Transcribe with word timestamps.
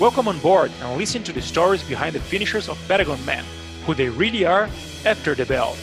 Welcome 0.00 0.26
on 0.26 0.40
board 0.40 0.72
and 0.80 0.98
listen 0.98 1.22
to 1.22 1.32
the 1.32 1.40
stories 1.40 1.84
behind 1.84 2.16
the 2.16 2.20
finishers 2.20 2.68
of 2.68 2.76
Patagonman, 2.88 3.44
who 3.86 3.94
they 3.94 4.08
really 4.08 4.44
are 4.44 4.68
after 5.06 5.36
the 5.36 5.46
bell. 5.46 5.76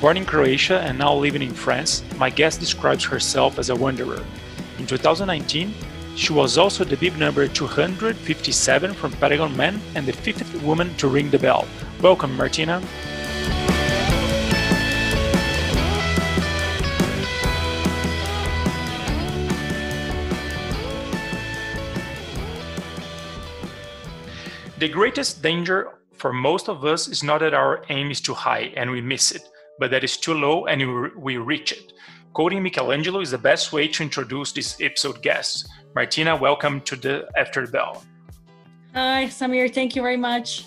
Born 0.00 0.16
in 0.16 0.26
Croatia 0.26 0.80
and 0.80 0.98
now 0.98 1.14
living 1.14 1.42
in 1.42 1.54
France, 1.54 2.02
my 2.18 2.28
guest 2.28 2.58
describes 2.58 3.04
herself 3.04 3.60
as 3.60 3.70
a 3.70 3.76
wanderer. 3.76 4.24
In 4.78 4.86
2019, 4.88 5.72
she 6.16 6.32
was 6.32 6.58
also 6.58 6.82
the 6.82 6.96
bib 6.96 7.16
number 7.16 7.46
257 7.46 8.94
from 8.94 9.12
Patagonman 9.12 9.78
and 9.94 10.04
the 10.04 10.12
fifth 10.12 10.60
woman 10.62 10.92
to 10.96 11.06
ring 11.06 11.30
the 11.30 11.38
bell. 11.38 11.68
Welcome, 12.00 12.36
Martina. 12.36 12.82
The 24.82 24.88
greatest 24.88 25.42
danger 25.42 25.92
for 26.12 26.32
most 26.32 26.68
of 26.68 26.84
us 26.84 27.06
is 27.06 27.22
not 27.22 27.38
that 27.38 27.54
our 27.54 27.84
aim 27.88 28.10
is 28.10 28.20
too 28.20 28.34
high 28.34 28.72
and 28.74 28.90
we 28.90 29.00
miss 29.00 29.30
it, 29.30 29.48
but 29.78 29.92
that 29.92 30.02
it's 30.02 30.16
too 30.16 30.34
low 30.34 30.66
and 30.66 31.14
we 31.14 31.36
reach 31.36 31.70
it. 31.70 31.92
Quoting 32.32 32.64
Michelangelo 32.64 33.20
is 33.20 33.30
the 33.30 33.38
best 33.38 33.72
way 33.72 33.86
to 33.86 34.02
introduce 34.02 34.50
this 34.50 34.76
episode 34.80 35.22
guest. 35.22 35.68
Martina, 35.94 36.34
welcome 36.34 36.80
to 36.80 36.96
the 36.96 37.28
After 37.36 37.64
the 37.64 37.70
Bell. 37.70 38.02
Hi, 38.92 39.26
Samir. 39.26 39.72
Thank 39.72 39.94
you 39.94 40.02
very 40.02 40.16
much. 40.16 40.64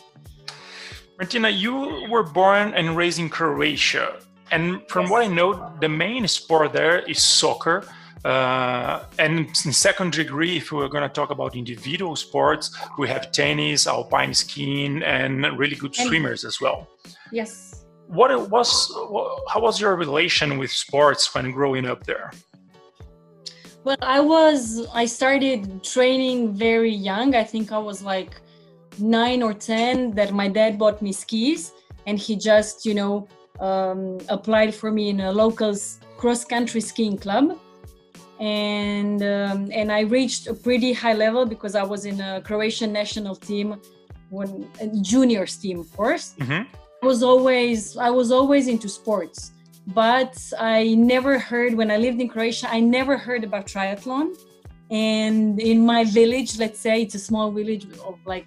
Martina, 1.19 1.49
you 1.49 2.07
were 2.09 2.23
born 2.23 2.73
and 2.73 2.95
raised 2.95 3.19
in 3.19 3.27
Croatia. 3.27 4.21
And 4.49 4.81
from 4.87 5.07
yes. 5.07 5.11
what 5.11 5.25
I 5.25 5.27
know, 5.27 5.73
the 5.81 5.89
main 5.89 6.25
sport 6.29 6.71
there 6.71 6.99
is 6.99 7.21
soccer. 7.21 7.83
Uh, 8.25 9.05
and 9.19 9.39
in 9.65 9.71
second 9.71 10.13
degree, 10.13 10.57
if 10.57 10.71
we're 10.71 10.87
going 10.87 11.07
to 11.07 11.13
talk 11.13 11.29
about 11.29 11.55
individual 11.55 12.15
sports, 12.15 12.75
we 12.97 13.07
have 13.07 13.31
tennis, 13.31 13.85
alpine 13.85 14.33
skiing, 14.33 15.03
and 15.03 15.45
really 15.59 15.75
good 15.75 15.95
and, 15.99 16.07
swimmers 16.07 16.43
as 16.43 16.59
well. 16.59 16.87
Yes. 17.31 17.85
What 18.07 18.49
was 18.49 18.91
how 19.47 19.61
was 19.61 19.79
your 19.79 19.95
relation 19.95 20.57
with 20.57 20.71
sports 20.71 21.35
when 21.35 21.51
growing 21.51 21.85
up 21.85 22.03
there? 22.03 22.31
Well, 23.83 23.97
I 24.01 24.21
was 24.21 24.87
I 24.91 25.05
started 25.05 25.83
training 25.83 26.53
very 26.53 26.93
young. 26.93 27.35
I 27.35 27.43
think 27.43 27.71
I 27.71 27.77
was 27.77 28.01
like 28.01 28.41
nine 28.97 29.43
or 29.43 29.53
ten. 29.53 30.11
That 30.11 30.33
my 30.33 30.47
dad 30.47 30.79
bought 30.79 30.99
me 30.99 31.11
skis, 31.13 31.73
and 32.07 32.17
he 32.17 32.35
just 32.35 32.87
you 32.87 32.95
know 32.95 33.27
um, 33.59 34.17
applied 34.29 34.73
for 34.73 34.91
me 34.91 35.09
in 35.09 35.19
a 35.21 35.31
local 35.31 35.75
cross 36.17 36.43
country 36.43 36.81
skiing 36.81 37.17
club 37.17 37.59
and 38.39 39.21
um, 39.23 39.69
and 39.71 39.91
I 39.91 40.01
reached 40.01 40.47
a 40.47 40.53
pretty 40.53 40.93
high 40.93 41.13
level 41.13 41.45
because 41.45 41.75
I 41.75 41.83
was 41.83 42.05
in 42.05 42.19
a 42.19 42.41
Croatian 42.41 42.91
national 42.91 43.35
team, 43.35 43.79
when 44.29 44.67
juniors 45.01 45.55
team, 45.57 45.79
of 45.79 45.95
course. 45.95 46.35
Mm-hmm. 46.39 46.63
I 47.01 47.05
was 47.05 47.23
always 47.23 47.97
I 47.97 48.09
was 48.09 48.31
always 48.31 48.67
into 48.67 48.89
sports, 48.89 49.51
but 49.87 50.35
I 50.59 50.95
never 50.95 51.39
heard 51.39 51.73
when 51.75 51.91
I 51.91 51.97
lived 51.97 52.19
in 52.19 52.27
Croatia. 52.27 52.67
I 52.69 52.79
never 52.79 53.17
heard 53.17 53.43
about 53.43 53.67
triathlon. 53.67 54.35
And 54.91 55.59
in 55.59 55.83
my 55.83 56.03
village, 56.03 56.59
let's 56.59 56.79
say 56.79 57.01
it's 57.01 57.15
a 57.15 57.19
small 57.19 57.51
village 57.51 57.85
of 58.05 58.19
like 58.25 58.45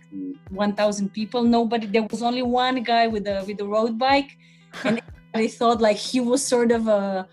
1,000 0.50 1.12
people. 1.12 1.42
Nobody. 1.42 1.88
There 1.88 2.04
was 2.04 2.22
only 2.22 2.42
one 2.42 2.84
guy 2.84 3.08
with 3.08 3.26
a 3.26 3.44
with 3.46 3.60
a 3.60 3.66
road 3.66 3.98
bike, 3.98 4.36
and 4.84 5.00
I 5.34 5.48
thought 5.48 5.80
like 5.80 5.96
he 5.96 6.20
was 6.20 6.44
sort 6.44 6.70
of 6.70 6.86
a 6.86 7.26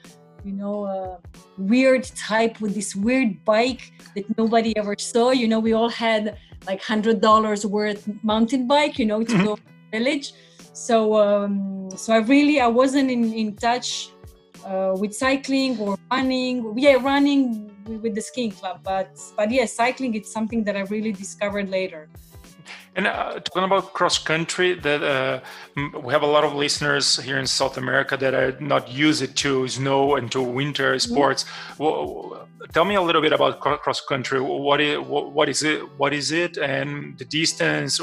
you 0.46 0.54
know, 0.54 0.86
a 0.86 1.20
weird 1.58 2.04
type 2.16 2.62
with 2.62 2.76
this 2.76 2.96
weird 2.96 3.44
bike 3.44 3.92
that 4.16 4.26
nobody 4.38 4.78
ever 4.78 4.96
saw. 4.98 5.32
You 5.32 5.48
know, 5.48 5.60
we 5.60 5.74
all 5.74 5.90
had 5.90 6.38
like 6.68 6.82
hundred 6.82 7.20
dollars 7.20 7.66
worth 7.66 8.08
mountain 8.24 8.68
bike, 8.68 9.00
you 9.00 9.06
know, 9.06 9.24
to 9.24 9.44
go 9.44 9.58
village. 9.92 10.34
So, 10.74 11.16
um, 11.16 11.90
so 11.96 12.14
I 12.14 12.18
really 12.18 12.60
I 12.60 12.68
wasn't 12.68 13.10
in 13.10 13.34
in 13.34 13.56
touch 13.56 14.12
uh, 14.64 14.94
with 15.00 15.16
cycling 15.16 15.80
or 15.80 15.98
running. 16.12 16.78
Yeah, 16.78 16.98
running 17.02 17.72
with 18.04 18.14
the 18.14 18.22
skiing 18.22 18.52
club, 18.52 18.82
but 18.84 19.10
but 19.36 19.52
yeah, 19.52 19.66
cycling 19.66 20.14
it's 20.14 20.32
something 20.32 20.64
that 20.66 20.76
I 20.78 20.82
really 20.82 21.12
discovered 21.12 21.70
later. 21.70 22.08
And 22.96 23.08
uh, 23.08 23.40
talking 23.42 23.64
about 23.64 23.94
cross 23.94 24.18
country, 24.18 24.74
that 24.74 25.04
uh, 25.04 25.42
we 26.00 26.14
have 26.14 26.22
a 26.24 26.28
lot 26.28 26.46
of 26.46 26.56
listeners 26.56 27.18
here 27.18 27.38
in 27.38 27.46
South 27.46 27.78
America 27.78 28.16
that 28.16 28.34
are 28.34 28.56
not 28.62 28.90
used 28.90 29.36
to 29.36 29.68
snow 29.68 30.16
and 30.16 30.32
to 30.32 30.42
winter 30.42 30.96
mm-hmm. 30.96 31.12
sports. 31.12 31.46
Well, 31.78 32.48
tell 32.74 32.86
me 32.86 32.96
a 32.96 33.02
little 33.02 33.22
bit 33.22 33.34
about 33.34 33.60
cross 33.60 34.00
country. 34.00 34.40
What 34.40 34.80
is 34.80 35.00
what, 35.00 35.50
is 35.50 35.64
it? 35.64 35.82
What 35.98 36.14
is 36.14 36.32
it? 36.32 36.58
And 36.58 37.18
the 37.18 37.26
distance. 37.26 38.00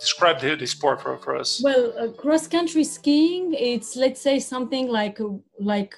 Describe 0.00 0.40
the, 0.40 0.54
the 0.54 0.66
sport 0.66 1.02
for, 1.02 1.18
for 1.18 1.36
us. 1.36 1.60
Well, 1.62 1.92
uh, 1.98 2.12
cross 2.12 2.46
country 2.46 2.84
skiing, 2.84 3.52
it's 3.52 3.96
let's 3.96 4.20
say 4.20 4.38
something 4.38 4.88
like 4.88 5.18
like 5.58 5.96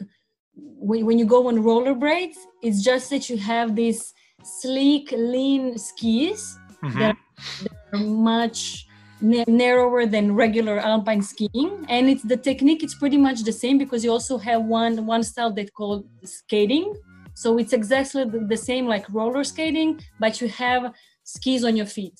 when, 0.57 1.05
when 1.05 1.19
you 1.19 1.27
go 1.27 1.49
on 1.49 1.63
roller 1.63 1.95
rollerblades. 1.95 2.39
It's 2.63 2.83
just 2.83 3.11
that 3.11 3.29
you 3.29 3.37
have 3.37 3.77
these 3.77 4.15
sleek, 4.43 5.13
lean 5.13 5.77
skis 5.77 6.59
mm-hmm. 6.83 6.99
that 6.99 7.17
they're 7.93 8.01
much 8.01 8.87
narrower 9.21 10.07
than 10.07 10.35
regular 10.35 10.79
alpine 10.79 11.21
skiing 11.21 11.85
and 11.89 12.09
it's 12.09 12.23
the 12.23 12.37
technique 12.37 12.83
it's 12.83 12.95
pretty 12.95 13.19
much 13.19 13.43
the 13.43 13.53
same 13.53 13.77
because 13.77 14.03
you 14.03 14.11
also 14.11 14.39
have 14.39 14.65
one 14.65 15.05
one 15.05 15.23
style 15.23 15.53
that 15.53 15.73
called 15.75 16.07
skating 16.25 16.95
so 17.35 17.59
it's 17.59 17.73
exactly 17.73 18.25
the 18.25 18.57
same 18.57 18.87
like 18.87 19.05
roller 19.11 19.45
skating 19.45 20.01
but 20.19 20.41
you 20.41 20.49
have 20.49 20.93
skis 21.25 21.65
on 21.65 21.77
your 21.77 21.87
feet 21.87 22.19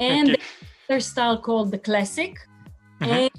and 0.00 0.30
okay. 0.30 0.42
the 0.88 0.94
other 0.94 1.00
style 1.00 1.38
called 1.38 1.70
the 1.70 1.78
classic 1.78 2.36
mm-hmm. 3.00 3.12
and 3.12 3.30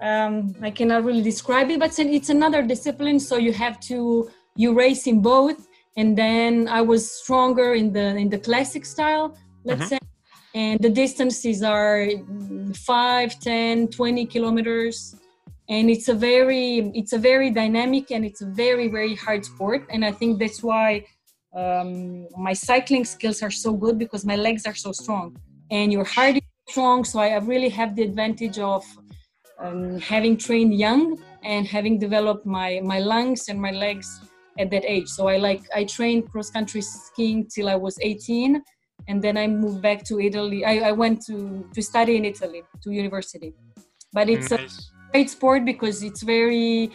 um, 0.00 0.54
i 0.62 0.70
cannot 0.70 1.04
really 1.04 1.22
describe 1.22 1.70
it 1.70 1.78
but 1.78 1.96
it's 1.98 2.30
another 2.30 2.62
discipline 2.62 3.20
so 3.20 3.36
you 3.36 3.52
have 3.52 3.78
to 3.78 4.28
you 4.56 4.74
race 4.74 5.06
in 5.06 5.20
both 5.22 5.68
and 5.96 6.18
then 6.18 6.66
i 6.68 6.80
was 6.80 7.08
stronger 7.08 7.74
in 7.74 7.92
the 7.92 8.16
in 8.16 8.28
the 8.28 8.38
classic 8.38 8.84
style 8.84 9.36
let's 9.68 9.82
mm-hmm. 9.82 9.88
say 9.88 9.98
and 10.54 10.80
the 10.80 10.88
distances 10.88 11.62
are 11.62 12.08
5 12.74 13.40
10 13.40 13.88
20 13.88 14.26
kilometers. 14.26 15.14
And 15.68 15.90
it's 15.90 16.08
a 16.08 16.14
very 16.14 16.90
it's 16.94 17.12
a 17.12 17.18
very 17.18 17.50
dynamic 17.50 18.10
and 18.10 18.24
it's 18.24 18.40
a 18.40 18.46
very 18.46 18.88
very 18.88 19.14
hard 19.14 19.44
sport. 19.44 19.86
And 19.90 20.04
i 20.04 20.12
think 20.12 20.38
that's 20.38 20.62
why 20.62 21.04
um, 21.54 22.26
my 22.36 22.54
cycling 22.54 23.04
skills 23.04 23.42
are 23.42 23.50
so 23.50 23.72
good 23.72 23.98
because 23.98 24.24
my 24.24 24.36
legs 24.36 24.66
are 24.66 24.74
so 24.74 24.92
strong. 24.92 25.36
And 25.70 25.92
your 25.92 26.04
heart 26.04 26.36
is 26.36 26.42
strong. 26.70 27.04
So 27.04 27.18
i 27.18 27.36
really 27.36 27.68
have 27.68 27.94
the 27.94 28.02
advantage 28.02 28.58
of 28.58 28.82
um, 29.60 29.98
having 29.98 30.36
trained 30.36 30.74
young 30.74 31.02
and 31.44 31.66
having 31.66 31.98
developed 31.98 32.46
my 32.46 32.80
my 32.82 33.00
lungs 33.00 33.48
and 33.50 33.60
my 33.60 33.72
legs 33.72 34.08
at 34.58 34.70
that 34.70 34.84
age. 34.86 35.08
So 35.08 35.28
i 35.28 35.36
like 35.36 35.62
i 35.74 35.84
trained 35.84 36.30
cross 36.30 36.48
country 36.50 36.80
skiing 36.80 37.46
till 37.54 37.68
i 37.68 37.76
was 37.76 37.98
18 38.00 38.62
and 39.08 39.22
then 39.22 39.36
I 39.36 39.46
moved 39.46 39.82
back 39.82 40.04
to 40.04 40.20
Italy. 40.20 40.64
I, 40.64 40.90
I 40.90 40.92
went 40.92 41.24
to 41.26 41.68
to 41.74 41.82
study 41.82 42.16
in 42.16 42.24
Italy 42.24 42.62
to 42.82 42.90
university, 42.90 43.54
but 44.12 44.28
it's 44.28 44.50
nice. 44.50 44.90
a 45.08 45.12
great 45.12 45.30
sport 45.30 45.64
because 45.64 46.02
it's 46.02 46.22
very 46.22 46.90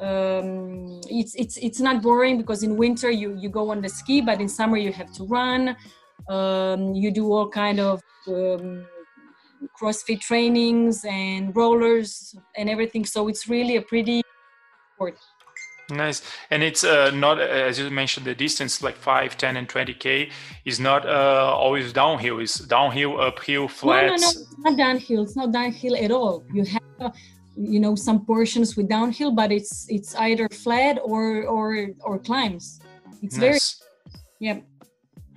um, 0.00 1.00
it's 1.08 1.34
it's 1.36 1.56
it's 1.56 1.80
not 1.80 2.02
boring 2.02 2.36
because 2.36 2.62
in 2.62 2.76
winter 2.76 3.10
you 3.10 3.36
you 3.38 3.48
go 3.48 3.70
on 3.70 3.80
the 3.80 3.88
ski, 3.88 4.20
but 4.20 4.40
in 4.40 4.48
summer 4.48 4.76
you 4.76 4.92
have 4.92 5.12
to 5.14 5.24
run. 5.24 5.76
Um, 6.28 6.94
you 6.94 7.10
do 7.10 7.32
all 7.32 7.48
kind 7.48 7.80
of 7.80 8.02
um, 8.28 8.86
CrossFit 9.80 10.20
trainings 10.20 11.04
and 11.04 11.54
rollers 11.54 12.34
and 12.56 12.68
everything. 12.68 13.04
So 13.04 13.28
it's 13.28 13.48
really 13.48 13.76
a 13.76 13.82
pretty 13.82 14.22
sport. 14.94 15.18
Nice. 15.92 16.22
And 16.50 16.62
it's 16.62 16.84
uh, 16.84 17.10
not, 17.10 17.38
uh, 17.38 17.44
as 17.44 17.78
you 17.78 17.90
mentioned, 17.90 18.26
the 18.26 18.34
distance 18.34 18.82
like 18.82 18.96
5, 18.96 19.36
10, 19.36 19.56
and 19.56 19.68
20K 19.68 20.30
is 20.64 20.80
not 20.80 21.06
uh, 21.06 21.52
always 21.54 21.92
downhill. 21.92 22.40
It's 22.40 22.58
downhill, 22.58 23.20
uphill, 23.20 23.68
flats. 23.68 24.10
No, 24.10 24.16
no, 24.16 24.22
no. 24.22 24.28
It's 24.28 24.58
not 24.58 24.76
downhill. 24.76 25.22
It's 25.22 25.36
not 25.36 25.52
downhill 25.52 25.96
at 25.96 26.10
all. 26.10 26.44
You 26.52 26.64
have, 26.64 27.12
you 27.56 27.80
know, 27.80 27.94
some 27.94 28.24
portions 28.24 28.76
with 28.76 28.88
downhill, 28.88 29.32
but 29.32 29.52
it's 29.52 29.86
it's 29.88 30.14
either 30.16 30.48
flat 30.48 30.98
or 31.02 31.44
or 31.46 31.88
or 32.00 32.18
climbs. 32.18 32.80
It's 33.22 33.36
nice. 33.36 33.40
very, 33.40 33.60
yeah. 34.40 34.60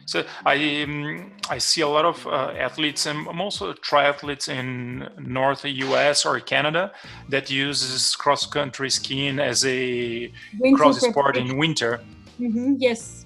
So 0.06 0.24
I 0.46 0.84
um, 0.84 1.32
I 1.50 1.58
see 1.58 1.82
a 1.82 1.88
lot 1.88 2.06
of 2.06 2.26
uh, 2.28 2.54
athletes 2.58 3.06
and 3.08 3.28
also 3.28 3.74
triathletes 3.74 4.48
in 4.48 5.10
North 5.18 5.66
US 5.66 6.26
or 6.26 6.40
Canada 6.40 6.92
that 7.30 7.50
uses 7.50 8.16
cross 8.16 8.46
country 8.46 8.90
skiing 8.90 9.40
as 9.40 9.66
a 9.66 10.32
winter 10.60 10.78
cross 10.78 11.02
sport 11.02 11.38
in 11.38 11.58
winter. 11.58 12.02
Mm-hmm, 12.40 12.76
yes, 12.78 13.26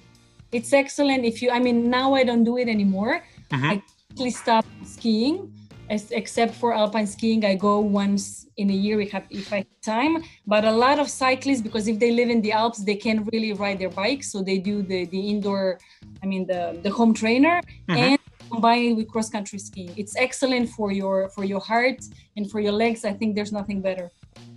it's 0.52 0.72
excellent. 0.72 1.24
If 1.24 1.42
you, 1.42 1.50
I 1.50 1.58
mean, 1.58 1.90
now 1.90 2.14
I 2.14 2.24
don't 2.24 2.44
do 2.44 2.56
it 2.56 2.68
anymore. 2.68 3.24
Mm-hmm. 3.50 4.22
I 4.22 4.28
stopped 4.30 4.68
skiing 4.84 5.52
except 5.90 6.54
for 6.54 6.72
alpine 6.72 7.06
skiing 7.06 7.44
i 7.44 7.54
go 7.54 7.80
once 7.80 8.46
in 8.56 8.70
a 8.70 8.78
year 8.86 9.00
if, 9.00 9.12
if 9.30 9.52
i 9.52 9.58
have 9.58 9.80
time 9.82 10.22
but 10.46 10.64
a 10.64 10.70
lot 10.70 10.98
of 10.98 11.08
cyclists 11.08 11.60
because 11.60 11.88
if 11.88 11.98
they 11.98 12.12
live 12.12 12.30
in 12.30 12.40
the 12.42 12.52
alps 12.52 12.78
they 12.84 12.94
can't 12.94 13.28
really 13.32 13.52
ride 13.52 13.78
their 13.78 13.90
bikes 13.90 14.30
so 14.30 14.42
they 14.42 14.58
do 14.58 14.82
the, 14.82 15.06
the 15.06 15.20
indoor 15.20 15.78
i 16.22 16.26
mean 16.26 16.46
the, 16.46 16.78
the 16.82 16.90
home 16.90 17.12
trainer 17.12 17.60
mm-hmm. 17.88 17.96
and 17.96 18.18
combine 18.50 18.84
it 18.90 18.92
with 18.94 19.08
cross 19.08 19.28
country 19.28 19.58
skiing 19.58 19.92
it's 19.96 20.16
excellent 20.16 20.68
for 20.68 20.92
your 20.92 21.28
for 21.30 21.44
your 21.44 21.60
heart 21.60 22.00
and 22.36 22.50
for 22.50 22.60
your 22.60 22.72
legs 22.72 23.04
i 23.04 23.12
think 23.12 23.34
there's 23.34 23.52
nothing 23.52 23.80
better 23.80 24.10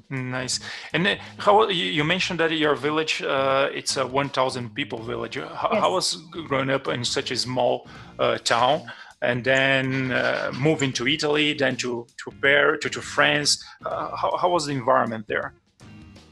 Nice. 0.09 0.59
And 0.94 1.07
uh, 1.07 1.15
how 1.38 1.68
you 1.69 2.03
mentioned 2.03 2.39
that 2.39 2.51
your 2.51 2.75
village, 2.75 3.24
uh, 3.24 3.69
it's 3.74 3.97
a 3.97 4.06
1,000 4.06 4.75
people 4.75 5.01
village. 5.01 5.38
How, 5.38 5.69
yes. 5.71 5.81
how, 5.81 5.94
was 5.94 6.18
growing 6.47 6.69
up 6.69 6.88
in 6.88 7.03
such 7.03 7.31
a 7.31 7.36
small 7.36 7.88
uh, 8.19 8.38
town? 8.38 8.83
And 9.23 9.43
then 9.43 10.11
uh, 10.11 10.51
moving 10.59 10.91
to 10.93 11.07
Italy, 11.07 11.53
then 11.53 11.75
to 11.77 12.05
to 12.23 12.31
Paris, 12.41 12.79
to, 12.81 12.89
to 12.89 13.01
France. 13.01 13.63
Uh, 13.85 14.15
how, 14.15 14.37
how 14.37 14.49
was 14.49 14.65
the 14.65 14.73
environment 14.73 15.25
there? 15.27 15.53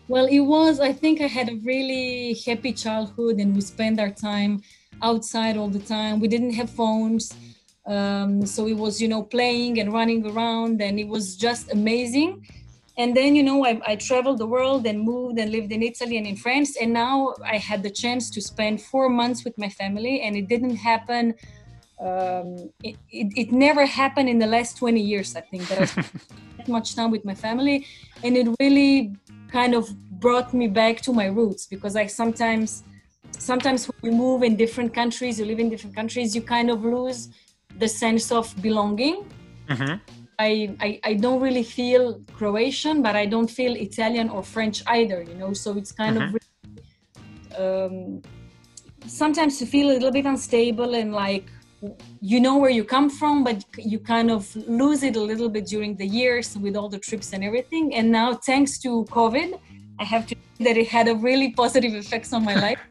Well, 0.07 0.25
it 0.25 0.41
was. 0.41 0.79
I 0.79 0.91
think 0.91 1.21
I 1.21 1.27
had 1.27 1.47
a 1.49 1.55
really 1.63 2.35
happy 2.45 2.73
childhood, 2.73 3.37
and 3.37 3.55
we 3.55 3.61
spent 3.61 3.99
our 3.99 4.11
time 4.11 4.61
outside 5.01 5.55
all 5.57 5.69
the 5.69 5.85
time. 5.97 6.19
We 6.19 6.27
didn't 6.27 6.53
have 6.53 6.69
phones, 6.69 7.33
um, 7.85 8.45
so 8.45 8.67
it 8.67 8.77
was 8.85 9.01
you 9.01 9.07
know 9.07 9.23
playing 9.23 9.79
and 9.79 9.93
running 9.93 10.21
around, 10.29 10.81
and 10.81 10.99
it 10.99 11.07
was 11.07 11.37
just 11.37 11.71
amazing. 11.71 12.45
And 12.97 13.15
then 13.15 13.37
you 13.37 13.43
know 13.43 13.65
I, 13.65 13.79
I 13.87 13.95
traveled 13.95 14.39
the 14.39 14.49
world 14.57 14.85
and 14.85 14.99
moved 14.99 15.39
and 15.39 15.49
lived 15.49 15.71
in 15.71 15.81
Italy 15.81 16.17
and 16.17 16.27
in 16.27 16.35
France, 16.35 16.75
and 16.75 16.91
now 16.91 17.33
I 17.45 17.57
had 17.57 17.81
the 17.83 17.93
chance 18.03 18.29
to 18.31 18.41
spend 18.41 18.81
four 18.81 19.07
months 19.07 19.45
with 19.45 19.57
my 19.57 19.69
family, 19.69 20.21
and 20.23 20.35
it 20.35 20.49
didn't 20.49 20.75
happen 20.75 21.35
um, 22.01 22.71
it, 22.83 22.95
it, 23.11 23.27
it, 23.37 23.51
never 23.51 23.85
happened 23.85 24.27
in 24.27 24.39
the 24.39 24.47
last 24.47 24.77
20 24.77 24.99
years 24.99 25.35
i 25.35 25.41
think 25.41 25.67
that 25.67 25.79
i 25.81 25.85
spent 25.85 26.67
much 26.67 26.95
time 26.95 27.11
with 27.11 27.23
my 27.23 27.35
family 27.35 27.85
and 28.23 28.35
it 28.35 28.47
really 28.59 29.15
kind 29.51 29.75
of 29.75 29.87
brought 30.19 30.53
me 30.53 30.67
back 30.67 31.01
to 31.01 31.13
my 31.13 31.27
roots 31.27 31.67
because 31.67 31.95
i 31.95 32.05
sometimes 32.07 32.83
sometimes 33.37 33.85
when 33.85 34.11
you 34.11 34.17
move 34.17 34.41
in 34.43 34.55
different 34.55 34.93
countries 34.93 35.39
you 35.39 35.45
live 35.45 35.59
in 35.59 35.69
different 35.69 35.95
countries 35.95 36.35
you 36.35 36.41
kind 36.41 36.69
of 36.71 36.83
lose 36.83 37.29
the 37.77 37.87
sense 37.87 38.31
of 38.31 38.45
belonging 38.61 39.23
mm-hmm. 39.67 39.95
I, 40.39 40.75
I, 40.79 40.99
I 41.03 41.13
don't 41.13 41.39
really 41.39 41.63
feel 41.63 42.19
croatian 42.33 43.01
but 43.03 43.15
i 43.15 43.25
don't 43.27 43.49
feel 43.49 43.75
italian 43.75 44.29
or 44.29 44.41
french 44.41 44.81
either 44.87 45.21
you 45.21 45.35
know 45.35 45.53
so 45.53 45.77
it's 45.77 45.91
kind 45.91 46.17
mm-hmm. 46.17 46.35
of 46.35 46.41
um, 47.61 48.21
sometimes 49.05 49.61
you 49.61 49.67
feel 49.67 49.91
a 49.91 49.93
little 49.93 50.11
bit 50.11 50.25
unstable 50.25 50.95
and 50.95 51.13
like 51.13 51.45
you 52.21 52.39
know 52.39 52.57
where 52.57 52.69
you 52.69 52.83
come 52.83 53.09
from 53.09 53.43
but 53.43 53.63
you 53.77 53.99
kind 53.99 54.29
of 54.29 54.55
lose 54.67 55.01
it 55.03 55.15
a 55.15 55.21
little 55.21 55.49
bit 55.49 55.65
during 55.65 55.95
the 55.95 56.05
years 56.05 56.57
with 56.57 56.75
all 56.75 56.89
the 56.89 56.99
trips 56.99 57.33
and 57.33 57.43
everything. 57.43 57.95
And 57.95 58.11
now 58.11 58.33
thanks 58.33 58.77
to 58.79 59.05
covid 59.05 59.59
i 59.99 60.03
have 60.03 60.25
to 60.27 60.35
say 60.35 60.63
that 60.67 60.77
it 60.77 60.87
had 60.87 61.07
a 61.07 61.15
really 61.15 61.51
positive 61.51 61.93
effects 61.93 62.33
on 62.33 62.43
my 62.43 62.55
life. 62.55 62.79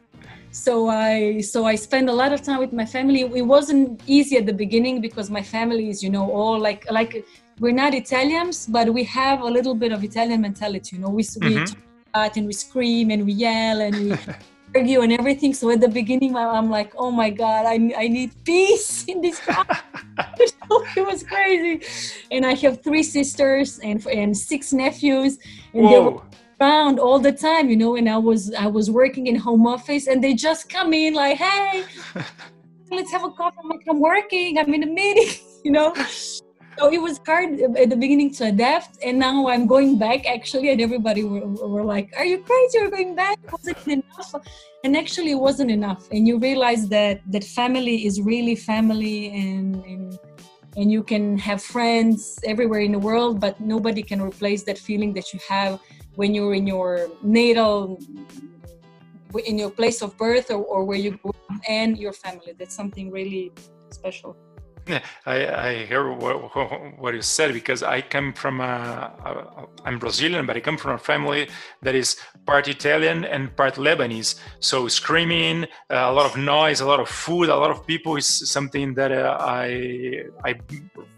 So 0.53 0.89
i 0.89 1.39
so 1.39 1.59
i 1.65 1.75
spend 1.75 2.09
a 2.09 2.15
lot 2.21 2.31
of 2.35 2.39
time 2.47 2.59
with 2.59 2.73
my 2.73 2.85
family. 2.95 3.21
It 3.41 3.47
wasn't 3.57 4.01
easy 4.05 4.35
at 4.41 4.45
the 4.45 4.57
beginning 4.63 4.95
because 4.99 5.27
my 5.37 5.43
family 5.55 5.85
is 5.93 6.03
you 6.05 6.11
know 6.15 6.25
all 6.29 6.59
like 6.59 6.81
like 6.91 7.13
we're 7.61 7.77
not 7.83 7.93
italians 7.93 8.57
but 8.77 8.85
we 8.97 9.03
have 9.19 9.37
a 9.49 9.51
little 9.57 9.75
bit 9.83 9.91
of 9.95 10.03
italian 10.03 10.41
mentality 10.41 10.89
you 10.95 11.01
know. 11.03 11.13
We, 11.19 11.23
mm-hmm. 11.23 11.59
we 11.59 11.65
talk 12.13 12.35
and 12.37 12.45
we 12.51 12.55
scream 12.65 13.11
and 13.13 13.21
we 13.27 13.33
yell 13.45 13.79
and 13.85 13.95
we 14.03 14.09
argue 14.75 15.01
and 15.01 15.11
everything. 15.13 15.53
So 15.53 15.69
at 15.69 15.81
the 15.81 15.87
beginning, 15.87 16.35
I'm 16.35 16.69
like, 16.69 16.93
oh 16.97 17.11
my 17.11 17.29
God, 17.29 17.65
I, 17.65 17.75
I 17.97 18.07
need 18.07 18.31
peace 18.43 19.05
in 19.05 19.21
this 19.21 19.39
house. 19.39 19.77
it 20.39 21.05
was 21.05 21.23
crazy. 21.23 21.85
And 22.31 22.45
I 22.45 22.53
have 22.55 22.83
three 22.83 23.03
sisters 23.03 23.79
and, 23.79 24.05
and 24.07 24.35
six 24.35 24.73
nephews. 24.73 25.37
And 25.73 25.83
Whoa. 25.83 25.89
they 25.91 25.99
were 25.99 26.21
around 26.61 26.99
all 26.99 27.19
the 27.19 27.31
time, 27.31 27.69
you 27.69 27.75
know, 27.75 27.95
and 27.95 28.07
I 28.09 28.17
was 28.17 28.53
I 28.53 28.67
was 28.67 28.91
working 28.91 29.27
in 29.27 29.35
home 29.35 29.65
office 29.65 30.07
and 30.07 30.23
they 30.23 30.33
just 30.33 30.69
come 30.69 30.93
in 30.93 31.13
like, 31.13 31.37
hey, 31.37 31.85
let's 32.91 33.11
have 33.11 33.23
a 33.23 33.31
coffee. 33.31 33.57
I'm 33.63 33.69
like, 33.69 33.81
I'm 33.89 33.99
working, 33.99 34.57
I'm 34.59 34.73
in 34.73 34.83
a 34.83 34.87
meeting, 34.87 35.33
you 35.63 35.71
know 35.71 35.93
so 36.77 36.91
it 36.91 37.01
was 37.01 37.19
hard 37.25 37.59
at 37.59 37.89
the 37.89 37.95
beginning 37.95 38.33
to 38.33 38.45
adapt 38.45 38.97
and 39.03 39.17
now 39.19 39.47
i'm 39.47 39.67
going 39.67 39.97
back 39.97 40.25
actually 40.25 40.69
and 40.69 40.81
everybody 40.81 41.23
were, 41.23 41.45
were 41.47 41.83
like 41.83 42.11
are 42.17 42.25
you 42.25 42.39
crazy? 42.39 42.77
You're 42.77 42.89
going 42.89 43.15
back? 43.15 43.37
Wasn't 43.51 43.87
enough. 43.87 44.35
And 44.83 44.97
actually 44.97 45.31
it 45.31 45.39
wasn't 45.39 45.71
enough. 45.71 46.07
And 46.11 46.27
you 46.27 46.39
realize 46.39 46.87
that 46.89 47.21
that 47.31 47.43
family 47.43 48.05
is 48.05 48.21
really 48.21 48.55
family 48.55 49.27
and, 49.29 49.83
and 49.85 50.19
and 50.77 50.91
you 50.91 51.03
can 51.03 51.37
have 51.37 51.61
friends 51.61 52.39
everywhere 52.45 52.79
in 52.79 52.93
the 52.93 52.99
world 52.99 53.41
but 53.41 53.59
nobody 53.59 54.01
can 54.01 54.21
replace 54.21 54.63
that 54.63 54.77
feeling 54.77 55.11
that 55.13 55.33
you 55.33 55.39
have 55.49 55.81
when 56.15 56.33
you're 56.33 56.53
in 56.53 56.65
your 56.65 57.09
natal 57.21 57.99
in 59.45 59.57
your 59.57 59.69
place 59.69 60.01
of 60.01 60.17
birth 60.17 60.49
or, 60.49 60.63
or 60.63 60.85
where 60.85 60.97
you 60.97 61.11
grew 61.11 61.33
up 61.49 61.59
and 61.67 61.97
your 61.97 62.13
family. 62.13 62.53
That's 62.57 62.75
something 62.75 63.11
really 63.11 63.51
special 63.89 64.37
I, 65.25 65.47
I 65.47 65.85
hear 65.85 66.11
what, 66.11 66.55
what 66.99 67.13
you 67.13 67.21
said 67.21 67.53
because 67.53 67.83
I 67.83 68.01
come 68.01 68.33
from 68.33 68.61
a, 68.61 69.67
I'm 69.85 69.99
Brazilian, 69.99 70.45
but 70.45 70.57
I 70.57 70.59
come 70.59 70.77
from 70.77 70.91
a 70.91 70.97
family 70.97 71.49
that 71.81 71.95
is 71.95 72.17
part 72.45 72.67
Italian 72.67 73.25
and 73.25 73.55
part 73.55 73.75
Lebanese. 73.75 74.39
So 74.59 74.87
screaming, 74.87 75.67
a 75.89 76.11
lot 76.11 76.25
of 76.25 76.37
noise, 76.37 76.81
a 76.81 76.85
lot 76.85 76.99
of 76.99 77.09
food, 77.09 77.49
a 77.49 77.55
lot 77.55 77.71
of 77.71 77.85
people 77.85 78.15
is 78.15 78.27
something 78.49 78.93
that 78.95 79.11
uh, 79.11 79.37
I, 79.39 80.23
I 80.43 80.55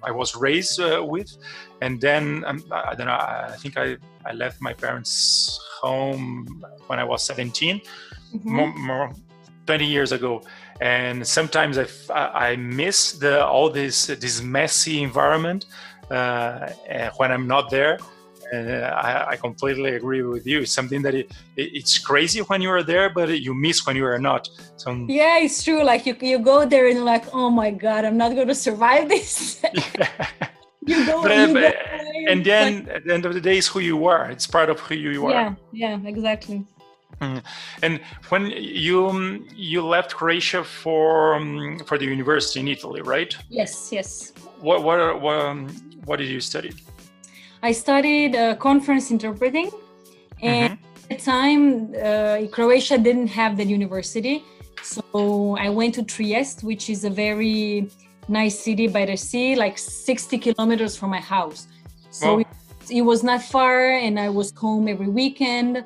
I 0.03 0.11
was 0.11 0.35
raised 0.35 0.79
uh, 0.79 1.03
with. 1.03 1.35
And 1.81 1.99
then 1.99 2.43
um, 2.45 2.63
I 2.71 2.95
don't 2.95 3.07
know. 3.07 3.13
I 3.13 3.55
think 3.59 3.77
I, 3.77 3.97
I 4.25 4.33
left 4.33 4.61
my 4.61 4.73
parents' 4.73 5.59
home 5.81 6.63
when 6.87 6.99
I 6.99 7.03
was 7.03 7.23
17, 7.23 7.79
mm-hmm. 7.79 8.55
more, 8.55 8.73
more 8.73 9.11
20 9.65 9.85
years 9.85 10.11
ago 10.11 10.41
and 10.81 11.25
sometimes 11.25 11.77
I, 11.77 11.87
I 12.49 12.55
miss 12.55 13.13
the 13.13 13.45
all 13.45 13.69
this 13.69 14.07
this 14.07 14.41
messy 14.41 15.03
environment 15.03 15.65
uh, 16.11 16.69
when 17.17 17.31
I'm 17.31 17.47
not 17.47 17.69
there. 17.69 17.97
And 18.51 18.69
uh, 18.69 19.01
I, 19.01 19.31
I, 19.31 19.35
completely 19.37 19.95
agree 19.95 20.21
with 20.21 20.45
you. 20.45 20.59
It's 20.59 20.71
something 20.71 21.01
that 21.03 21.15
it, 21.15 21.31
it, 21.55 21.71
it's 21.73 21.97
crazy 21.97 22.41
when 22.41 22.61
you 22.61 22.69
are 22.69 22.83
there, 22.83 23.09
but 23.09 23.39
you 23.39 23.53
miss 23.55 23.87
when 23.87 23.95
you 23.95 24.05
are 24.05 24.19
not. 24.19 24.47
So 24.75 24.91
yeah, 25.07 25.39
it's 25.39 25.63
true. 25.63 25.83
Like 25.83 26.05
you, 26.05 26.15
you 26.21 26.37
go 26.37 26.63
there 26.65 26.87
and 26.87 27.03
like, 27.03 27.25
oh 27.33 27.49
my 27.49 27.71
god, 27.71 28.05
I'm 28.05 28.17
not 28.17 28.35
going 28.35 28.49
to 28.49 28.55
survive 28.55 29.09
this. 29.09 29.63
you 30.85 31.05
go, 31.05 31.23
but, 31.23 31.49
you 31.49 31.53
but, 31.53 31.75
and 32.29 32.45
then 32.45 32.85
like, 32.85 32.95
at 32.95 33.05
the 33.05 33.13
end 33.13 33.25
of 33.25 33.33
the 33.33 33.41
day, 33.41 33.57
it's 33.57 33.67
who 33.67 33.79
you 33.79 34.05
are. 34.05 34.29
It's 34.29 34.45
part 34.45 34.69
of 34.69 34.79
who 34.81 34.95
you 34.95 35.25
are. 35.27 35.31
Yeah, 35.31 35.55
yeah, 35.71 35.99
exactly. 36.05 36.65
Mm. 37.21 37.43
And 37.81 37.99
when 38.29 38.51
you 38.51 39.07
um, 39.07 39.47
you 39.55 39.85
left 39.85 40.15
Croatia 40.15 40.63
for 40.63 41.35
um, 41.35 41.79
for 41.85 41.97
the 41.97 42.05
university 42.05 42.59
in 42.59 42.67
Italy, 42.67 43.01
right? 43.01 43.35
Yes, 43.49 43.89
yes. 43.91 44.33
What 44.59 44.83
what 44.83 45.21
what, 45.21 45.39
um, 45.39 45.69
what 46.05 46.17
did 46.17 46.29
you 46.29 46.41
study? 46.41 46.73
I 47.61 47.71
studied 47.71 48.35
uh, 48.35 48.55
conference 48.55 49.11
interpreting, 49.11 49.69
and 50.41 50.73
mm-hmm. 50.73 51.11
at 51.11 51.19
the 51.19 51.25
time 51.25 51.93
uh, 51.95 52.47
Croatia 52.51 52.97
didn't 52.97 53.27
have 53.27 53.57
that 53.57 53.67
university, 53.67 54.43
so 54.81 55.55
I 55.57 55.69
went 55.69 55.95
to 55.95 56.03
Trieste, 56.03 56.63
which 56.63 56.89
is 56.89 57.05
a 57.05 57.09
very 57.09 57.89
nice 58.27 58.59
city 58.59 58.87
by 58.87 59.05
the 59.05 59.17
sea, 59.17 59.55
like 59.55 59.77
60 59.77 60.37
kilometers 60.37 60.95
from 60.95 61.09
my 61.09 61.19
house. 61.19 61.67
So 62.09 62.39
it, 62.39 62.47
it 62.89 63.01
was 63.01 63.23
not 63.23 63.41
far, 63.41 63.91
and 63.91 64.19
I 64.19 64.29
was 64.29 64.51
home 64.51 64.87
every 64.87 65.07
weekend 65.07 65.83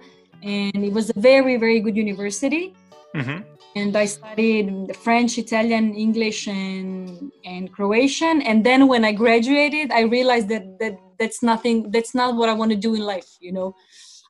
and 0.48 0.84
it 0.86 0.94
was 0.94 1.10
a 1.10 1.20
very 1.20 1.58
very 1.58 1.80
good 1.80 1.98
university. 1.98 2.74
Mm-hmm. 3.16 3.40
and 3.80 3.96
i 3.96 4.06
studied 4.06 4.68
french 5.06 5.38
italian 5.38 5.96
english 5.96 6.46
and 6.48 7.32
and 7.46 7.72
croatian. 7.72 8.42
And 8.50 8.58
then 8.68 8.88
when 8.92 9.04
i 9.06 9.12
graduated 9.24 9.92
i 9.92 10.02
realized 10.02 10.50
that 10.50 10.66
that 10.82 11.00
that's 11.20 11.42
nothing 11.42 11.90
that's 11.94 12.14
not 12.14 12.36
what 12.36 12.50
i 12.50 12.54
want 12.54 12.72
to 12.76 12.80
do 12.88 12.92
in 13.00 13.04
life 13.16 13.30
you 13.40 13.54
know? 13.58 13.70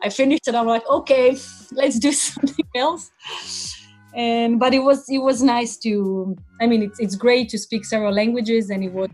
I 0.05 0.09
finished 0.09 0.47
it 0.47 0.55
i'm 0.55 0.67
like 0.67 0.87
okay 0.87 1.35
let's 1.71 1.97
do 1.99 2.11
something 2.27 2.69
else. 2.75 3.11
And 4.13 4.59
but 4.59 4.71
it 4.73 4.83
was 4.89 4.99
it 5.09 5.23
was 5.29 5.41
nice 5.41 5.75
to 5.85 5.91
i 6.61 6.67
mean 6.69 6.81
it's, 6.83 6.99
it's 6.99 7.15
great 7.15 7.49
to 7.49 7.57
speak 7.57 7.83
several 7.83 8.13
languages 8.13 8.69
and 8.69 8.83
it 8.83 8.93
was 8.93 9.09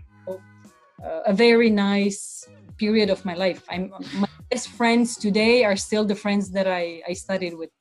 a 1.26 1.34
very 1.34 1.70
nice 1.70 2.43
period 2.84 3.10
of 3.10 3.20
my 3.30 3.36
life 3.46 3.62
i'm 3.74 3.86
my 4.24 4.34
best 4.54 4.70
friends 4.80 5.18
today 5.18 5.56
are 5.64 5.76
still 5.76 6.06
the 6.06 6.16
friends 6.24 6.46
that 6.52 6.68
I, 6.68 7.02
I 7.10 7.14
studied 7.14 7.56
with. 7.62 7.72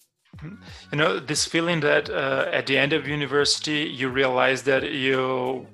You 0.92 0.98
know, 1.00 1.20
this 1.20 1.44
feeling 1.44 1.80
that 1.80 2.04
uh, 2.08 2.58
at 2.58 2.66
the 2.66 2.76
end 2.78 2.92
of 2.92 3.06
university, 3.06 3.80
you 4.00 4.08
realize 4.08 4.62
that 4.70 4.82
you 4.90 5.66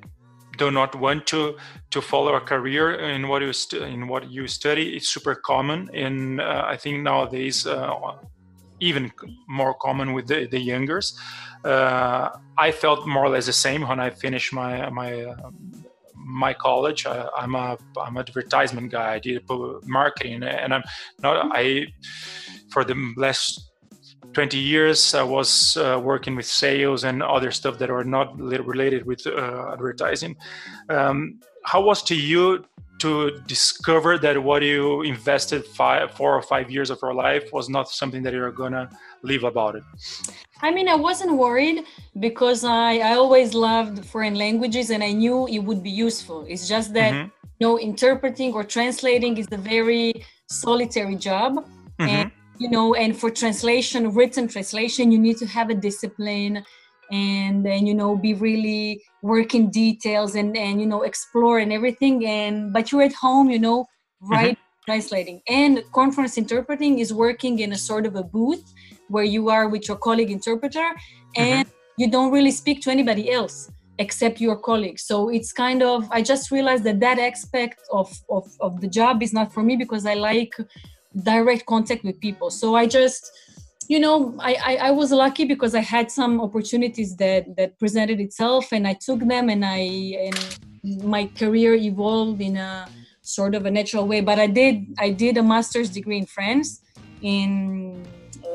do 0.56 0.70
not 0.70 0.90
want 1.04 1.20
to 1.32 1.56
to 1.94 2.00
follow 2.12 2.32
a 2.35 2.40
career 2.40 2.85
in 3.16 3.28
what 3.30 3.40
you 3.47 3.52
in 3.94 4.08
what 4.12 4.23
you 4.37 4.49
study. 4.49 4.85
It's 4.97 5.08
super 5.08 5.37
common, 5.52 5.88
and 5.94 6.40
uh, 6.40 6.64
I 6.75 6.76
think 6.82 6.94
nowadays 7.11 7.66
uh, 7.66 7.92
even 8.80 9.12
more 9.61 9.75
common 9.87 10.08
with 10.16 10.26
the, 10.26 10.49
the 10.54 10.61
youngers. 10.73 11.06
Uh, 11.64 12.28
I 12.66 12.73
felt 12.73 13.06
more 13.06 13.25
or 13.28 13.30
less 13.35 13.47
the 13.47 13.58
same 13.66 13.82
when 13.88 14.00
I 14.06 14.11
finished 14.11 14.52
my 14.52 14.90
my 14.90 15.11
my 16.18 16.52
college. 16.54 17.06
Uh, 17.06 17.28
I'm 17.37 17.54
a 17.54 17.78
I'm 18.00 18.16
an 18.16 18.25
advertisement 18.28 18.92
guy. 18.92 19.14
I 19.14 19.18
did 19.18 19.42
marketing, 19.84 20.42
and 20.42 20.75
I'm 20.75 20.82
not 21.22 21.50
I 21.52 21.87
for 22.70 22.84
the 22.84 22.96
last 23.16 23.64
20 24.34 24.58
years 24.58 25.14
i 25.14 25.22
was 25.22 25.78
uh, 25.78 25.98
working 26.04 26.37
with 26.37 26.44
sales 26.44 27.04
and 27.04 27.22
other 27.22 27.50
stuff 27.50 27.78
that 27.78 27.88
are 27.88 28.04
not 28.04 28.38
related 28.38 29.06
with 29.06 29.26
uh, 29.26 29.72
advertising 29.72 30.37
um, 30.90 31.40
how 31.64 31.80
was 31.80 32.02
to 32.02 32.14
you 32.14 32.62
to 32.98 33.30
discover 33.46 34.18
that 34.18 34.42
what 34.42 34.62
you 34.62 35.02
invested 35.02 35.64
five, 35.64 36.10
four 36.12 36.34
or 36.34 36.42
five 36.42 36.70
years 36.70 36.90
of 36.90 36.98
your 37.00 37.14
life 37.14 37.52
was 37.52 37.68
not 37.68 37.88
something 37.88 38.22
that 38.22 38.32
you're 38.32 38.50
gonna 38.50 38.88
leave 39.22 39.44
about 39.44 39.76
it? 39.76 39.82
I 40.60 40.70
mean, 40.70 40.88
I 40.88 40.94
wasn't 40.94 41.36
worried 41.36 41.84
because 42.18 42.64
I, 42.64 42.98
I 42.98 43.12
always 43.14 43.54
loved 43.54 44.04
foreign 44.04 44.34
languages 44.34 44.90
and 44.90 45.04
I 45.04 45.12
knew 45.12 45.46
it 45.46 45.60
would 45.60 45.82
be 45.82 45.90
useful. 45.90 46.44
It's 46.48 46.68
just 46.68 46.92
that, 46.94 47.12
mm-hmm. 47.12 47.28
you 47.58 47.66
know, 47.66 47.78
interpreting 47.78 48.52
or 48.52 48.64
translating 48.64 49.36
is 49.38 49.46
a 49.52 49.56
very 49.56 50.24
solitary 50.48 51.16
job. 51.16 51.56
Mm-hmm. 51.98 52.08
And, 52.08 52.30
you 52.58 52.70
know, 52.70 52.94
and 52.94 53.16
for 53.16 53.30
translation, 53.30 54.12
written 54.12 54.48
translation, 54.48 55.12
you 55.12 55.18
need 55.18 55.36
to 55.38 55.46
have 55.46 55.70
a 55.70 55.74
discipline 55.74 56.64
and 57.10 57.64
then 57.64 57.86
you 57.86 57.94
know 57.94 58.16
be 58.16 58.34
really 58.34 59.02
working 59.22 59.70
details 59.70 60.34
and 60.34 60.56
and 60.56 60.80
you 60.80 60.86
know 60.86 61.02
explore 61.02 61.58
and 61.58 61.72
everything 61.72 62.26
and 62.26 62.72
but 62.72 62.92
you're 62.92 63.02
at 63.02 63.14
home 63.14 63.48
you 63.48 63.58
know 63.58 63.86
right 64.22 64.56
mm-hmm. 64.56 64.84
translating 64.84 65.40
and 65.48 65.82
conference 65.92 66.36
interpreting 66.36 66.98
is 66.98 67.12
working 67.12 67.60
in 67.60 67.72
a 67.72 67.78
sort 67.78 68.04
of 68.04 68.16
a 68.16 68.22
booth 68.22 68.74
where 69.08 69.24
you 69.24 69.48
are 69.48 69.68
with 69.68 69.88
your 69.88 69.96
colleague 69.96 70.30
interpreter 70.30 70.78
mm-hmm. 70.78 71.42
and 71.42 71.66
mm-hmm. 71.66 72.02
you 72.02 72.10
don't 72.10 72.32
really 72.32 72.50
speak 72.50 72.80
to 72.82 72.90
anybody 72.90 73.30
else 73.30 73.70
except 73.98 74.40
your 74.40 74.56
colleagues 74.56 75.02
so 75.02 75.28
it's 75.28 75.52
kind 75.52 75.82
of 75.82 76.08
i 76.10 76.22
just 76.22 76.50
realized 76.50 76.84
that 76.84 77.00
that 77.00 77.18
aspect 77.18 77.80
of, 77.92 78.10
of 78.30 78.46
of 78.60 78.80
the 78.80 78.88
job 78.88 79.22
is 79.22 79.32
not 79.32 79.52
for 79.52 79.62
me 79.62 79.76
because 79.76 80.06
i 80.06 80.14
like 80.14 80.54
direct 81.22 81.66
contact 81.66 82.04
with 82.04 82.18
people 82.20 82.50
so 82.50 82.76
i 82.76 82.86
just 82.86 83.32
you 83.88 83.98
know 83.98 84.34
I, 84.38 84.54
I, 84.64 84.76
I 84.88 84.90
was 84.92 85.10
lucky 85.10 85.44
because 85.44 85.74
i 85.74 85.80
had 85.80 86.10
some 86.10 86.40
opportunities 86.40 87.16
that 87.16 87.56
that 87.56 87.78
presented 87.78 88.20
itself 88.20 88.72
and 88.72 88.86
i 88.86 88.94
took 88.94 89.20
them 89.20 89.48
and 89.48 89.64
i 89.64 89.80
and 90.26 91.02
my 91.02 91.26
career 91.26 91.74
evolved 91.74 92.40
in 92.40 92.56
a 92.56 92.88
sort 93.22 93.54
of 93.54 93.66
a 93.66 93.70
natural 93.70 94.06
way 94.06 94.20
but 94.20 94.38
i 94.38 94.46
did 94.46 94.86
i 94.98 95.10
did 95.10 95.36
a 95.38 95.42
master's 95.42 95.90
degree 95.90 96.18
in 96.18 96.26
france 96.26 96.82
in 97.22 98.06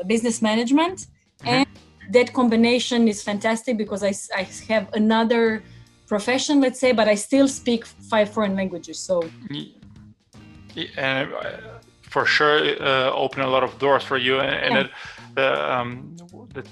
business 0.06 0.42
management 0.42 0.98
mm-hmm. 0.98 1.48
and 1.48 1.66
that 2.10 2.32
combination 2.32 3.08
is 3.08 3.22
fantastic 3.22 3.76
because 3.76 4.02
I, 4.02 4.12
I 4.36 4.42
have 4.68 4.92
another 4.92 5.62
profession 6.06 6.60
let's 6.60 6.78
say 6.78 6.92
but 6.92 7.08
i 7.08 7.14
still 7.14 7.48
speak 7.48 7.86
five 7.86 8.28
foreign 8.28 8.54
languages 8.54 8.98
so 8.98 9.22
and 10.96 11.32
uh, 11.32 11.56
for 12.02 12.26
sure 12.26 12.58
uh, 12.82 13.10
open 13.12 13.40
a 13.42 13.48
lot 13.48 13.62
of 13.64 13.78
doors 13.78 14.02
for 14.02 14.18
you 14.18 14.38
and, 14.38 14.54
and 14.76 14.90
yeah. 15.36 15.42
it, 15.42 15.70
um, 15.70 16.16
the, 16.52 16.62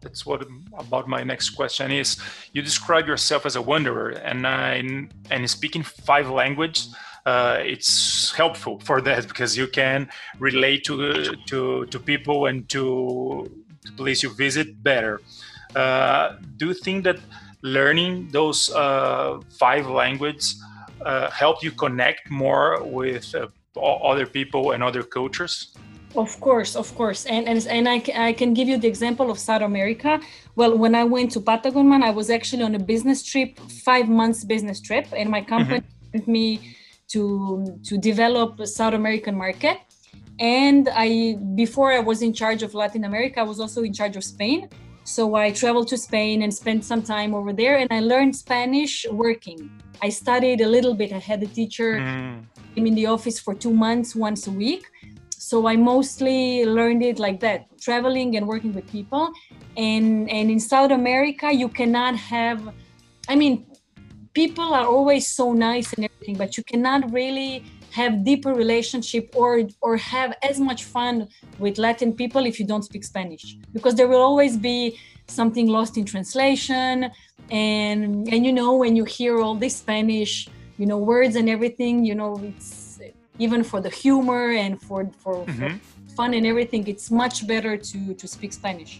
that's 0.00 0.24
what 0.24 0.46
about 0.78 1.08
my 1.08 1.22
next 1.22 1.50
question 1.50 1.90
is 1.90 2.18
you 2.52 2.62
describe 2.62 3.06
yourself 3.06 3.44
as 3.46 3.56
a 3.56 3.62
wanderer 3.62 4.10
and 4.10 4.46
I, 4.46 4.82
and 5.30 5.50
speaking 5.50 5.82
five 5.82 6.30
languages 6.30 6.94
uh, 7.28 7.56
it's 7.72 8.32
helpful 8.40 8.74
for 8.88 8.98
that 9.08 9.22
because 9.28 9.52
you 9.60 9.68
can 9.80 10.00
relate 10.38 10.80
to 10.88 10.96
to 11.50 11.60
to 11.92 11.98
people 12.12 12.38
and 12.48 12.58
to 12.68 12.82
the 13.86 13.92
place 14.00 14.18
you 14.24 14.30
visit 14.46 14.68
better 14.90 15.20
uh, 15.82 16.24
do 16.58 16.64
you 16.70 16.76
think 16.86 16.98
that 17.04 17.18
learning 17.62 18.12
those 18.38 18.60
uh, 18.84 19.40
five 19.62 19.84
languages 20.02 20.46
uh, 21.04 21.30
help 21.42 21.56
you 21.66 21.72
connect 21.84 22.22
more 22.30 22.82
with 22.98 23.26
uh, 23.34 23.46
other 24.12 24.26
people 24.26 24.72
and 24.72 24.82
other 24.82 25.02
cultures 25.02 25.54
of 26.16 26.40
course, 26.40 26.74
of 26.74 26.88
course, 26.94 27.26
and 27.26 27.46
and 27.46 27.58
and 27.76 27.84
I, 27.86 27.98
I 28.28 28.32
can 28.32 28.54
give 28.54 28.66
you 28.66 28.78
the 28.78 28.88
example 28.88 29.30
of 29.30 29.38
South 29.38 29.62
America. 29.62 30.18
Well, 30.56 30.72
when 30.82 30.94
I 30.94 31.04
went 31.04 31.28
to 31.32 31.40
Patagonia, 31.40 31.98
I 32.10 32.12
was 32.20 32.28
actually 32.30 32.64
on 32.68 32.74
a 32.74 32.78
business 32.92 33.22
trip, 33.22 33.50
five 33.88 34.08
months 34.08 34.42
business 34.42 34.80
trip, 34.80 35.06
and 35.18 35.28
my 35.28 35.42
company 35.42 35.80
mm-hmm. 35.80 36.18
sent 36.18 36.26
me 36.26 36.44
to 37.08 37.78
to 37.84 37.98
develop 37.98 38.60
a 38.60 38.66
South 38.66 38.94
American 38.94 39.34
market. 39.36 39.78
And 40.38 40.88
I 40.92 41.36
before 41.54 41.92
I 41.92 42.00
was 42.00 42.22
in 42.22 42.32
charge 42.32 42.62
of 42.62 42.74
Latin 42.74 43.04
America, 43.04 43.40
I 43.40 43.44
was 43.44 43.60
also 43.60 43.82
in 43.82 43.92
charge 43.92 44.16
of 44.16 44.24
Spain. 44.24 44.68
So 45.04 45.34
I 45.34 45.50
traveled 45.50 45.88
to 45.88 45.96
Spain 45.96 46.42
and 46.42 46.52
spent 46.52 46.84
some 46.84 47.02
time 47.02 47.34
over 47.34 47.52
there, 47.52 47.76
and 47.78 47.88
I 47.90 48.00
learned 48.00 48.36
Spanish 48.36 49.06
working. 49.10 49.70
I 50.02 50.10
studied 50.10 50.60
a 50.60 50.68
little 50.68 50.94
bit. 50.94 51.12
I 51.12 51.18
had 51.18 51.42
a 51.42 51.46
teacher 51.46 51.98
mm. 51.98 52.44
in 52.76 52.94
the 52.94 53.06
office 53.06 53.40
for 53.40 53.54
two 53.54 53.72
months, 53.72 54.14
once 54.14 54.46
a 54.46 54.50
week 54.50 54.84
so 55.48 55.66
i 55.66 55.76
mostly 55.76 56.66
learned 56.66 57.02
it 57.02 57.18
like 57.18 57.38
that 57.40 57.60
traveling 57.80 58.36
and 58.36 58.46
working 58.46 58.72
with 58.74 58.86
people 58.90 59.32
and 59.76 60.28
and 60.30 60.50
in 60.50 60.60
south 60.60 60.90
america 60.90 61.50
you 61.52 61.68
cannot 61.68 62.14
have 62.16 62.60
i 63.28 63.34
mean 63.36 63.64
people 64.42 64.70
are 64.72 64.86
always 64.86 65.24
so 65.40 65.46
nice 65.52 65.88
and 65.94 66.02
everything 66.08 66.36
but 66.42 66.50
you 66.56 66.62
cannot 66.70 67.00
really 67.20 67.52
have 67.98 68.12
deeper 68.30 68.52
relationship 68.64 69.24
or 69.42 69.52
or 69.86 69.94
have 70.14 70.30
as 70.50 70.56
much 70.68 70.80
fun 70.94 71.14
with 71.62 71.74
latin 71.86 72.10
people 72.22 72.42
if 72.50 72.54
you 72.60 72.66
don't 72.72 72.84
speak 72.90 73.04
spanish 73.12 73.44
because 73.76 73.94
there 73.98 74.08
will 74.12 74.24
always 74.30 74.54
be 74.70 74.78
something 75.38 75.66
lost 75.76 75.92
in 76.00 76.04
translation 76.14 76.94
and 77.50 78.00
and 78.32 78.40
you 78.46 78.54
know 78.60 78.72
when 78.82 78.92
you 78.98 79.04
hear 79.18 79.32
all 79.42 79.56
this 79.64 79.74
spanish 79.84 80.32
you 80.80 80.86
know 80.90 80.98
words 81.12 81.34
and 81.40 81.46
everything 81.56 81.94
you 82.10 82.14
know 82.20 82.32
it's 82.50 83.00
even 83.44 83.60
for 83.70 83.80
the 83.86 83.92
humor 84.04 84.44
and 84.64 84.72
for 84.86 85.00
for, 85.22 85.34
mm-hmm. 85.34 85.76
for 85.76 86.14
fun 86.18 86.30
and 86.38 86.44
everything 86.52 86.82
it's 86.92 87.08
much 87.22 87.36
better 87.52 87.72
to 87.90 87.98
to 88.20 88.26
speak 88.34 88.52
spanish 88.52 88.92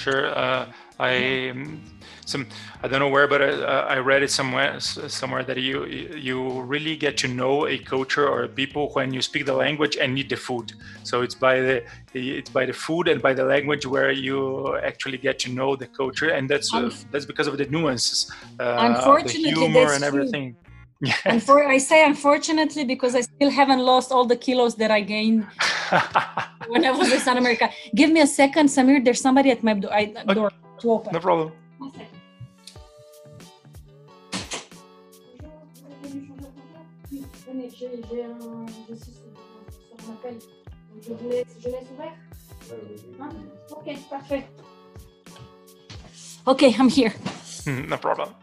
sure 0.00 0.24
uh, 0.42 0.66
i 0.98 1.50
um, 1.50 1.80
some 2.26 2.46
i 2.82 2.88
don't 2.88 3.00
know 3.00 3.08
where 3.08 3.26
but 3.26 3.42
I, 3.42 3.50
uh, 3.50 3.86
I 3.88 3.98
read 3.98 4.22
it 4.22 4.30
somewhere 4.30 4.80
somewhere 4.80 5.44
that 5.44 5.58
you 5.58 5.84
you 5.86 6.62
really 6.62 6.96
get 6.96 7.16
to 7.18 7.28
know 7.28 7.66
a 7.66 7.78
culture 7.78 8.28
or 8.28 8.44
a 8.44 8.48
people 8.48 8.90
when 8.92 9.12
you 9.12 9.20
speak 9.20 9.46
the 9.46 9.54
language 9.54 9.96
and 9.96 10.18
eat 10.18 10.28
the 10.28 10.36
food 10.36 10.72
so 11.02 11.22
it's 11.22 11.34
by 11.34 11.60
the 11.60 11.84
it's 12.14 12.50
by 12.50 12.64
the 12.64 12.72
food 12.72 13.08
and 13.08 13.20
by 13.20 13.34
the 13.34 13.44
language 13.44 13.86
where 13.86 14.10
you 14.12 14.76
actually 14.78 15.18
get 15.18 15.38
to 15.40 15.50
know 15.50 15.76
the 15.76 15.86
culture 15.86 16.30
and 16.30 16.48
that's 16.48 16.72
uh, 16.72 16.90
that's 17.10 17.26
because 17.26 17.46
of 17.46 17.58
the 17.58 17.66
nuances 17.66 18.30
uh, 18.60 18.76
unfortunately 18.80 19.50
the 19.50 19.60
humor 19.60 19.92
and 19.92 20.04
everything 20.04 20.54
true 20.64 20.64
Yes. 21.00 21.20
And 21.24 21.42
for 21.42 21.66
I 21.66 21.78
say 21.78 22.04
unfortunately 22.06 22.84
because 22.84 23.14
I 23.14 23.22
still 23.22 23.50
haven't 23.50 23.80
lost 23.80 24.12
all 24.12 24.24
the 24.24 24.36
kilos 24.36 24.76
that 24.76 24.90
I 24.90 25.00
gained 25.00 25.46
when 26.68 26.84
I 26.84 26.92
was 26.92 27.12
in 27.12 27.18
South 27.18 27.36
America. 27.36 27.68
Give 27.94 28.10
me 28.10 28.20
a 28.20 28.26
second, 28.26 28.68
Samir. 28.68 29.04
There's 29.04 29.20
somebody 29.20 29.50
at 29.50 29.62
my 29.62 29.74
door, 29.74 29.92
I, 29.92 30.14
okay. 30.16 30.34
door 30.34 30.50
to 30.84 30.92
open. 30.92 31.12
No 31.12 31.20
problem. 31.20 31.52
Okay, 46.46 46.74
I'm 46.78 46.90
here. 46.90 47.12
Hmm, 47.64 47.88
no 47.88 47.96
problem. 47.96 48.34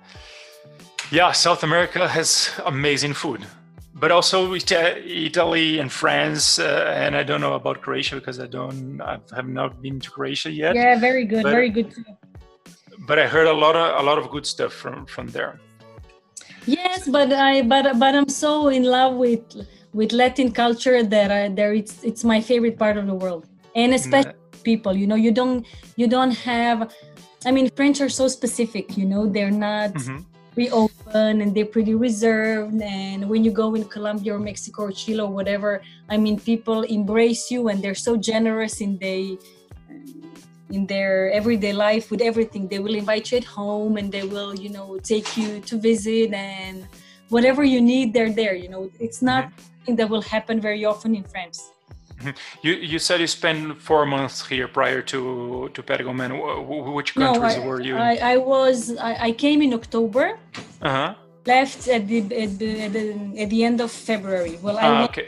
Yeah, 1.12 1.32
South 1.34 1.64
America 1.64 2.08
has 2.08 2.50
amazing 2.66 3.14
food, 3.14 3.46
but 3.94 4.12
also 4.12 4.54
Italy 4.54 5.78
and 5.80 5.92
France, 5.92 6.58
uh, 6.58 6.92
and 6.96 7.16
I 7.16 7.24
don't 7.24 7.42
know 7.42 7.54
about 7.54 7.82
Croatia 7.82 8.16
because 8.16 8.40
I 8.40 8.48
don't, 8.48 9.00
I 9.02 9.20
have 9.36 9.48
not 9.48 9.82
been 9.82 10.00
to 10.00 10.10
Croatia 10.10 10.50
yet. 10.50 10.74
Yeah, 10.74 11.00
very 11.00 11.26
good, 11.26 11.44
but, 11.44 11.52
very 11.52 11.70
good 11.70 11.92
too. 11.92 12.04
But 13.00 13.20
I 13.20 13.28
heard 13.28 13.48
a 13.48 13.54
lot 13.54 13.76
of 13.76 14.00
a 14.00 14.04
lot 14.04 14.18
of 14.18 14.30
good 14.30 14.46
stuff 14.46 14.74
from 14.74 15.06
from 15.06 15.28
there. 15.28 15.60
Yes, 16.66 17.08
but 17.08 17.34
I 17.34 17.62
but 17.64 18.00
but 18.00 18.16
I'm 18.16 18.30
so 18.30 18.68
in 18.68 18.84
love 18.84 19.16
with 19.16 19.44
with 19.94 20.12
Latin 20.12 20.52
culture 20.52 21.04
that 21.04 21.32
I, 21.32 21.50
there 21.50 21.74
it's 21.74 22.04
it's 22.04 22.24
my 22.24 22.40
favorite 22.42 22.78
part 22.78 22.98
of 22.98 23.08
the 23.08 23.16
world, 23.16 23.48
and 23.76 23.94
especially 23.94 24.34
mm. 24.34 24.64
people. 24.64 24.96
You 24.96 25.08
know, 25.08 25.16
you 25.16 25.32
don't 25.32 25.66
you 25.96 26.08
don't 26.08 26.32
have. 26.32 26.94
I 27.46 27.52
mean, 27.52 27.70
French 27.76 28.02
are 28.02 28.10
so 28.10 28.28
specific. 28.28 28.98
You 28.98 29.06
know, 29.06 29.28
they're 29.28 29.52
not. 29.52 29.94
Mm-hmm 29.94 30.32
pretty 30.54 30.70
open 30.72 31.42
and 31.42 31.56
they're 31.56 31.66
pretty 31.66 31.96
reserved 31.96 32.82
and 32.82 33.28
when 33.30 33.44
you 33.44 33.52
go 33.52 33.74
in 33.76 33.86
colombia 33.86 34.36
or 34.36 34.40
mexico 34.40 34.84
or 34.84 34.92
chile 34.92 35.22
or 35.22 35.32
whatever 35.32 35.82
i 36.10 36.18
mean 36.18 36.38
people 36.38 36.84
embrace 36.84 37.50
you 37.50 37.70
and 37.70 37.82
they're 37.82 37.96
so 37.96 38.18
generous 38.18 38.82
in 38.82 38.98
they 38.98 39.38
in 40.72 40.88
their 40.88 41.32
everyday 41.32 41.74
life 41.74 42.12
with 42.12 42.22
everything 42.22 42.68
they 42.68 42.80
will 42.80 42.96
invite 42.96 43.32
you 43.32 43.38
at 43.38 43.44
home 43.44 43.98
and 43.98 44.12
they 44.12 44.24
will 44.24 44.56
you 44.56 44.70
know 44.70 44.98
take 45.04 45.38
you 45.38 45.60
to 45.62 45.78
visit 45.78 46.34
and 46.34 46.88
whatever 47.30 47.64
you 47.64 47.82
need 47.82 48.14
they're 48.14 48.34
there 48.34 48.56
you 48.56 48.70
know 48.70 48.90
it's 49.00 49.22
not 49.22 49.46
mm-hmm. 49.46 49.62
something 49.76 49.96
that 49.96 50.10
will 50.10 50.22
happen 50.22 50.60
very 50.60 50.84
often 50.86 51.16
in 51.16 51.24
france 51.24 51.72
Mm-hmm. 52.22 52.68
You 52.68 52.74
you 52.94 53.00
said 53.00 53.20
you 53.20 53.28
spent 53.28 53.82
four 53.82 54.06
months 54.06 54.46
here 54.48 54.68
prior 54.68 55.02
to 55.12 55.70
to 55.74 55.80
Patagonia. 55.82 56.30
Which 56.98 57.16
countries 57.16 57.58
no, 57.58 57.64
I, 57.64 57.68
were 57.68 57.82
you? 57.82 57.96
I, 57.98 58.14
I 58.34 58.38
was 58.38 58.96
I, 58.98 59.14
I, 59.28 59.32
came 59.32 59.62
in 59.62 59.74
October. 59.74 60.38
Uh 60.82 60.90
huh. 60.90 61.14
left 61.46 61.88
at 61.88 62.08
the 62.08 62.20
at 62.44 62.60
the, 62.60 62.70
at 62.86 62.92
the, 62.94 63.04
at 63.44 63.50
the 63.50 63.64
end 63.64 63.82
of 63.82 63.92
February. 63.92 64.60
Well, 64.62 64.78
I 64.78 64.88
Ah, 64.88 65.00
went, 65.00 65.10
okay. 65.12 65.28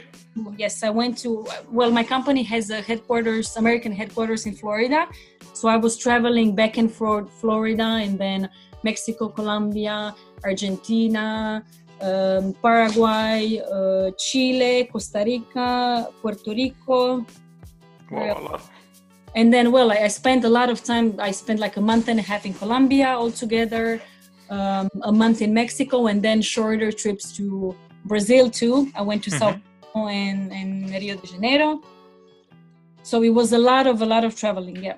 Yes, 0.56 0.82
I 0.82 0.90
went 0.90 1.18
to. 1.18 1.46
Well, 1.70 1.90
my 1.90 2.04
company 2.04 2.42
has 2.44 2.70
a 2.70 2.80
headquarters, 2.80 3.56
American 3.56 3.92
headquarters 3.92 4.46
in 4.46 4.54
Florida, 4.54 5.06
so 5.52 5.68
I 5.68 5.76
was 5.76 5.96
traveling 5.96 6.54
back 6.54 6.76
and 6.76 6.90
forth 6.90 7.30
Florida 7.40 7.88
and 8.04 8.18
then 8.18 8.48
Mexico, 8.82 9.28
Colombia, 9.28 10.14
Argentina, 10.44 11.64
um, 12.00 12.54
Paraguay, 12.62 13.60
uh, 13.72 14.10
Chile, 14.18 14.88
Costa 14.92 15.22
Rica, 15.24 16.08
Puerto 16.20 16.50
Rico, 16.50 17.24
Wow, 18.10 18.38
a 18.38 18.42
lot. 18.42 18.62
and 19.34 19.52
then 19.52 19.72
well 19.72 19.90
I, 19.90 19.96
I 20.04 20.08
spent 20.08 20.44
a 20.44 20.48
lot 20.48 20.68
of 20.70 20.84
time 20.84 21.06
i 21.18 21.30
spent 21.30 21.58
like 21.58 21.76
a 21.78 21.80
month 21.80 22.08
and 22.08 22.18
a 22.20 22.22
half 22.22 22.44
in 22.46 22.52
colombia 22.54 23.08
altogether 23.08 24.00
um, 24.50 24.88
a 25.02 25.10
month 25.10 25.40
in 25.42 25.52
mexico 25.54 26.06
and 26.06 26.22
then 26.22 26.42
shorter 26.42 26.92
trips 26.92 27.32
to 27.38 27.74
brazil 28.04 28.50
too 28.50 28.92
i 28.94 29.02
went 29.02 29.24
to 29.24 29.30
sao 29.30 29.50
paulo 29.50 29.60
and, 29.94 30.90
rio 30.90 31.16
de 31.16 31.26
janeiro. 31.26 31.80
So 33.02 33.22
it 33.22 33.30
was 33.30 33.52
a 33.52 33.58
lot 33.58 33.86
of 33.86 34.02
a 34.02 34.06
lot 34.06 34.24
of 34.24 34.34
traveling 34.34 34.82
yeah. 34.82 34.96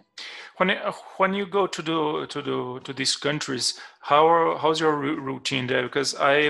When 0.59 0.71
when 1.19 1.35
you 1.35 1.45
go 1.45 1.67
to 1.67 1.83
the 1.83 2.27
to 2.29 2.43
the 2.43 2.81
to 2.85 2.93
these 2.93 3.17
countries, 3.17 3.79
how 4.01 4.57
how's 4.59 4.81
your 4.81 4.97
routine 4.97 5.67
there? 5.67 5.83
Because 5.83 6.15
I 6.15 6.49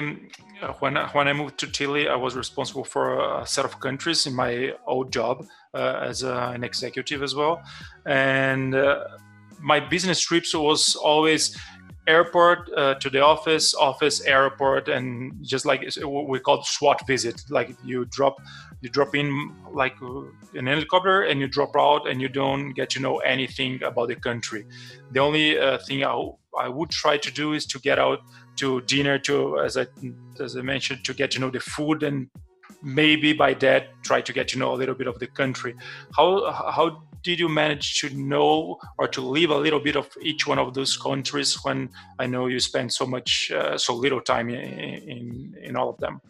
when 0.78 0.96
I, 0.96 1.08
when 1.08 1.26
I 1.28 1.32
moved 1.32 1.58
to 1.58 1.66
Chile, 1.66 2.08
I 2.08 2.14
was 2.14 2.36
responsible 2.36 2.84
for 2.84 3.40
a 3.40 3.46
set 3.46 3.64
of 3.64 3.80
countries 3.80 4.26
in 4.26 4.34
my 4.34 4.74
old 4.86 5.12
job 5.12 5.44
uh, 5.74 6.00
as 6.02 6.22
a, 6.22 6.52
an 6.54 6.62
executive 6.62 7.22
as 7.22 7.34
well, 7.34 7.62
and 8.04 8.74
uh, 8.74 9.04
my 9.60 9.80
business 9.80 10.20
trips 10.20 10.54
was 10.54 10.94
always 10.94 11.56
airport 12.06 12.70
uh, 12.76 12.94
to 12.94 13.10
the 13.10 13.20
office, 13.20 13.74
office 13.74 14.20
airport, 14.22 14.88
and 14.88 15.32
just 15.42 15.64
like 15.64 15.84
we 16.04 16.38
call 16.40 16.62
SWAT 16.62 17.06
visit. 17.06 17.42
Like 17.50 17.76
you 17.84 18.04
drop 18.06 18.40
you 18.80 18.88
drop 18.90 19.14
in 19.14 19.52
like 19.72 19.96
uh, 20.02 20.22
an 20.54 20.66
helicopter 20.66 21.22
and 21.22 21.40
you 21.40 21.48
drop 21.48 21.76
out 21.76 22.08
and 22.08 22.20
you 22.20 22.28
don't 22.28 22.72
get 22.72 22.90
to 22.90 23.00
know 23.00 23.18
anything 23.18 23.82
about 23.82 24.08
the 24.08 24.16
country. 24.16 24.66
The 25.12 25.20
only 25.20 25.58
uh, 25.58 25.78
thing 25.78 26.04
I, 26.04 26.14
I 26.58 26.68
would 26.68 26.90
try 26.90 27.16
to 27.16 27.30
do 27.32 27.54
is 27.54 27.66
to 27.66 27.78
get 27.80 27.98
out 27.98 28.20
to 28.56 28.80
dinner 28.82 29.18
to 29.20 29.60
as 29.60 29.76
I 29.76 29.86
as 30.40 30.56
I 30.56 30.62
mentioned 30.62 31.04
to 31.04 31.14
get 31.14 31.30
to 31.32 31.40
know 31.40 31.50
the 31.50 31.60
food 31.60 32.02
and 32.02 32.28
maybe 32.82 33.32
by 33.32 33.54
that 33.54 33.88
try 34.02 34.20
to 34.20 34.32
get 34.32 34.48
to 34.48 34.58
know 34.58 34.72
a 34.72 34.76
little 34.76 34.94
bit 34.94 35.06
of 35.06 35.18
the 35.18 35.26
country. 35.26 35.74
How 36.16 36.50
how 36.50 37.02
did 37.22 37.40
you 37.40 37.48
manage 37.48 38.00
to 38.00 38.10
know 38.10 38.78
or 38.98 39.08
to 39.08 39.20
live 39.20 39.50
a 39.50 39.58
little 39.58 39.80
bit 39.80 39.96
of 39.96 40.08
each 40.22 40.46
one 40.46 40.58
of 40.58 40.74
those 40.74 40.96
countries 40.96 41.58
when 41.64 41.88
I 42.18 42.26
know 42.26 42.46
you 42.46 42.60
spend 42.60 42.92
so 42.92 43.04
much 43.06 43.50
uh, 43.50 43.76
so 43.76 43.94
little 43.94 44.20
time 44.20 44.48
in, 44.50 44.62
in 45.14 45.56
in 45.62 45.76
all 45.76 45.90
of 45.90 45.98
them? 45.98 46.20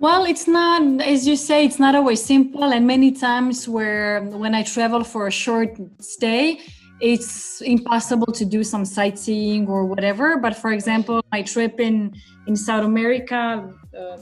Well, 0.00 0.24
it's 0.24 0.46
not, 0.46 0.82
as 1.00 1.26
you 1.26 1.36
say, 1.36 1.64
it's 1.64 1.78
not 1.78 1.94
always 1.94 2.22
simple. 2.22 2.64
And 2.64 2.86
many 2.86 3.12
times 3.12 3.66
where 3.66 4.22
when 4.22 4.54
I 4.54 4.62
travel 4.62 5.02
for 5.02 5.28
a 5.28 5.30
short 5.30 5.70
stay, 6.00 6.60
it's 7.00 7.62
impossible 7.62 8.32
to 8.32 8.44
do 8.44 8.64
some 8.64 8.84
sightseeing 8.84 9.66
or 9.66 9.86
whatever. 9.86 10.36
But 10.36 10.56
for 10.56 10.72
example, 10.72 11.22
my 11.32 11.42
trip 11.42 11.80
in, 11.80 12.12
in 12.46 12.56
South 12.56 12.84
America 12.84 13.72
uh, 13.96 14.18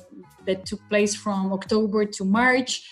that 0.46 0.66
took 0.66 0.80
place 0.88 1.14
from 1.14 1.52
October 1.52 2.04
to 2.04 2.24
March, 2.24 2.82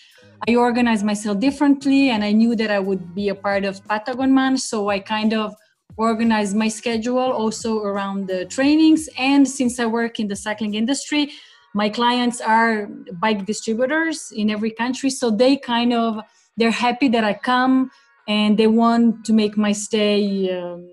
I 0.48 0.54
organized 0.54 1.04
myself 1.04 1.38
differently 1.38 2.10
and 2.10 2.24
I 2.24 2.32
knew 2.32 2.56
that 2.56 2.70
I 2.70 2.78
would 2.78 3.14
be 3.14 3.28
a 3.28 3.34
part 3.34 3.64
of 3.64 3.84
Patagonman. 3.84 4.58
So 4.58 4.88
I 4.88 4.98
kind 4.98 5.34
of 5.34 5.54
organized 5.96 6.56
my 6.56 6.68
schedule 6.68 7.18
also 7.18 7.80
around 7.82 8.28
the 8.28 8.46
trainings. 8.46 9.08
And 9.18 9.46
since 9.46 9.78
I 9.78 9.86
work 9.86 10.18
in 10.18 10.28
the 10.28 10.36
cycling 10.36 10.74
industry, 10.74 11.32
my 11.74 11.88
clients 11.88 12.40
are 12.40 12.86
bike 13.20 13.46
distributors 13.46 14.32
in 14.34 14.50
every 14.50 14.70
country 14.70 15.10
so 15.10 15.30
they 15.30 15.56
kind 15.56 15.92
of 15.92 16.20
they're 16.56 16.70
happy 16.70 17.08
that 17.08 17.24
i 17.24 17.32
come 17.32 17.90
and 18.26 18.58
they 18.58 18.66
want 18.66 19.24
to 19.24 19.32
make 19.32 19.56
my 19.56 19.72
stay 19.72 20.50
um, 20.50 20.88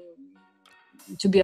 to 1.19 1.27
be 1.27 1.41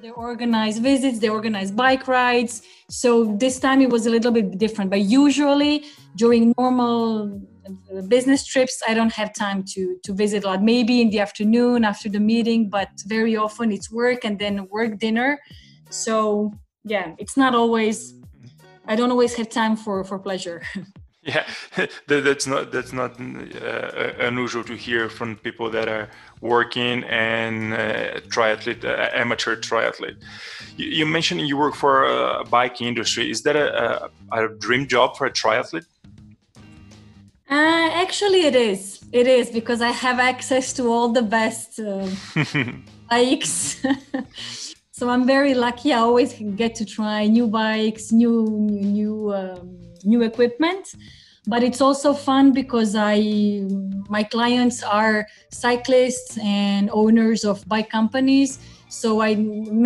they 0.00 0.10
organize 0.10 0.78
visits 0.78 1.18
they 1.18 1.28
organize 1.28 1.70
bike 1.70 2.06
rides. 2.06 2.62
So 2.88 3.36
this 3.36 3.58
time 3.58 3.80
it 3.80 3.90
was 3.90 4.06
a 4.06 4.10
little 4.10 4.30
bit 4.32 4.58
different 4.58 4.90
but 4.90 5.00
usually 5.00 5.84
during 6.16 6.52
normal 6.58 7.40
uh, 7.66 8.02
business 8.02 8.44
trips 8.46 8.82
i 8.88 8.94
don't 8.94 9.12
have 9.12 9.32
time 9.34 9.62
to 9.72 9.98
to 10.04 10.12
visit 10.12 10.44
a 10.44 10.46
lot. 10.48 10.62
Maybe 10.62 11.00
in 11.00 11.10
the 11.10 11.20
afternoon 11.20 11.84
after 11.84 12.08
the 12.08 12.20
meeting 12.20 12.70
but 12.70 12.90
very 13.06 13.36
often 13.36 13.72
it's 13.72 13.90
work 13.90 14.24
and 14.24 14.38
then 14.38 14.68
work 14.70 14.98
dinner. 14.98 15.40
So 15.90 16.52
yeah 16.84 17.14
it's 17.18 17.36
not 17.36 17.54
always 17.54 18.14
I 18.86 18.96
don't 18.96 19.10
always 19.10 19.34
have 19.34 19.48
time 19.50 19.76
for 19.76 20.04
for 20.04 20.18
pleasure. 20.18 20.62
Yeah, 21.28 21.46
that's 22.06 22.46
not 22.46 22.72
that's 22.72 22.92
not 22.92 23.20
uh, 23.20 24.12
unusual 24.20 24.64
to 24.64 24.74
hear 24.74 25.10
from 25.10 25.36
people 25.36 25.68
that 25.70 25.88
are 25.88 26.08
working 26.40 27.04
and 27.04 27.74
uh, 27.74 28.20
triathlete, 28.28 28.84
uh, 28.84 29.10
amateur 29.12 29.56
triathlete. 29.56 30.16
You, 30.76 30.86
you, 30.86 31.06
mentioned 31.06 31.40
you 31.42 31.56
work 31.56 31.74
for 31.74 32.04
a 32.04 32.44
bike 32.44 32.80
industry. 32.80 33.30
Is 33.30 33.42
that 33.42 33.56
a, 33.56 34.10
a, 34.32 34.44
a 34.44 34.48
dream 34.48 34.86
job 34.86 35.16
for 35.16 35.26
a 35.26 35.30
triathlete? 35.30 35.86
Uh, 37.50 37.88
actually, 38.04 38.42
it 38.42 38.54
is. 38.54 39.02
It 39.10 39.26
is 39.26 39.50
because 39.50 39.80
I 39.80 39.90
have 39.90 40.18
access 40.18 40.72
to 40.74 40.92
all 40.92 41.08
the 41.08 41.22
best 41.22 41.80
bikes. 43.10 43.82
so 44.98 45.08
i'm 45.08 45.24
very 45.24 45.54
lucky 45.54 45.92
i 45.92 45.98
always 45.98 46.34
get 46.56 46.74
to 46.74 46.84
try 46.84 47.24
new 47.28 47.46
bikes 47.46 48.10
new 48.10 48.36
new 48.68 48.80
new, 48.98 49.32
um, 49.32 49.78
new 50.04 50.22
equipment 50.22 50.84
but 51.48 51.62
it's 51.62 51.80
also 51.80 52.12
fun 52.12 52.52
because 52.52 52.94
i 52.94 53.16
my 54.08 54.22
clients 54.22 54.82
are 54.82 55.26
cyclists 55.50 56.38
and 56.38 56.90
owners 56.92 57.44
of 57.44 57.66
bike 57.68 57.90
companies 57.90 58.58
so 58.88 59.20
i 59.20 59.34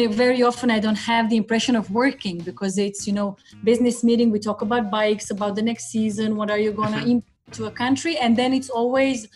very 0.08 0.42
often 0.42 0.70
i 0.70 0.78
don't 0.78 1.02
have 1.12 1.30
the 1.30 1.36
impression 1.36 1.74
of 1.76 1.90
working 1.90 2.38
because 2.38 2.78
it's 2.78 3.06
you 3.06 3.12
know 3.12 3.36
business 3.64 4.04
meeting 4.04 4.30
we 4.30 4.38
talk 4.38 4.60
about 4.62 4.90
bikes 4.90 5.30
about 5.30 5.54
the 5.54 5.62
next 5.62 5.84
season 5.90 6.36
what 6.36 6.50
are 6.50 6.58
you 6.58 6.72
going 6.72 6.92
to 6.92 7.02
import 7.10 7.28
to 7.52 7.66
a 7.66 7.70
country 7.70 8.16
and 8.18 8.36
then 8.36 8.52
it's 8.52 8.70
always 8.70 9.28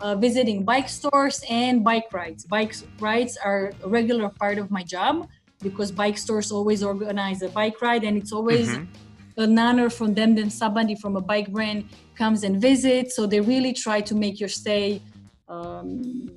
uh, 0.00 0.14
visiting 0.14 0.64
bike 0.64 0.88
stores 0.88 1.44
and 1.48 1.84
bike 1.84 2.12
rides. 2.12 2.44
Bike 2.44 2.74
rides 2.98 3.36
are 3.36 3.72
a 3.84 3.88
regular 3.88 4.28
part 4.28 4.58
of 4.58 4.70
my 4.70 4.82
job 4.82 5.28
because 5.62 5.92
bike 5.92 6.16
stores 6.16 6.50
always 6.50 6.82
organize 6.82 7.42
a 7.42 7.48
bike 7.48 7.80
ride, 7.82 8.04
and 8.04 8.16
it's 8.16 8.32
always 8.32 8.68
mm-hmm. 8.68 8.84
An 9.36 9.58
honor 9.58 9.90
from 9.90 10.14
them 10.14 10.34
that 10.36 10.52
somebody 10.52 10.94
from 10.94 11.16
a 11.16 11.20
bike 11.20 11.50
brand 11.50 11.88
comes 12.14 12.44
and 12.44 12.60
visits. 12.60 13.16
So 13.16 13.26
they 13.26 13.40
really 13.40 13.72
try 13.72 14.00
to 14.00 14.14
make 14.14 14.40
your 14.40 14.48
stay 14.48 15.00
um, 15.48 16.30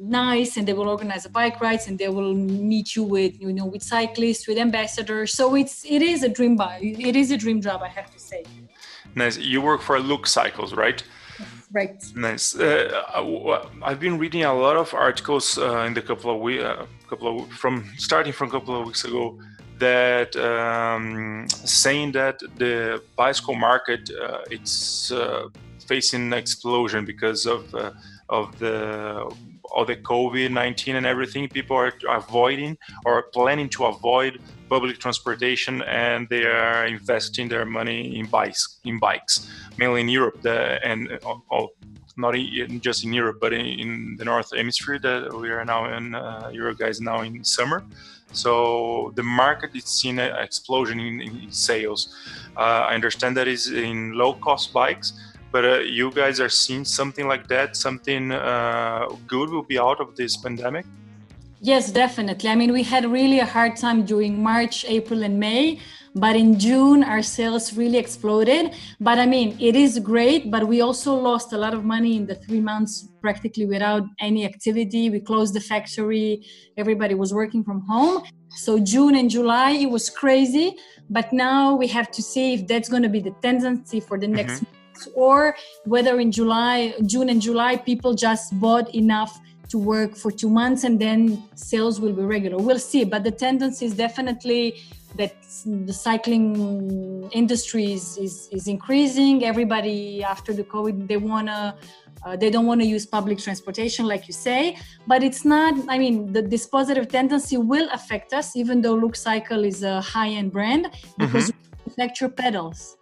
nice, 0.00 0.56
and 0.56 0.66
they 0.66 0.72
will 0.72 0.88
organize 0.88 1.24
a 1.26 1.30
bike 1.30 1.60
rides, 1.60 1.86
and 1.88 1.98
they 1.98 2.08
will 2.08 2.34
meet 2.34 2.96
you 2.96 3.02
with 3.02 3.40
you 3.40 3.52
know 3.52 3.66
with 3.66 3.82
cyclists, 3.82 4.46
with 4.48 4.58
ambassadors. 4.58 5.32
So 5.34 5.54
it's 5.54 5.84
it 5.84 6.02
is 6.02 6.22
a 6.22 6.28
dream 6.28 6.56
bike. 6.56 6.82
It 6.82 7.16
is 7.16 7.30
a 7.30 7.36
dream 7.36 7.60
job, 7.60 7.82
I 7.82 7.88
have 7.88 8.10
to 8.12 8.18
say. 8.18 8.44
Nice. 9.14 9.36
You 9.38 9.60
work 9.60 9.80
for 9.80 9.98
Look 9.98 10.26
Cycles, 10.26 10.74
right? 10.74 11.02
right 11.72 12.04
nice 12.16 12.56
uh, 12.56 13.64
i've 13.82 14.00
been 14.00 14.18
reading 14.18 14.42
a 14.42 14.52
lot 14.52 14.76
of 14.76 14.92
articles 14.92 15.56
uh, 15.56 15.84
in 15.86 15.94
the 15.94 16.02
couple 16.02 16.30
of 16.34 16.40
weeks 16.40 16.62
uh, 16.64 16.84
couple 17.08 17.28
of 17.28 17.50
from 17.52 17.88
starting 17.96 18.32
from 18.32 18.48
a 18.48 18.50
couple 18.50 18.78
of 18.78 18.86
weeks 18.86 19.04
ago 19.04 19.38
that 19.80 20.36
um, 20.36 21.46
saying 21.48 22.12
that 22.12 22.38
the 22.56 23.02
bicycle 23.16 23.54
market 23.54 24.10
uh, 24.10 24.42
it's 24.50 25.10
uh, 25.10 25.48
facing 25.86 26.22
an 26.22 26.32
explosion 26.32 27.04
because 27.04 27.46
of 27.46 27.74
uh, 27.74 27.90
of 28.28 28.56
the 28.58 28.78
all 29.72 29.84
the 29.84 29.96
covid-19 29.96 30.94
and 30.94 31.06
everything 31.06 31.48
people 31.48 31.76
are 31.76 31.92
avoiding 32.08 32.76
or 33.04 33.22
planning 33.32 33.68
to 33.68 33.84
avoid 33.86 34.40
public 34.68 34.98
transportation 34.98 35.82
and 35.82 36.28
they 36.28 36.44
are 36.44 36.86
investing 36.86 37.48
their 37.48 37.64
money 37.64 38.18
in 38.18 38.26
bikes 38.26 38.78
in 38.84 38.98
bikes 38.98 39.50
mainly 39.78 40.00
in 40.00 40.08
Europe 40.08 40.40
the, 40.42 40.78
and 40.84 41.18
all, 41.24 41.70
not 42.16 42.36
in, 42.36 42.80
just 42.80 43.04
in 43.04 43.12
Europe 43.12 43.38
but 43.40 43.52
in, 43.52 43.66
in, 43.82 44.16
the 44.18 44.24
North 44.24 44.54
Hemisphere 44.54 44.98
that 44.98 45.32
we 45.32 45.48
are 45.50 45.64
now 45.64 45.92
in 45.96 46.14
uh, 46.14 46.50
Europe 46.52 46.78
guys 46.78 47.00
now 47.00 47.20
in 47.22 47.44
summer 47.44 47.84
so 48.32 49.12
the 49.16 49.22
market 49.22 49.70
is 49.74 49.84
seeing 49.84 50.18
an 50.18 50.34
explosion 50.36 51.00
in, 51.00 51.20
in 51.20 51.52
sales 51.52 52.14
uh, 52.56 52.88
I 52.90 52.94
understand 52.94 53.36
that 53.36 53.48
is 53.48 53.70
in 53.70 54.12
low 54.12 54.34
cost 54.34 54.72
bikes 54.72 55.12
but 55.52 55.64
uh, 55.64 55.78
you 55.80 56.12
guys 56.12 56.40
are 56.40 56.48
seeing 56.48 56.84
something 56.84 57.26
like 57.26 57.48
that 57.48 57.76
something 57.76 58.32
uh, 58.32 59.06
good 59.26 59.50
will 59.50 59.64
be 59.64 59.78
out 59.78 60.00
of 60.00 60.16
this 60.16 60.36
pandemic 60.36 60.86
Yes, 61.62 61.92
definitely. 61.92 62.48
I 62.48 62.54
mean, 62.54 62.72
we 62.72 62.82
had 62.82 63.04
really 63.04 63.38
a 63.38 63.44
hard 63.44 63.76
time 63.76 64.06
during 64.06 64.42
March, 64.42 64.86
April, 64.88 65.22
and 65.22 65.38
May. 65.38 65.78
But 66.14 66.36
in 66.36 66.58
June 66.58 67.04
our 67.04 67.22
sales 67.22 67.76
really 67.76 67.98
exploded. 67.98 68.74
But 69.00 69.18
I 69.18 69.26
mean, 69.26 69.56
it 69.60 69.76
is 69.76 69.98
great, 69.98 70.50
but 70.50 70.66
we 70.66 70.80
also 70.80 71.14
lost 71.14 71.52
a 71.52 71.58
lot 71.58 71.74
of 71.74 71.84
money 71.84 72.16
in 72.16 72.26
the 72.26 72.34
three 72.34 72.60
months 72.60 73.08
practically 73.20 73.66
without 73.66 74.04
any 74.20 74.44
activity. 74.44 75.10
We 75.10 75.20
closed 75.20 75.54
the 75.54 75.60
factory, 75.60 76.44
everybody 76.76 77.14
was 77.14 77.32
working 77.32 77.62
from 77.62 77.82
home. 77.82 78.24
So 78.48 78.78
June 78.78 79.14
and 79.14 79.30
July 79.30 79.72
it 79.72 79.90
was 79.90 80.10
crazy, 80.10 80.76
but 81.08 81.32
now 81.32 81.74
we 81.74 81.86
have 81.88 82.10
to 82.12 82.22
see 82.22 82.54
if 82.54 82.66
that's 82.66 82.88
going 82.88 83.02
to 83.02 83.08
be 83.08 83.20
the 83.20 83.34
tendency 83.42 84.00
for 84.00 84.18
the 84.18 84.28
next 84.28 84.54
mm-hmm. 84.54 84.94
months 84.94 85.08
or 85.14 85.56
whether 85.84 86.18
in 86.18 86.32
July, 86.32 86.94
June 87.06 87.28
and 87.28 87.40
July 87.40 87.76
people 87.76 88.14
just 88.14 88.58
bought 88.60 88.92
enough 88.94 89.38
to 89.70 89.78
work 89.78 90.16
for 90.16 90.32
two 90.32 90.50
months 90.50 90.82
and 90.82 90.98
then 90.98 91.42
sales 91.54 92.00
will 92.00 92.12
be 92.12 92.22
regular. 92.22 92.58
We'll 92.58 92.80
see, 92.80 93.04
but 93.04 93.22
the 93.22 93.30
tendency 93.30 93.86
is 93.86 93.94
definitely 93.94 94.82
that 95.16 95.34
the 95.66 95.92
cycling 95.92 97.28
industry 97.32 97.92
is, 97.92 98.16
is, 98.18 98.48
is 98.52 98.68
increasing. 98.68 99.44
Everybody 99.44 100.22
after 100.22 100.52
the 100.52 100.64
COVID, 100.64 101.08
they 101.08 101.16
wanna 101.16 101.76
uh, 102.24 102.36
they 102.36 102.50
don't 102.50 102.66
want 102.66 102.80
to 102.80 102.86
use 102.86 103.06
public 103.06 103.38
transportation 103.38 104.06
like 104.06 104.26
you 104.28 104.34
say 104.34 104.76
but 105.06 105.22
it's 105.22 105.44
not 105.44 105.74
i 105.88 105.98
mean 105.98 106.32
the, 106.32 106.42
this 106.42 106.66
positive 106.66 107.08
tendency 107.08 107.56
will 107.56 107.88
affect 107.92 108.32
us 108.32 108.56
even 108.56 108.80
though 108.80 108.94
Lux 108.94 109.20
Cycle 109.20 109.64
is 109.64 109.82
a 109.82 110.00
high-end 110.00 110.52
brand 110.52 110.90
because 111.18 111.50
mm-hmm. 111.50 111.62
we 111.62 111.80
manufacture 111.86 112.28
pedals 112.28 112.96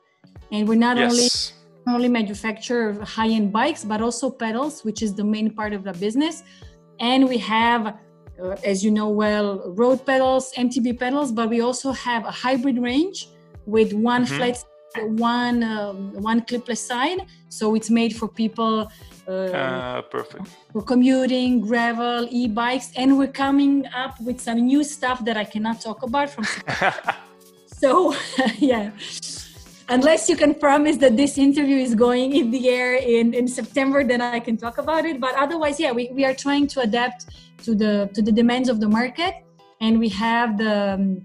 and 0.52 0.68
we're 0.68 0.76
not 0.76 0.96
yes. 0.96 1.10
only 1.86 1.96
only 1.96 2.08
manufacture 2.08 3.02
high-end 3.04 3.52
bikes 3.52 3.84
but 3.84 4.00
also 4.00 4.30
pedals 4.30 4.84
which 4.84 5.02
is 5.02 5.14
the 5.14 5.24
main 5.24 5.50
part 5.50 5.72
of 5.72 5.84
the 5.84 5.92
business 5.94 6.42
and 7.00 7.28
we 7.28 7.38
have 7.38 7.96
uh, 8.42 8.56
as 8.64 8.84
you 8.84 8.90
know 8.90 9.08
well 9.08 9.72
road 9.74 10.04
pedals 10.04 10.52
mtb 10.56 10.98
pedals 10.98 11.32
but 11.32 11.48
we 11.48 11.60
also 11.60 11.92
have 11.92 12.24
a 12.24 12.30
hybrid 12.30 12.78
range 12.78 13.28
with 13.66 13.92
one 13.92 14.24
mm-hmm. 14.24 14.36
flat 14.36 14.64
one 15.04 15.62
um, 15.62 16.12
one 16.14 16.40
clipless 16.40 16.78
side. 16.78 17.26
So 17.50 17.74
it's 17.74 17.90
made 17.90 18.16
for 18.16 18.28
people 18.28 18.90
uh, 19.28 19.30
uh, 19.30 20.02
perfect. 20.02 20.48
for 20.72 20.82
commuting 20.82 21.60
gravel 21.60 22.26
e-bikes 22.30 22.90
and 22.96 23.18
we're 23.18 23.26
coming 23.44 23.86
up 23.88 24.18
with 24.22 24.40
some 24.40 24.58
new 24.60 24.82
stuff 24.82 25.22
that 25.26 25.36
i 25.36 25.44
cannot 25.44 25.82
talk 25.82 26.02
about 26.02 26.30
from 26.30 26.44
so 27.66 28.14
yeah 28.58 28.90
unless 29.88 30.28
you 30.28 30.36
can 30.36 30.54
promise 30.54 30.96
that 30.98 31.16
this 31.16 31.38
interview 31.38 31.76
is 31.76 31.94
going 31.94 32.32
in 32.34 32.50
the 32.50 32.68
air 32.68 32.94
in, 32.94 33.34
in 33.34 33.48
September, 33.48 34.04
then 34.04 34.20
I 34.20 34.40
can 34.40 34.56
talk 34.56 34.78
about 34.78 35.04
it. 35.04 35.20
But 35.20 35.34
otherwise, 35.36 35.80
yeah, 35.80 35.92
we, 35.92 36.10
we 36.12 36.24
are 36.24 36.34
trying 36.34 36.66
to 36.68 36.80
adapt 36.80 37.26
to 37.64 37.74
the 37.74 38.08
to 38.14 38.22
the 38.22 38.32
demands 38.32 38.68
of 38.68 38.80
the 38.80 38.88
market, 38.88 39.34
and 39.80 39.98
we 39.98 40.08
have 40.10 40.58
the 40.58 41.22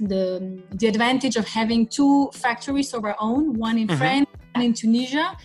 the 0.00 0.62
the 0.72 0.86
advantage 0.86 1.36
of 1.36 1.46
having 1.46 1.86
two 1.86 2.30
factories 2.34 2.94
of 2.94 3.04
our 3.04 3.16
own, 3.20 3.54
one 3.54 3.78
in 3.78 3.88
mm-hmm. 3.88 3.98
France 3.98 4.28
and 4.54 4.64
in 4.64 4.72
Tunisia. 4.72 5.36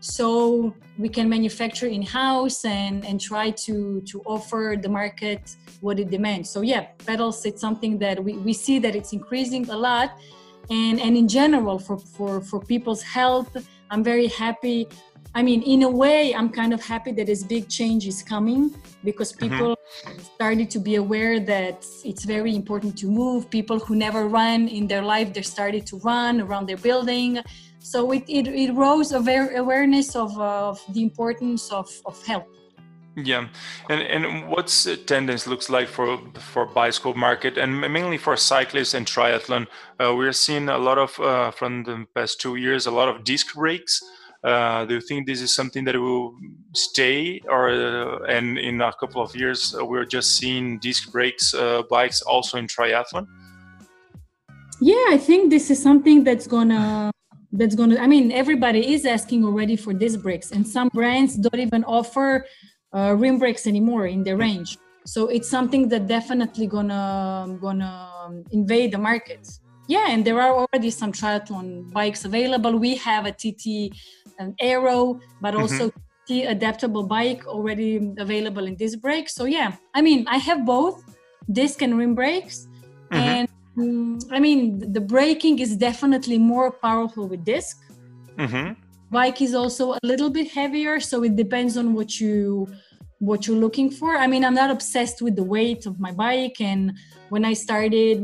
So 0.00 0.74
we 0.98 1.08
can 1.08 1.28
manufacture 1.28 1.86
in 1.86 2.02
house 2.02 2.64
and 2.64 3.04
and 3.04 3.20
try 3.20 3.50
to 3.66 4.02
to 4.02 4.22
offer 4.26 4.76
the 4.80 4.88
market 4.88 5.56
what 5.80 5.98
it 5.98 6.10
demands. 6.10 6.50
So 6.50 6.60
yeah, 6.60 6.82
pedals 7.06 7.44
it's 7.44 7.60
something 7.60 7.98
that 7.98 8.22
we, 8.22 8.34
we 8.34 8.52
see 8.52 8.78
that 8.78 8.94
it's 8.94 9.12
increasing 9.12 9.68
a 9.70 9.76
lot 9.76 10.10
and 10.70 11.00
and 11.00 11.16
in 11.16 11.28
general 11.28 11.78
for 11.78 11.98
for 11.98 12.40
for 12.40 12.60
people's 12.60 13.02
health 13.02 13.56
i'm 13.90 14.02
very 14.02 14.26
happy 14.28 14.88
i 15.34 15.42
mean 15.42 15.62
in 15.62 15.82
a 15.82 15.88
way 15.88 16.34
i'm 16.34 16.48
kind 16.48 16.72
of 16.72 16.82
happy 16.82 17.12
that 17.12 17.26
this 17.26 17.42
big 17.42 17.68
change 17.68 18.06
is 18.06 18.22
coming 18.22 18.74
because 19.04 19.32
mm-hmm. 19.32 19.48
people 19.48 19.76
mm-hmm. 19.76 20.18
started 20.34 20.70
to 20.70 20.78
be 20.78 20.94
aware 20.94 21.38
that 21.38 21.84
it's 22.04 22.24
very 22.24 22.54
important 22.54 22.96
to 22.96 23.06
move 23.06 23.50
people 23.50 23.78
who 23.78 23.94
never 23.94 24.26
run 24.26 24.68
in 24.68 24.86
their 24.86 25.02
life 25.02 25.32
they 25.32 25.42
started 25.42 25.86
to 25.86 25.96
run 25.98 26.40
around 26.40 26.66
their 26.66 26.78
building 26.78 27.38
so 27.80 28.12
it, 28.12 28.24
it, 28.28 28.48
it 28.48 28.72
rose 28.72 29.12
awareness 29.12 30.16
of, 30.16 30.38
of 30.40 30.80
the 30.94 31.02
importance 31.02 31.70
of, 31.70 31.86
of 32.06 32.24
health 32.24 32.46
yeah, 33.16 33.46
and 33.88 34.02
and 34.02 34.48
what's 34.48 34.86
attendance 34.86 35.46
looks 35.46 35.70
like 35.70 35.88
for 35.88 36.18
for 36.38 36.66
bicycle 36.66 37.14
market 37.14 37.56
and 37.56 37.80
mainly 37.80 38.18
for 38.18 38.36
cyclists 38.36 38.94
and 38.94 39.06
triathlon. 39.06 39.66
Uh, 40.00 40.14
we're 40.16 40.32
seeing 40.32 40.68
a 40.68 40.78
lot 40.78 40.98
of 40.98 41.18
uh, 41.20 41.50
from 41.52 41.84
the 41.84 42.06
past 42.14 42.40
two 42.40 42.56
years 42.56 42.86
a 42.86 42.90
lot 42.90 43.08
of 43.08 43.22
disc 43.24 43.54
brakes. 43.54 44.02
Uh, 44.42 44.84
do 44.84 44.94
you 44.94 45.00
think 45.00 45.26
this 45.26 45.40
is 45.40 45.54
something 45.54 45.84
that 45.84 45.94
will 45.94 46.36
stay, 46.74 47.40
or 47.48 47.70
uh, 47.70 48.18
and 48.28 48.58
in 48.58 48.80
a 48.80 48.92
couple 48.98 49.22
of 49.22 49.34
years 49.36 49.74
uh, 49.78 49.84
we're 49.84 50.04
just 50.04 50.36
seeing 50.36 50.78
disc 50.80 51.12
brakes 51.12 51.54
uh, 51.54 51.82
bikes 51.88 52.20
also 52.22 52.58
in 52.58 52.66
triathlon? 52.66 53.26
Yeah, 54.80 55.06
I 55.08 55.18
think 55.18 55.50
this 55.50 55.70
is 55.70 55.80
something 55.80 56.24
that's 56.24 56.48
gonna 56.48 57.12
that's 57.52 57.76
gonna. 57.76 57.96
I 57.98 58.08
mean, 58.08 58.32
everybody 58.32 58.92
is 58.92 59.06
asking 59.06 59.44
already 59.44 59.76
for 59.76 59.92
disc 59.94 60.20
brakes, 60.20 60.50
and 60.50 60.66
some 60.66 60.88
brands 60.92 61.36
don't 61.36 61.60
even 61.60 61.84
offer 61.84 62.44
uh, 62.94 63.14
rim 63.16 63.38
brakes 63.38 63.66
anymore 63.66 64.06
in 64.06 64.22
the 64.22 64.36
range. 64.36 64.78
So 65.04 65.28
it's 65.28 65.48
something 65.48 65.88
that 65.88 66.06
definitely 66.06 66.66
gonna 66.66 67.58
gonna 67.60 68.42
invade 68.52 68.92
the 68.92 68.98
market. 68.98 69.46
Yeah, 69.86 70.06
and 70.08 70.24
there 70.24 70.40
are 70.40 70.52
already 70.60 70.90
some 70.90 71.12
triathlon 71.12 71.92
bikes 71.92 72.24
available. 72.24 72.78
We 72.78 72.96
have 72.96 73.26
a 73.26 73.32
TT 73.32 73.92
an 74.38 74.54
Aero, 74.60 75.20
but 75.42 75.52
mm-hmm. 75.52 75.62
also 75.62 75.90
mm-hmm. 75.90 76.24
TT 76.26 76.48
adaptable 76.48 77.04
bike 77.06 77.46
already 77.46 78.14
available 78.18 78.66
in 78.66 78.76
this 78.76 78.96
brake. 78.96 79.28
So 79.28 79.44
yeah, 79.44 79.76
I 79.94 80.00
mean 80.00 80.26
I 80.26 80.38
have 80.38 80.64
both 80.64 81.04
disc 81.52 81.82
and 81.82 81.98
rim 81.98 82.14
brakes, 82.14 82.66
mm-hmm. 83.12 83.14
and 83.14 83.48
um, 83.78 84.18
I 84.30 84.40
mean 84.40 84.92
the 84.92 85.02
braking 85.02 85.58
is 85.58 85.76
definitely 85.76 86.38
more 86.38 86.72
powerful 86.72 87.28
with 87.28 87.44
disc. 87.44 87.76
Mm-hmm 88.38 88.83
bike 89.20 89.40
is 89.46 89.54
also 89.54 89.84
a 89.92 90.00
little 90.02 90.30
bit 90.38 90.46
heavier 90.58 90.94
so 91.10 91.16
it 91.28 91.34
depends 91.44 91.76
on 91.80 91.86
what 91.96 92.10
you 92.20 92.66
what 93.28 93.46
you're 93.46 93.62
looking 93.66 93.88
for. 93.98 94.10
I 94.24 94.26
mean 94.32 94.42
i'm 94.46 94.58
not 94.62 94.70
obsessed 94.76 95.18
with 95.24 95.34
the 95.40 95.46
weight 95.56 95.82
of 95.90 95.94
my 96.06 96.12
bike 96.24 96.58
and 96.70 96.80
when 97.32 97.44
i 97.50 97.54
started 97.66 98.14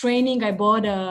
training 0.00 0.38
i 0.48 0.52
bought 0.62 0.84
a 0.98 1.02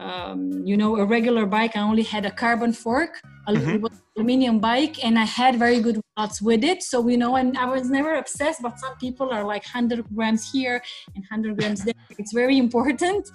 um, 0.00 0.40
you 0.66 0.76
know 0.76 0.96
a 0.96 1.04
regular 1.04 1.46
bike. 1.46 1.76
I 1.76 1.80
only 1.80 2.02
had 2.02 2.24
a 2.24 2.30
carbon 2.30 2.72
fork 2.72 3.20
mm-hmm. 3.48 3.86
aluminium 4.16 4.58
bike 4.58 5.02
and 5.04 5.18
i 5.18 5.24
had 5.24 5.58
very 5.58 5.80
good 5.80 6.00
results 6.16 6.42
with 6.42 6.62
it 6.64 6.82
so 6.82 7.06
you 7.08 7.16
know 7.16 7.36
and 7.36 7.56
i 7.56 7.64
was 7.64 7.90
never 7.90 8.16
obsessed 8.16 8.60
but 8.62 8.78
some 8.78 8.96
people 8.98 9.30
are 9.30 9.44
like 9.44 9.64
100 9.64 10.04
grams 10.14 10.50
here 10.50 10.82
and 11.14 11.24
100 11.30 11.58
grams 11.58 11.84
there 11.84 11.94
it's 12.18 12.32
very 12.32 12.58
important 12.58 13.28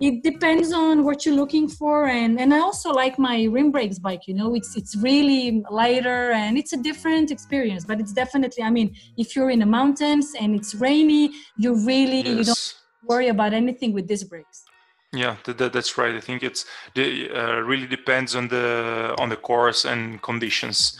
it 0.00 0.22
depends 0.22 0.72
on 0.72 1.04
what 1.04 1.24
you're 1.24 1.34
looking 1.34 1.68
for 1.68 2.08
and 2.08 2.40
and 2.40 2.54
i 2.54 2.58
also 2.58 2.90
like 2.90 3.18
my 3.18 3.44
rim 3.44 3.70
brakes 3.70 3.98
bike 3.98 4.26
you 4.26 4.34
know 4.34 4.54
it's 4.54 4.76
it's 4.76 4.96
really 4.96 5.62
lighter 5.70 6.32
and 6.32 6.56
it's 6.56 6.72
a 6.72 6.82
different 6.82 7.30
experience 7.30 7.84
but 7.84 8.00
it's 8.00 8.12
definitely 8.12 8.62
i 8.62 8.70
mean 8.70 8.94
if 9.16 9.36
you're 9.36 9.50
in 9.50 9.58
the 9.58 9.66
mountains 9.66 10.32
and 10.40 10.54
it's 10.54 10.74
rainy 10.74 11.30
you 11.58 11.74
really 11.86 12.22
yes. 12.22 12.26
you 12.26 12.44
don't 12.44 12.74
worry 13.04 13.28
about 13.28 13.52
anything 13.52 13.92
with 13.92 14.06
these 14.08 14.24
brakes 14.24 14.64
yeah, 15.12 15.36
that, 15.44 15.72
that's 15.72 15.98
right. 15.98 16.14
I 16.14 16.20
think 16.20 16.42
it's 16.42 16.64
the, 16.94 17.30
uh, 17.30 17.60
really 17.60 17.86
depends 17.86 18.36
on 18.36 18.48
the 18.48 19.14
on 19.18 19.28
the 19.28 19.36
course 19.36 19.84
and 19.84 20.22
conditions. 20.22 20.98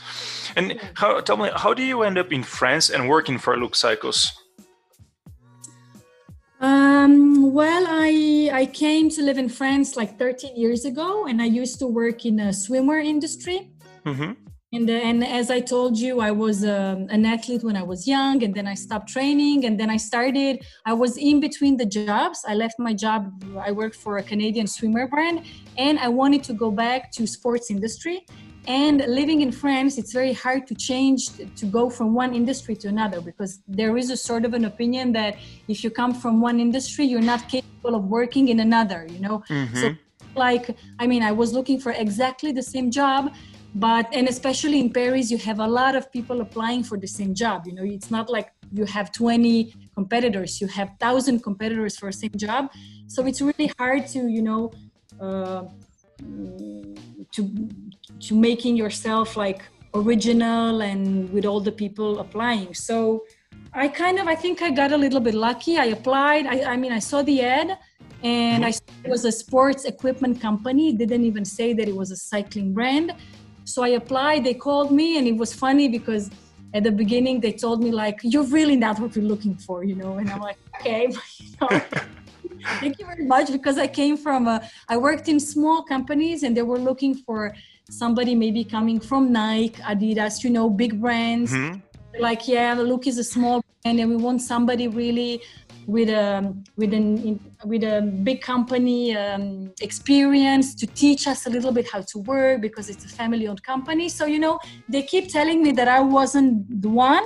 And 0.55 0.79
how, 0.95 1.21
tell 1.21 1.37
me, 1.37 1.49
how 1.55 1.73
do 1.73 1.83
you 1.83 2.03
end 2.03 2.17
up 2.17 2.33
in 2.33 2.43
France 2.43 2.89
and 2.89 3.07
working 3.07 3.37
for 3.37 3.55
Lux 3.57 3.79
Cycles? 3.79 4.33
Um, 6.59 7.53
well, 7.53 7.85
I 7.87 8.49
I 8.53 8.65
came 8.65 9.09
to 9.11 9.21
live 9.21 9.37
in 9.37 9.49
France 9.49 9.95
like 9.95 10.19
13 10.19 10.57
years 10.57 10.83
ago, 10.85 11.25
and 11.25 11.41
I 11.41 11.45
used 11.45 11.79
to 11.79 11.87
work 11.87 12.25
in 12.25 12.39
a 12.39 12.49
swimwear 12.49 13.03
industry. 13.03 13.71
Mm-hmm. 14.05 14.50
And, 14.73 14.89
uh, 14.89 14.93
and 14.93 15.25
as 15.25 15.51
I 15.51 15.59
told 15.59 15.97
you, 15.97 16.21
I 16.21 16.31
was 16.31 16.63
um, 16.63 17.07
an 17.09 17.25
athlete 17.25 17.61
when 17.61 17.75
I 17.75 17.83
was 17.83 18.07
young, 18.07 18.41
and 18.41 18.55
then 18.55 18.67
I 18.67 18.73
stopped 18.73 19.09
training, 19.09 19.65
and 19.65 19.77
then 19.77 19.89
I 19.89 19.97
started. 19.97 20.65
I 20.85 20.93
was 20.93 21.17
in 21.17 21.41
between 21.41 21.75
the 21.75 21.85
jobs. 21.85 22.45
I 22.47 22.53
left 22.53 22.79
my 22.79 22.93
job. 22.93 23.43
I 23.59 23.73
worked 23.73 23.97
for 23.97 24.17
a 24.17 24.23
Canadian 24.23 24.67
swimmer 24.67 25.07
brand, 25.07 25.45
and 25.77 25.99
I 25.99 26.07
wanted 26.07 26.43
to 26.45 26.53
go 26.53 26.71
back 26.71 27.11
to 27.13 27.27
sports 27.27 27.69
industry. 27.69 28.25
And 28.65 29.03
living 29.07 29.41
in 29.41 29.51
France, 29.51 29.97
it's 29.97 30.13
very 30.13 30.33
hard 30.33 30.67
to 30.67 30.75
change 30.75 31.29
to 31.55 31.65
go 31.65 31.89
from 31.89 32.13
one 32.13 32.33
industry 32.33 32.75
to 32.77 32.87
another 32.87 33.19
because 33.19 33.59
there 33.67 33.97
is 33.97 34.09
a 34.11 34.15
sort 34.15 34.45
of 34.45 34.53
an 34.53 34.65
opinion 34.65 35.11
that 35.13 35.35
if 35.67 35.83
you 35.83 35.89
come 35.89 36.13
from 36.13 36.39
one 36.39 36.59
industry, 36.59 37.03
you're 37.05 37.21
not 37.21 37.49
capable 37.49 37.95
of 37.95 38.05
working 38.05 38.49
in 38.49 38.59
another. 38.59 39.05
You 39.09 39.19
know, 39.19 39.43
mm-hmm. 39.49 39.75
so 39.75 39.95
like 40.35 40.77
I 40.99 41.07
mean, 41.07 41.23
I 41.23 41.31
was 41.31 41.53
looking 41.53 41.79
for 41.79 41.91
exactly 41.91 42.51
the 42.51 42.63
same 42.63 42.91
job 42.91 43.33
but 43.75 44.07
and 44.13 44.27
especially 44.27 44.79
in 44.79 44.89
paris 44.91 45.31
you 45.31 45.37
have 45.37 45.59
a 45.59 45.67
lot 45.67 45.95
of 45.95 46.11
people 46.11 46.41
applying 46.41 46.83
for 46.83 46.97
the 46.97 47.07
same 47.07 47.33
job 47.33 47.65
you 47.65 47.73
know 47.73 47.83
it's 47.83 48.11
not 48.11 48.29
like 48.29 48.51
you 48.73 48.85
have 48.85 49.11
20 49.11 49.73
competitors 49.95 50.59
you 50.59 50.67
have 50.67 50.89
1000 50.99 51.41
competitors 51.41 51.97
for 51.97 52.07
the 52.07 52.17
same 52.17 52.31
job 52.35 52.69
so 53.07 53.25
it's 53.25 53.41
really 53.41 53.71
hard 53.77 54.07
to 54.07 54.27
you 54.27 54.41
know 54.41 54.71
uh, 55.19 55.63
to 57.31 57.69
to 58.19 58.35
making 58.35 58.75
yourself 58.75 59.37
like 59.37 59.61
original 59.93 60.81
and 60.81 61.29
with 61.31 61.45
all 61.45 61.59
the 61.59 61.71
people 61.71 62.19
applying 62.19 62.73
so 62.73 63.23
i 63.73 63.87
kind 63.87 64.19
of 64.19 64.27
i 64.27 64.35
think 64.35 64.61
i 64.61 64.69
got 64.69 64.91
a 64.91 64.97
little 64.97 65.19
bit 65.19 65.33
lucky 65.33 65.77
i 65.77 65.85
applied 65.85 66.45
i, 66.45 66.73
I 66.73 66.77
mean 66.77 66.91
i 66.91 66.99
saw 66.99 67.21
the 67.21 67.41
ad 67.41 67.77
and 68.23 68.65
I 68.65 68.69
it 68.69 69.09
was 69.09 69.25
a 69.25 69.31
sports 69.31 69.85
equipment 69.85 70.39
company. 70.39 70.89
It 70.89 70.97
didn't 70.97 71.23
even 71.23 71.43
say 71.43 71.73
that 71.73 71.87
it 71.87 71.95
was 71.95 72.11
a 72.11 72.15
cycling 72.15 72.73
brand. 72.73 73.15
So 73.65 73.83
I 73.83 73.89
applied. 73.89 74.43
They 74.43 74.53
called 74.53 74.91
me, 74.91 75.17
and 75.17 75.27
it 75.27 75.37
was 75.37 75.53
funny 75.53 75.87
because 75.87 76.29
at 76.73 76.83
the 76.83 76.91
beginning 76.91 77.39
they 77.39 77.51
told 77.51 77.83
me 77.83 77.91
like, 77.91 78.19
"You're 78.23 78.49
really 78.57 78.75
not 78.75 78.99
what 78.99 79.15
we're 79.15 79.29
looking 79.33 79.55
for," 79.55 79.83
you 79.83 79.95
know. 79.95 80.17
And 80.17 80.29
I'm 80.29 80.41
like, 80.41 80.57
"Okay." 80.79 81.07
you 81.39 81.55
know, 81.61 81.81
Thank 82.79 82.99
you 82.99 83.05
very 83.05 83.25
much 83.25 83.51
because 83.51 83.77
I 83.77 83.87
came 83.87 84.17
from 84.17 84.47
a, 84.47 84.61
I 84.87 84.97
worked 84.97 85.27
in 85.27 85.39
small 85.39 85.83
companies 85.83 86.43
and 86.43 86.55
they 86.55 86.61
were 86.61 86.79
looking 86.79 87.15
for 87.15 87.55
somebody 87.89 88.35
maybe 88.35 88.63
coming 88.63 88.99
from 88.99 89.31
Nike, 89.31 89.81
Adidas, 89.81 90.43
you 90.43 90.49
know, 90.49 90.69
big 90.69 91.01
brands. 91.01 91.51
Mm-hmm. 91.51 91.79
Like, 92.19 92.47
yeah, 92.47 92.73
look 92.73 93.07
is 93.07 93.17
a 93.17 93.23
small 93.23 93.63
brand 93.83 93.99
and 93.99 94.09
we 94.09 94.15
want 94.15 94.41
somebody 94.41 94.87
really 94.87 95.41
with 95.87 96.09
a 96.09 96.55
with 96.77 96.93
an 96.93 97.39
with 97.65 97.83
a 97.83 98.01
big 98.23 98.41
company 98.41 99.15
um, 99.15 99.71
experience 99.81 100.75
to 100.75 100.87
teach 100.87 101.27
us 101.27 101.45
a 101.47 101.49
little 101.49 101.71
bit 101.71 101.89
how 101.89 102.01
to 102.01 102.19
work 102.19 102.61
because 102.61 102.89
it's 102.89 103.05
a 103.05 103.07
family-owned 103.07 103.63
company. 103.63 104.09
So 104.09 104.25
you 104.25 104.39
know 104.39 104.59
they 104.89 105.03
keep 105.03 105.29
telling 105.29 105.63
me 105.63 105.71
that 105.73 105.87
I 105.87 105.99
wasn't 105.99 106.81
the 106.81 106.89
one, 106.89 107.25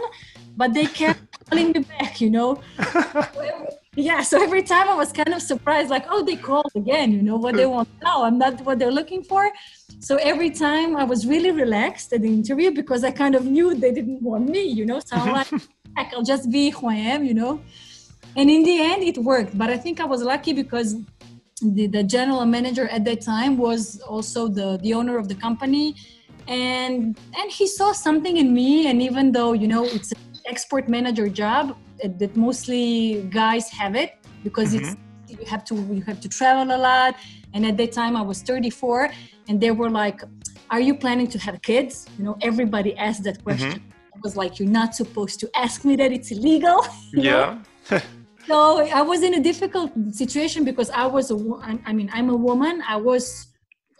but 0.55 0.73
they 0.73 0.85
kept 0.85 1.19
calling 1.49 1.71
me 1.71 1.79
back. 1.79 2.21
You 2.21 2.29
know. 2.29 2.61
yeah. 3.95 4.21
So 4.21 4.41
every 4.41 4.63
time 4.63 4.87
I 4.89 4.95
was 4.95 5.11
kind 5.11 5.33
of 5.33 5.41
surprised, 5.41 5.89
like, 5.89 6.05
oh, 6.09 6.23
they 6.23 6.35
called 6.35 6.71
again. 6.75 7.11
You 7.11 7.21
know 7.21 7.37
what 7.37 7.55
they 7.55 7.65
want 7.65 7.89
now? 8.01 8.23
I'm 8.23 8.37
not 8.37 8.61
what 8.61 8.79
they're 8.79 8.91
looking 8.91 9.23
for. 9.23 9.51
So 9.99 10.17
every 10.17 10.49
time 10.49 10.95
I 10.95 11.03
was 11.03 11.25
really 11.25 11.51
relaxed 11.51 12.13
at 12.13 12.21
the 12.21 12.29
interview 12.29 12.71
because 12.71 13.03
I 13.03 13.11
kind 13.11 13.35
of 13.35 13.45
knew 13.45 13.75
they 13.75 13.91
didn't 13.91 14.21
want 14.21 14.49
me. 14.49 14.63
You 14.63 14.85
know, 14.85 14.99
so 14.99 15.15
I'm 15.15 15.33
like, 15.33 15.47
I'll 16.13 16.23
just 16.23 16.51
be 16.51 16.69
who 16.69 16.87
I 16.89 16.95
am. 16.95 17.23
You 17.23 17.33
know 17.33 17.61
and 18.35 18.49
in 18.49 18.63
the 18.63 18.81
end 18.81 19.03
it 19.03 19.17
worked. 19.17 19.57
But 19.57 19.69
i 19.69 19.77
think 19.77 19.99
i 19.99 20.05
was 20.05 20.21
lucky 20.21 20.53
because 20.53 20.95
the, 21.61 21.87
the 21.87 22.03
general 22.03 22.45
manager 22.45 22.87
at 22.89 23.05
that 23.05 23.21
time 23.21 23.57
was 23.57 24.01
also 24.01 24.47
the, 24.47 24.77
the 24.83 24.93
owner 24.93 25.17
of 25.17 25.27
the 25.27 25.35
company. 25.35 25.95
And 26.47 27.17
and 27.37 27.51
he 27.51 27.67
saw 27.67 27.91
something 27.91 28.37
in 28.37 28.53
me. 28.53 28.87
And 28.87 29.01
even 29.01 29.31
though 29.31 29.53
you 29.53 29.67
know 29.67 29.83
it's 29.83 30.11
an 30.11 30.19
export 30.45 30.87
manager 30.87 31.27
job 31.27 31.75
that 32.03 32.35
mostly 32.35 33.23
guys 33.31 33.69
have 33.69 33.95
it 33.95 34.17
because 34.43 34.75
mm-hmm. 34.75 34.85
it's 34.85 35.39
you 35.41 35.45
have 35.47 35.63
to 35.65 35.75
you 35.75 36.01
have 36.01 36.19
to 36.21 36.29
travel 36.29 36.75
a 36.75 36.77
lot. 36.77 37.15
And 37.53 37.65
at 37.65 37.77
that 37.77 37.93
time 37.93 38.15
i 38.15 38.21
was 38.21 38.41
34 38.43 39.09
and 39.47 39.59
they 39.59 39.71
were 39.71 39.89
like 39.89 40.21
are 40.71 40.79
you 40.79 40.95
planning 40.95 41.27
to 41.27 41.39
have 41.39 41.61
kids? 41.61 42.07
You 42.17 42.25
know 42.25 42.37
everybody 42.41 42.95
asked 42.97 43.23
that 43.23 43.43
question. 43.43 43.71
Mm-hmm. 43.71 44.15
i 44.15 44.19
was 44.21 44.35
like 44.37 44.59
you're 44.59 44.75
not 44.81 44.93
supposed 44.93 45.39
to 45.39 45.49
ask 45.55 45.83
me 45.83 45.95
that. 45.95 46.11
It's 46.11 46.31
illegal. 46.31 46.85
Yeah 47.13 47.57
so 48.47 48.87
I 48.87 49.01
was 49.01 49.23
in 49.23 49.35
a 49.35 49.39
difficult 49.39 49.91
situation 50.11 50.63
because 50.63 50.89
I 50.89 51.05
was 51.05 51.31
a, 51.31 51.37
I 51.85 51.93
mean, 51.93 52.09
I'm 52.13 52.29
a 52.29 52.35
woman. 52.35 52.83
I 52.87 52.95
was, 52.95 53.47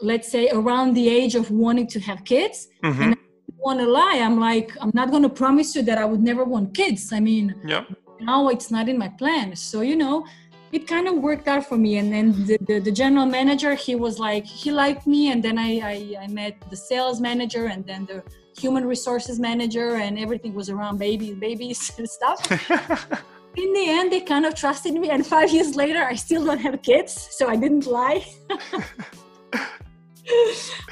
let's 0.02 0.30
say, 0.32 0.50
around 0.50 0.94
the 0.94 1.08
age 1.10 1.36
of 1.36 1.52
wanting 1.52 1.88
to 1.88 2.00
have 2.02 2.24
kids. 2.26 2.68
Mm-hmm. 2.84 3.02
And 3.02 3.14
I 3.14 3.18
don't 3.50 3.60
want 3.60 3.80
to 3.80 3.88
lie. 3.88 4.20
I'm 4.24 4.40
like, 4.40 4.72
I'm 4.82 4.92
not 4.94 5.12
going 5.12 5.24
to 5.24 5.30
promise 5.30 5.76
you 5.76 5.82
that 5.84 5.98
I 5.98 6.06
would 6.06 6.22
never 6.22 6.44
want 6.44 6.74
kids. 6.74 7.12
I 7.12 7.20
mean, 7.20 7.56
yeah. 7.66 7.86
now 8.20 8.50
it's 8.50 8.70
not 8.72 8.88
in 8.90 8.98
my 8.98 9.10
plan. 9.10 9.56
So, 9.56 9.82
you 9.82 9.96
know, 9.96 10.26
it 10.72 10.88
kind 10.88 11.08
of 11.08 11.16
worked 11.16 11.48
out 11.48 11.66
for 11.66 11.78
me. 11.78 11.98
And 11.98 12.12
then 12.12 12.46
the, 12.46 12.58
the, 12.68 12.80
the, 12.80 12.92
general 12.92 13.26
manager, 13.26 13.76
he 13.76 13.96
was 13.96 14.20
like, 14.20 14.46
he 14.46 14.72
liked 14.72 15.08
me. 15.08 15.32
And 15.32 15.42
then 15.42 15.58
I, 15.58 15.80
I, 15.80 16.24
I 16.24 16.28
met 16.28 16.58
the 16.70 16.76
sales 16.78 17.22
manager 17.22 17.68
and 17.68 17.86
then 17.86 18.06
the 18.06 18.24
human 18.58 18.86
resources 18.86 19.40
manager 19.40 19.96
and 19.96 20.20
everything 20.20 20.54
was 20.54 20.70
around 20.70 20.98
babies, 20.98 21.36
babies 21.36 21.92
and 21.98 22.10
stuff. 22.10 22.40
in 23.58 23.74
the 23.74 23.86
end 23.89 24.12
they 24.12 24.22
kind 24.22 24.46
of 24.46 24.54
trusted 24.56 24.94
me 24.94 25.10
and 25.10 25.26
five 25.26 25.52
years 25.52 25.76
later 25.76 26.04
i 26.04 26.15
still 26.15 26.46
don't 26.46 26.60
have 26.60 26.82
kids 26.82 27.30
so 27.32 27.48
i 27.50 27.56
didn't 27.56 27.86
lie. 27.86 28.26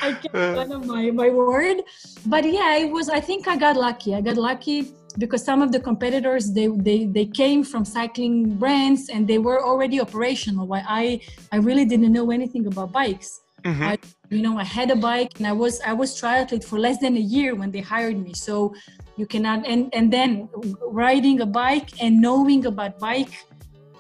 I 0.02 0.14
kept 0.14 0.34
one 0.34 0.72
of 0.72 0.86
my, 0.86 1.10
my 1.10 1.30
word. 1.30 1.78
But 2.26 2.46
yeah 2.46 2.78
it 2.78 2.92
was 2.92 3.10
i 3.10 3.20
think 3.20 3.48
i 3.48 3.56
got 3.58 3.76
lucky. 3.76 4.16
I 4.16 4.22
got 4.22 4.38
lucky 4.38 4.94
because 5.18 5.44
some 5.44 5.62
of 5.62 5.72
the 5.72 5.80
competitors 5.80 6.52
they, 6.52 6.68
they 6.68 7.06
they 7.06 7.26
came 7.26 7.64
from 7.64 7.86
cycling 7.86 8.56
brands 8.56 9.10
and 9.10 9.28
they 9.28 9.38
were 9.38 9.64
already 9.64 10.00
operational. 10.00 10.68
While 10.68 10.86
i 10.88 11.20
i 11.52 11.58
really 11.58 11.86
didn't 11.86 12.14
know 12.14 12.32
anything 12.32 12.68
about 12.68 12.92
bikes. 12.92 13.42
Mm-hmm. 13.64 13.84
I, 13.84 13.98
you 14.30 14.42
know 14.42 14.58
i 14.58 14.64
had 14.64 14.92
a 14.92 14.96
bike 14.98 15.32
and 15.38 15.48
i 15.48 15.54
was 15.54 15.80
i 15.82 15.94
was 15.94 16.20
triathlete 16.20 16.66
for 16.66 16.78
less 16.78 16.98
than 16.98 17.16
a 17.16 17.26
year 17.36 17.56
when 17.56 17.72
they 17.72 17.82
hired 17.82 18.18
me. 18.18 18.34
So 18.34 18.74
you 19.16 19.26
cannot 19.26 19.66
and 19.66 19.94
and 19.94 20.12
then 20.12 20.50
riding 20.88 21.42
a 21.42 21.46
bike 21.46 21.90
and 22.02 22.20
knowing 22.20 22.66
about 22.66 22.98
bike 23.00 23.34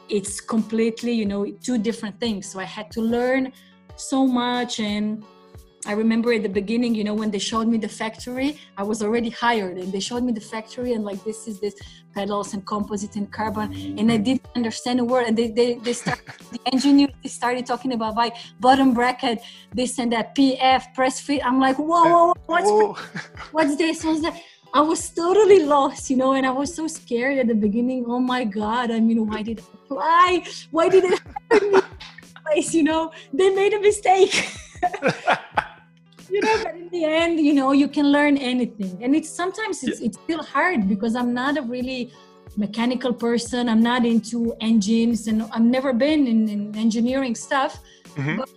it's 0.09 0.41
completely 0.41 1.11
you 1.11 1.25
know 1.25 1.45
two 1.63 1.77
different 1.77 2.19
things 2.19 2.49
so 2.49 2.59
i 2.59 2.63
had 2.63 2.89
to 2.91 3.01
learn 3.01 3.51
so 3.95 4.25
much 4.25 4.79
and 4.79 5.23
I 5.85 5.91
remember 5.91 6.31
at 6.31 6.43
the 6.43 6.49
beginning, 6.49 6.95
you 6.95 7.03
know, 7.03 7.13
when 7.13 7.29
they 7.29 7.39
showed 7.39 7.67
me 7.67 7.77
the 7.77 7.89
factory, 7.89 8.57
I 8.77 8.83
was 8.83 9.03
already 9.03 9.29
hired 9.29 9.77
and 9.77 9.91
they 9.91 9.99
showed 9.99 10.23
me 10.23 10.31
the 10.31 10.39
factory 10.39 10.93
and 10.93 11.03
like 11.03 11.21
this 11.25 11.45
is 11.45 11.59
this 11.59 11.75
pedals 12.15 12.53
and 12.53 12.65
composite 12.65 13.17
and 13.17 13.29
carbon. 13.29 13.73
And 13.99 14.09
I 14.09 14.15
didn't 14.15 14.47
understand 14.55 15.01
a 15.01 15.03
word. 15.03 15.27
And 15.27 15.37
they 15.37 15.49
they, 15.49 15.75
they 15.75 15.91
started 15.91 16.23
the 16.51 16.59
engineers 16.71 17.11
they 17.21 17.27
started 17.27 17.65
talking 17.65 17.91
about 17.91 18.15
like 18.15 18.35
bottom 18.61 18.93
bracket, 18.93 19.41
this 19.73 19.99
and 19.99 20.11
that, 20.13 20.35
PF, 20.35 20.93
press 20.93 21.19
fit. 21.19 21.45
I'm 21.45 21.59
like, 21.59 21.77
whoa, 21.77 22.03
whoa, 22.03 22.25
whoa 22.27 22.33
what's 22.45 22.69
whoa. 22.69 22.93
what's 23.51 23.75
this? 23.75 24.05
What's 24.05 24.21
that? 24.21 24.41
I 24.73 24.81
was 24.81 25.09
totally 25.09 25.63
lost, 25.63 26.09
you 26.09 26.17
know, 26.17 26.33
and 26.33 26.47
I 26.47 26.51
was 26.51 26.73
so 26.73 26.87
scared 26.87 27.37
at 27.37 27.47
the 27.47 27.53
beginning. 27.53 28.05
Oh 28.07 28.19
my 28.19 28.43
God, 28.43 28.89
I 28.89 28.99
mean, 28.99 29.27
why 29.27 29.43
did 29.43 29.59
I 29.59 29.63
apply? 29.85 30.43
Why 30.71 30.89
did 30.89 31.03
it 31.03 31.19
happen 31.19 31.75
in 31.75 31.81
place? 32.43 32.73
You 32.73 32.83
know, 32.83 33.11
they 33.31 33.53
made 33.53 33.73
a 33.73 33.79
mistake. 33.79 34.49
you 36.31 36.41
know, 36.41 36.63
but 36.63 36.73
in 36.73 36.89
the 36.89 37.05
end, 37.05 37.39
you 37.39 37.53
know, 37.53 37.71
you 37.71 37.87
can 37.87 38.11
learn 38.11 38.35
anything. 38.35 38.97
And 39.03 39.15
it's 39.15 39.29
sometimes 39.29 39.83
it's, 39.83 39.99
yeah. 39.99 40.07
it's 40.07 40.17
still 40.17 40.41
hard 40.41 40.89
because 40.89 41.15
I'm 41.15 41.35
not 41.35 41.55
a 41.57 41.61
really 41.61 42.11
mechanical 42.57 43.13
person. 43.13 43.69
I'm 43.69 43.83
not 43.83 44.07
into 44.07 44.55
engines 44.59 45.27
and 45.27 45.43
I've 45.51 45.61
never 45.61 45.93
been 45.93 46.25
in, 46.25 46.49
in 46.49 46.75
engineering 46.75 47.35
stuff. 47.35 47.79
Mm-hmm. 48.15 48.37
But 48.37 48.49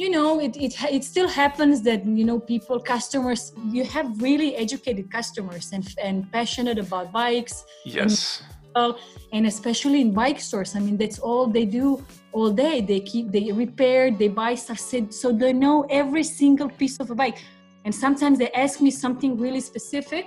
you 0.00 0.08
know 0.08 0.40
it, 0.40 0.56
it 0.56 0.72
it 0.96 1.04
still 1.04 1.28
happens 1.28 1.76
that 1.88 2.00
you 2.20 2.24
know 2.28 2.38
people 2.52 2.78
customers 2.94 3.52
you 3.76 3.84
have 3.84 4.06
really 4.28 4.50
educated 4.64 5.06
customers 5.18 5.66
and 5.74 5.84
and 6.06 6.16
passionate 6.32 6.78
about 6.86 7.12
bikes. 7.12 7.64
Yes. 7.84 8.42
And, 8.76 8.94
and 9.34 9.42
especially 9.54 10.00
in 10.00 10.10
bike 10.22 10.40
stores 10.48 10.70
i 10.76 10.80
mean 10.86 10.96
that's 11.02 11.18
all 11.18 11.44
they 11.56 11.66
do 11.80 11.86
all 12.32 12.50
day. 12.66 12.76
They 12.80 13.00
keep 13.00 13.24
they 13.36 13.44
repair 13.64 14.00
they 14.22 14.28
buy 14.42 14.54
stuff 14.54 14.80
so 15.20 15.26
they 15.42 15.52
know 15.64 15.76
every 16.00 16.22
single 16.22 16.70
piece 16.80 16.96
of 17.02 17.10
a 17.10 17.16
bike. 17.22 17.38
And 17.84 17.92
sometimes 18.04 18.38
they 18.38 18.50
ask 18.64 18.74
me 18.86 18.90
something 19.04 19.30
really 19.44 19.62
specific 19.72 20.24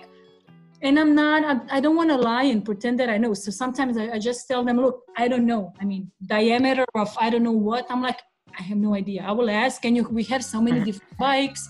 and 0.86 0.94
i'm 1.02 1.14
not 1.16 1.40
i, 1.52 1.78
I 1.78 1.80
don't 1.84 1.98
want 2.02 2.10
to 2.16 2.20
lie 2.32 2.48
and 2.54 2.60
pretend 2.70 3.00
that 3.00 3.10
i 3.16 3.18
know. 3.24 3.34
So 3.34 3.50
sometimes 3.64 3.94
I, 4.02 4.06
I 4.16 4.20
just 4.30 4.40
tell 4.50 4.62
them 4.68 4.78
look 4.86 4.96
i 5.24 5.26
don't 5.32 5.48
know. 5.52 5.64
I 5.82 5.84
mean 5.92 6.04
diameter 6.36 6.86
of 7.02 7.10
i 7.26 7.28
don't 7.32 7.46
know 7.50 7.60
what. 7.70 7.84
I'm 7.92 8.02
like 8.10 8.20
I 8.60 8.64
have 8.64 8.78
no 8.78 8.94
idea. 8.96 9.24
I 9.24 9.32
will 9.32 9.50
ask. 9.50 9.86
And 9.86 9.96
you, 9.96 10.04
we 10.04 10.24
have 10.26 10.44
so 10.44 10.62
many 10.62 10.80
different 10.84 11.18
bikes, 11.18 11.70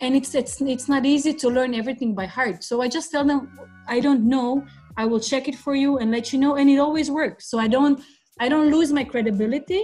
and 0.00 0.14
it's 0.14 0.34
it's 0.34 0.60
it's 0.60 0.88
not 0.88 1.04
easy 1.04 1.32
to 1.34 1.48
learn 1.48 1.74
everything 1.74 2.14
by 2.14 2.26
heart. 2.26 2.64
So 2.64 2.82
I 2.82 2.88
just 2.88 3.10
tell 3.10 3.24
them, 3.24 3.58
I 3.86 4.00
don't 4.00 4.28
know. 4.28 4.64
I 4.96 5.04
will 5.04 5.20
check 5.20 5.48
it 5.48 5.54
for 5.54 5.74
you 5.74 5.98
and 5.98 6.10
let 6.10 6.32
you 6.32 6.38
know, 6.38 6.56
and 6.56 6.68
it 6.68 6.78
always 6.78 7.10
works. 7.10 7.48
So 7.50 7.58
I 7.58 7.68
don't 7.68 8.00
I 8.40 8.48
don't 8.48 8.70
lose 8.70 8.92
my 8.92 9.04
credibility. 9.04 9.82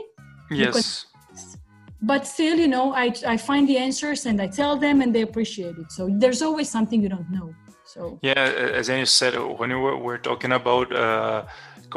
Yes. 0.50 1.06
but 2.02 2.26
still, 2.26 2.58
you 2.58 2.68
know, 2.68 2.92
I 2.94 3.06
I 3.26 3.36
find 3.36 3.68
the 3.68 3.78
answers 3.78 4.26
and 4.26 4.40
I 4.40 4.48
tell 4.48 4.76
them, 4.76 5.00
and 5.02 5.14
they 5.14 5.22
appreciate 5.22 5.76
it. 5.78 5.90
So 5.90 6.02
there's 6.22 6.42
always 6.42 6.68
something 6.70 7.02
you 7.02 7.08
don't 7.08 7.30
know. 7.30 7.54
So 7.84 8.18
yeah, 8.22 8.44
as 8.80 8.90
Anya 8.90 9.06
said, 9.06 9.34
when 9.60 9.70
we 9.70 9.76
were, 9.76 9.96
we're 9.96 10.18
talking 10.30 10.52
about. 10.52 10.94
Uh, 10.94 11.44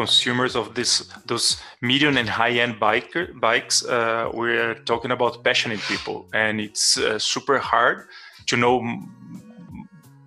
consumers 0.02 0.54
of 0.56 0.66
this 0.78 0.92
those 1.32 1.48
medium 1.82 2.16
and 2.22 2.30
high 2.40 2.56
end 2.64 2.76
biker, 2.86 3.24
bikes, 3.48 3.78
uh, 3.86 4.30
we're 4.40 4.76
talking 4.92 5.12
about 5.18 5.44
passionate 5.44 5.82
people, 5.92 6.18
and 6.44 6.54
it's 6.68 6.86
uh, 6.98 7.20
super 7.34 7.58
hard 7.72 7.98
to 8.50 8.56
know 8.56 8.76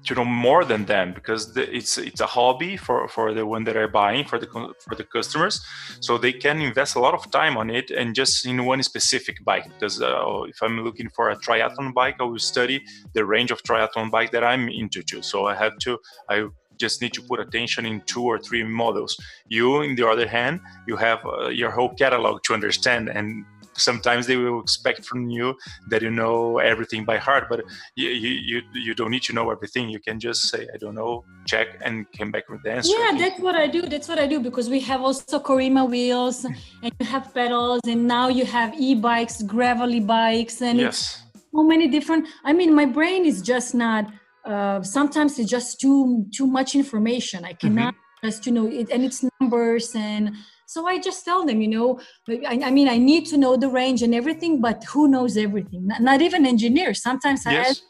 to 0.07 0.15
know 0.15 0.25
more 0.25 0.65
than 0.65 0.83
them 0.87 1.13
because 1.19 1.43
the, 1.55 1.63
it's 1.79 1.93
it's 1.99 2.21
a 2.21 2.31
hobby 2.37 2.77
for 2.77 2.99
for 3.15 3.27
the 3.39 3.45
one 3.55 3.65
that 3.65 3.77
are 3.77 3.91
buying 4.03 4.25
for 4.31 4.39
the 4.43 4.49
for 4.85 4.95
the 5.01 5.05
customers. 5.17 5.55
So 6.01 6.19
they 6.19 6.33
can 6.33 6.57
invest 6.61 6.97
a 6.97 7.01
lot 7.07 7.15
of 7.15 7.31
time 7.31 7.55
on 7.57 7.71
it 7.71 7.91
and 7.91 8.15
just 8.15 8.47
in 8.47 8.65
one 8.73 8.83
specific 8.83 9.37
bike 9.51 9.67
because 9.73 9.97
uh, 10.03 10.43
if 10.53 10.59
i'm 10.65 10.77
looking 10.87 11.09
for 11.17 11.25
a 11.31 11.37
triathlon 11.45 11.93
bike 12.01 12.17
i 12.21 12.25
will 12.31 12.47
study 12.55 12.77
the 13.17 13.25
range 13.35 13.51
of 13.55 13.59
triathlon 13.63 14.11
bike 14.11 14.31
that 14.35 14.45
i'm 14.51 14.65
into 14.81 15.01
too. 15.11 15.23
So 15.23 15.37
i 15.53 15.55
have 15.55 15.77
to 15.85 15.99
i 16.35 16.37
just 16.81 17.01
need 17.03 17.13
to 17.13 17.23
put 17.23 17.39
attention 17.41 17.87
in 17.87 18.01
two 18.13 18.25
or 18.25 18.39
three 18.39 18.65
models. 18.65 19.17
You, 19.49 19.83
in 19.83 19.95
the 19.95 20.09
other 20.09 20.27
hand, 20.27 20.61
you 20.89 20.97
have 20.97 21.21
uh, 21.25 21.49
your 21.49 21.71
whole 21.71 21.95
catalog 21.95 22.43
to 22.45 22.55
understand 22.55 23.09
and 23.09 23.45
sometimes 23.77 24.27
they 24.27 24.37
will 24.37 24.61
expect 24.61 25.05
from 25.05 25.31
you 25.31 25.57
that 25.89 26.03
you 26.03 26.11
know 26.11 26.59
everything 26.59 27.05
by 27.05 27.17
heart 27.17 27.45
but 27.49 27.61
you, 27.97 28.09
you 28.11 28.63
you 28.73 28.95
don't 28.95 29.11
need 29.11 29.23
to 29.23 29.33
know 29.33 29.51
everything. 29.51 29.89
You 29.89 30.01
can 30.01 30.19
just 30.21 30.49
say 30.51 30.67
i 30.75 30.77
don't 30.77 30.95
know 30.95 31.25
check 31.47 31.69
and 31.85 32.07
come 32.17 32.31
back 32.31 32.49
with 32.49 32.63
the 32.63 32.73
answer. 32.73 32.93
Yeah 32.99 33.13
that's 33.17 33.41
what 33.41 33.55
i 33.55 33.67
do 33.67 33.83
that's 33.83 34.09
what 34.09 34.19
i 34.19 34.27
do 34.27 34.41
because 34.41 34.69
we 34.69 34.81
have 34.81 35.01
also 35.01 35.39
Corima 35.39 35.89
wheels 35.89 36.45
and 36.83 36.93
you 36.99 37.07
have 37.07 37.33
pedals 37.33 37.81
and 37.87 38.07
now 38.07 38.29
you 38.29 38.45
have 38.45 38.75
e-bikes 38.79 39.43
gravelly 39.43 40.01
bikes 40.01 40.63
and 40.63 40.79
yes. 40.79 41.23
so 41.53 41.63
many 41.63 41.89
different 41.89 42.29
i 42.45 42.53
mean 42.53 42.75
my 42.75 42.87
brain 42.87 43.25
is 43.25 43.43
just 43.43 43.75
not 43.75 44.13
uh, 44.45 44.83
sometimes 44.83 45.39
it's 45.39 45.51
just 45.51 45.81
too 45.81 46.27
too 46.33 46.47
much 46.47 46.75
information 46.75 47.45
i 47.45 47.53
cannot 47.53 47.95
mm-hmm. 47.95 48.27
just 48.27 48.47
you 48.47 48.53
know 48.53 48.67
it, 48.67 48.91
and 48.91 49.05
it's 49.05 49.25
numbers 49.41 49.95
and 49.95 50.35
so 50.71 50.87
I 50.87 51.01
just 51.01 51.25
tell 51.25 51.45
them, 51.45 51.61
you 51.61 51.67
know, 51.67 51.99
I, 52.29 52.61
I, 52.67 52.71
mean, 52.71 52.89
I 52.89 52.97
need 52.97 53.27
to 53.27 53.37
know 53.37 53.57
the 53.57 53.67
range 53.69 54.03
and 54.03 54.15
everything, 54.15 54.61
but 54.61 54.85
who 54.85 55.09
knows 55.09 55.37
everything? 55.37 55.89
Not, 55.89 56.01
not 56.01 56.23
even 56.23 56.47
engineers. 56.47 57.03
Sometimes 57.03 57.45
I 57.45 57.55
yes. 57.55 57.71
ask 57.71 57.83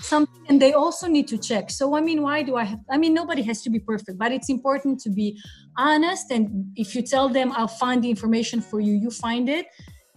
something 0.00 0.44
and 0.48 0.62
they 0.62 0.72
also 0.72 1.08
need 1.08 1.26
to 1.26 1.38
check. 1.38 1.70
So, 1.70 1.96
I 1.96 2.00
mean, 2.00 2.22
why 2.22 2.42
do 2.42 2.54
I 2.54 2.62
have, 2.62 2.78
I 2.88 2.98
mean, 2.98 3.14
nobody 3.14 3.42
has 3.42 3.62
to 3.62 3.70
be 3.70 3.80
perfect, 3.80 4.16
but 4.16 4.30
it's 4.30 4.48
important 4.48 5.00
to 5.00 5.10
be 5.10 5.40
honest. 5.76 6.30
And 6.30 6.72
if 6.76 6.94
you 6.94 7.02
tell 7.02 7.28
them, 7.28 7.50
I'll 7.56 7.66
find 7.66 8.00
the 8.04 8.10
information 8.10 8.60
for 8.60 8.78
you, 8.78 8.92
you 8.92 9.10
find 9.10 9.48
it. 9.48 9.66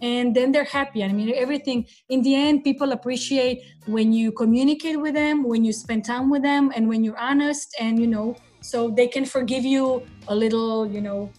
And 0.03 0.35
then 0.35 0.51
they're 0.51 0.65
happy. 0.65 1.01
I 1.01 1.13
mean, 1.13 1.33
everything 1.33 1.87
in 2.09 2.21
the 2.23 2.35
end, 2.35 2.65
people 2.65 2.91
appreciate 2.91 3.63
when 3.85 4.11
you 4.11 4.33
communicate 4.33 4.99
with 4.99 5.13
them, 5.13 5.45
when 5.45 5.63
you 5.63 5.71
spend 5.71 6.03
time 6.03 6.29
with 6.29 6.43
them, 6.43 6.73
and 6.75 6.89
when 6.89 7.05
you're 7.05 7.17
honest, 7.17 7.73
and 7.79 7.97
you 7.97 8.07
know, 8.07 8.35
so 8.59 8.89
they 8.89 9.07
can 9.07 9.23
forgive 9.23 9.63
you 9.63 10.03
a 10.27 10.35
little, 10.35 10.85
you 10.85 10.99
know, 10.99 11.31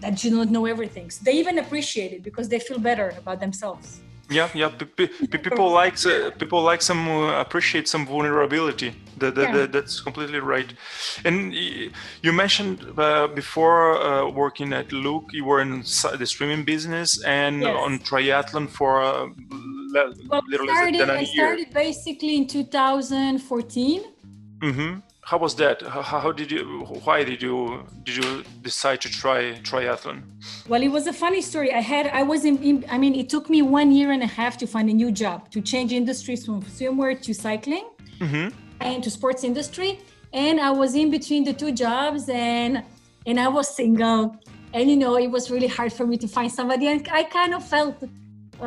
that 0.00 0.24
you 0.24 0.30
don't 0.30 0.50
know 0.50 0.64
everything. 0.64 1.10
So 1.10 1.20
they 1.22 1.32
even 1.32 1.58
appreciate 1.58 2.12
it 2.14 2.22
because 2.22 2.48
they 2.48 2.58
feel 2.58 2.78
better 2.78 3.12
about 3.18 3.40
themselves. 3.40 4.00
Yeah, 4.28 4.48
yeah. 4.54 4.70
People 5.30 5.70
like 5.70 6.04
uh, 6.04 6.30
people 6.30 6.62
like 6.62 6.82
some 6.82 7.08
uh, 7.08 7.40
appreciate 7.40 7.86
some 7.88 8.06
vulnerability. 8.06 8.94
That, 9.18 9.34
that, 9.36 9.54
yeah. 9.54 9.66
that's 9.66 10.00
completely 10.00 10.40
right. 10.40 10.70
And 11.24 11.54
you 11.54 12.32
mentioned 12.32 12.84
uh, 12.98 13.28
before 13.28 13.96
uh, 14.02 14.28
working 14.28 14.72
at 14.74 14.92
Look, 14.92 15.32
you 15.32 15.44
were 15.44 15.60
in 15.60 15.80
the 15.80 16.26
streaming 16.26 16.64
business 16.64 17.22
and 17.24 17.62
yes. 17.62 17.76
on 17.78 17.98
triathlon 18.00 18.68
for 18.68 19.02
uh, 19.02 19.28
well, 20.28 20.42
literally 20.48 20.74
started, 20.74 21.00
than 21.00 21.10
a 21.10 21.14
I 21.14 21.24
started 21.24 21.70
basically 21.72 22.36
in 22.36 22.46
2014. 22.46 24.04
Mm-hmm 24.58 25.05
how 25.26 25.38
was 25.38 25.56
that? 25.56 25.82
How, 25.82 26.02
how, 26.02 26.30
did 26.30 26.52
you 26.52 26.84
why 27.02 27.24
did 27.24 27.42
you 27.42 27.82
did 28.04 28.16
you 28.22 28.44
decide 28.62 29.00
to 29.00 29.10
try 29.10 29.40
triathlon? 29.70 30.22
Well 30.68 30.80
it 30.80 30.92
was 30.98 31.08
a 31.08 31.12
funny 31.12 31.42
story. 31.42 31.72
I 31.72 31.80
had 31.80 32.06
i 32.20 32.22
was 32.22 32.44
in, 32.44 32.56
in, 32.68 32.84
i 32.94 32.96
mean 32.96 33.14
it 33.22 33.28
took 33.28 33.50
me 33.54 33.60
one 33.60 33.90
year 33.98 34.12
and 34.16 34.22
a 34.22 34.32
half 34.38 34.56
to 34.62 34.66
find 34.74 34.88
a 34.88 34.96
new 35.02 35.10
job 35.10 35.50
to 35.54 35.60
change 35.60 35.90
industries 35.92 36.46
from 36.46 36.62
swimwear 36.76 37.20
to 37.26 37.34
cycling 37.34 37.86
mm-hmm. 38.20 38.46
and 38.80 39.02
to 39.04 39.10
sports 39.10 39.42
industry. 39.50 39.90
And 40.32 40.60
i 40.60 40.70
was 40.82 40.94
in 40.94 41.10
between 41.10 41.42
the 41.48 41.54
two 41.60 41.72
jobs 41.84 42.22
and 42.28 42.84
and 43.28 43.36
i 43.46 43.48
was 43.48 43.66
single. 43.80 44.22
And 44.74 44.88
you 44.90 44.96
know 45.02 45.14
it 45.26 45.30
was 45.36 45.50
really 45.50 45.70
hard 45.78 45.92
for 45.92 46.06
me 46.06 46.16
to 46.24 46.28
find 46.28 46.50
somebody. 46.58 46.86
And 46.86 47.00
i 47.20 47.24
kind 47.24 47.52
of 47.52 47.62
felt 47.74 47.96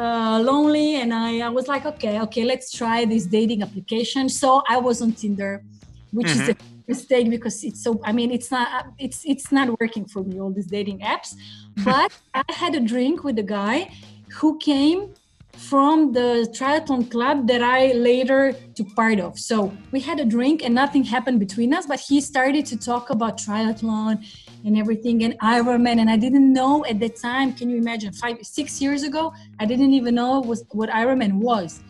uh, 0.02 0.40
lonely 0.50 0.90
and 1.02 1.14
I, 1.14 1.40
I 1.48 1.50
was 1.58 1.68
like 1.74 1.86
okay 1.92 2.20
okay 2.26 2.44
let's 2.44 2.70
try 2.80 3.06
this 3.06 3.26
dating 3.38 3.62
application. 3.68 4.28
So 4.28 4.62
i 4.68 4.78
was 4.88 5.02
on 5.02 5.14
tinder 5.14 5.64
which 6.12 6.28
mm-hmm. 6.28 6.42
is 6.42 6.50
a 6.50 6.54
mm-hmm. 6.54 6.78
mistake 6.88 7.30
because 7.30 7.64
it's 7.64 7.84
so 7.84 8.00
i 8.04 8.12
mean 8.12 8.32
it's 8.32 8.52
not 8.52 8.88
it's 8.98 9.24
it's 9.26 9.52
not 9.52 9.80
working 9.80 10.06
for 10.06 10.24
me 10.24 10.40
all 10.40 10.52
these 10.52 10.68
dating 10.68 11.00
apps 11.00 11.36
but 11.84 12.12
i 12.34 12.44
had 12.50 12.76
a 12.76 12.80
drink 12.80 13.24
with 13.24 13.38
a 13.40 13.44
guy 13.44 13.90
who 14.38 14.58
came 14.60 15.14
from 15.54 16.14
the 16.14 16.48
triathlon 16.58 17.10
club 17.12 17.48
that 17.48 17.62
i 17.62 17.92
later 17.94 18.54
took 18.76 18.88
part 18.96 19.20
of 19.20 19.38
so 19.38 19.72
we 19.92 20.00
had 20.00 20.20
a 20.20 20.26
drink 20.26 20.64
and 20.64 20.74
nothing 20.74 21.04
happened 21.04 21.40
between 21.40 21.74
us 21.74 21.86
but 21.86 22.00
he 22.00 22.22
started 22.22 22.66
to 22.66 22.78
talk 22.78 23.10
about 23.10 23.38
triathlon 23.38 24.24
and 24.66 24.78
everything 24.78 25.24
and 25.24 25.38
ironman 25.40 26.00
and 26.00 26.10
i 26.10 26.16
didn't 26.16 26.54
know 26.54 26.86
at 26.86 27.00
the 27.00 27.10
time 27.10 27.52
can 27.54 27.70
you 27.70 27.78
imagine 27.78 28.14
five 28.14 28.38
six 28.42 28.82
years 28.82 29.04
ago 29.04 29.34
i 29.60 29.66
didn't 29.66 29.94
even 29.94 30.16
know 30.16 30.40
was 30.40 30.64
what 30.72 30.90
ironman 30.90 31.34
was 31.34 31.82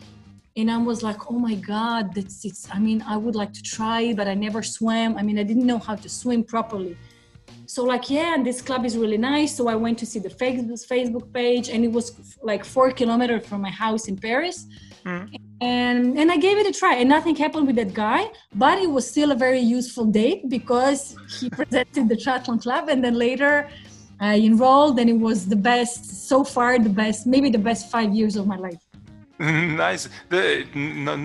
and 0.56 0.70
I 0.70 0.78
was 0.78 1.02
like, 1.02 1.30
oh 1.30 1.38
my 1.38 1.54
God, 1.54 2.14
that's 2.14 2.44
it's. 2.44 2.68
I 2.72 2.78
mean, 2.78 3.02
I 3.06 3.16
would 3.16 3.36
like 3.36 3.52
to 3.52 3.62
try, 3.62 4.12
but 4.12 4.26
I 4.26 4.34
never 4.34 4.62
swam. 4.62 5.16
I 5.16 5.22
mean, 5.22 5.38
I 5.38 5.42
didn't 5.44 5.66
know 5.66 5.78
how 5.78 5.94
to 5.94 6.08
swim 6.08 6.42
properly. 6.42 6.96
So 7.66 7.84
like, 7.84 8.10
yeah, 8.10 8.34
and 8.34 8.44
this 8.44 8.60
club 8.60 8.84
is 8.84 8.96
really 8.96 9.18
nice. 9.18 9.56
So 9.56 9.68
I 9.68 9.76
went 9.76 9.96
to 10.00 10.06
see 10.06 10.18
the 10.18 10.28
Facebook 10.28 11.32
page, 11.32 11.68
and 11.68 11.84
it 11.84 11.92
was 11.92 12.36
like 12.42 12.64
four 12.64 12.90
kilometers 12.90 13.46
from 13.46 13.60
my 13.60 13.70
house 13.70 14.08
in 14.08 14.16
Paris. 14.16 14.66
Mm. 15.06 15.36
And 15.60 16.18
and 16.18 16.32
I 16.32 16.36
gave 16.36 16.58
it 16.58 16.66
a 16.66 16.72
try, 16.72 16.96
and 16.96 17.08
nothing 17.08 17.36
happened 17.36 17.66
with 17.68 17.76
that 17.76 17.94
guy, 17.94 18.30
but 18.54 18.78
it 18.78 18.90
was 18.90 19.08
still 19.08 19.30
a 19.30 19.36
very 19.36 19.60
useful 19.60 20.04
date 20.04 20.48
because 20.48 21.16
he 21.38 21.48
presented 21.58 22.08
the 22.08 22.16
triathlon 22.16 22.60
club, 22.60 22.88
and 22.88 23.04
then 23.04 23.14
later 23.14 23.70
I 24.20 24.38
enrolled, 24.40 24.98
and 24.98 25.08
it 25.08 25.20
was 25.28 25.46
the 25.46 25.56
best 25.56 26.28
so 26.28 26.44
far, 26.44 26.78
the 26.78 26.90
best, 26.90 27.26
maybe 27.26 27.50
the 27.50 27.64
best 27.70 27.90
five 27.90 28.12
years 28.12 28.36
of 28.36 28.46
my 28.46 28.56
life. 28.56 28.82
nice. 29.86 30.10
The, 30.28 30.66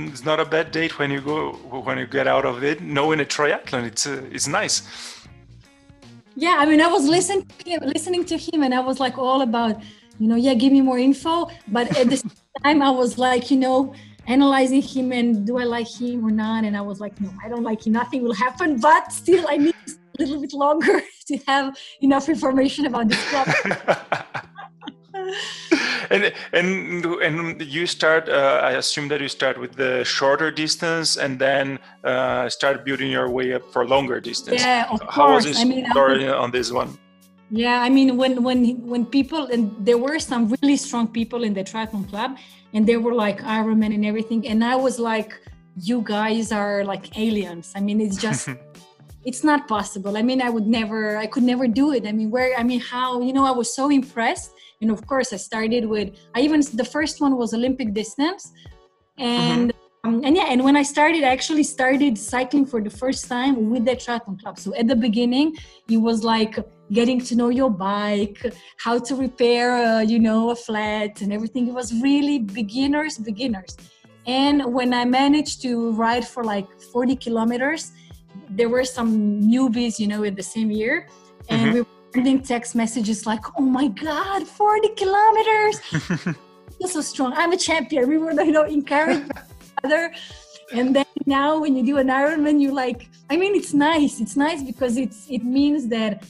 it's 0.10 0.24
not 0.24 0.40
a 0.40 0.46
bad 0.46 0.72
date 0.72 0.98
when 0.98 1.12
you 1.12 1.20
go 1.20 1.52
when 1.86 1.98
you 1.98 2.08
get 2.08 2.28
out 2.28 2.46
of 2.46 2.64
it. 2.64 2.80
Knowing 2.80 3.20
a 3.20 3.26
triathlon, 3.26 3.84
it's 3.86 4.08
uh, 4.08 4.24
it's 4.32 4.48
nice. 4.48 4.84
Yeah, 6.36 6.56
I 6.60 6.66
mean, 6.66 6.80
I 6.80 6.88
was 6.88 7.06
listening 7.06 7.46
to 7.46 7.70
him, 7.70 7.82
listening 7.84 8.24
to 8.26 8.38
him, 8.38 8.64
and 8.64 8.74
I 8.74 8.80
was 8.80 9.02
like 9.02 9.18
all 9.18 9.42
about, 9.42 9.82
you 10.18 10.30
know, 10.30 10.36
yeah, 10.36 10.54
give 10.54 10.72
me 10.72 10.80
more 10.80 10.98
info. 10.98 11.50
But 11.68 11.98
at 11.98 12.10
the 12.10 12.16
same 12.16 12.32
time, 12.64 12.82
I 12.82 12.90
was 12.90 13.18
like, 13.18 13.52
you 13.52 13.58
know, 13.58 13.94
analyzing 14.28 14.82
him 14.82 15.12
and 15.12 15.46
do 15.46 15.58
I 15.58 15.66
like 15.66 15.90
him 15.90 16.26
or 16.26 16.32
not? 16.32 16.64
And 16.64 16.78
I 16.78 16.82
was 16.82 17.02
like, 17.02 17.20
no, 17.20 17.30
I 17.44 17.50
don't 17.50 17.64
like 17.64 17.86
him. 17.86 17.94
Nothing 17.94 18.24
will 18.24 18.34
happen. 18.34 18.80
But 18.80 19.12
still, 19.12 19.46
I 19.50 19.58
need 19.58 19.76
a 19.88 20.24
little 20.24 20.40
bit 20.40 20.54
longer 20.54 21.02
to 21.28 21.38
have 21.48 21.78
enough 22.00 22.30
information 22.30 22.86
about 22.86 23.10
this 23.10 23.30
club. 23.30 23.48
And 26.10 26.34
and 26.54 27.06
and 27.06 27.62
you 27.62 27.86
start. 27.86 28.30
Uh, 28.30 28.62
I 28.64 28.72
assume 28.72 29.08
that 29.10 29.22
you 29.22 29.28
start 29.28 29.60
with 29.60 29.74
the 29.76 30.04
shorter 30.04 30.52
distance 30.52 31.18
and 31.18 31.40
then 31.40 31.80
uh, 32.04 32.50
start 32.50 32.86
building 32.86 33.12
your 33.12 33.30
way 33.30 33.54
up 33.54 33.64
for 33.72 33.88
longer 33.88 34.20
distance. 34.20 34.62
Yeah, 34.62 34.88
of 34.92 35.02
How 35.02 35.28
course. 35.28 35.46
was 35.46 35.46
this 35.46 35.60
I 35.60 35.66
mean, 35.66 35.90
story 35.92 36.28
on 36.28 36.52
this 36.52 36.72
one? 36.72 36.98
Yeah, 37.50 37.82
I 37.82 37.90
mean, 37.90 38.18
when 38.18 38.44
when 38.44 38.86
when 38.86 39.06
people 39.06 39.48
and 39.48 39.72
there 39.80 39.98
were 39.98 40.20
some 40.20 40.54
really 40.62 40.78
strong 40.78 41.08
people 41.08 41.44
in 41.44 41.54
the 41.54 41.64
triathlon 41.64 42.10
club, 42.10 42.38
and 42.74 42.88
they 42.88 42.98
were 42.98 43.14
like 43.14 43.40
Ironman 43.42 43.94
and 43.94 44.06
everything, 44.06 44.48
and 44.48 44.64
I 44.64 44.76
was 44.76 45.00
like, 45.00 45.40
you 45.80 46.02
guys 46.02 46.52
are 46.52 46.84
like 46.84 47.18
aliens. 47.18 47.74
I 47.76 47.82
mean, 47.82 48.02
it's 48.02 48.18
just. 48.18 48.50
it's 49.26 49.44
not 49.44 49.68
possible. 49.68 50.18
I 50.18 50.22
mean, 50.22 50.40
I 50.40 50.52
would 50.52 50.68
never, 50.68 51.18
I 51.18 51.26
could 51.26 51.42
never 51.42 51.68
do 51.68 51.92
it. 51.94 52.06
I 52.06 52.12
mean, 52.12 52.30
where, 52.30 52.56
I 52.56 52.62
mean, 52.62 52.80
how, 52.80 53.22
you 53.22 53.34
know, 53.34 53.44
I 53.44 53.52
was 53.52 53.74
so 53.74 53.90
impressed 53.90 54.52
and 54.82 54.92
of 54.92 55.06
course 55.08 55.34
i 55.34 55.38
started 55.38 55.86
with 55.86 56.10
i 56.36 56.42
even 56.42 56.62
the 56.74 56.86
first 56.86 57.22
one 57.22 57.36
was 57.38 57.54
olympic 57.54 57.94
distance. 57.94 58.52
And 59.18 59.74
mm-hmm. 59.74 60.16
um, 60.16 60.26
and 60.26 60.36
yeah 60.36 60.48
and 60.50 60.62
when 60.64 60.76
i 60.76 60.84
started 60.84 61.24
i 61.24 61.30
actually 61.30 61.64
started 61.64 62.18
cycling 62.18 62.66
for 62.66 62.82
the 62.82 62.90
first 62.90 63.30
time 63.30 63.70
with 63.70 63.86
the 63.86 63.96
triathlon 63.96 64.42
club. 64.42 64.60
So 64.60 64.76
at 64.76 64.88
the 64.88 64.96
beginning 64.96 65.56
it 65.90 65.98
was 65.98 66.24
like 66.24 66.60
getting 66.92 67.20
to 67.28 67.36
know 67.36 67.50
your 67.50 67.72
bike 67.72 68.40
how 68.78 69.00
to 69.00 69.16
repair 69.16 69.68
uh, 69.72 70.02
you 70.02 70.20
know 70.20 70.50
a 70.52 70.56
flat 70.56 71.22
and 71.22 71.32
everything. 71.32 71.68
It 71.68 71.74
was 71.74 71.94
really 72.02 72.40
beginners 72.40 73.18
beginners. 73.18 73.78
And 74.28 74.58
when 74.78 74.94
i 74.94 75.06
managed 75.06 75.62
to 75.62 75.92
ride 75.94 76.28
for 76.28 76.44
like 76.44 76.68
40 76.92 77.16
kilometers 77.16 77.92
there 78.50 78.70
were 78.70 78.84
some 78.84 79.42
newbies 79.42 79.98
you 79.98 80.08
know 80.08 80.24
in 80.24 80.36
the 80.36 80.44
same 80.44 80.72
year. 80.72 81.08
And 81.50 81.62
mm-hmm. 81.62 81.80
we 81.80 81.95
sending 82.16 82.42
text 82.42 82.76
messages 82.76 83.26
like, 83.26 83.44
"Oh 83.60 83.62
my 83.62 83.88
God, 83.88 84.48
40 84.48 84.90
kilometers! 84.96 85.76
You're 86.80 86.90
so 86.90 87.02
strong. 87.02 87.34
I'm 87.34 87.52
a 87.52 87.58
champion." 87.58 88.08
We 88.08 88.18
were, 88.18 88.32
you 88.32 88.52
know, 88.52 88.64
encouraged 88.64 89.32
other. 89.84 90.14
And 90.74 90.96
then 90.96 91.06
now, 91.26 91.60
when 91.60 91.76
you 91.76 91.84
do 91.86 91.98
an 91.98 92.08
Ironman, 92.08 92.60
you 92.60 92.72
like. 92.74 93.10
I 93.30 93.38
mean, 93.38 93.56
it's 93.56 93.74
nice. 93.74 94.22
It's 94.22 94.36
nice 94.36 94.64
because 94.64 94.98
it's 94.98 95.28
it 95.30 95.44
means 95.44 95.88
that. 95.88 96.24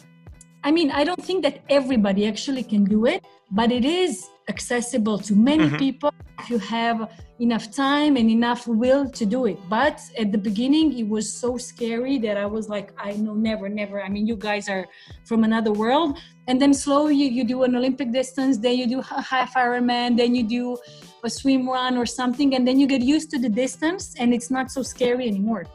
I 0.65 0.71
mean, 0.71 0.89
I 0.89 1.03
don't 1.03 1.23
think 1.23 1.43
that 1.43 1.61
everybody 1.69 2.27
actually 2.27 2.63
can 2.63 2.85
do 2.85 3.05
it, 3.05 3.23
but 3.51 3.71
it 3.71 3.85
is 3.85 4.27
accessible 4.49 5.19
to 5.19 5.35
many 5.35 5.65
mm-hmm. 5.65 5.77
people 5.77 6.11
if 6.39 6.49
you 6.49 6.57
have 6.57 7.07
enough 7.39 7.71
time 7.71 8.17
and 8.17 8.31
enough 8.31 8.65
will 8.67 9.07
to 9.11 9.25
do 9.27 9.45
it. 9.45 9.59
But 9.69 10.01
at 10.17 10.31
the 10.31 10.39
beginning 10.39 10.97
it 10.97 11.07
was 11.07 11.31
so 11.31 11.57
scary 11.57 12.17
that 12.19 12.37
i 12.37 12.45
was 12.45 12.69
like 12.69 12.93
i 12.97 13.13
know 13.13 13.33
never 13.33 13.69
never. 13.69 14.01
I 14.01 14.09
mean 14.09 14.25
you 14.27 14.35
guys 14.35 14.69
are 14.69 14.85
from 15.25 15.43
another 15.43 15.71
world. 15.71 16.19
And 16.47 16.61
then 16.61 16.73
slowly 16.73 17.15
you, 17.15 17.29
you 17.29 17.43
do 17.43 17.63
an 17.63 17.75
olympic 17.75 18.11
distance 18.11 18.57
then 18.57 18.77
you 18.77 18.87
do 18.87 18.99
a 18.99 19.21
half 19.21 19.55
ironman 19.55 20.17
then 20.17 20.35
you 20.35 20.43
do 20.43 20.77
a 21.23 21.29
swim 21.29 21.67
run 21.67 21.97
or 21.97 22.05
something 22.05 22.55
and 22.55 22.67
then 22.67 22.79
you 22.79 22.87
get 22.87 23.01
used 23.01 23.31
to 23.31 23.39
the 23.39 23.49
distance 23.49 24.15
and 24.19 24.33
it's 24.33 24.51
not 24.51 24.69
so 24.69 24.81
scary 24.83 25.27
anymore 25.27 25.65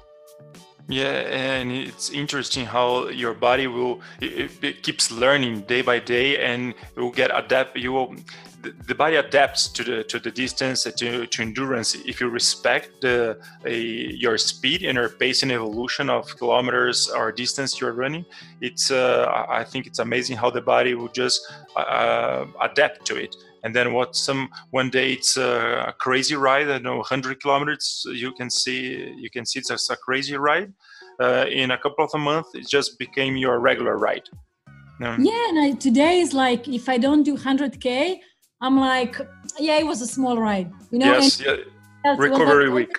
Yeah, 0.91 1.23
and 1.31 1.71
it's 1.71 2.11
interesting 2.11 2.67
how 2.67 3.09
your 3.11 3.33
body 3.33 3.69
will 3.69 4.01
it, 4.21 4.51
it 4.61 4.83
keeps 4.83 5.13
learning 5.13 5.61
day 5.63 5.83
by 5.83 6.01
day, 6.01 6.39
and 6.39 6.75
it 6.97 7.01
will 7.01 7.13
get 7.13 7.31
adapt. 7.33 7.77
You 7.77 7.93
will 7.93 8.17
the, 8.63 8.95
body 8.95 9.15
adapts 9.15 9.69
to 9.69 9.85
the 9.85 10.03
to 10.05 10.19
the 10.19 10.33
distance 10.33 10.83
to, 10.83 11.27
to 11.27 11.43
endurance 11.43 11.95
if 11.95 12.21
you 12.21 12.29
respect 12.29 13.03
the 13.03 13.39
a, 13.65 13.77
your 13.77 14.37
speed 14.37 14.83
and 14.83 14.97
your 14.97 15.09
pace 15.09 15.45
and 15.45 15.53
evolution 15.53 16.11
of 16.11 16.37
kilometers 16.37 17.09
or 17.09 17.31
distance 17.31 17.81
you're 17.81 17.93
running. 17.93 18.27
It's 18.61 18.91
uh, 18.91 19.47
I 19.49 19.63
think 19.63 19.87
it's 19.87 20.01
amazing 20.01 20.39
how 20.39 20.51
the 20.51 20.61
body 20.61 20.95
will 20.95 21.13
just 21.13 21.41
uh, 21.77 22.47
adapt 22.61 23.07
to 23.07 23.17
it 23.17 23.37
and 23.65 23.75
then 23.75 23.93
what 23.93 24.17
some 24.17 24.49
one 24.71 24.91
day 24.91 25.13
it's 25.13 25.37
a, 25.37 25.95
crazy 25.99 26.35
ride 26.35 26.69
i 26.71 26.79
know 26.79 26.97
100 26.97 27.41
kilometers 27.41 28.05
you 28.13 28.33
can 28.33 28.51
see 28.51 29.13
you 29.19 29.31
can 29.31 29.45
see 29.45 29.59
it's 29.59 29.71
a, 29.71 29.93
a 29.93 29.97
crazy 29.97 30.37
ride 30.37 30.73
uh, 31.21 31.45
in 31.51 31.73
a 31.73 31.79
couple 31.79 32.05
of 32.05 32.11
a 32.15 32.19
month 32.19 32.47
it 32.55 32.67
just 32.69 32.99
became 32.99 33.37
your 33.37 33.61
regular 33.61 33.99
ride 33.99 34.29
yeah 35.01 35.49
and 35.49 35.59
I, 35.59 35.73
today 35.73 36.21
is 36.21 36.33
like 36.35 36.69
if 36.69 36.89
i 36.89 36.99
don't 36.99 37.23
do 37.23 37.37
100k 37.37 38.19
i'm 38.61 38.79
like 38.79 39.17
yeah 39.59 39.79
it 39.79 39.87
was 39.87 40.01
a 40.03 40.07
small 40.07 40.39
ride 40.39 40.71
you 40.91 40.99
know 40.99 41.13
yes 41.13 41.41
yeah. 41.41 41.57
recovery 42.17 42.71
week 42.71 42.97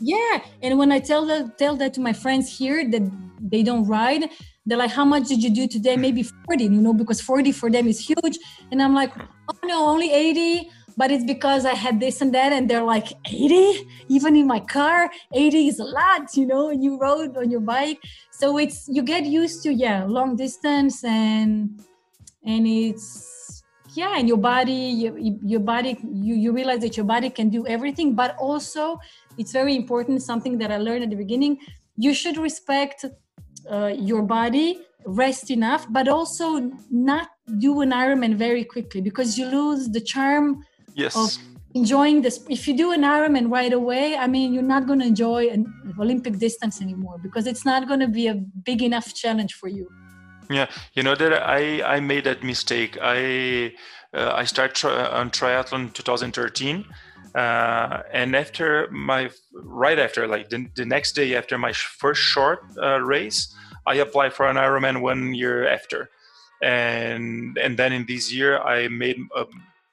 yeah 0.00 0.40
and 0.62 0.78
when 0.78 0.90
i 0.90 0.98
tell 0.98 1.24
that 1.26 1.58
tell 1.58 1.76
that 1.76 1.94
to 1.94 2.00
my 2.00 2.12
friends 2.12 2.58
here 2.58 2.88
that 2.90 3.02
they 3.40 3.62
don't 3.62 3.86
ride 3.86 4.30
they're 4.66 4.78
like 4.78 4.90
how 4.90 5.04
much 5.04 5.28
did 5.28 5.42
you 5.42 5.50
do 5.50 5.66
today? 5.68 5.96
Maybe 5.96 6.22
hmm. 6.22 6.44
40 6.46 6.64
you 6.64 6.70
know 6.70 6.94
because 6.94 7.20
40 7.20 7.52
for 7.52 7.70
them 7.70 7.86
is 7.88 7.98
huge. 7.98 8.38
And 8.70 8.82
i'm 8.82 8.94
like 8.94 9.12
oh 9.48 9.58
no 9.64 9.86
only 9.86 10.12
80 10.12 10.70
but 10.96 11.10
it's 11.10 11.24
because 11.24 11.66
i 11.66 11.74
had 11.74 11.98
this 11.98 12.20
and 12.20 12.32
that 12.34 12.52
and 12.52 12.70
they're 12.70 12.84
like 12.84 13.08
80 13.26 13.86
even 14.08 14.36
in 14.36 14.46
my 14.46 14.60
car? 14.60 15.10
80 15.32 15.68
is 15.68 15.78
a 15.78 15.84
lot 15.84 16.36
you 16.36 16.46
know 16.46 16.70
and 16.70 16.82
you 16.82 16.98
rode 16.98 17.36
on 17.36 17.50
your 17.50 17.60
bike. 17.60 18.00
So 18.30 18.58
it's 18.58 18.88
you 18.88 19.02
get 19.02 19.24
used 19.24 19.62
to 19.64 19.72
yeah 19.72 20.04
long 20.04 20.36
distance 20.36 21.04
and 21.04 21.80
and 22.44 22.66
it's 22.66 23.62
yeah 23.94 24.18
and 24.18 24.28
your 24.28 24.36
body 24.36 24.72
your, 24.72 25.18
your 25.18 25.60
body 25.60 25.96
you, 26.02 26.34
you 26.34 26.52
realize 26.52 26.80
that 26.80 26.96
your 26.96 27.06
body 27.06 27.30
can 27.30 27.48
do 27.48 27.66
everything 27.66 28.14
but 28.14 28.36
also 28.38 28.98
it's 29.38 29.52
very 29.52 29.76
important 29.76 30.22
something 30.22 30.58
that 30.58 30.70
i 30.70 30.76
learned 30.76 31.04
at 31.04 31.10
the 31.10 31.16
beginning 31.16 31.58
you 31.96 32.12
should 32.12 32.36
respect 32.36 33.04
uh, 33.70 33.92
your 33.96 34.22
body 34.22 34.80
rest 35.06 35.50
enough 35.50 35.86
but 35.90 36.08
also 36.08 36.70
not 36.90 37.28
do 37.58 37.80
an 37.80 37.90
ironman 37.90 38.34
very 38.34 38.64
quickly 38.64 39.00
because 39.00 39.38
you 39.38 39.46
lose 39.46 39.88
the 39.90 40.00
charm 40.00 40.64
yes. 40.94 41.14
of 41.16 41.36
enjoying 41.74 42.22
this. 42.22 42.44
If 42.48 42.66
you 42.66 42.76
do 42.76 42.92
an 42.92 43.02
ironman 43.02 43.50
right 43.50 43.72
away 43.72 44.16
i 44.16 44.26
mean 44.26 44.54
you're 44.54 44.62
not 44.62 44.86
going 44.86 45.00
to 45.00 45.06
enjoy 45.06 45.48
an 45.48 45.66
olympic 45.98 46.38
distance 46.38 46.80
anymore 46.80 47.18
because 47.22 47.46
it's 47.46 47.64
not 47.64 47.86
going 47.88 48.00
to 48.00 48.08
be 48.08 48.26
a 48.28 48.34
big 48.34 48.82
enough 48.82 49.14
challenge 49.14 49.54
for 49.54 49.68
you. 49.68 49.90
Yeah. 50.50 50.70
You 50.94 51.02
know 51.02 51.14
that 51.14 51.32
i 51.32 51.82
i 51.96 52.00
made 52.00 52.24
that 52.24 52.42
mistake. 52.42 52.98
I 53.00 53.74
uh, 54.14 54.32
i 54.34 54.44
started 54.44 54.74
tri- 54.76 55.10
on 55.20 55.30
triathlon 55.30 55.92
2013 55.92 56.84
uh, 57.34 58.02
and 58.12 58.36
after 58.36 58.88
my 58.90 59.30
right 59.52 59.98
after 59.98 60.26
like 60.26 60.48
the, 60.50 60.66
the 60.76 60.84
next 60.84 61.12
day 61.12 61.34
after 61.34 61.58
my 61.58 61.72
first 61.72 62.20
short 62.20 62.60
uh, 62.82 63.00
race 63.00 63.54
i 63.86 63.94
applied 63.94 64.32
for 64.32 64.46
an 64.46 64.56
ironman 64.56 65.00
one 65.00 65.34
year 65.34 65.68
after 65.68 66.10
and 66.62 67.58
and 67.58 67.76
then 67.76 67.92
in 67.92 68.04
this 68.06 68.32
year 68.32 68.58
i 68.60 68.88
made 68.88 69.18
uh, 69.36 69.44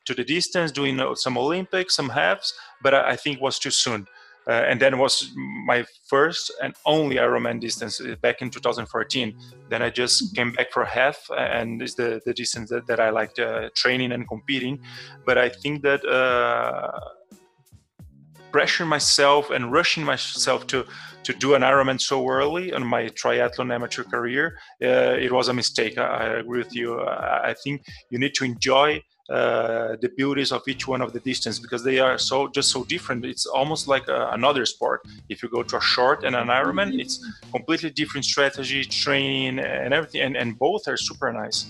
to 0.06 0.14
the 0.14 0.24
distance 0.24 0.72
doing 0.72 1.00
uh, 1.00 1.16
some 1.16 1.38
olympics 1.38 1.96
some 1.96 2.10
halves 2.10 2.54
but 2.82 2.94
i, 2.94 3.12
I 3.12 3.16
think 3.16 3.42
was 3.42 3.60
too 3.60 3.72
soon 3.72 4.08
uh, 4.48 4.66
and 4.68 4.80
then 4.80 4.98
was 4.98 5.32
my 5.36 5.86
first 6.08 6.52
and 6.64 6.74
only 6.86 7.18
Ironman 7.18 7.60
distance 7.60 8.02
uh, 8.02 8.16
back 8.22 8.42
in 8.42 8.50
2014. 8.50 9.38
Then 9.70 9.82
I 9.82 9.90
just 9.90 10.36
came 10.36 10.52
back 10.52 10.72
for 10.72 10.84
half, 10.84 11.30
and 11.38 11.82
is 11.82 11.96
the, 11.96 12.22
the 12.26 12.34
distance 12.34 12.70
that, 12.72 12.88
that 12.88 13.00
I 13.00 13.12
liked 13.12 13.40
uh, 13.40 13.70
training 13.76 14.12
and 14.12 14.28
competing. 14.28 14.80
But 15.26 15.38
I 15.38 15.50
think 15.50 15.84
that 15.84 16.04
uh, 16.06 16.92
pressuring 18.52 18.88
myself 18.88 19.50
and 19.50 19.72
rushing 19.72 20.04
myself 20.04 20.68
to 20.68 20.86
to 21.24 21.34
do 21.34 21.54
an 21.54 21.62
Ironman 21.62 22.02
so 22.02 22.28
early 22.28 22.72
in 22.72 22.86
my 22.86 23.04
triathlon 23.10 23.74
amateur 23.74 24.04
career, 24.04 24.58
uh, 24.82 25.16
it 25.26 25.32
was 25.32 25.50
a 25.50 25.54
mistake. 25.54 25.98
I, 25.98 26.06
I 26.06 26.26
agree 26.40 26.60
with 26.60 26.76
you. 26.76 27.00
I, 27.00 27.50
I, 27.50 27.54
think 27.64 27.84
you 28.10 28.18
need 28.18 28.34
to 28.36 28.44
enjoy 28.44 29.04
uh, 29.30 29.96
the 30.02 30.10
beauties 30.18 30.52
of 30.52 30.62
each 30.68 30.88
one 30.88 31.02
of 31.02 31.14
the 31.14 31.20
distance 31.20 31.60
because 31.60 31.84
they 31.84 32.00
are 32.00 32.18
so 32.18 32.48
just 32.48 32.70
so 32.72 32.84
different. 32.86 33.24
It's 33.26 33.46
almost 33.46 33.88
like 33.88 34.08
a, 34.08 34.30
another 34.32 34.66
sport. 34.66 35.02
If 35.30 35.44
you 35.44 35.50
go 35.50 35.64
to 35.64 35.78
a 35.78 35.82
short 35.82 36.24
and 36.24 36.36
an 36.36 36.48
Ironman, 36.48 37.00
it's 37.00 37.16
completely 37.52 37.92
different 37.92 38.26
strategy, 38.26 38.84
training, 38.84 39.60
and 39.60 39.94
everything, 39.94 40.22
and, 40.22 40.36
and 40.36 40.58
both 40.58 40.88
are 40.88 40.98
super 40.98 41.32
nice. 41.32 41.68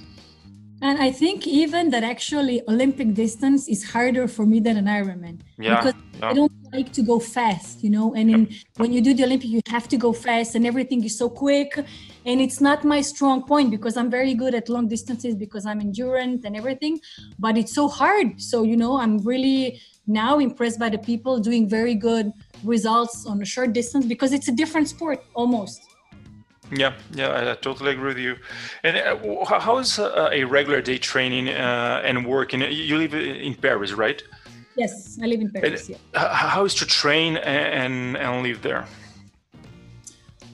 And 0.81 0.99
I 0.99 1.11
think 1.11 1.45
even 1.45 1.91
that 1.91 2.03
actually 2.03 2.63
Olympic 2.67 3.13
distance 3.13 3.67
is 3.67 3.91
harder 3.91 4.27
for 4.27 4.47
me 4.47 4.59
than 4.59 4.77
an 4.77 4.85
Ironman. 4.85 5.41
Yeah. 5.59 5.75
Because 5.75 5.93
yeah. 6.19 6.29
I 6.29 6.33
don't 6.33 6.51
like 6.73 6.91
to 6.93 7.01
go 7.01 7.19
fast, 7.19 7.83
you 7.83 7.89
know. 7.89 8.13
And 8.13 8.29
in, 8.29 8.55
when 8.77 8.93
you 8.93 9.01
do 9.01 9.13
the 9.13 9.23
Olympic, 9.23 9.49
you 9.49 9.61
have 9.67 9.87
to 9.89 9.97
go 9.97 10.13
fast 10.13 10.55
and 10.55 10.65
everything 10.65 11.03
is 11.03 11.17
so 11.17 11.29
quick. 11.29 11.77
And 12.25 12.41
it's 12.41 12.61
not 12.61 12.83
my 12.83 13.01
strong 13.01 13.43
point 13.43 13.71
because 13.71 13.97
I'm 13.97 14.09
very 14.09 14.33
good 14.33 14.53
at 14.53 14.69
long 14.69 14.87
distances 14.87 15.35
because 15.35 15.65
I'm 15.65 15.81
endurance 15.81 16.45
and 16.45 16.55
everything. 16.55 16.99
But 17.39 17.57
it's 17.57 17.73
so 17.73 17.87
hard. 17.87 18.41
So, 18.41 18.63
you 18.63 18.77
know, 18.77 18.99
I'm 18.99 19.17
really 19.19 19.81
now 20.07 20.39
impressed 20.39 20.79
by 20.79 20.89
the 20.89 20.97
people 20.97 21.39
doing 21.39 21.67
very 21.67 21.95
good 21.95 22.31
results 22.63 23.25
on 23.25 23.41
a 23.41 23.45
short 23.45 23.73
distance 23.73 24.05
because 24.05 24.33
it's 24.33 24.47
a 24.47 24.51
different 24.51 24.87
sport 24.87 25.23
almost. 25.33 25.87
Yeah, 26.73 26.93
yeah, 27.13 27.27
I, 27.27 27.51
I, 27.51 27.55
totally 27.55 27.91
agree 27.91 28.07
with 28.07 28.17
you. 28.17 28.37
And 28.83 28.95
uh, 28.95 29.59
how 29.59 29.77
is 29.79 29.99
uh, 29.99 30.29
a 30.31 30.45
regular 30.45 30.81
day 30.81 30.97
training 30.97 31.49
uh, 31.49 32.01
and 32.05 32.25
working? 32.25 32.61
You 32.61 32.97
live 32.97 33.13
in 33.13 33.55
Paris, 33.55 33.91
right? 33.91 34.23
Yes, 34.77 35.19
I 35.21 35.25
live 35.27 35.41
in 35.41 35.49
Paris. 35.51 35.89
And 35.89 35.97
yeah. 36.13 36.35
How 36.35 36.65
is 36.65 36.73
to 36.75 36.85
train 36.85 37.37
and 37.37 38.17
and 38.17 38.43
live 38.43 38.61
there? 38.61 38.85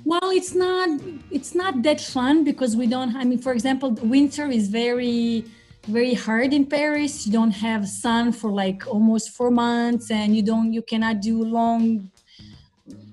Well, 0.05 0.30
it's 0.32 0.55
not 0.55 0.89
it's 1.32 1.53
not 1.53 1.84
that 1.84 1.99
fun 2.01 2.43
because 2.43 2.76
we 2.76 2.88
don't. 2.88 3.15
I 3.15 3.24
mean, 3.24 3.39
for 3.39 3.53
example, 3.53 3.91
winter 3.91 4.47
is 4.49 4.70
very 4.70 5.45
very 5.88 6.13
hard 6.13 6.53
in 6.53 6.65
Paris. 6.65 7.26
You 7.26 7.34
don't 7.34 7.55
have 7.68 7.88
sun 7.88 8.32
for 8.32 8.51
like 8.51 8.88
almost 8.88 9.32
four 9.32 9.51
months, 9.51 10.11
and 10.11 10.36
you 10.36 10.41
don't 10.41 10.74
you 10.74 10.82
cannot 10.82 11.22
do 11.22 11.43
long 11.43 12.11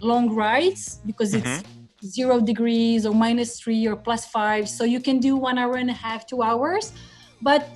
long 0.00 0.34
rides 0.34 1.00
because 1.04 1.34
it's 1.34 1.46
mm-hmm 1.46 1.84
zero 2.04 2.40
degrees 2.40 3.06
or 3.06 3.14
minus 3.14 3.58
three 3.58 3.86
or 3.86 3.96
plus 3.96 4.26
five. 4.26 4.68
So 4.68 4.84
you 4.84 5.00
can 5.00 5.18
do 5.18 5.36
one 5.36 5.58
hour 5.58 5.76
and 5.76 5.90
a 5.90 5.94
half, 5.94 6.26
two 6.26 6.42
hours. 6.42 6.92
But 7.40 7.68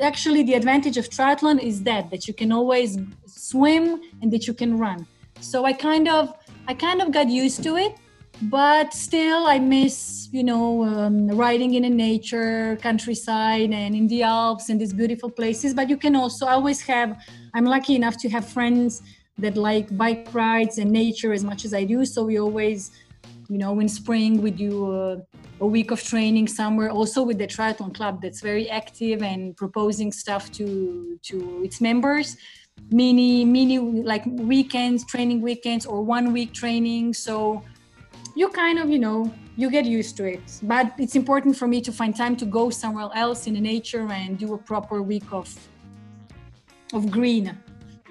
actually, 0.00 0.42
the 0.42 0.54
advantage 0.54 0.96
of 0.96 1.08
triathlon 1.08 1.62
is 1.62 1.82
that 1.82 2.10
that 2.10 2.26
you 2.28 2.34
can 2.34 2.52
always 2.52 2.98
swim 3.26 4.00
and 4.22 4.32
that 4.32 4.46
you 4.46 4.54
can 4.54 4.78
run. 4.78 5.06
So 5.40 5.64
I 5.64 5.72
kind 5.72 6.08
of 6.08 6.34
I 6.66 6.74
kind 6.74 7.02
of 7.02 7.12
got 7.12 7.28
used 7.28 7.62
to 7.64 7.76
it, 7.76 7.96
but 8.42 8.94
still 8.94 9.46
I 9.46 9.58
miss 9.58 10.28
you 10.32 10.44
know 10.44 10.84
um, 10.84 11.28
riding 11.28 11.74
in 11.74 11.82
the 11.82 11.90
nature, 11.90 12.76
countryside, 12.82 13.70
and 13.72 13.94
in 13.94 14.06
the 14.08 14.22
Alps 14.22 14.68
and 14.68 14.80
these 14.80 14.92
beautiful 14.92 15.30
places. 15.30 15.74
But 15.74 15.88
you 15.88 15.96
can 15.96 16.16
also 16.16 16.46
always 16.46 16.80
have. 16.82 17.16
I'm 17.54 17.64
lucky 17.64 17.94
enough 17.94 18.16
to 18.18 18.28
have 18.30 18.44
friends 18.46 19.02
that 19.38 19.56
like 19.56 19.96
bike 19.96 20.28
rides 20.32 20.78
and 20.78 20.90
nature 20.90 21.32
as 21.32 21.44
much 21.44 21.64
as 21.64 21.74
I 21.74 21.84
do. 21.84 22.04
So 22.04 22.24
we 22.24 22.38
always 22.38 22.90
you 23.48 23.58
know 23.58 23.78
in 23.80 23.88
spring 23.88 24.40
we 24.40 24.50
do 24.50 24.92
a, 24.92 25.22
a, 25.60 25.66
week 25.66 25.90
of 25.90 26.02
training 26.02 26.48
somewhere. 26.48 26.90
Also 26.90 27.22
with 27.22 27.38
the 27.38 27.46
triathlon 27.46 27.94
club 27.94 28.20
that's 28.22 28.40
very 28.40 28.68
active 28.70 29.22
and 29.22 29.56
proposing 29.56 30.12
stuff 30.12 30.50
to 30.52 31.18
to 31.22 31.62
its 31.64 31.80
members. 31.80 32.36
Mini 32.90 33.44
mini 33.44 33.78
like 33.78 34.24
weekends 34.26 35.04
training 35.06 35.40
weekends 35.40 35.86
or 35.86 36.02
one 36.02 36.32
week 36.32 36.52
training. 36.52 37.14
So 37.14 37.62
you 38.34 38.48
kind 38.48 38.78
of 38.78 38.88
you 38.90 38.98
know 38.98 39.32
you 39.56 39.70
get 39.70 39.84
used 39.84 40.16
to 40.16 40.24
it. 40.24 40.42
But 40.62 40.92
it's 40.98 41.14
important 41.14 41.56
for 41.56 41.68
me 41.68 41.80
to 41.82 41.92
find 41.92 42.14
time 42.16 42.36
to 42.36 42.44
go 42.44 42.70
somewhere 42.70 43.10
else 43.14 43.46
in 43.46 43.54
the 43.54 43.60
nature 43.60 44.10
and 44.10 44.38
do 44.38 44.54
a 44.54 44.58
proper 44.58 45.02
week 45.02 45.32
of 45.32 45.48
of 46.92 47.10
green 47.10 47.56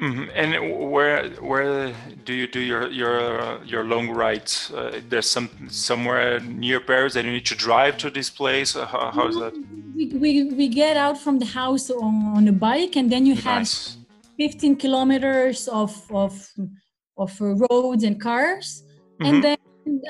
Mm-hmm. 0.04 0.26
And 0.36 0.92
where 0.92 1.30
where 1.40 1.94
do 2.26 2.34
you 2.34 2.48
do 2.48 2.60
your 2.60 2.92
your 2.92 3.60
your 3.64 3.84
long 3.86 4.10
rides? 4.10 4.70
Uh, 4.76 5.00
there's 5.08 5.30
some 5.30 5.50
somewhere 5.70 6.42
near 6.42 6.82
Paris 6.82 7.14
that 7.14 7.24
you 7.24 7.32
need 7.32 7.46
to 7.46 7.56
drive 7.56 7.98
to 8.00 8.10
this 8.10 8.30
place. 8.30 8.76
Uh, 8.76 8.86
how, 8.86 9.12
how's 9.12 9.36
that? 9.36 9.54
We, 9.96 10.08
we, 10.08 10.44
we 10.60 10.68
get 10.68 10.98
out 10.98 11.18
from 11.18 11.40
the 11.40 11.46
house 11.46 11.90
on, 11.90 12.38
on 12.38 12.48
a 12.50 12.52
bike, 12.52 12.98
and 12.98 13.10
then 13.10 13.26
you 13.26 13.36
nice. 13.36 13.96
have 13.96 14.52
15 14.52 14.76
kilometers 14.76 15.70
of 15.70 15.92
of 16.12 16.34
of 17.18 17.32
roads 17.40 18.04
and 18.04 18.20
cars, 18.20 18.84
mm-hmm. 18.84 19.26
and 19.26 19.44
then 19.44 19.58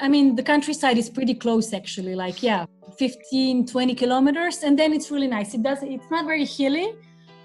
I 0.01 0.09
mean 0.09 0.35
the 0.35 0.43
countryside 0.43 0.97
is 0.97 1.07
pretty 1.07 1.35
close 1.35 1.71
actually. 1.71 2.15
Like 2.15 2.41
yeah, 2.41 2.65
15 2.97 3.67
20 3.67 3.93
kilometers, 3.93 4.63
and 4.63 4.79
then 4.79 4.91
it's 4.91 5.11
really 5.11 5.27
nice. 5.27 5.53
It 5.53 5.61
does 5.61 5.83
it's 5.83 6.09
not 6.09 6.25
very 6.25 6.45
hilly. 6.45 6.95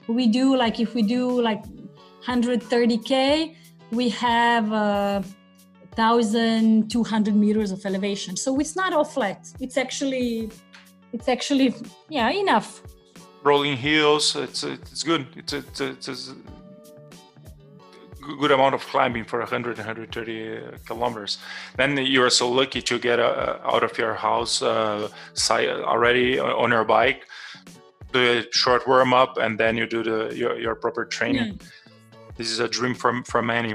We 0.07 0.26
do 0.26 0.57
like 0.57 0.80
if 0.80 0.94
we 0.94 1.03
do 1.03 1.42
like 1.42 1.62
130k 2.28 3.56
we 3.90 4.10
have 4.10 4.70
uh, 4.72 5.22
1200 5.94 7.34
meters 7.34 7.72
of 7.72 7.84
elevation. 7.84 8.36
So 8.36 8.58
it's 8.60 8.76
not 8.76 8.92
all 8.92 9.04
flat. 9.04 9.48
It's 9.60 9.76
actually 9.76 10.50
it's 11.12 11.28
actually 11.28 11.74
yeah 12.08 12.30
enough. 12.30 12.82
Rolling 13.42 13.76
hills 13.76 14.36
it's 14.36 14.62
it's 14.62 15.02
good. 15.02 15.26
It's 15.36 15.52
it's, 15.52 15.80
it's, 15.80 16.08
it's 16.08 16.34
good 18.40 18.50
amount 18.50 18.74
of 18.74 18.82
climbing 18.86 19.24
for 19.24 19.38
100 19.38 19.78
130 19.78 20.84
kilometers. 20.86 21.38
Then 21.76 21.96
you're 21.96 22.30
so 22.30 22.50
lucky 22.50 22.82
to 22.82 22.98
get 22.98 23.18
uh, 23.18 23.58
out 23.64 23.82
of 23.82 23.96
your 23.96 24.14
house 24.14 24.60
uh, 24.60 25.08
already 25.50 26.38
on 26.38 26.70
your 26.70 26.84
bike 26.84 27.24
do 28.12 28.38
a 28.38 28.52
short 28.52 28.86
warm 28.86 29.12
up 29.12 29.36
and 29.38 29.58
then 29.58 29.76
you 29.76 29.86
do 29.86 30.02
the 30.02 30.34
your, 30.34 30.58
your 30.58 30.74
proper 30.74 31.04
training. 31.04 31.54
Mm. 31.54 31.70
This 32.39 32.51
is 32.51 32.61
a 32.61 32.68
dream 32.68 32.95
for, 32.95 33.22
for 33.24 33.43
many 33.43 33.74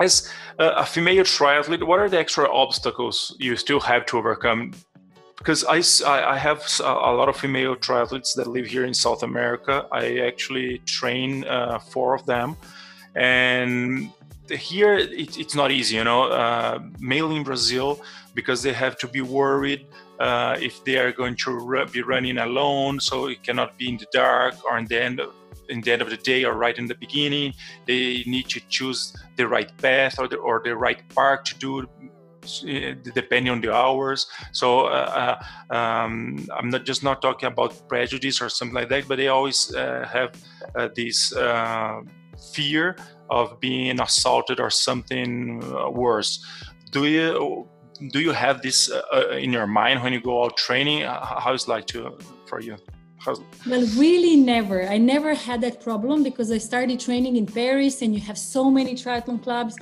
as 0.00 0.30
a 0.58 0.86
female 0.86 1.24
triathlete 1.24 1.82
what 1.82 1.98
are 1.98 2.08
the 2.08 2.18
extra 2.18 2.50
obstacles 2.50 3.36
you 3.38 3.56
still 3.56 3.80
have 3.80 4.06
to 4.06 4.16
overcome 4.16 4.72
because 5.38 5.64
I, 5.64 6.32
I 6.34 6.36
have 6.36 6.64
a 6.80 7.12
lot 7.12 7.28
of 7.28 7.36
female 7.36 7.76
triathletes 7.76 8.34
that 8.34 8.48
live 8.48 8.66
here 8.66 8.84
in 8.84 8.92
South 8.92 9.22
America. 9.22 9.86
I 9.92 10.18
actually 10.18 10.78
train 10.80 11.44
uh, 11.44 11.78
four 11.78 12.14
of 12.14 12.26
them, 12.26 12.56
and 13.14 14.10
here 14.50 14.94
it, 14.94 15.38
it's 15.38 15.54
not 15.54 15.70
easy, 15.70 15.94
you 15.96 16.04
know. 16.04 16.24
Uh, 16.24 16.80
mainly 16.98 17.36
in 17.36 17.44
Brazil, 17.44 18.02
because 18.34 18.62
they 18.62 18.72
have 18.72 18.98
to 18.98 19.06
be 19.06 19.20
worried 19.20 19.86
uh, 20.18 20.56
if 20.60 20.82
they 20.84 20.96
are 20.96 21.12
going 21.12 21.36
to 21.36 21.86
be 21.92 22.02
running 22.02 22.38
alone, 22.38 22.98
so 22.98 23.26
it 23.28 23.42
cannot 23.44 23.78
be 23.78 23.88
in 23.90 23.96
the 23.96 24.06
dark 24.12 24.54
or 24.64 24.76
in 24.76 24.86
the 24.86 25.00
end 25.00 25.20
in 25.68 25.80
the 25.80 25.92
end 25.92 26.02
of 26.02 26.10
the 26.10 26.16
day 26.16 26.44
or 26.44 26.54
right 26.54 26.78
in 26.78 26.86
the 26.86 26.94
beginning. 26.94 27.54
They 27.86 28.22
need 28.26 28.48
to 28.50 28.60
choose 28.68 29.14
the 29.36 29.46
right 29.46 29.70
path 29.78 30.18
or 30.18 30.28
the, 30.28 30.36
or 30.36 30.60
the 30.64 30.76
right 30.76 31.02
park 31.14 31.44
to 31.46 31.58
do 31.58 31.88
uh, 32.48 32.94
depending 33.14 33.52
on 33.52 33.60
the 33.60 33.74
hours. 33.74 34.26
So 34.52 34.86
uh, 34.86 35.36
uh, 35.70 35.74
um, 35.74 36.46
I'm 36.56 36.70
not 36.70 36.86
just 36.86 37.02
not 37.02 37.20
talking 37.20 37.46
about 37.46 37.88
prejudice 37.88 38.40
or 38.40 38.48
something 38.48 38.74
like 38.74 38.88
that, 38.88 39.06
but 39.06 39.16
they 39.16 39.28
always 39.28 39.74
uh, 39.74 40.08
have 40.10 40.32
uh, 40.74 40.88
this 40.94 41.34
uh, 41.36 42.00
fear 42.54 42.96
of 43.28 43.60
being 43.60 44.00
assaulted 44.00 44.60
or 44.60 44.70
something 44.70 45.60
worse. 45.92 46.42
Do 46.90 47.04
you 47.04 47.68
do 48.12 48.20
you 48.20 48.32
have 48.32 48.62
this 48.62 48.90
in 49.32 49.52
your 49.52 49.66
mind 49.66 50.02
when 50.02 50.12
you 50.14 50.20
go 50.20 50.44
out 50.44 50.56
training? 50.56 51.02
How 51.02 51.52
is 51.52 51.64
it 51.64 51.68
like 51.68 51.86
to 51.88 52.16
for 52.46 52.60
you? 52.60 52.78
How's... 53.18 53.40
Well, 53.66 53.86
really 53.96 54.36
never. 54.36 54.88
I 54.88 54.98
never 54.98 55.34
had 55.34 55.60
that 55.62 55.82
problem 55.82 56.22
because 56.22 56.50
I 56.50 56.58
started 56.58 57.00
training 57.00 57.36
in 57.36 57.46
Paris 57.46 58.02
and 58.02 58.14
you 58.14 58.20
have 58.20 58.38
so 58.38 58.70
many 58.70 58.94
triathlon 58.94 59.42
clubs 59.42 59.76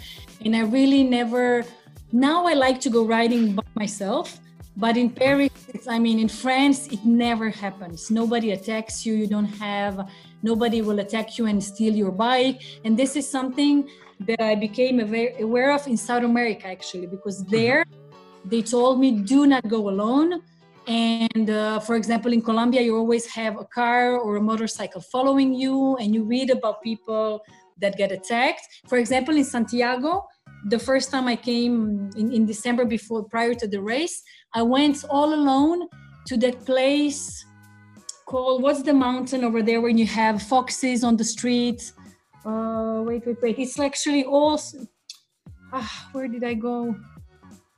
and 0.45 0.57
I 0.57 0.63
really 0.63 1.05
never 1.05 1.65
now 2.13 2.47
I 2.47 2.55
like 2.55 2.81
to 2.83 2.91
go 2.91 3.05
riding 3.05 3.55
by 3.55 3.65
myself, 3.75 4.39
but 4.77 4.97
in 4.97 5.11
Paris, 5.11 5.51
I 5.89 5.99
mean, 5.99 6.19
in 6.19 6.29
France, 6.29 6.87
it 6.89 7.05
never 7.05 7.51
happens. 7.51 8.11
Nobody 8.11 8.53
attacks 8.53 9.05
you. 9.05 9.15
You 9.15 9.27
don't 9.27 9.53
have, 9.59 10.09
nobody 10.43 10.83
will 10.83 11.01
attack 11.01 11.37
you 11.39 11.47
and 11.47 11.63
steal 11.63 11.95
your 11.95 12.13
bike. 12.13 12.63
And 12.85 12.97
this 12.97 13.17
is 13.17 13.29
something 13.29 13.89
that 14.21 14.41
I 14.41 14.55
became 14.55 15.01
aware 15.01 15.73
of 15.73 15.87
in 15.87 15.97
South 15.97 16.25
America, 16.25 16.69
actually, 16.69 17.07
because 17.07 17.43
mm-hmm. 17.43 17.57
there 17.57 17.85
they 18.45 18.63
told 18.63 19.01
me, 19.01 19.11
do 19.11 19.47
not 19.47 19.67
go 19.69 19.89
alone. 19.89 20.43
And 20.87 21.51
uh, 21.51 21.81
for 21.81 21.97
example, 21.97 22.33
in 22.33 22.41
Colombia, 22.41 22.81
you 22.81 22.97
always 22.97 23.27
have 23.27 23.59
a 23.59 23.65
car 23.65 24.17
or 24.17 24.37
a 24.37 24.41
motorcycle 24.41 25.01
following 25.01 25.53
you, 25.53 25.97
and 25.97 26.15
you 26.15 26.25
read 26.25 26.51
about 26.51 26.83
people 26.83 27.43
that 27.79 27.97
get 27.97 28.13
attacked. 28.13 28.67
For 28.87 28.99
example, 28.99 29.37
in 29.37 29.45
Santiago, 29.45 30.27
the 30.69 30.79
first 30.79 31.11
time 31.11 31.27
I 31.29 31.37
came 31.37 32.11
in, 32.17 32.33
in 32.33 32.47
December 32.47 32.85
before 32.85 33.25
prior 33.25 33.55
to 33.55 33.67
the 33.67 33.81
race, 33.81 34.23
I 34.55 34.63
went 34.63 35.05
all 35.11 35.35
alone 35.35 35.89
to 36.27 36.37
that 36.39 36.65
place 36.65 37.45
called 38.27 38.63
what's 38.63 38.83
the 38.83 38.93
mountain 38.93 39.45
over 39.45 39.63
there 39.63 39.81
when 39.81 39.97
you 39.97 40.07
have 40.07 40.43
foxes 40.43 41.05
on 41.05 41.17
the 41.17 41.25
street? 41.25 41.93
Uh, 42.45 43.03
wait, 43.07 43.25
wait, 43.27 43.41
wait. 43.41 43.59
It's 43.59 43.79
actually 43.79 44.25
all. 44.25 44.61
Ah, 45.73 46.09
where 46.13 46.29
did 46.29 46.45
I 46.45 46.55
go? 46.55 46.95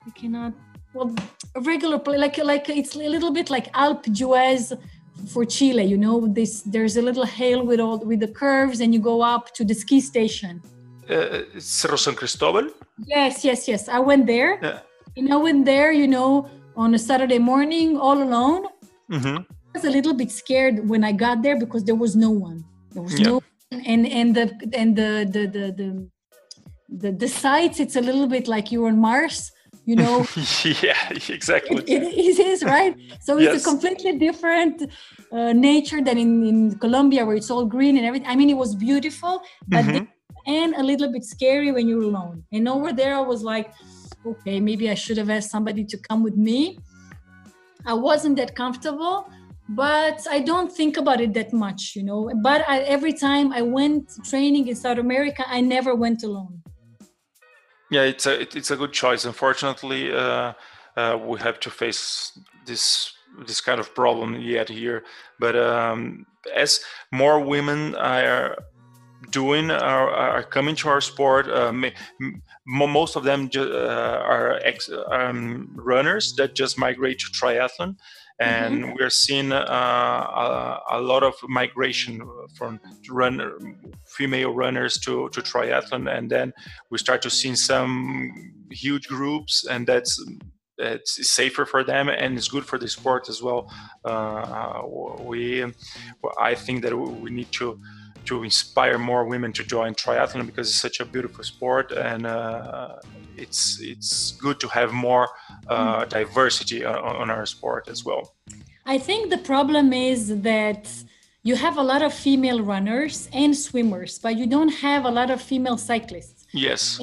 I 0.06 0.10
cannot. 0.10 0.52
Well, 0.94 1.14
a 1.54 1.60
regular 1.60 1.98
place, 1.98 2.18
like 2.18 2.38
like 2.38 2.68
it's 2.68 2.94
a 2.94 2.98
little 2.98 3.30
bit 3.30 3.50
like 3.50 3.72
Alpe 3.72 4.12
d'Huez 4.12 4.72
for 5.32 5.44
Chile. 5.44 5.84
You 5.84 5.98
know, 5.98 6.26
this 6.26 6.62
there's 6.62 6.96
a 6.96 7.02
little 7.02 7.26
hill 7.26 7.64
with 7.64 7.80
all 7.80 7.98
with 7.98 8.20
the 8.20 8.28
curves, 8.28 8.80
and 8.80 8.94
you 8.94 9.00
go 9.00 9.22
up 9.22 9.54
to 9.54 9.64
the 9.64 9.74
ski 9.74 10.00
station 10.00 10.62
uh, 11.10 11.42
Cerro 11.58 11.96
San 11.96 12.14
Cristobal? 12.14 12.68
Yes, 13.06 13.44
yes, 13.44 13.68
yes. 13.68 13.88
I 13.88 13.98
went 13.98 14.26
there. 14.26 14.58
Yeah. 14.62 14.80
And 15.16 15.32
I 15.32 15.36
went 15.36 15.64
there, 15.64 15.90
you 15.92 16.06
know, 16.06 16.48
on 16.76 16.94
a 16.94 16.98
Saturday 16.98 17.38
morning 17.38 17.96
all 17.98 18.22
alone. 18.22 18.66
Mm-hmm. 19.10 19.36
I 19.38 19.72
was 19.74 19.84
a 19.84 19.90
little 19.90 20.14
bit 20.14 20.30
scared 20.30 20.88
when 20.88 21.04
I 21.04 21.12
got 21.12 21.42
there 21.42 21.58
because 21.58 21.84
there 21.84 21.94
was 21.94 22.14
no 22.14 22.30
one. 22.30 22.64
There 22.92 23.02
was 23.02 23.18
yeah. 23.18 23.28
no 23.28 23.42
and 23.70 24.06
and 24.06 24.34
the 24.34 24.46
and 24.72 24.96
the 24.96 25.28
the 25.30 25.46
the 25.46 25.72
the 25.78 26.10
the, 26.88 27.12
the 27.12 27.28
sites 27.28 27.80
it's 27.80 27.96
a 27.96 28.00
little 28.00 28.26
bit 28.26 28.48
like 28.48 28.72
you're 28.72 28.88
on 28.88 28.98
Mars 28.98 29.52
you 29.88 29.96
know 30.02 30.14
yeah 30.86 31.02
exactly 31.36 31.82
it, 31.94 32.02
it 32.26 32.38
is 32.52 32.58
right 32.74 32.94
so 33.26 33.30
it's 33.38 33.56
a 33.62 33.64
completely 33.70 34.12
different 34.26 34.76
uh, 35.36 35.52
nature 35.70 36.00
than 36.06 36.16
in, 36.24 36.30
in 36.50 36.58
colombia 36.84 37.20
where 37.26 37.36
it's 37.40 37.50
all 37.54 37.64
green 37.76 37.94
and 37.98 38.04
everything 38.08 38.28
i 38.32 38.36
mean 38.40 38.50
it 38.56 38.60
was 38.64 38.72
beautiful 38.88 39.34
but 39.72 39.84
mm-hmm 39.84 40.04
and 40.48 40.74
a 40.76 40.82
little 40.82 41.12
bit 41.12 41.24
scary 41.24 41.70
when 41.70 41.86
you're 41.86 42.02
alone. 42.02 42.42
And 42.52 42.66
over 42.68 42.92
there, 42.92 43.14
I 43.14 43.20
was 43.20 43.42
like, 43.42 43.70
okay, 44.26 44.58
maybe 44.60 44.90
I 44.90 44.94
should 44.94 45.18
have 45.18 45.30
asked 45.30 45.50
somebody 45.50 45.84
to 45.84 45.96
come 45.98 46.22
with 46.22 46.36
me. 46.36 46.78
I 47.84 47.92
wasn't 47.92 48.36
that 48.36 48.56
comfortable, 48.56 49.30
but 49.68 50.26
I 50.30 50.40
don't 50.40 50.72
think 50.72 50.96
about 50.96 51.20
it 51.20 51.34
that 51.34 51.52
much, 51.52 51.94
you 51.94 52.02
know. 52.02 52.32
But 52.42 52.64
I, 52.66 52.80
every 52.80 53.12
time 53.12 53.52
I 53.52 53.62
went 53.62 54.10
training 54.24 54.68
in 54.68 54.74
South 54.74 54.98
America, 54.98 55.44
I 55.46 55.60
never 55.60 55.94
went 55.94 56.22
alone. 56.22 56.62
Yeah, 57.90 58.02
it's 58.02 58.26
a 58.26 58.40
it's 58.40 58.70
a 58.70 58.76
good 58.76 58.92
choice. 58.92 59.24
Unfortunately, 59.24 60.12
uh, 60.12 60.52
uh, 60.96 61.18
we 61.24 61.38
have 61.40 61.58
to 61.60 61.70
face 61.70 62.38
this 62.66 63.12
this 63.46 63.60
kind 63.60 63.80
of 63.80 63.94
problem 63.94 64.40
yet 64.40 64.68
here. 64.68 65.04
But 65.38 65.56
um, 65.56 66.26
as 66.54 66.80
more 67.12 67.40
women 67.40 67.94
are 67.94 68.56
doing 69.30 69.70
are, 69.70 70.10
are 70.10 70.42
coming 70.42 70.76
to 70.76 70.88
our 70.88 71.00
sport. 71.00 71.48
Uh, 71.48 71.72
most 72.66 73.16
of 73.16 73.24
them 73.24 73.50
uh, 73.56 74.20
are 74.24 74.60
ex- 74.64 74.90
um, 75.10 75.70
runners 75.74 76.34
that 76.36 76.54
just 76.54 76.78
migrate 76.78 77.18
to 77.20 77.26
triathlon, 77.26 77.96
and 78.40 78.82
mm-hmm. 78.82 78.92
we're 78.98 79.10
seeing 79.10 79.52
uh, 79.52 79.58
a, 79.58 80.80
a, 80.92 81.00
lot 81.00 81.22
of 81.22 81.34
migration 81.48 82.22
from 82.54 82.80
female 84.06 84.52
runners 84.54 84.98
to, 84.98 85.28
to 85.30 85.40
triathlon, 85.40 86.08
and 86.16 86.30
then 86.30 86.52
we 86.90 86.98
start 86.98 87.20
to 87.22 87.30
see 87.30 87.56
some 87.56 88.32
huge 88.70 89.08
groups, 89.08 89.66
and 89.66 89.86
that's 89.86 90.22
it's 90.78 91.28
safer 91.28 91.66
for 91.66 91.82
them 91.82 92.08
and 92.08 92.38
it's 92.38 92.48
good 92.48 92.64
for 92.64 92.78
the 92.78 92.88
sport 92.88 93.28
as 93.28 93.42
well. 93.42 93.68
Uh, 94.04 94.82
we, 95.20 95.64
I 96.38 96.54
think 96.54 96.82
that 96.82 96.96
we 96.96 97.30
need 97.30 97.50
to 97.52 97.80
to 98.28 98.44
inspire 98.44 98.98
more 98.98 99.24
women 99.32 99.50
to 99.58 99.62
join 99.64 99.90
triathlon 99.94 100.44
because 100.50 100.66
it's 100.70 100.82
such 100.88 101.00
a 101.00 101.06
beautiful 101.14 101.42
sport 101.52 101.86
and 102.10 102.22
uh, 102.26 102.96
it's 103.44 103.60
it's 103.92 104.12
good 104.44 104.58
to 104.64 104.68
have 104.78 104.90
more 105.08 105.26
uh, 105.74 106.04
diversity 106.18 106.80
on, 106.84 107.16
on, 107.22 107.26
our 107.36 107.46
sport 107.46 107.88
as 107.94 108.00
well. 108.08 108.22
I 108.94 108.98
think 109.08 109.30
the 109.36 109.42
problem 109.52 109.86
is 110.10 110.20
that 110.52 110.82
you 111.48 111.54
have 111.64 111.76
a 111.84 111.86
lot 111.92 112.02
of 112.08 112.12
female 112.12 112.60
runners 112.74 113.16
and 113.32 113.50
swimmers, 113.66 114.12
but 114.24 114.32
you 114.40 114.46
don't 114.56 114.74
have 114.88 115.02
a 115.10 115.12
lot 115.18 115.30
of 115.34 115.38
female 115.40 115.78
cyclists. 115.78 116.46
Yes. 116.52 117.00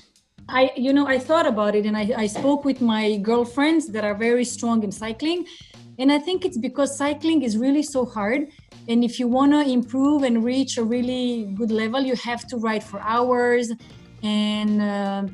I, 0.48 0.72
you 0.86 0.94
know, 0.94 1.08
I 1.08 1.18
thought 1.18 1.48
about 1.48 1.74
it 1.76 1.86
and 1.86 1.98
I, 1.98 2.06
I 2.26 2.28
spoke 2.28 2.66
with 2.70 2.80
my 2.82 3.18
girlfriends 3.18 3.84
that 3.94 4.04
are 4.04 4.18
very 4.28 4.46
strong 4.46 4.84
in 4.84 4.92
cycling. 4.92 5.48
And 5.98 6.12
I 6.12 6.20
think 6.20 6.46
it's 6.46 6.58
because 6.58 6.98
cycling 6.98 7.42
is 7.42 7.58
really 7.58 7.84
so 7.84 8.06
hard. 8.06 8.48
And 8.88 9.04
if 9.04 9.20
you 9.20 9.28
want 9.28 9.52
to 9.54 9.62
improve 9.62 10.24
and 10.24 10.44
reach 10.44 10.78
a 10.78 10.84
really 10.84 11.52
good 11.56 11.72
level 11.72 12.02
you 12.02 12.16
have 12.16 12.46
to 12.48 12.58
ride 12.58 12.84
for 12.84 13.00
hours. 13.02 13.72
And 14.24 14.82
uh, 14.82 15.28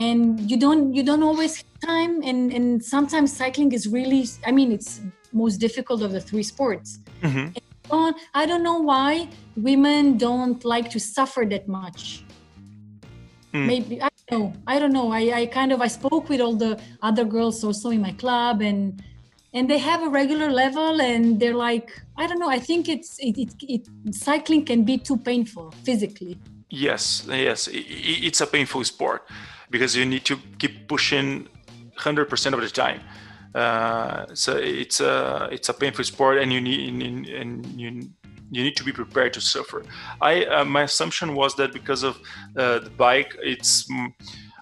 and 0.00 0.50
you 0.50 0.56
don't 0.56 0.94
you 0.94 1.02
don't 1.02 1.22
always 1.22 1.56
have 1.56 1.80
time. 1.80 2.22
And 2.22 2.52
and 2.52 2.84
sometimes 2.84 3.36
cycling 3.36 3.72
is 3.72 3.88
really 3.88 4.26
i 4.46 4.52
mean 4.52 4.72
it's 4.72 5.00
most 5.32 5.56
difficult 5.58 6.02
of 6.02 6.12
the 6.12 6.20
three 6.20 6.42
sports. 6.42 6.98
Mm-hmm. 7.22 8.10
i 8.34 8.46
don't 8.46 8.62
know 8.62 8.80
why 8.90 9.28
women 9.56 10.16
don't 10.18 10.64
like 10.64 10.88
to 10.90 11.00
suffer 11.00 11.44
that 11.52 11.66
much. 11.68 12.24
Mm. 13.54 13.66
maybe 13.66 13.94
i 14.02 14.08
don't 14.16 14.30
know. 14.34 14.52
I 14.66 14.78
don't 14.78 14.92
know. 14.92 15.10
I, 15.10 15.22
I 15.40 15.46
kind 15.46 15.72
of 15.72 15.80
i 15.80 15.88
spoke 15.88 16.28
with 16.28 16.40
all 16.40 16.56
the 16.66 16.72
other 17.08 17.24
girls 17.24 17.64
also 17.64 17.88
in 17.90 18.00
my 18.08 18.12
club 18.12 18.60
and 18.60 19.02
and 19.54 19.68
they 19.70 19.78
have 19.78 20.02
a 20.02 20.08
regular 20.08 20.50
level 20.50 21.00
and 21.00 21.40
they're 21.40 21.54
like 21.54 21.90
i 22.16 22.26
don't 22.26 22.38
know 22.38 22.50
i 22.50 22.58
think 22.58 22.88
it's 22.88 23.18
it, 23.18 23.38
it, 23.38 23.54
it 23.62 24.14
cycling 24.14 24.64
can 24.64 24.84
be 24.84 24.98
too 24.98 25.16
painful 25.16 25.70
physically 25.84 26.38
yes 26.70 27.26
yes 27.28 27.66
it, 27.68 27.84
it's 28.28 28.40
a 28.40 28.46
painful 28.46 28.84
sport 28.84 29.22
because 29.70 29.96
you 29.96 30.04
need 30.04 30.24
to 30.24 30.38
keep 30.58 30.88
pushing 30.88 31.48
100% 31.98 32.52
of 32.52 32.60
the 32.60 32.68
time. 32.68 33.00
Uh, 33.54 34.26
so 34.34 34.56
it's 34.56 35.00
a 35.00 35.48
it's 35.50 35.68
a 35.68 35.74
painful 35.74 36.04
sport, 36.04 36.38
and 36.38 36.52
you 36.52 36.60
need 36.60 37.28
and 37.28 37.66
you 37.80 38.02
you 38.50 38.62
need 38.62 38.76
to 38.76 38.84
be 38.84 38.92
prepared 38.92 39.32
to 39.32 39.40
suffer. 39.40 39.82
I 40.20 40.44
uh, 40.44 40.64
my 40.64 40.82
assumption 40.82 41.34
was 41.34 41.54
that 41.56 41.72
because 41.72 42.02
of 42.02 42.20
uh, 42.56 42.80
the 42.80 42.90
bike, 42.90 43.36
it's 43.42 43.88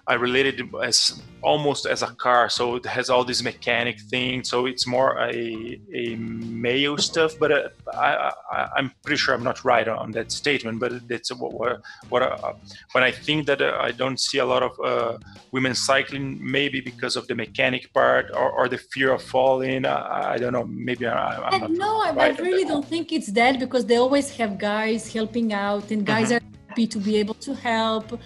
I 0.07 0.13
related 0.13 0.59
it 0.61 0.67
as 0.83 1.21
almost 1.41 1.85
as 1.85 2.01
a 2.01 2.07
car, 2.07 2.49
so 2.49 2.75
it 2.75 2.85
has 2.85 3.09
all 3.09 3.23
these 3.25 3.43
mechanic 3.43 3.99
things. 3.99 4.49
So 4.49 4.65
it's 4.65 4.87
more 4.87 5.17
a, 5.19 5.79
a 5.93 6.15
male 6.15 6.97
stuff. 6.97 7.37
But 7.37 7.51
uh, 7.51 7.69
I, 7.93 8.31
I, 8.51 8.79
am 8.79 8.91
pretty 9.03 9.17
sure 9.17 9.35
I'm 9.35 9.43
not 9.43 9.65
right 9.65 9.87
on 9.87 10.11
that 10.11 10.31
statement. 10.31 10.79
But 10.79 11.07
that's 11.09 11.29
what 11.33 11.53
what, 11.53 11.81
what 12.09 12.21
uh, 12.23 12.53
when 12.93 13.03
I 13.03 13.11
think 13.11 13.47
that 13.47 13.61
uh, 13.61 13.77
I 13.81 13.91
don't 13.91 14.19
see 14.19 14.37
a 14.37 14.45
lot 14.45 14.63
of 14.63 14.73
uh, 14.79 15.17
women 15.51 15.75
cycling, 15.75 16.39
maybe 16.41 16.79
because 16.79 17.15
of 17.17 17.27
the 17.27 17.35
mechanic 17.35 17.93
part 17.93 18.31
or, 18.33 18.49
or 18.51 18.69
the 18.69 18.77
fear 18.77 19.11
of 19.11 19.21
falling. 19.21 19.85
I, 19.85 20.33
I 20.33 20.37
don't 20.37 20.53
know. 20.53 20.65
Maybe 20.65 21.05
I, 21.05 21.55
am 21.55 21.61
not. 21.61 21.71
No, 21.71 22.13
right 22.13 22.39
I 22.39 22.41
really 22.41 22.63
don't 22.63 22.85
think 22.85 23.11
it's 23.11 23.31
that 23.33 23.59
because 23.59 23.85
they 23.85 23.97
always 23.97 24.35
have 24.37 24.57
guys 24.57 25.11
helping 25.11 25.51
out, 25.51 25.91
and 25.91 26.05
guys 26.05 26.29
mm-hmm. 26.31 26.45
are 26.47 26.69
happy 26.69 26.87
to 26.87 26.99
be 26.99 27.17
able 27.17 27.35
to 27.35 27.53
help 27.53 28.17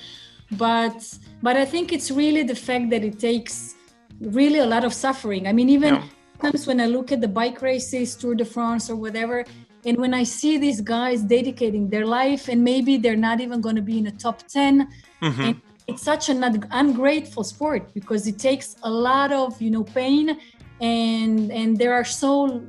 but 0.52 1.18
but 1.42 1.58
i 1.58 1.66
think 1.66 1.92
it's 1.92 2.12
really 2.12 2.44
the 2.44 2.56
fact 2.56 2.90
that 2.90 3.04
it 3.04 3.20
takes 3.20 3.76
really 4.20 4.60
a 4.60 4.66
lot 4.66 4.84
of 4.84 4.94
suffering 4.94 5.48
i 5.48 5.54
mean 5.54 5.70
even 5.70 5.96
yeah. 5.96 6.04
sometimes 6.40 6.68
when 6.68 6.80
i 6.80 6.86
look 6.86 7.12
at 7.12 7.22
the 7.22 7.28
bike 7.28 7.62
races 7.62 8.16
tour 8.16 8.36
de 8.36 8.46
france 8.46 8.90
or 8.90 8.96
whatever 8.96 9.44
and 9.86 9.98
when 9.98 10.14
i 10.14 10.24
see 10.24 10.58
these 10.58 10.82
guys 10.82 11.22
dedicating 11.22 11.90
their 11.90 12.06
life 12.06 12.48
and 12.48 12.64
maybe 12.64 12.98
they're 12.98 13.24
not 13.30 13.40
even 13.40 13.62
going 13.62 13.76
to 13.76 13.82
be 13.82 13.98
in 13.98 14.06
the 14.06 14.12
top 14.12 14.48
10 14.48 14.88
mm-hmm. 15.22 15.52
it's 15.88 16.04
such 16.04 16.30
an 16.30 16.44
ungrateful 16.72 17.44
sport 17.44 17.94
because 17.94 18.28
it 18.28 18.38
takes 18.38 18.76
a 18.84 18.90
lot 18.90 19.32
of 19.32 19.60
you 19.62 19.72
know 19.72 19.84
pain 19.84 20.38
and 20.82 21.52
and 21.52 21.78
there 21.78 21.94
are 21.94 22.04
so 22.04 22.62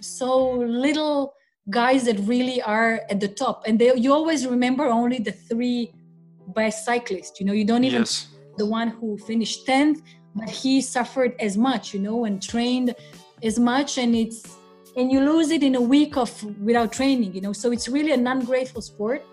so 0.00 0.52
little 0.52 1.34
guys 1.70 2.04
that 2.04 2.18
really 2.20 2.62
are 2.62 3.02
at 3.10 3.20
the 3.20 3.28
top 3.28 3.64
and 3.66 3.78
they, 3.78 3.94
you 3.94 4.12
always 4.12 4.46
remember 4.46 4.86
only 4.86 5.18
the 5.18 5.32
three 5.32 5.92
best 6.54 6.84
cyclist. 6.84 7.40
You 7.40 7.46
know, 7.46 7.52
you 7.52 7.64
don't 7.64 7.84
even 7.84 8.00
yes. 8.00 8.28
the 8.56 8.66
one 8.66 8.88
who 8.88 9.18
finished 9.18 9.66
10th, 9.66 10.02
but 10.34 10.48
he 10.48 10.80
suffered 10.80 11.34
as 11.40 11.56
much, 11.56 11.94
you 11.94 12.00
know, 12.00 12.24
and 12.24 12.42
trained 12.42 12.94
as 13.42 13.58
much 13.58 13.98
and 13.98 14.14
it's 14.14 14.56
and 14.96 15.12
you 15.12 15.20
lose 15.20 15.50
it 15.50 15.62
in 15.62 15.76
a 15.76 15.80
week 15.80 16.16
of 16.16 16.30
without 16.60 16.92
training, 16.92 17.32
you 17.32 17.40
know. 17.40 17.52
So 17.52 17.70
it's 17.70 17.88
really 17.88 18.12
an 18.12 18.26
ungrateful 18.26 18.82
sport. 18.82 19.24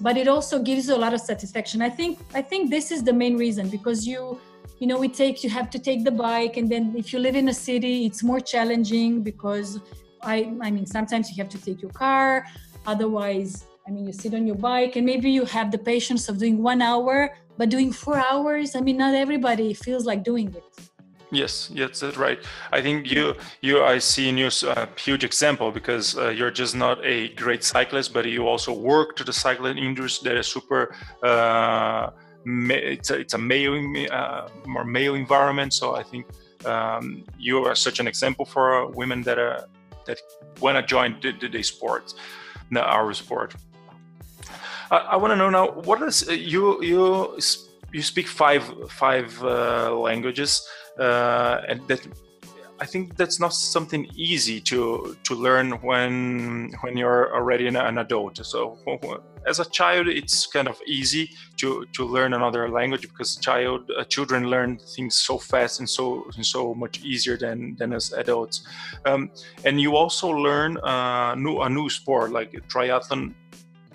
But 0.00 0.16
it 0.16 0.28
also 0.28 0.62
gives 0.62 0.88
you 0.88 0.94
a 0.94 1.02
lot 1.04 1.14
of 1.14 1.20
satisfaction. 1.20 1.82
I 1.82 1.90
think 1.90 2.18
I 2.34 2.42
think 2.42 2.70
this 2.70 2.90
is 2.90 3.02
the 3.02 3.12
main 3.12 3.36
reason 3.36 3.68
because 3.68 4.06
you 4.06 4.40
you 4.78 4.86
know 4.86 5.02
it 5.02 5.14
takes 5.14 5.44
you 5.44 5.50
have 5.50 5.70
to 5.70 5.78
take 5.78 6.04
the 6.04 6.10
bike 6.10 6.56
and 6.56 6.70
then 6.70 6.94
if 6.96 7.12
you 7.12 7.18
live 7.18 7.36
in 7.36 7.48
a 7.48 7.54
city 7.54 8.06
it's 8.06 8.22
more 8.22 8.40
challenging 8.40 9.22
because 9.22 9.80
I 10.22 10.52
I 10.60 10.70
mean 10.70 10.84
sometimes 10.84 11.30
you 11.30 11.36
have 11.42 11.48
to 11.50 11.60
take 11.66 11.80
your 11.80 11.92
car 11.92 12.44
otherwise 12.86 13.66
I 13.86 13.90
mean, 13.90 14.06
you 14.06 14.12
sit 14.12 14.32
on 14.34 14.46
your 14.46 14.56
bike 14.56 14.96
and 14.96 15.04
maybe 15.04 15.30
you 15.30 15.44
have 15.44 15.70
the 15.70 15.78
patience 15.78 16.28
of 16.30 16.38
doing 16.38 16.62
one 16.62 16.80
hour, 16.80 17.34
but 17.58 17.68
doing 17.68 17.92
four 17.92 18.16
hours, 18.16 18.74
I 18.74 18.80
mean, 18.80 18.96
not 18.96 19.14
everybody 19.14 19.74
feels 19.74 20.06
like 20.06 20.24
doing 20.24 20.54
it. 20.54 20.64
Yes, 21.30 21.70
yes, 21.74 22.00
that's 22.00 22.16
right. 22.16 22.38
I 22.72 22.80
think 22.80 23.10
you, 23.10 23.34
you, 23.60 23.82
I 23.82 23.98
see 23.98 24.28
in 24.28 24.38
you 24.38 24.48
a 24.68 24.88
huge 24.96 25.24
example 25.24 25.70
because 25.70 26.16
uh, 26.16 26.28
you're 26.28 26.50
just 26.50 26.74
not 26.74 27.04
a 27.04 27.28
great 27.34 27.64
cyclist, 27.64 28.14
but 28.14 28.24
you 28.24 28.46
also 28.46 28.72
work 28.72 29.16
to 29.16 29.24
the 29.24 29.32
cycling 29.32 29.76
industry 29.76 30.30
that 30.30 30.38
is 30.38 30.46
super. 30.46 30.94
Uh, 31.22 32.10
it's 32.46 33.10
a, 33.10 33.18
it's 33.18 33.34
a 33.34 33.38
male, 33.38 33.74
uh, 34.12 34.48
more 34.66 34.84
male 34.84 35.14
environment. 35.14 35.74
So 35.74 35.96
I 35.96 36.02
think 36.04 36.26
um, 36.64 37.24
you 37.38 37.64
are 37.64 37.74
such 37.74 38.00
an 38.00 38.06
example 38.06 38.44
for 38.44 38.86
women 38.90 39.22
that 39.22 39.38
are 39.38 39.66
that 40.06 40.20
want 40.60 40.76
to 40.76 40.82
join 40.82 41.16
the, 41.20 41.32
the, 41.32 41.48
the 41.48 41.62
sport, 41.62 42.14
the, 42.70 42.82
our 42.82 43.12
sport. 43.14 43.54
I, 44.90 44.96
I 44.96 45.16
want 45.16 45.32
to 45.32 45.36
know 45.36 45.50
now. 45.50 45.70
What 45.70 46.02
is 46.02 46.28
uh, 46.28 46.32
you 46.32 46.82
you 46.82 47.38
you 47.92 48.02
speak 48.02 48.26
five 48.26 48.64
five 48.88 49.42
uh, 49.42 49.94
languages, 49.94 50.66
uh, 50.98 51.62
and 51.68 51.86
that 51.88 52.06
I 52.80 52.86
think 52.86 53.16
that's 53.16 53.38
not 53.38 53.54
something 53.54 54.08
easy 54.16 54.60
to 54.62 55.16
to 55.24 55.34
learn 55.34 55.72
when 55.82 56.72
when 56.80 56.96
you're 56.96 57.34
already 57.34 57.66
an, 57.68 57.76
an, 57.76 57.98
adult. 57.98 58.44
So 58.44 58.78
as 59.46 59.60
a 59.60 59.64
child, 59.70 60.08
it's 60.08 60.46
kind 60.46 60.66
of 60.68 60.80
easy 60.86 61.30
to 61.58 61.86
to 61.92 62.04
learn 62.04 62.34
another 62.34 62.68
language 62.68 63.02
because 63.02 63.36
child 63.36 63.90
uh, 63.96 64.04
children 64.04 64.50
learn 64.50 64.78
things 64.96 65.14
so 65.14 65.38
fast 65.38 65.78
and 65.78 65.88
so 65.88 66.24
and 66.36 66.44
so 66.44 66.74
much 66.74 67.00
easier 67.04 67.36
than 67.36 67.76
than 67.78 67.92
as 67.92 68.12
adults. 68.12 68.66
Um, 69.06 69.30
and 69.64 69.80
you 69.80 69.96
also 69.96 70.28
learn 70.28 70.76
uh, 70.78 71.36
new 71.36 71.60
a 71.60 71.68
new 71.68 71.88
sport 71.88 72.32
like 72.32 72.52
triathlon 72.68 73.34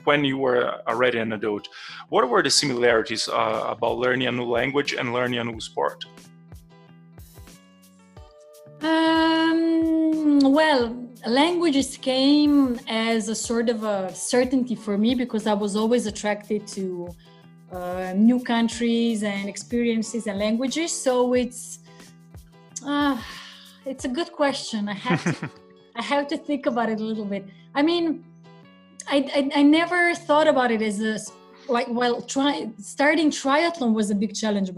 when 0.09 0.21
you 0.31 0.37
were 0.45 0.63
already 0.91 1.19
an 1.25 1.31
adult. 1.39 1.65
What 2.13 2.23
were 2.31 2.41
the 2.47 2.53
similarities 2.61 3.23
uh, 3.27 3.75
about 3.75 3.95
learning 4.03 4.27
a 4.31 4.33
new 4.39 4.49
language 4.59 4.91
and 4.99 5.05
learning 5.17 5.39
a 5.43 5.45
new 5.51 5.61
sport? 5.69 5.99
Um, 8.81 10.39
well, 10.59 10.83
languages 11.43 11.89
came 12.11 12.79
as 12.87 13.19
a 13.35 13.37
sort 13.49 13.67
of 13.73 13.77
a 13.83 13.97
certainty 14.33 14.75
for 14.85 14.95
me 15.03 15.11
because 15.23 15.43
I 15.53 15.55
was 15.65 15.73
always 15.81 16.03
attracted 16.13 16.61
to 16.77 16.83
uh, 17.71 18.13
new 18.29 18.39
countries 18.53 19.17
and 19.33 19.43
experiences 19.53 20.21
and 20.29 20.37
languages. 20.45 20.89
So 21.05 21.13
it's 21.43 21.61
uh, 22.93 23.15
it's 23.91 24.05
a 24.09 24.11
good 24.17 24.31
question. 24.41 24.79
I 24.95 24.97
have 25.07 25.21
to, 25.31 25.35
I 26.01 26.03
have 26.13 26.25
to 26.31 26.37
think 26.47 26.63
about 26.71 26.87
it 26.93 26.99
a 26.99 27.07
little 27.11 27.29
bit. 27.35 27.43
I 27.79 27.81
mean, 27.89 28.07
I, 29.07 29.17
I, 29.35 29.59
I 29.59 29.63
never 29.63 30.13
thought 30.15 30.47
about 30.47 30.71
it 30.71 30.81
as 30.81 31.01
a 31.01 31.17
like 31.67 31.87
well 31.89 32.21
try 32.21 32.69
starting 32.79 33.29
triathlon 33.29 33.93
was 33.93 34.09
a 34.09 34.15
big 34.15 34.33
challenge 34.33 34.71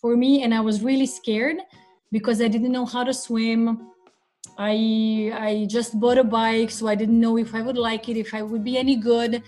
for 0.00 0.16
me 0.16 0.42
and 0.42 0.54
i 0.54 0.60
was 0.60 0.82
really 0.82 1.06
scared 1.06 1.56
because 2.12 2.42
i 2.42 2.48
didn't 2.48 2.72
know 2.72 2.84
how 2.84 3.04
to 3.04 3.14
swim. 3.14 3.86
I 4.58 5.32
i 5.48 5.66
just 5.70 5.98
bought 5.98 6.18
a 6.18 6.24
bike 6.24 6.70
so 6.70 6.88
i 6.88 6.94
didn't 6.94 7.18
know 7.18 7.38
if 7.38 7.54
i 7.54 7.62
would 7.62 7.78
like 7.78 8.08
it 8.10 8.16
if 8.18 8.34
i 8.34 8.42
would 8.42 8.64
be 8.64 8.76
any 8.76 8.96
good. 8.96 9.42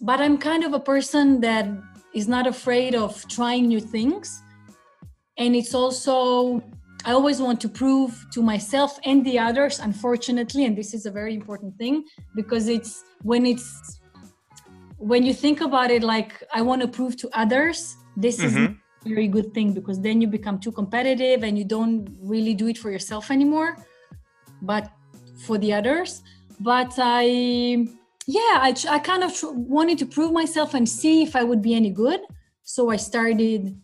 But 0.00 0.20
i'm 0.20 0.38
kind 0.38 0.64
of 0.64 0.72
a 0.72 0.80
person 0.80 1.40
that 1.40 1.66
is 2.14 2.26
not 2.28 2.46
afraid 2.46 2.94
of 2.94 3.26
trying 3.28 3.68
new 3.68 3.80
things. 3.80 4.42
And 5.36 5.54
it's 5.56 5.74
also 5.74 6.62
I 7.04 7.12
always 7.12 7.40
want 7.40 7.60
to 7.60 7.68
prove 7.68 8.26
to 8.32 8.42
myself 8.42 8.98
and 9.04 9.24
the 9.24 9.38
others, 9.38 9.78
unfortunately, 9.78 10.64
and 10.64 10.76
this 10.76 10.94
is 10.94 11.04
a 11.04 11.10
very 11.10 11.34
important 11.34 11.76
thing 11.76 12.04
because 12.34 12.68
it's 12.68 13.04
when 13.22 13.44
it's 13.44 14.00
when 14.96 15.22
you 15.22 15.34
think 15.34 15.60
about 15.60 15.90
it 15.90 16.02
like 16.02 16.42
I 16.52 16.62
want 16.62 16.80
to 16.80 16.88
prove 16.88 17.16
to 17.18 17.28
others, 17.34 17.96
this 18.16 18.38
mm-hmm. 18.38 18.46
is 18.46 18.56
a 18.56 19.08
very 19.08 19.28
good 19.28 19.52
thing 19.52 19.74
because 19.74 20.00
then 20.00 20.22
you 20.22 20.26
become 20.26 20.58
too 20.58 20.72
competitive 20.72 21.42
and 21.42 21.58
you 21.58 21.64
don't 21.64 22.08
really 22.22 22.54
do 22.54 22.68
it 22.68 22.78
for 22.78 22.90
yourself 22.90 23.30
anymore, 23.30 23.76
but 24.62 24.90
for 25.44 25.58
the 25.58 25.74
others. 25.74 26.22
But 26.58 26.94
I, 26.96 27.86
yeah, 28.26 28.56
I, 28.66 28.74
I 28.88 28.98
kind 28.98 29.24
of 29.24 29.36
tr- 29.36 29.50
wanted 29.50 29.98
to 29.98 30.06
prove 30.06 30.32
myself 30.32 30.72
and 30.72 30.88
see 30.88 31.22
if 31.22 31.36
I 31.36 31.44
would 31.44 31.60
be 31.60 31.74
any 31.74 31.90
good. 31.90 32.20
So 32.62 32.88
I 32.88 32.96
started 32.96 33.78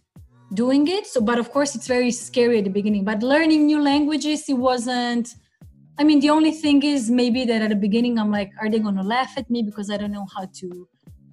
doing 0.54 0.88
it. 0.88 1.06
So 1.06 1.20
but 1.20 1.38
of 1.38 1.50
course 1.50 1.74
it's 1.74 1.86
very 1.86 2.10
scary 2.10 2.58
at 2.58 2.64
the 2.64 2.70
beginning. 2.70 3.04
But 3.04 3.22
learning 3.22 3.66
new 3.66 3.82
languages 3.82 4.48
it 4.48 4.54
wasn't 4.54 5.34
i 5.98 6.04
mean 6.04 6.20
the 6.20 6.30
only 6.30 6.52
thing 6.52 6.82
is 6.82 7.10
maybe 7.10 7.44
that 7.44 7.60
at 7.60 7.68
the 7.68 7.76
beginning 7.76 8.18
i'm 8.18 8.30
like 8.30 8.50
are 8.60 8.70
they 8.70 8.78
going 8.78 8.96
to 8.96 9.02
laugh 9.02 9.32
at 9.36 9.50
me 9.50 9.60
because 9.60 9.90
i 9.90 9.96
don't 9.98 10.12
know 10.12 10.26
how 10.34 10.46
to 10.54 10.88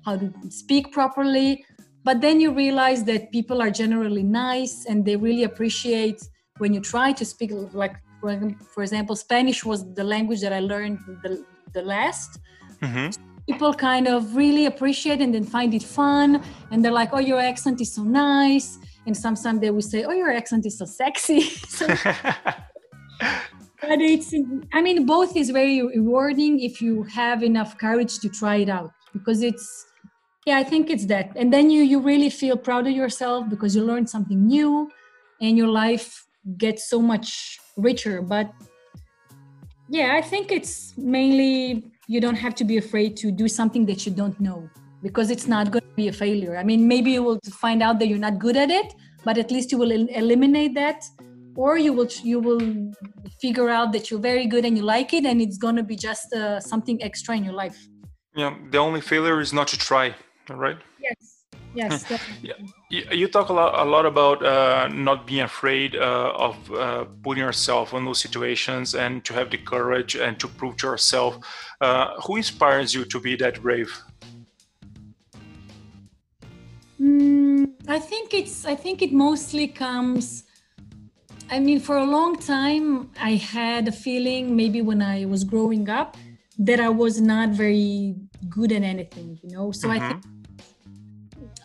how 0.07 0.15
to 0.15 0.33
speak 0.49 0.91
properly? 0.93 1.65
But 2.05 2.21
then 2.21 2.39
you 2.39 2.49
realize 2.53 3.03
that 3.11 3.21
people 3.37 3.61
are 3.61 3.69
generally 3.69 4.23
nice 4.23 4.85
and 4.87 5.03
they 5.05 5.17
really 5.17 5.43
appreciate 5.43 6.19
when 6.59 6.73
you 6.73 6.79
try 6.79 7.11
to 7.11 7.25
speak 7.25 7.51
like 7.83 7.95
for 8.73 8.81
example 8.81 9.15
spanish 9.15 9.59
was 9.63 9.79
the 9.99 10.03
language 10.15 10.41
that 10.45 10.53
i 10.59 10.61
learned 10.73 10.97
the, 11.23 11.31
the 11.75 11.83
last. 11.93 12.39
Mm-hmm. 12.81 13.07
People 13.49 13.73
kind 13.73 14.07
of 14.07 14.35
really 14.35 14.65
appreciate 14.65 15.19
and 15.21 15.31
then 15.35 15.45
find 15.57 15.73
it 15.73 15.83
fun. 15.83 16.41
And 16.71 16.77
they're 16.83 16.99
like 17.01 17.11
oh 17.17 17.23
your 17.31 17.41
accent 17.51 17.81
is 17.81 17.91
so 17.93 18.03
nice 18.03 18.79
and 19.07 19.15
sometimes 19.15 19.61
they 19.61 19.71
will 19.71 19.81
say, 19.81 20.03
"Oh, 20.03 20.11
your 20.11 20.31
accent 20.31 20.65
is 20.65 20.77
so 20.77 20.85
sexy." 20.85 21.41
so, 21.77 21.87
but 23.81 23.99
it's, 24.13 24.33
I 24.73 24.81
mean, 24.81 25.05
both 25.05 25.35
is 25.35 25.49
very 25.49 25.81
rewarding 25.81 26.59
if 26.59 26.81
you 26.81 27.03
have 27.03 27.41
enough 27.41 27.77
courage 27.77 28.19
to 28.19 28.29
try 28.29 28.57
it 28.57 28.69
out 28.69 28.91
because 29.13 29.41
it's, 29.41 29.85
yeah, 30.45 30.57
I 30.57 30.63
think 30.63 30.89
it's 30.89 31.05
that, 31.05 31.31
and 31.35 31.51
then 31.51 31.71
you 31.71 31.81
you 31.81 31.99
really 31.99 32.29
feel 32.29 32.57
proud 32.57 32.85
of 32.85 32.93
yourself 32.93 33.49
because 33.49 33.75
you 33.75 33.83
learned 33.83 34.09
something 34.09 34.45
new, 34.45 34.91
and 35.41 35.57
your 35.57 35.69
life 35.69 36.27
gets 36.57 36.89
so 36.89 37.01
much 37.01 37.57
richer. 37.77 38.21
But 38.21 38.53
yeah, 39.89 40.15
I 40.15 40.21
think 40.21 40.51
it's 40.51 40.97
mainly 40.97 41.91
you 42.07 42.19
don't 42.19 42.35
have 42.35 42.55
to 42.55 42.65
be 42.65 42.77
afraid 42.77 43.17
to 43.17 43.31
do 43.31 43.47
something 43.47 43.85
that 43.85 44.05
you 44.05 44.11
don't 44.11 44.39
know 44.39 44.69
because 45.01 45.29
it's 45.31 45.47
not 45.47 45.71
going 45.71 45.83
to 45.83 45.95
be 45.95 46.07
a 46.07 46.13
failure. 46.13 46.57
I 46.57 46.63
mean, 46.63 46.87
maybe 46.87 47.11
you 47.11 47.23
will 47.23 47.39
find 47.51 47.83
out 47.83 47.99
that 47.99 48.07
you're 48.07 48.17
not 48.17 48.39
good 48.39 48.57
at 48.57 48.69
it, 48.69 48.93
but 49.23 49.37
at 49.37 49.51
least 49.51 49.71
you 49.71 49.77
will 49.77 49.91
el- 49.91 50.09
eliminate 50.09 50.73
that 50.75 51.03
or 51.57 51.77
you 51.77 51.91
will 51.91 52.07
you 52.23 52.39
will 52.39 52.61
figure 53.41 53.69
out 53.69 53.91
that 53.91 54.09
you're 54.09 54.25
very 54.31 54.45
good 54.45 54.63
and 54.63 54.77
you 54.77 54.83
like 54.83 55.11
it 55.13 55.25
and 55.25 55.41
it's 55.41 55.57
going 55.57 55.75
to 55.75 55.83
be 55.83 55.95
just 55.95 56.31
uh, 56.33 56.59
something 56.59 57.01
extra 57.03 57.35
in 57.35 57.43
your 57.43 57.53
life 57.53 57.77
yeah 58.35 58.55
the 58.71 58.77
only 58.77 59.01
failure 59.01 59.41
is 59.41 59.51
not 59.51 59.67
to 59.67 59.77
try 59.77 60.15
right 60.49 60.77
yes 61.07 61.19
yes 61.73 62.05
yeah. 62.41 62.53
you 62.89 63.27
talk 63.27 63.49
a 63.49 63.53
lot, 63.53 63.71
a 63.85 63.87
lot 63.95 64.05
about 64.05 64.43
uh, 64.43 64.87
not 64.87 65.27
being 65.27 65.41
afraid 65.41 65.95
uh, 65.95 66.47
of 66.47 66.55
uh, 66.71 67.05
putting 67.23 67.43
yourself 67.43 67.93
in 67.93 68.05
those 68.05 68.19
situations 68.19 68.95
and 68.95 69.25
to 69.25 69.33
have 69.33 69.49
the 69.49 69.57
courage 69.57 70.15
and 70.15 70.39
to 70.39 70.47
prove 70.47 70.77
to 70.77 70.87
yourself 70.87 71.37
uh, 71.81 72.07
who 72.21 72.37
inspires 72.37 72.93
you 72.93 73.03
to 73.05 73.19
be 73.19 73.35
that 73.35 73.61
brave 73.61 73.91
mm, 76.99 77.71
i 77.87 77.99
think 77.99 78.33
it's 78.33 78.65
i 78.65 78.75
think 78.75 79.01
it 79.01 79.13
mostly 79.13 79.67
comes 79.67 80.43
I 81.49 81.59
mean, 81.59 81.79
for 81.79 81.97
a 81.97 82.03
long 82.03 82.37
time, 82.37 83.09
I 83.21 83.35
had 83.35 83.87
a 83.87 83.91
feeling 83.91 84.55
maybe 84.55 84.81
when 84.81 85.01
I 85.01 85.25
was 85.25 85.45
growing 85.45 85.89
up 85.89 86.17
that 86.59 86.79
I 86.79 86.89
was 86.89 87.21
not 87.21 87.49
very 87.49 88.15
good 88.49 88.71
at 88.71 88.83
anything, 88.83 89.39
you 89.41 89.55
know. 89.55 89.71
So 89.71 89.87
mm-hmm. 89.87 90.03
I 90.03 90.07
think 90.09 90.23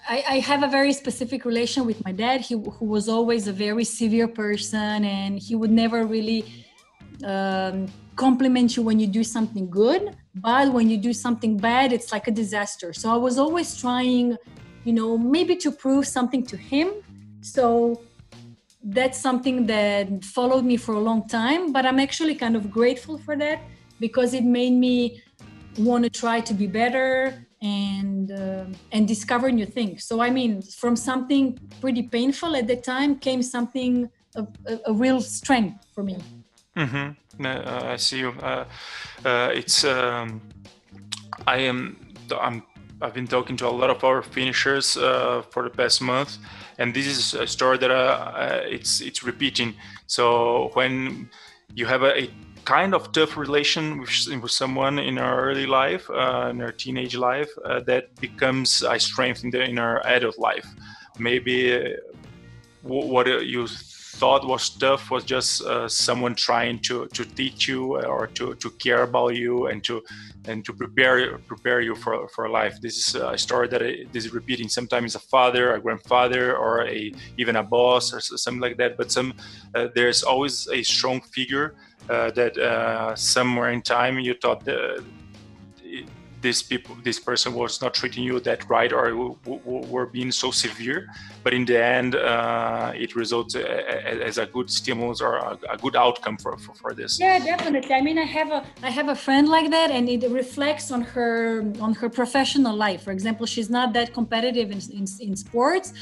I, 0.09 0.24
I, 0.28 0.39
have 0.41 0.62
a 0.62 0.68
very 0.68 0.93
specific 0.93 1.45
relation 1.45 1.87
with 1.87 2.05
my 2.05 2.12
dad. 2.12 2.43
He 2.43 2.55
who 2.55 2.85
was 2.85 3.09
always 3.09 3.49
a 3.49 3.53
very 3.53 3.85
severe 3.85 4.28
person, 4.28 5.05
and 5.05 5.39
he 5.39 5.55
would 5.55 5.70
never 5.70 6.05
really 6.05 6.45
um, 7.24 7.87
compliment 8.16 8.76
you 8.76 8.83
when 8.83 9.01
you 9.01 9.07
do 9.07 9.24
something 9.24 9.70
good. 9.70 10.16
But 10.35 10.72
when 10.72 10.91
you 10.91 10.97
do 10.97 11.12
something 11.12 11.57
bad, 11.57 11.93
it's 11.93 12.12
like 12.12 12.28
a 12.28 12.30
disaster. 12.30 12.93
So 12.93 13.12
I 13.12 13.16
was 13.16 13.39
always 13.39 13.76
trying, 13.76 14.37
you 14.85 14.93
know, 14.93 15.16
maybe 15.18 15.57
to 15.57 15.70
prove 15.70 16.07
something 16.07 16.45
to 16.47 16.57
him. 16.57 16.93
So 17.41 18.01
that's 18.83 19.18
something 19.20 19.66
that 19.66 20.24
followed 20.24 20.64
me 20.64 20.76
for 20.76 20.95
a 20.95 20.99
long 20.99 21.26
time 21.28 21.72
but 21.72 21.87
i'm 21.87 22.01
actually 22.01 22.35
kind 22.35 22.57
of 22.57 22.70
grateful 22.70 23.16
for 23.16 23.37
that 23.37 23.61
because 24.01 24.35
it 24.35 24.45
made 24.45 24.72
me 24.72 25.22
want 25.78 26.03
to 26.03 26.11
try 26.11 26.41
to 26.41 26.53
be 26.53 26.66
better 26.66 27.47
and 27.62 28.33
uh, 28.33 28.64
and 28.91 29.07
discover 29.07 29.53
new 29.53 29.66
things 29.66 30.05
so 30.05 30.20
i 30.20 30.28
mean 30.28 30.61
from 30.62 30.97
something 30.97 31.57
pretty 31.80 32.03
painful 32.03 32.57
at 32.57 32.66
the 32.66 32.76
time 32.76 33.16
came 33.16 33.41
something 33.41 34.11
a, 34.35 34.47
a, 34.66 34.78
a 34.87 34.93
real 34.93 35.20
strength 35.20 35.87
for 35.95 36.03
me 36.03 36.16
mm-hmm. 36.76 37.47
uh, 37.47 37.93
i 37.93 37.97
see 37.97 38.18
you 38.18 38.30
uh, 38.43 38.64
uh, 39.24 39.51
it's 39.55 39.85
um, 39.85 40.43
i 41.47 41.59
am 41.59 41.97
i'm 42.41 42.64
i've 43.03 43.15
been 43.15 43.27
talking 43.27 43.57
to 43.57 43.67
a 43.67 43.75
lot 43.83 43.91
of 43.91 44.03
our 44.05 44.23
finishers 44.23 44.97
uh, 44.97 45.43
for 45.51 45.63
the 45.63 45.71
past 45.71 46.01
month 46.01 46.39
and 46.79 46.95
this 46.95 47.07
is 47.07 47.35
a 47.35 47.47
story 47.47 47.79
that 47.79 47.91
uh, 47.91 47.95
uh, 47.95 48.61
it's 48.65 49.01
it's 49.01 49.23
repeating. 49.23 49.75
So 50.07 50.71
when 50.75 51.29
you 51.75 51.87
have 51.87 52.03
a, 52.03 52.25
a 52.25 52.31
kind 52.65 52.95
of 52.95 53.13
tough 53.13 53.37
relation 53.37 54.01
with, 54.01 54.43
with, 54.43 54.51
someone 54.51 54.99
in 54.99 55.19
our 55.19 55.45
early 55.49 55.67
life, 55.67 56.09
uh, 56.11 56.49
in 56.51 56.61
our 56.61 56.73
teenage 56.73 57.17
life, 57.17 57.51
uh, 57.65 57.81
that 57.81 58.15
becomes 58.21 58.83
a 58.83 58.99
strength 58.99 59.45
in, 59.45 59.51
the, 59.51 59.63
in 59.63 59.79
our 59.79 60.05
adult 60.07 60.39
life. 60.39 60.67
Maybe 61.19 61.75
uh, 61.75 61.89
what 62.83 63.27
you 63.27 63.67
thought 64.21 64.47
was 64.47 64.71
tough 64.71 65.11
was 65.11 65.25
just 65.25 65.63
uh, 65.63 65.89
someone 65.89 66.35
trying 66.35 66.79
to, 66.81 67.07
to 67.09 67.25
teach 67.25 67.69
you 67.69 67.97
or 67.97 68.27
to, 68.29 68.55
to 68.55 68.71
care 68.73 69.03
about 69.03 69.35
you 69.35 69.67
and 69.67 69.83
to 69.85 70.03
and 70.47 70.65
to 70.65 70.73
prepare 70.73 71.39
prepare 71.39 71.81
you 71.81 71.95
for, 71.95 72.29
for 72.29 72.49
life. 72.49 72.81
This 72.81 72.97
is 72.97 73.15
a 73.15 73.39
story 73.39 73.69
that 73.69 73.83
is 73.83 74.33
repeating. 74.33 74.69
Sometimes 74.69 75.15
a 75.15 75.21
father, 75.21 75.75
a 75.75 75.81
grandfather, 75.81 76.57
or 76.57 76.87
a 76.87 77.13
even 77.39 77.57
a 77.57 77.63
boss 77.63 78.13
or 78.13 78.21
something 78.21 78.61
like 78.61 78.77
that. 78.79 78.97
But 78.97 79.11
some 79.13 79.35
uh, 79.75 79.89
there's 79.95 80.23
always 80.23 80.69
a 80.69 80.83
strong 80.83 81.21
figure 81.21 81.75
uh, 82.11 82.31
that 82.33 82.59
uh, 82.59 83.15
somewhere 83.15 83.71
in 83.71 83.83
time 83.83 84.19
you 84.19 84.35
thought 84.35 84.65
the, 84.65 85.05
this 86.43 86.62
people 86.62 86.95
this 87.03 87.18
person 87.18 87.55
was 87.55 87.80
not 87.80 87.95
treating 87.95 88.24
you 88.24 88.40
that 88.40 88.68
right 88.68 88.93
or 88.93 89.07
w- 89.11 89.36
w- 89.45 89.86
were 89.95 90.07
being 90.07 90.32
so 90.32 90.51
severe 90.51 91.09
but 91.45 91.55
in 91.55 91.64
the 91.64 91.78
end 91.82 92.14
uh, 92.16 92.93
it 92.95 93.14
results 93.14 93.55
as 93.55 94.38
a 94.38 94.47
good 94.47 94.68
stimulus 94.68 95.20
or 95.20 95.36
a, 95.36 95.59
a 95.70 95.76
good 95.78 95.97
outcome 95.97 96.36
for, 96.36 96.57
for, 96.59 96.74
for, 96.74 96.93
this. 96.95 97.18
Yeah 97.18 97.38
definitely. 97.38 97.95
I 97.95 98.03
mean 98.03 98.18
i 98.18 98.28
have 98.38 98.51
a 98.59 98.61
i 98.82 98.90
have 98.90 99.09
a 99.09 99.14
friend 99.14 99.49
like 99.49 99.70
that 99.70 99.90
and 99.90 100.09
it 100.09 100.22
reflects 100.30 100.90
on 100.90 101.03
her 101.14 101.36
on 101.80 101.95
her 101.95 102.09
professional 102.11 102.74
life. 102.76 103.03
For 103.07 103.12
example 103.12 103.47
she's 103.47 103.70
not 103.70 103.93
that 103.95 104.12
competitive 104.12 104.68
in, 104.70 104.80
in, 104.99 105.05
in 105.26 105.36
sports 105.36 105.93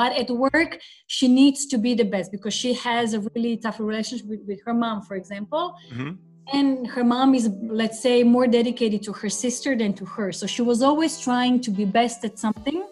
but 0.00 0.10
at 0.22 0.28
work 0.30 0.70
she 1.06 1.28
needs 1.28 1.66
to 1.66 1.76
be 1.86 1.92
the 1.94 2.08
best 2.14 2.32
because 2.32 2.54
she 2.54 2.72
has 2.74 3.14
a 3.14 3.20
really 3.34 3.56
tough 3.58 3.78
relationship 3.78 4.26
with, 4.26 4.40
with 4.48 4.60
her 4.64 4.74
mom 4.74 5.02
for 5.02 5.16
example. 5.16 5.64
Mm-hmm 5.92 6.31
and 6.52 6.86
her 6.86 7.04
mom 7.04 7.34
is 7.34 7.48
let's 7.62 8.00
say 8.02 8.22
more 8.22 8.46
dedicated 8.46 9.02
to 9.04 9.12
her 9.12 9.28
sister 9.28 9.76
than 9.76 9.94
to 9.94 10.04
her. 10.04 10.32
So 10.32 10.46
she 10.46 10.62
was 10.62 10.82
always 10.82 11.20
trying 11.20 11.60
to 11.60 11.70
be 11.70 11.84
best 11.84 12.24
at 12.24 12.38
something 12.38 12.86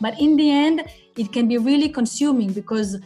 but 0.00 0.18
in 0.20 0.36
the 0.36 0.50
end 0.50 0.84
it 1.16 1.32
can 1.32 1.48
be 1.48 1.58
really 1.58 1.88
consuming 1.88 2.52
because 2.52 2.98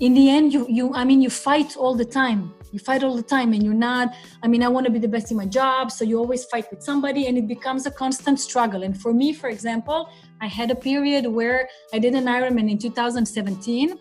in 0.00 0.14
the 0.14 0.28
end 0.28 0.52
you 0.52 0.66
you 0.68 0.92
i 0.94 1.04
mean 1.04 1.20
you 1.22 1.30
fight 1.30 1.76
all 1.76 1.94
the 1.94 2.04
time. 2.04 2.52
You 2.72 2.80
fight 2.80 3.04
all 3.04 3.14
the 3.14 3.22
time 3.22 3.52
and 3.52 3.62
you're 3.62 3.82
not 3.90 4.14
i 4.42 4.48
mean 4.48 4.62
i 4.62 4.68
want 4.68 4.84
to 4.86 4.92
be 4.92 4.98
the 4.98 5.12
best 5.16 5.30
in 5.30 5.36
my 5.36 5.46
job 5.46 5.92
so 5.92 6.04
you 6.04 6.18
always 6.18 6.44
fight 6.46 6.66
with 6.72 6.82
somebody 6.82 7.28
and 7.28 7.38
it 7.38 7.46
becomes 7.46 7.86
a 7.86 7.90
constant 7.90 8.40
struggle. 8.40 8.82
And 8.82 9.00
for 9.00 9.12
me 9.14 9.32
for 9.32 9.48
example 9.48 10.08
i 10.40 10.48
had 10.48 10.70
a 10.70 10.74
period 10.74 11.26
where 11.26 11.68
i 11.92 11.98
did 12.00 12.14
an 12.14 12.24
ironman 12.24 12.68
in 12.70 12.78
2017 12.78 13.96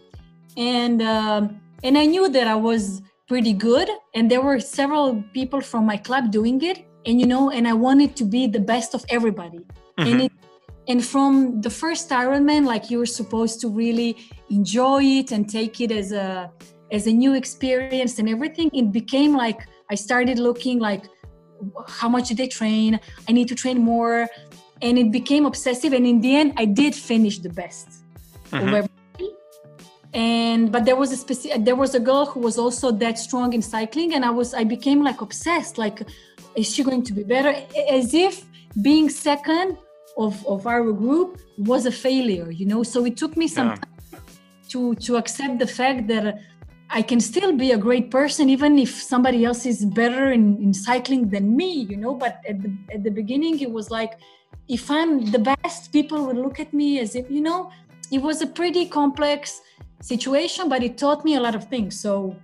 and 0.58 1.02
um, 1.02 1.62
and 1.84 1.98
i 1.98 2.06
knew 2.06 2.28
that 2.30 2.48
i 2.48 2.56
was 2.56 3.02
pretty 3.34 3.54
good. 3.54 3.90
And 4.14 4.30
there 4.32 4.44
were 4.48 4.60
several 4.60 5.24
people 5.34 5.60
from 5.60 5.84
my 5.92 5.98
club 6.08 6.24
doing 6.40 6.62
it. 6.72 6.78
And 7.08 7.20
you 7.22 7.28
know 7.34 7.46
and 7.56 7.64
i 7.74 7.76
wanted 7.88 8.12
to 8.20 8.26
be 8.36 8.42
the 8.58 8.64
best 8.74 8.90
of 8.98 9.02
everybody. 9.18 9.62
Mm-hmm. 10.00 10.10
and 10.10 10.18
it 10.26 10.32
and 10.92 11.00
from 11.14 11.32
the 11.66 11.74
first 11.82 12.06
ironman 12.24 12.64
like 12.74 12.84
you 12.92 12.98
were 13.02 13.14
supposed 13.22 13.56
to 13.62 13.68
really 13.84 14.12
enjoy 14.60 15.02
it 15.20 15.28
and 15.36 15.42
take 15.60 15.76
it 15.86 15.92
as 16.02 16.08
a 16.26 16.30
as 16.98 17.04
a 17.12 17.14
new 17.24 17.34
experience 17.42 18.14
and 18.20 18.28
everything. 18.36 18.68
It 18.82 18.88
became 19.00 19.32
like 19.46 19.60
i 19.94 19.96
started 20.08 20.38
looking 20.48 20.78
like 20.90 21.04
how 22.00 22.10
much 22.16 22.26
did 22.30 22.38
they 22.42 22.52
train? 22.60 22.92
I 23.28 23.32
need 23.38 23.48
to 23.54 23.58
train 23.64 23.78
more. 23.94 24.18
And 24.86 24.94
it 25.04 25.10
became 25.20 25.44
obsessive. 25.52 25.92
And 25.98 26.06
in 26.14 26.18
the 26.26 26.34
end 26.42 26.50
i 26.64 26.66
did 26.82 26.94
finish 27.12 27.36
the 27.46 27.54
best. 27.62 27.88
Mm-hmm 28.52 29.03
and 30.14 30.72
but 30.72 30.86
there 30.86 30.96
was 30.96 31.12
a 31.12 31.18
specific 31.18 31.66
there 31.66 31.76
was 31.76 31.96
a 31.96 32.00
girl 32.00 32.26
who 32.26 32.40
was 32.40 32.58
also 32.58 32.92
that 32.92 33.18
strong 33.18 33.54
in 33.54 33.62
cycling 33.62 34.14
and 34.14 34.24
i 34.24 34.30
was 34.30 34.54
i 34.54 34.64
became 34.64 35.04
like 35.04 35.22
obsessed 35.22 35.78
like 35.78 36.04
is 36.56 36.74
she 36.74 36.84
going 36.84 37.04
to 37.04 37.14
be 37.14 37.24
better? 37.24 37.54
As 37.90 38.14
if 38.14 38.46
being 38.82 39.10
second 39.10 39.78
of 40.18 40.46
of 40.46 40.68
our 40.68 40.92
group 40.92 41.40
was 41.58 41.86
a 41.86 41.92
failure 41.92 42.52
you 42.52 42.66
know? 42.66 42.84
So 42.84 43.06
it 43.06 43.18
took 43.18 43.36
me 43.36 43.48
some 43.48 43.70
yeah. 43.70 43.76
time 43.76 44.24
to 44.70 44.96
to 44.96 45.18
accept 45.18 45.60
the 45.60 45.68
fact 45.68 46.08
that 46.08 46.40
i 46.90 47.02
can 47.02 47.20
still 47.20 47.52
be 47.64 47.72
a 47.72 47.78
great 47.78 48.12
person 48.12 48.50
even 48.50 48.78
if 48.78 48.92
somebody 49.02 49.46
else 49.46 49.66
is 49.66 49.86
better 49.86 50.32
in, 50.32 50.44
in 50.62 50.74
cycling 50.74 51.30
than 51.30 51.56
me 51.56 51.72
you 51.90 51.98
know? 51.98 52.14
But 52.14 52.42
at 52.48 52.62
the 52.64 52.72
at 52.94 53.04
the 53.04 53.12
beginning 53.12 53.60
it 53.60 53.72
was 53.72 53.90
like 53.90 54.14
if 54.68 54.90
i'm 54.92 55.12
the 55.36 55.40
best 55.40 55.92
people 55.92 56.26
would 56.28 56.38
look 56.38 56.60
at 56.60 56.74
me 56.74 57.00
as 57.00 57.16
if 57.16 57.30
you 57.30 57.42
know? 57.42 57.72
It 58.12 58.22
was 58.22 58.44
a 58.44 58.48
pretty 58.48 58.86
complex 58.86 59.62
situation, 60.04 60.70
but 60.70 60.84
it 60.84 60.98
taught 60.98 61.24
me 61.24 61.36
a 61.36 61.40
lot 61.40 61.56
of 61.56 61.64
things. 61.70 62.00
So, 62.00 62.36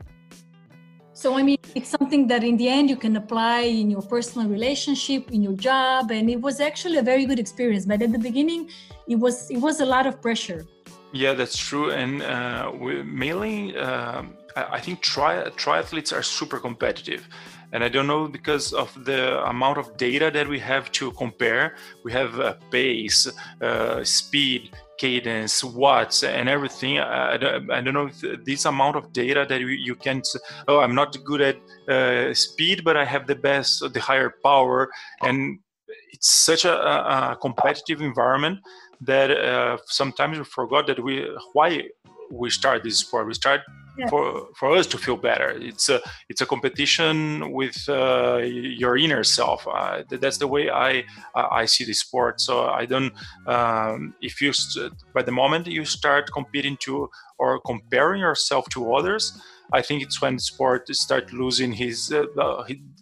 so 1.13 1.37
I 1.37 1.43
mean, 1.43 1.57
it's 1.75 1.89
something 1.89 2.27
that 2.27 2.43
in 2.43 2.55
the 2.57 2.69
end 2.69 2.89
you 2.89 2.95
can 2.95 3.15
apply 3.17 3.61
in 3.61 3.91
your 3.91 4.01
personal 4.01 4.47
relationship, 4.47 5.31
in 5.31 5.43
your 5.43 5.53
job, 5.53 6.11
and 6.11 6.29
it 6.29 6.41
was 6.41 6.59
actually 6.59 6.97
a 6.97 7.03
very 7.03 7.25
good 7.25 7.39
experience. 7.39 7.85
But 7.85 8.01
at 8.01 8.11
the 8.11 8.19
beginning, 8.19 8.69
it 9.07 9.15
was 9.15 9.51
it 9.51 9.57
was 9.57 9.81
a 9.81 9.85
lot 9.85 10.07
of 10.07 10.21
pressure. 10.21 10.65
Yeah, 11.11 11.33
that's 11.33 11.57
true, 11.57 11.89
and 11.89 12.21
uh, 12.21 12.71
mainly, 13.03 13.75
uh, 13.75 14.21
I 14.55 14.79
think 14.79 15.01
tri- 15.01 15.49
triathletes 15.63 16.15
are 16.15 16.21
super 16.21 16.59
competitive 16.59 17.27
and 17.71 17.83
I 17.83 17.89
don't 17.89 18.07
know 18.07 18.27
because 18.27 18.73
of 18.73 18.89
the 19.05 19.43
amount 19.45 19.77
of 19.77 19.95
data 19.97 20.31
that 20.33 20.47
we 20.47 20.59
have 20.59 20.91
to 20.93 21.11
compare. 21.11 21.75
We 22.03 22.11
have 22.11 22.39
uh, 22.39 22.55
pace, 22.71 23.27
uh, 23.61 24.03
speed, 24.03 24.71
cadence, 24.99 25.63
watts, 25.63 26.23
and 26.23 26.47
everything. 26.47 26.99
I, 26.99 27.35
I, 27.35 27.81
don't 27.81 27.93
know 27.93 28.09
this 28.43 28.65
amount 28.65 28.97
of 28.97 29.11
data 29.13 29.45
that 29.49 29.59
you, 29.59 29.67
you 29.67 29.95
can. 29.95 30.21
Oh, 30.67 30.79
I'm 30.79 30.93
not 30.93 31.17
good 31.23 31.41
at 31.41 31.57
uh, 31.89 32.33
speed, 32.33 32.83
but 32.83 32.95
I 32.97 33.05
have 33.05 33.25
the 33.25 33.35
best, 33.35 33.81
the 33.93 33.99
higher 33.99 34.31
power, 34.43 34.89
and 35.23 35.59
it's 36.13 36.29
such 36.29 36.65
a, 36.65 36.75
a 37.33 37.37
competitive 37.41 38.01
environment 38.01 38.59
that 39.01 39.31
uh, 39.31 39.77
sometimes 39.85 40.37
we 40.37 40.43
forgot 40.43 40.85
that 40.87 41.01
we 41.01 41.25
why 41.53 41.83
we 42.31 42.49
start 42.49 42.83
this 42.83 42.99
sport. 42.99 43.25
We 43.27 43.33
start 43.33 43.61
for 44.09 44.49
for 44.55 44.75
us 44.75 44.87
to 44.87 44.97
feel 44.97 45.17
better. 45.17 45.49
It's 45.49 45.89
a 45.89 45.99
it's 46.29 46.41
a 46.41 46.45
competition 46.45 47.51
with 47.51 47.87
uh, 47.89 48.37
your 48.43 48.97
inner 48.97 49.23
self. 49.23 49.67
Uh, 49.67 50.03
that's 50.09 50.37
the 50.37 50.47
way 50.47 50.69
I 50.69 51.03
I 51.35 51.65
see 51.65 51.85
the 51.85 51.93
sport. 51.93 52.41
So 52.41 52.65
I 52.65 52.85
don't. 52.85 53.13
Um, 53.47 54.13
if 54.21 54.41
you 54.41 54.53
st- 54.53 54.93
by 55.13 55.23
the 55.23 55.31
moment 55.31 55.67
you 55.67 55.85
start 55.85 56.31
competing 56.31 56.77
to 56.81 57.09
or 57.37 57.59
comparing 57.61 58.21
yourself 58.21 58.67
to 58.69 58.93
others, 58.93 59.41
I 59.71 59.81
think 59.81 60.01
it's 60.01 60.21
when 60.21 60.39
sport 60.39 60.93
start 60.95 61.31
losing 61.31 61.73
his, 61.73 62.11
uh, 62.11 62.25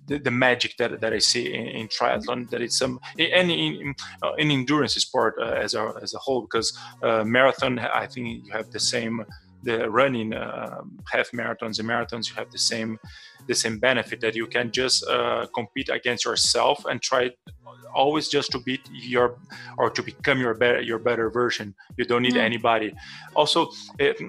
the, 0.05 0.19
the, 0.19 0.31
magic 0.31 0.75
that, 0.77 0.99
that 0.99 1.13
I 1.13 1.19
see 1.19 1.53
in, 1.53 1.67
in 1.67 1.87
triathlon. 1.87 2.49
That 2.49 2.61
it's 2.61 2.77
some 2.77 2.99
and 3.17 3.51
in, 3.51 3.73
in, 3.75 3.95
uh, 4.21 4.31
endurance 4.33 4.95
sport 4.95 5.35
uh, 5.39 5.45
as 5.45 5.73
a 5.73 5.93
as 6.01 6.13
a 6.13 6.17
whole 6.17 6.41
because 6.41 6.77
uh, 7.01 7.23
marathon 7.23 7.79
I 7.79 8.05
think 8.07 8.45
you 8.45 8.51
have 8.51 8.71
the 8.71 8.79
same 8.79 9.25
the 9.63 9.89
running 9.89 10.33
uh, 10.33 10.81
half 11.11 11.31
marathons 11.31 11.79
and 11.79 11.87
marathons 11.89 12.29
you 12.29 12.35
have 12.35 12.51
the 12.51 12.57
same 12.57 12.97
the 13.47 13.55
same 13.55 13.79
benefit 13.79 14.19
that 14.21 14.35
you 14.35 14.45
can 14.47 14.71
just 14.71 15.07
uh, 15.07 15.45
compete 15.53 15.89
against 15.89 16.25
yourself 16.25 16.85
and 16.85 17.01
try 17.01 17.29
always 17.93 18.27
just 18.27 18.51
to 18.51 18.59
beat 18.59 18.81
your 18.91 19.37
or 19.77 19.89
to 19.89 20.03
become 20.03 20.39
your 20.39 20.53
better 20.53 20.81
your 20.81 20.99
better 20.99 21.29
version 21.29 21.73
you 21.97 22.05
don't 22.05 22.21
need 22.21 22.33
mm. 22.33 22.49
anybody 22.49 22.93
also 23.35 23.69
it, 23.99 24.21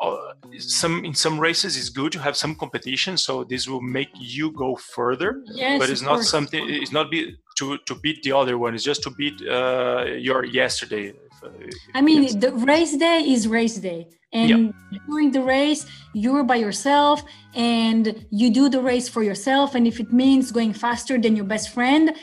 uh, 0.00 0.16
some 0.58 1.04
in 1.04 1.14
some 1.14 1.38
races 1.38 1.76
it's 1.76 1.88
good 1.88 2.12
to 2.12 2.18
have 2.18 2.36
some 2.36 2.54
competition 2.54 3.16
so 3.16 3.44
this 3.44 3.68
will 3.68 3.82
make 3.82 4.10
you 4.14 4.50
go 4.52 4.76
further 4.76 5.42
yes, 5.46 5.78
but 5.78 5.90
it's 5.90 6.02
not 6.02 6.14
course. 6.14 6.30
something 6.30 6.64
it's 6.68 6.92
not 6.92 7.10
be 7.10 7.36
to 7.56 7.78
to 7.86 7.94
beat 7.96 8.22
the 8.22 8.32
other 8.32 8.56
one 8.56 8.74
it's 8.74 8.84
just 8.84 9.02
to 9.02 9.10
beat 9.10 9.34
uh, 9.48 10.04
your 10.16 10.44
yesterday 10.44 11.12
I 11.94 12.02
mean, 12.02 12.38
the 12.38 12.52
race 12.52 12.96
day 12.96 13.20
is 13.20 13.48
race 13.48 13.76
day. 13.76 14.08
And 14.32 14.72
during 15.06 15.30
the 15.30 15.42
race, 15.42 15.86
you're 16.14 16.42
by 16.44 16.56
yourself 16.56 17.22
and 17.54 18.26
you 18.30 18.50
do 18.50 18.68
the 18.68 18.80
race 18.80 19.08
for 19.08 19.22
yourself. 19.22 19.74
And 19.74 19.86
if 19.86 20.00
it 20.00 20.12
means 20.12 20.50
going 20.50 20.72
faster 20.72 21.18
than 21.18 21.36
your 21.36 21.44
best 21.44 21.70
friend, 21.70 22.16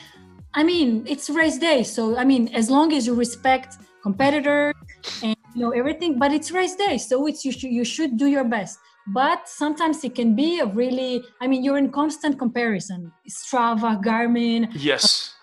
I 0.53 0.64
mean, 0.64 1.05
it's 1.07 1.30
race 1.30 1.60
day. 1.60 1.84
So, 1.84 2.18
I 2.18 2.26
mean, 2.26 2.47
as 2.49 2.70
long 2.70 2.93
as 2.93 3.05
you 3.05 3.14
respect 3.14 3.78
competitors 4.01 4.74
and 5.22 5.36
you 5.53 5.62
know 5.62 5.72
everything, 5.72 6.18
but 6.18 6.32
it's 6.34 6.51
race 6.51 6.76
day. 6.76 6.97
So 6.97 7.28
it's 7.28 7.45
you 7.45 7.51
should, 7.51 7.72
you 7.72 7.86
should 7.86 8.18
do 8.18 8.26
your 8.26 8.43
best. 8.43 8.80
But 9.07 9.47
sometimes 9.47 10.03
it 10.03 10.16
can 10.16 10.36
be 10.36 10.60
a 10.60 10.66
really, 10.66 11.24
I 11.41 11.47
mean, 11.47 11.64
you're 11.64 11.78
in 11.78 11.91
constant 11.91 12.39
comparison. 12.39 13.12
Strava, 13.30 14.03
Garmin. 14.03 14.70
Yes 14.74 15.36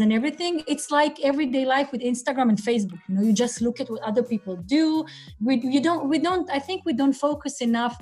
and 0.00 0.12
everything 0.12 0.62
it's 0.66 0.90
like 0.90 1.18
everyday 1.20 1.64
life 1.64 1.92
with 1.92 2.00
instagram 2.00 2.48
and 2.48 2.58
facebook. 2.58 3.00
You 3.08 3.14
know 3.14 3.22
you 3.22 3.32
just 3.32 3.60
look 3.60 3.80
at 3.80 3.88
what 3.88 4.02
other 4.02 4.22
people 4.22 4.56
do. 4.56 5.04
We 5.40 5.60
you 5.62 5.80
don't 5.80 6.08
we 6.08 6.18
don't 6.18 6.50
i 6.50 6.58
think 6.58 6.82
we 6.84 6.92
don't 6.92 7.12
focus 7.12 7.60
enough 7.60 7.96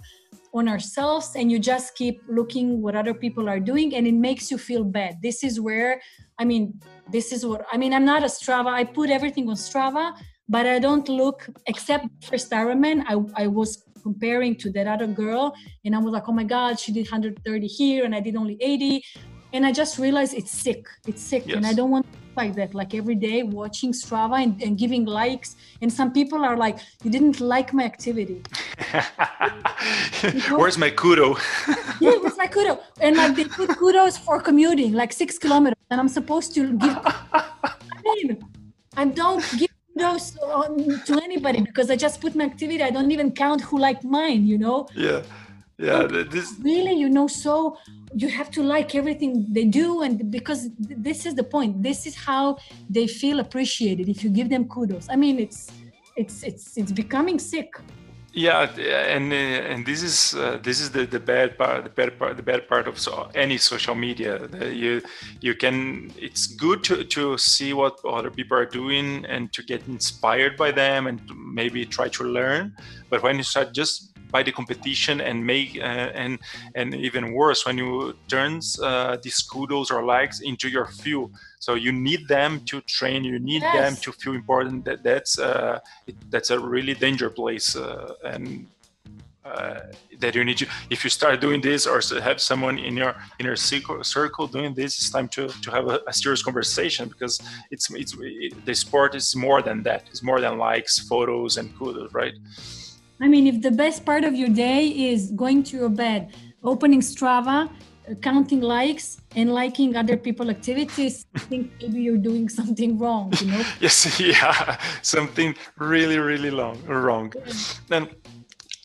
on 0.55 0.68
ourselves 0.68 1.33
and 1.37 1.53
you 1.53 1.59
just 1.59 1.95
keep 1.95 2.22
looking 2.29 2.81
what 2.81 2.95
other 2.97 3.14
people 3.14 3.49
are 3.49 3.61
doing 3.61 3.95
and 3.95 4.07
it 4.07 4.14
makes 4.14 4.51
you 4.51 4.59
feel 4.59 4.85
bad. 4.85 5.20
This 5.22 5.45
is 5.45 5.61
where 5.61 6.01
i 6.39 6.45
mean 6.45 6.79
this 7.11 7.33
is 7.33 7.45
what 7.47 7.64
i 7.72 7.77
mean 7.77 7.93
i'm 7.93 8.05
not 8.05 8.22
a 8.22 8.27
strava 8.27 8.68
i 8.68 8.85
put 8.85 9.11
everything 9.11 9.49
on 9.49 9.55
strava 9.55 10.14
but 10.49 10.66
i 10.66 10.79
don't 10.79 11.09
look 11.09 11.49
except 11.66 12.07
for 12.24 12.37
Ironman 12.37 13.05
i, 13.09 13.43
I 13.43 13.47
was 13.47 13.85
comparing 14.03 14.55
to 14.57 14.70
that 14.72 14.87
other 14.87 15.07
girl 15.07 15.55
and 15.85 15.95
i 15.95 15.99
was 15.99 16.12
like 16.12 16.29
oh 16.29 16.33
my 16.33 16.45
god 16.45 16.79
she 16.79 16.93
did 16.93 17.07
130 17.07 17.66
here 17.66 18.05
and 18.05 18.14
i 18.14 18.20
did 18.20 18.37
only 18.37 18.57
80 18.61 19.03
and 19.57 19.64
I 19.66 19.72
just 19.72 19.98
realized 19.98 20.34
it's 20.34 20.52
sick. 20.52 20.86
It's 21.07 21.22
sick, 21.22 21.44
yes. 21.46 21.57
and 21.57 21.66
I 21.66 21.72
don't 21.72 21.90
want 21.90 22.04
to 22.12 22.18
like 22.36 22.54
that. 22.57 22.74
Like 22.74 22.94
every 22.94 23.14
day 23.14 23.42
watching 23.42 23.92
Strava 23.92 24.42
and, 24.42 24.62
and, 24.62 24.76
giving 24.78 25.07
likes, 25.07 25.57
and 25.80 25.90
some 25.92 26.12
people 26.12 26.44
are 26.44 26.57
like, 26.57 26.78
"You 27.02 27.11
didn't 27.11 27.40
like 27.40 27.72
my 27.72 27.84
activity." 27.84 28.42
know? 30.50 30.59
Where's 30.61 30.78
my 30.78 30.90
kudo? 30.90 31.26
yeah, 32.00 32.16
where's 32.22 32.36
my 32.36 32.46
kudo? 32.46 32.80
And 33.00 33.16
like 33.16 33.34
they 33.36 33.44
put 33.44 33.70
kudos 33.78 34.18
for 34.18 34.40
commuting, 34.40 34.92
like 34.92 35.12
six 35.12 35.38
kilometers, 35.38 35.82
and 35.90 35.98
I'm 36.00 36.09
supposed 36.09 36.54
to 36.57 36.76
give. 36.76 36.98
I 37.32 37.74
mean, 38.04 38.44
I 38.96 39.04
don't 39.07 39.44
give 39.59 39.70
kudos 39.94 40.36
um, 40.42 41.00
to 41.07 41.14
anybody 41.28 41.61
because 41.62 41.90
I 41.90 41.96
just 41.96 42.20
put 42.20 42.34
my 42.34 42.44
activity. 42.44 42.82
I 42.82 42.90
don't 42.90 43.11
even 43.11 43.32
count 43.32 43.62
who 43.62 43.78
liked 43.78 44.04
mine. 44.04 44.46
You 44.46 44.59
know. 44.59 44.86
Yeah 44.94 45.22
yeah 45.79 46.07
this 46.07 46.55
really? 46.62 46.95
You 46.95 47.09
know 47.11 47.27
so 47.27 47.77
you 48.14 48.29
have 48.29 48.51
to 48.53 48.62
like 48.62 48.95
everything 48.95 49.47
they 49.51 49.64
do 49.64 50.03
and 50.03 50.31
because 50.31 50.70
this 50.79 51.27
is 51.27 51.35
the 51.35 51.45
point. 51.45 51.83
This 51.83 52.07
is 52.07 52.14
how 52.14 52.57
they 52.89 53.07
feel 53.07 53.41
appreciated 53.41 54.09
if 54.09 54.24
you 54.24 54.31
give 54.31 54.49
them 54.49 54.66
kudos. 54.68 55.07
I 55.11 55.16
mean 55.16 55.39
it's 55.39 55.70
it's 56.16 56.43
it's 56.43 56.77
it's 56.77 56.93
becoming 56.93 57.39
sick. 57.39 57.70
Yeah 58.33 58.70
and 59.16 59.33
uh, 59.33 59.72
and 59.72 59.87
this 59.87 60.03
is 60.03 60.35
uh, 60.35 60.59
this 60.62 60.81
is 60.81 60.91
the, 60.91 61.07
the 61.07 61.20
bad 61.20 61.57
part 61.59 61.85
the 61.85 61.91
bad 61.91 62.18
part 62.18 62.37
the 62.37 62.43
bad 62.43 62.68
part 62.68 62.87
of 62.87 62.99
so, 62.99 63.29
any 63.35 63.59
social 63.59 63.95
media. 63.95 64.49
You 64.70 65.03
you 65.41 65.55
can 65.55 66.11
it's 66.16 66.47
good 66.47 66.85
to, 66.85 67.05
to 67.05 67.37
see 67.37 67.74
what 67.74 67.99
other 68.05 68.31
people 68.31 68.57
are 68.57 68.66
doing 68.66 69.27
and 69.27 69.53
to 69.53 69.62
get 69.62 69.87
inspired 69.89 70.57
by 70.57 70.70
them 70.70 71.07
and 71.07 71.20
maybe 71.35 71.85
try 71.85 72.09
to 72.09 72.24
learn. 72.24 72.74
But 73.11 73.22
when 73.22 73.37
you 73.37 73.43
start 73.43 73.74
just 73.74 74.16
by 74.31 74.43
the 74.43 74.53
competition 74.53 75.20
and 75.20 75.45
make 75.45 75.79
uh, 75.79 76.22
and 76.22 76.39
and 76.74 76.95
even 76.95 77.33
worse 77.33 77.64
when 77.66 77.79
you 77.79 78.16
turns 78.29 78.79
uh, 78.81 79.16
these 79.22 79.41
kudos 79.43 79.91
or 79.91 80.03
likes 80.03 80.41
into 80.41 80.68
your 80.68 80.87
fuel. 80.87 81.31
So 81.59 81.74
you 81.74 81.93
need 81.93 82.29
them 82.29 82.61
to 82.66 82.81
train 82.83 83.24
you 83.24 83.39
need 83.39 83.62
yes. 83.62 83.74
them 83.74 83.97
to 84.05 84.12
feel 84.12 84.35
important. 84.35 84.85
That 84.85 85.03
that's 85.03 85.39
uh, 85.39 85.81
it, 86.07 86.16
that's 86.31 86.51
a 86.51 86.59
really 86.59 86.95
danger 86.95 87.31
place 87.31 87.77
uh, 87.77 88.14
and 88.24 88.66
uh, 89.45 89.81
that 90.18 90.35
you 90.35 90.43
need 90.45 90.59
to 90.59 90.66
if 90.91 91.05
you 91.05 91.11
start 91.11 91.41
doing 91.41 91.61
this 91.61 91.87
or 91.87 92.01
have 92.20 92.41
someone 92.41 92.79
in 92.79 92.97
your 92.97 93.14
inner 93.39 93.55
circle, 93.55 94.03
circle 94.03 94.47
doing 94.49 94.74
this 94.74 94.99
it's 94.99 95.11
time 95.11 95.29
to, 95.29 95.47
to 95.62 95.70
have 95.70 95.87
a, 95.87 96.01
a 96.09 96.12
serious 96.12 96.43
conversation 96.43 97.09
because 97.09 97.41
it's 97.70 97.89
it's 97.95 98.16
it, 98.20 98.66
the 98.66 98.74
sport 98.74 99.14
is 99.14 99.37
more 99.37 99.62
than 99.62 99.83
that. 99.85 100.03
It's 100.11 100.22
more 100.22 100.41
than 100.41 100.59
likes 100.59 100.99
photos 100.99 101.59
and 101.59 101.66
kudos 101.79 102.12
right 102.12 102.35
I 103.21 103.29
mean, 103.29 103.47
if 103.47 103.62
the 103.62 103.71
best 103.71 104.05
part 104.05 104.25
of 104.25 104.35
your 104.35 104.49
day 104.49 104.89
is 104.89 105.31
going 105.31 105.62
to 105.64 105.77
your 105.77 105.89
bed, 105.89 106.35
opening 106.62 107.01
Strava, 107.01 107.71
counting 108.21 108.61
likes, 108.61 109.21
and 109.35 109.53
liking 109.53 109.97
other 109.97 110.17
people' 110.17 110.51
activities, 110.51 111.27
I 111.35 111.39
think 111.39 111.73
maybe 111.81 112.03
you're 112.03 112.19
doing 112.19 112.49
something 112.49 112.99
wrong, 112.99 113.33
you 113.41 113.47
know? 113.47 113.62
yes, 113.81 114.21
yeah, 114.21 114.79
something 115.03 115.55
really, 115.79 116.19
really 116.19 116.51
long, 116.51 116.81
wrong. 116.85 117.33
Then, 117.89 118.09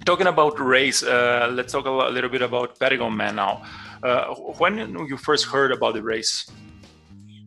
talking 0.05 0.27
about 0.27 0.59
race, 0.59 1.03
uh, 1.03 1.49
let's 1.51 1.73
talk 1.73 1.85
a 1.85 1.91
little 1.91 2.29
bit 2.29 2.41
about 2.41 2.79
Patagonman 2.79 3.35
now. 3.35 3.61
Uh, 4.01 4.33
when 4.57 4.77
you 5.07 5.17
first 5.17 5.45
heard 5.45 5.71
about 5.71 5.93
the 5.93 6.01
race? 6.01 6.49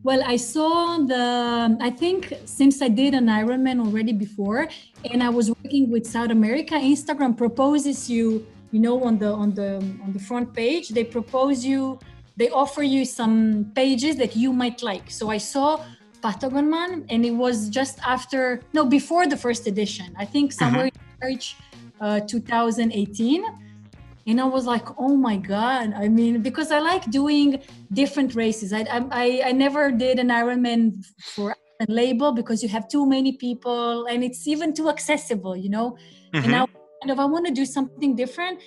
Well, 0.05 0.23
I 0.23 0.37
saw 0.37 0.99
the, 0.99 1.79
I 1.81 1.89
think 1.89 2.35
since 2.45 2.83
I 2.83 2.89
did 2.89 3.15
an 3.15 3.29
Ironman 3.29 3.81
already 3.81 4.13
before, 4.13 4.69
and 5.11 5.23
I 5.23 5.31
was 5.31 5.49
working 5.49 5.91
with 5.91 6.07
South 6.07 6.31
America, 6.31 6.75
Instagram 6.75 7.35
proposes 7.35 8.11
you, 8.11 8.47
you 8.71 8.81
know, 8.81 9.03
on 9.03 9.19
the 9.19 9.33
on 9.33 9.55
the 9.55 9.77
on 10.05 10.13
the 10.13 10.19
front 10.19 10.53
page, 10.53 10.91
they 10.91 11.05
propose 11.05 11.65
you, 11.65 11.99
they 12.37 12.51
offer 12.51 12.83
you 12.83 13.07
some 13.07 13.73
pages 13.75 14.17
that 14.17 14.37
you 14.37 14.53
might 14.53 14.83
like. 14.83 15.11
So 15.11 15.31
I 15.31 15.39
saw 15.39 15.83
Patagonman, 16.21 17.07
and 17.09 17.25
it 17.25 17.31
was 17.31 17.71
just 17.71 17.99
after, 18.07 18.61
no, 18.75 18.85
before 18.85 19.27
the 19.27 19.39
first 19.39 19.67
edition. 19.67 20.15
I 20.19 20.27
think 20.27 20.53
somewhere 20.53 20.89
mm-hmm. 20.89 21.25
in 21.25 21.31
March 21.31 21.57
uh, 22.03 22.21
2018 22.21 23.43
and 24.27 24.41
I 24.41 24.45
was 24.45 24.67
like, 24.67 24.87
oh 24.99 25.17
my 25.17 25.37
god! 25.37 25.93
I 25.95 26.09
mean, 26.09 26.43
because 26.43 26.71
I 26.71 26.81
like 26.81 27.11
doing 27.11 27.61
different 27.93 28.35
races. 28.35 28.73
I 28.73 28.85
I 29.11 29.43
I 29.47 29.53
never 29.53 29.91
did 29.91 30.19
an 30.19 30.29
Ironman 30.29 31.05
for 31.35 31.57
a 31.81 31.87
label 31.89 32.33
because 32.33 32.63
you 32.63 32.69
have 32.71 32.89
too 32.89 33.07
many 33.07 33.33
people 33.33 34.07
and 34.07 34.25
it's 34.25 34.47
even 34.49 34.73
too 34.73 34.89
accessible, 34.89 35.57
you 35.57 35.69
know. 35.69 35.97
Mm-hmm. 36.33 36.45
And 36.45 36.55
I 36.55 36.67
kind 37.01 37.11
of 37.11 37.21
I 37.21 37.27
want 37.27 37.47
to 37.47 37.53
do 37.53 37.67
something 37.67 38.17
different, 38.17 38.61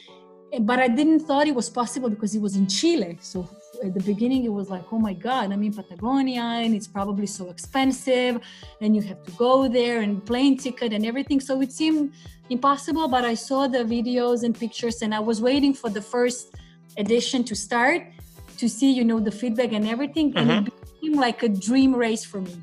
but 0.61 0.79
I 0.79 0.87
didn't 0.87 1.21
thought 1.21 1.47
it 1.47 1.55
was 1.55 1.69
possible 1.69 2.09
because 2.09 2.35
it 2.35 2.41
was 2.41 2.55
in 2.55 2.67
Chile. 2.67 3.17
So 3.21 3.49
at 3.83 3.93
the 3.93 4.01
beginning 4.01 4.43
it 4.43 4.49
was 4.49 4.69
like 4.69 4.83
oh 4.91 4.99
my 4.99 5.13
god 5.13 5.51
i'm 5.51 5.63
in 5.63 5.73
patagonia 5.73 6.41
and 6.41 6.73
it's 6.73 6.87
probably 6.87 7.27
so 7.27 7.49
expensive 7.49 8.39
and 8.81 8.95
you 8.95 9.01
have 9.01 9.21
to 9.23 9.31
go 9.31 9.67
there 9.67 10.01
and 10.01 10.25
plane 10.25 10.57
ticket 10.57 10.93
and 10.93 11.05
everything 11.05 11.39
so 11.39 11.61
it 11.61 11.71
seemed 11.71 12.11
impossible 12.49 13.07
but 13.07 13.23
i 13.25 13.33
saw 13.33 13.67
the 13.67 13.83
videos 13.83 14.43
and 14.43 14.57
pictures 14.57 15.01
and 15.01 15.13
i 15.13 15.19
was 15.19 15.41
waiting 15.41 15.73
for 15.73 15.89
the 15.89 16.01
first 16.01 16.55
edition 16.97 17.43
to 17.43 17.55
start 17.55 18.01
to 18.57 18.67
see 18.67 18.91
you 18.91 19.03
know 19.03 19.19
the 19.19 19.31
feedback 19.31 19.71
and 19.73 19.87
everything 19.87 20.33
mm-hmm. 20.33 20.49
and 20.49 20.67
it 20.67 20.73
mm-hmm. 20.73 20.95
became 21.01 21.19
like 21.19 21.43
a 21.43 21.49
dream 21.49 21.93
race 21.95 22.23
for 22.25 22.41
me 22.41 22.55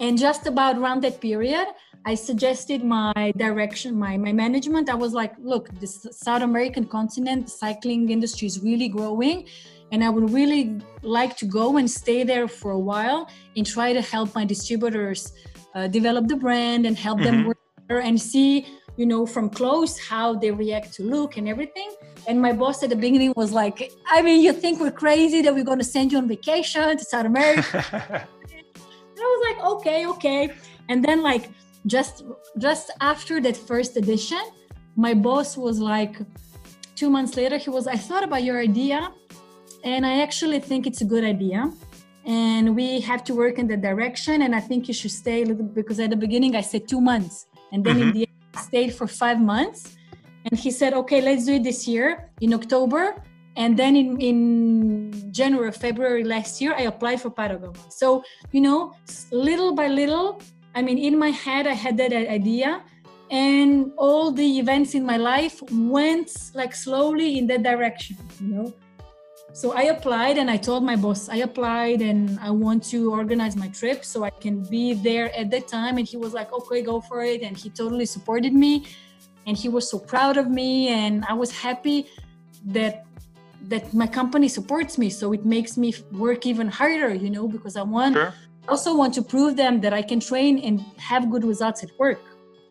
and 0.00 0.18
just 0.18 0.46
about 0.46 0.76
around 0.76 1.02
that 1.02 1.20
period 1.20 1.66
I 2.06 2.14
suggested 2.14 2.84
my 2.84 3.32
direction, 3.36 3.98
my, 3.98 4.18
my 4.18 4.32
management. 4.32 4.90
I 4.90 4.94
was 4.94 5.14
like, 5.14 5.32
look, 5.38 5.70
this 5.80 6.06
South 6.10 6.42
American 6.42 6.84
continent, 6.84 7.48
cycling 7.48 8.10
industry 8.10 8.46
is 8.46 8.62
really 8.62 8.88
growing. 8.88 9.48
And 9.90 10.04
I 10.04 10.10
would 10.10 10.30
really 10.30 10.80
like 11.02 11.36
to 11.38 11.46
go 11.46 11.78
and 11.78 11.90
stay 11.90 12.22
there 12.22 12.46
for 12.46 12.72
a 12.72 12.78
while 12.78 13.30
and 13.56 13.66
try 13.66 13.94
to 13.94 14.02
help 14.02 14.34
my 14.34 14.44
distributors 14.44 15.32
uh, 15.74 15.86
develop 15.86 16.28
the 16.28 16.36
brand 16.36 16.84
and 16.84 16.96
help 16.96 17.20
mm-hmm. 17.20 17.36
them 17.36 17.46
work 17.46 17.58
and 17.88 18.20
see 18.20 18.66
you 18.96 19.06
know, 19.06 19.26
from 19.26 19.50
close 19.50 19.98
how 19.98 20.34
they 20.34 20.50
react 20.50 20.92
to 20.94 21.02
look 21.02 21.36
and 21.36 21.48
everything. 21.48 21.92
And 22.28 22.40
my 22.40 22.52
boss 22.52 22.82
at 22.82 22.90
the 22.90 22.96
beginning 22.96 23.32
was 23.36 23.52
like, 23.52 23.92
I 24.06 24.22
mean, 24.22 24.40
you 24.40 24.52
think 24.52 24.80
we're 24.80 24.92
crazy 24.92 25.42
that 25.42 25.52
we're 25.52 25.64
going 25.64 25.78
to 25.78 25.84
send 25.84 26.12
you 26.12 26.18
on 26.18 26.28
vacation 26.28 26.96
to 26.96 27.04
South 27.04 27.26
America? 27.26 28.28
And 29.16 29.22
I 29.22 29.26
was 29.36 29.42
like, 29.48 29.64
okay, 29.74 30.06
okay. 30.08 30.50
And 30.88 31.04
then 31.04 31.22
like 31.22 31.50
just 31.86 32.24
just 32.58 32.90
after 33.00 33.40
that 33.42 33.56
first 33.56 33.96
edition, 33.96 34.42
my 34.96 35.14
boss 35.14 35.56
was 35.56 35.78
like, 35.78 36.16
two 36.96 37.10
months 37.10 37.36
later, 37.36 37.56
he 37.56 37.70
was, 37.70 37.86
I 37.86 37.94
thought 37.94 38.24
about 38.24 38.42
your 38.42 38.58
idea, 38.58 39.12
and 39.84 40.04
I 40.04 40.20
actually 40.20 40.58
think 40.58 40.88
it's 40.88 41.00
a 41.00 41.04
good 41.04 41.22
idea. 41.22 41.72
And 42.24 42.74
we 42.74 43.00
have 43.02 43.22
to 43.24 43.34
work 43.34 43.60
in 43.60 43.68
the 43.68 43.76
direction, 43.76 44.42
and 44.42 44.52
I 44.52 44.60
think 44.60 44.88
you 44.88 44.94
should 44.94 45.12
stay 45.12 45.42
a 45.42 45.46
little 45.46 45.64
because 45.64 46.00
at 46.00 46.10
the 46.10 46.16
beginning 46.16 46.56
I 46.56 46.62
said 46.62 46.88
two 46.88 47.00
months, 47.00 47.46
and 47.72 47.84
then 47.84 47.96
mm-hmm. 47.96 48.08
in 48.08 48.12
the 48.14 48.20
end 48.28 48.36
I 48.54 48.60
stayed 48.60 48.94
for 48.94 49.06
five 49.06 49.40
months. 49.40 49.96
And 50.46 50.58
he 50.58 50.70
said, 50.70 50.92
okay, 50.92 51.20
let's 51.22 51.46
do 51.46 51.54
it 51.54 51.64
this 51.64 51.88
year 51.88 52.30
in 52.40 52.52
October. 52.52 53.22
And 53.56 53.78
then 53.78 53.96
in, 53.96 54.20
in 54.20 55.32
January, 55.32 55.72
February 55.72 56.24
last 56.24 56.60
year, 56.60 56.74
I 56.76 56.82
applied 56.82 57.20
for 57.20 57.30
Patagonia. 57.30 57.80
So, 57.88 58.22
you 58.52 58.60
know, 58.60 58.92
little 59.30 59.74
by 59.74 59.88
little, 59.88 60.42
I 60.74 60.82
mean, 60.82 60.98
in 60.98 61.18
my 61.18 61.30
head, 61.30 61.66
I 61.66 61.72
had 61.72 61.96
that 61.96 62.12
idea 62.12 62.82
and 63.30 63.92
all 63.96 64.30
the 64.30 64.58
events 64.58 64.94
in 64.94 65.04
my 65.04 65.16
life 65.16 65.62
went 65.72 66.30
like 66.54 66.74
slowly 66.74 67.38
in 67.38 67.46
that 67.46 67.62
direction 67.62 68.16
you 68.40 68.48
know 68.48 68.72
so 69.54 69.72
i 69.72 69.84
applied 69.84 70.36
and 70.36 70.50
i 70.50 70.56
told 70.56 70.82
my 70.82 70.96
boss 70.96 71.28
i 71.28 71.36
applied 71.36 72.02
and 72.02 72.38
i 72.40 72.50
want 72.50 72.82
to 72.82 73.12
organize 73.12 73.54
my 73.54 73.68
trip 73.68 74.04
so 74.04 74.24
i 74.24 74.30
can 74.30 74.64
be 74.64 74.94
there 74.94 75.32
at 75.40 75.48
that 75.50 75.68
time. 75.68 75.96
And 75.96 76.06
he 76.06 76.16
was 76.16 76.32
like 76.34 76.52
okay 76.52 76.82
go 76.82 77.00
for 77.00 77.22
it. 77.22 77.42
And 77.42 77.56
he 77.56 77.70
totally 77.70 78.06
supported 78.06 78.52
me. 78.52 78.72
And 79.46 79.56
he 79.56 79.68
was 79.68 79.88
so 79.88 79.98
proud 79.98 80.36
of 80.36 80.46
me. 80.50 80.88
And 80.88 81.24
i 81.28 81.34
was 81.42 81.50
happy 81.66 81.98
that 82.76 83.06
that 83.72 83.94
my 83.94 84.08
company 84.08 84.48
supports 84.48 84.98
me. 84.98 85.08
So 85.08 85.32
it 85.32 85.44
makes 85.46 85.78
me 85.78 85.94
work 86.12 86.46
even 86.46 86.68
harder 86.68 87.14
you 87.14 87.30
know 87.30 87.46
because 87.46 87.76
i 87.76 87.82
want 87.82 88.14
sure. 88.16 88.34
also 88.68 88.90
want 88.96 89.14
to 89.14 89.22
prove 89.22 89.52
them 89.56 89.80
that 89.84 89.92
i 90.00 90.02
can 90.10 90.18
train 90.18 90.58
and 90.66 90.74
have 90.98 91.30
good 91.30 91.44
results 91.44 91.80
at 91.86 91.90
work. 91.98 92.20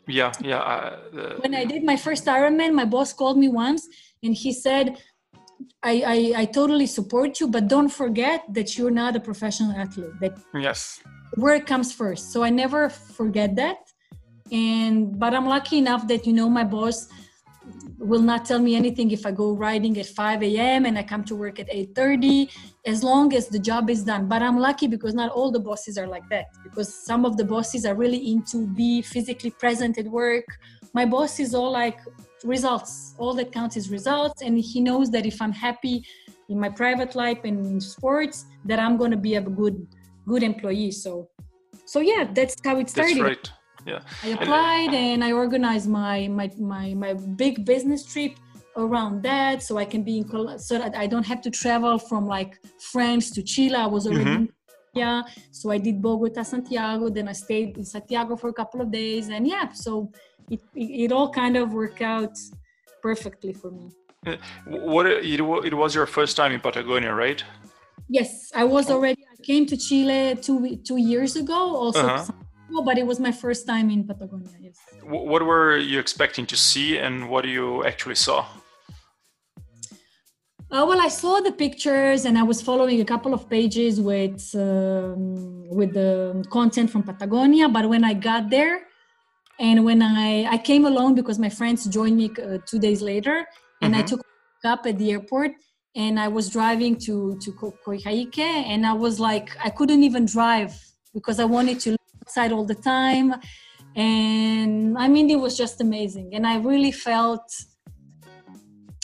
Yeah 0.06 0.34
yeah 0.42 0.60
uh, 0.74 0.98
uh, 1.18 1.36
when 1.44 1.56
i 1.56 1.64
did 1.64 1.82
my 1.92 1.98
first 2.06 2.24
ironman 2.26 2.74
my 2.82 2.88
boss 2.96 3.14
called 3.20 3.38
me 3.44 3.48
once 3.48 3.82
and 4.24 4.34
he 4.36 4.52
said 4.52 4.86
I, 5.82 6.04
I, 6.16 6.42
I 6.42 6.46
totally 6.46 6.88
support 6.88 7.40
you 7.40 7.48
but 7.48 7.68
don't 7.68 7.90
forget 7.90 8.46
that 8.54 8.78
you're 8.78 8.92
not 8.92 9.16
a 9.16 9.20
professional 9.20 9.72
athlete 9.72 10.14
that 10.22 10.38
yes 10.54 11.02
work 11.38 11.66
comes 11.66 11.92
first 11.92 12.32
so 12.32 12.44
i 12.44 12.50
never 12.50 12.90
forget 12.90 13.56
that 13.56 13.78
and 14.52 15.20
but 15.20 15.34
i'm 15.34 15.46
lucky 15.46 15.78
enough 15.78 16.08
that 16.08 16.26
you 16.28 16.34
know 16.34 16.50
my 16.50 16.64
boss 16.64 17.08
will 17.98 18.22
not 18.22 18.46
tell 18.46 18.60
me 18.60 18.76
anything 18.76 19.12
if 19.12 19.26
I 19.26 19.32
go 19.32 19.54
riding 19.54 19.98
at 19.98 20.06
5 20.06 20.44
a.m. 20.44 20.86
and 20.86 20.98
I 20.98 21.04
come 21.04 21.24
to 21.26 21.36
work 21.36 21.60
at 21.60 21.70
8:30, 21.70 22.50
as 22.86 23.04
long 23.04 23.34
as 23.34 23.48
the 23.48 23.60
job 23.60 23.90
is 23.90 24.04
done. 24.04 24.28
But 24.28 24.42
I'm 24.42 24.60
lucky 24.60 24.88
because 24.88 25.14
not 25.14 25.32
all 25.32 25.52
the 25.52 25.60
bosses 25.60 25.98
are 25.98 26.08
like 26.08 26.28
that. 26.30 26.46
Because 26.64 26.94
some 26.94 27.26
of 27.26 27.38
the 27.38 27.46
bosses 27.46 27.86
are 27.86 27.96
really 27.96 28.32
into 28.32 28.68
be 28.68 29.02
physically 29.02 29.52
present 29.52 29.98
at 29.98 30.08
work. 30.08 30.46
My 30.94 31.06
boss 31.06 31.40
is 31.40 31.54
all 31.56 31.72
like 31.72 32.00
results. 32.44 33.16
All 33.18 33.34
that 33.36 33.52
counts 33.52 33.78
is 33.78 33.90
results, 33.90 34.42
and 34.42 34.58
he 34.58 34.80
knows 34.82 35.10
that 35.12 35.26
if 35.26 35.42
I'm 35.42 35.52
happy 35.52 36.06
in 36.50 36.60
my 36.60 36.70
private 36.70 37.16
life 37.16 37.40
and 37.44 37.66
in 37.66 37.82
sports, 37.82 38.46
that 38.66 38.80
I'm 38.80 38.98
going 38.98 39.12
to 39.12 39.18
be 39.18 39.36
a 39.36 39.42
good 39.42 39.88
good 40.28 40.44
employee. 40.44 40.92
So, 40.92 41.30
so 41.86 42.00
yeah, 42.00 42.30
that's 42.34 42.56
how 42.64 42.78
it 42.80 42.90
started. 42.90 43.18
That's 43.18 43.24
right 43.24 43.52
yeah 43.86 44.00
i 44.24 44.28
applied 44.30 44.94
and 44.94 45.24
i 45.24 45.32
organized 45.32 45.90
my 45.90 46.28
my 46.28 46.50
my, 46.58 46.94
my 46.94 47.14
big 47.14 47.66
business 47.66 48.06
trip 48.06 48.34
around 48.78 49.22
that 49.22 49.62
so 49.62 49.78
i 49.78 49.86
can 49.86 50.04
be 50.04 50.20
in 50.20 50.60
so 50.60 50.78
that 50.78 50.96
i 50.96 51.06
don't 51.06 51.26
have 51.26 51.42
to 51.42 51.52
travel 51.52 51.98
from 51.98 52.26
like 52.26 52.60
france 52.80 53.30
to 53.30 53.44
chile 53.44 53.76
i 53.76 53.86
was 53.86 54.08
already 54.08 54.26
mm-hmm. 54.26 54.46
yeah 54.94 55.22
so 55.52 55.70
i 55.70 55.78
did 55.78 56.02
bogota 56.02 56.44
santiago 56.44 57.10
then 57.10 57.28
i 57.28 57.32
stayed 57.32 57.78
in 57.78 57.84
santiago 57.84 58.36
for 58.36 58.50
a 58.50 58.54
couple 58.54 58.82
of 58.82 58.92
days 58.92 59.30
and 59.30 59.48
yeah 59.48 59.72
so 59.72 60.12
it, 60.50 60.62
it, 60.76 60.90
it 61.06 61.12
all 61.12 61.30
kind 61.30 61.58
of 61.58 61.74
worked 61.74 62.02
out 62.02 62.38
perfectly 63.02 63.54
for 63.54 63.72
me 63.72 63.90
uh, 64.28 64.36
what 64.66 65.06
it, 65.06 65.26
it 65.26 65.74
was 65.74 65.96
your 65.96 66.06
first 66.06 66.38
time 66.38 66.52
in 66.52 66.60
patagonia 66.60 67.14
right 67.14 67.44
yes 68.10 68.52
i 68.56 68.64
was 68.64 68.90
already 68.90 69.24
i 69.32 69.42
came 69.44 69.66
to 69.66 69.78
chile 69.78 70.36
two 70.42 70.78
two 70.78 70.98
years 70.98 71.36
ago 71.36 71.76
also 71.76 72.08
uh-huh 72.08 72.32
but 72.82 72.98
it 72.98 73.06
was 73.06 73.20
my 73.20 73.32
first 73.32 73.68
time 73.68 73.90
in 73.90 74.04
Patagonia. 74.06 74.50
Yes. 74.60 74.78
What 75.04 75.44
were 75.44 75.78
you 75.78 76.00
expecting 76.00 76.46
to 76.48 76.58
see, 76.58 76.98
and 76.98 77.30
what 77.30 77.46
you 77.46 77.86
actually 77.86 78.16
saw? 78.16 78.46
Uh, 80.72 80.84
well, 80.88 81.00
I 81.00 81.08
saw 81.08 81.40
the 81.40 81.52
pictures, 81.52 82.26
and 82.26 82.38
I 82.38 82.44
was 82.44 82.62
following 82.62 83.00
a 83.02 83.06
couple 83.06 83.34
of 83.34 83.48
pages 83.50 84.02
with 84.02 84.56
um, 84.56 85.70
with 85.70 85.94
the 85.94 86.44
content 86.50 86.90
from 86.90 87.04
Patagonia. 87.04 87.70
But 87.70 87.88
when 87.88 88.04
I 88.04 88.14
got 88.14 88.50
there, 88.50 88.88
and 89.60 89.86
when 89.86 90.02
I 90.02 90.46
I 90.46 90.58
came 90.58 90.86
alone 90.86 91.16
because 91.16 91.40
my 91.40 91.50
friends 91.50 91.86
joined 91.86 92.18
me 92.18 92.32
uh, 92.42 92.58
two 92.66 92.80
days 92.80 93.02
later, 93.02 93.46
and 93.82 93.94
mm-hmm. 93.94 94.04
I 94.04 94.06
took 94.06 94.22
up 94.66 94.86
at 94.86 94.98
the 94.98 95.12
airport, 95.12 95.52
and 95.96 96.20
I 96.20 96.28
was 96.28 96.50
driving 96.50 96.96
to 97.06 97.38
to 97.40 97.52
Coyhaique, 97.86 98.40
and 98.40 98.86
I 98.86 98.94
was 98.94 99.20
like 99.20 99.50
I 99.64 99.70
couldn't 99.70 100.04
even 100.04 100.26
drive 100.26 100.74
because 101.14 101.40
I 101.40 101.46
wanted 101.46 101.80
to 101.82 101.92
look 101.92 102.02
outside 102.22 102.52
all 102.52 102.66
the 102.66 102.76
time. 102.76 103.36
And 103.96 104.98
i 104.98 105.08
mean 105.08 105.30
it 105.30 105.40
was 105.40 105.56
just 105.56 105.80
amazing. 105.80 106.34
And 106.34 106.48
i 106.48 106.58
really 106.58 106.92
felt 106.92 107.46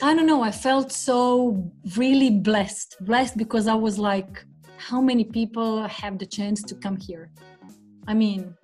i 0.02 0.16
don't 0.16 0.26
know 0.26 0.42
i 0.42 0.50
felt 0.52 0.92
so 0.92 1.72
really 1.98 2.32
blessed 2.32 2.96
blessed 3.02 3.36
because 3.38 3.68
i 3.68 3.76
was 3.76 4.00
like 4.00 4.46
how 4.80 5.02
many 5.02 5.26
people 5.26 5.86
have 5.88 6.18
the 6.18 6.26
chance 6.26 6.64
to 6.64 6.74
come 6.74 6.98
here? 6.98 7.32
I 8.08 8.14
mean 8.14 8.56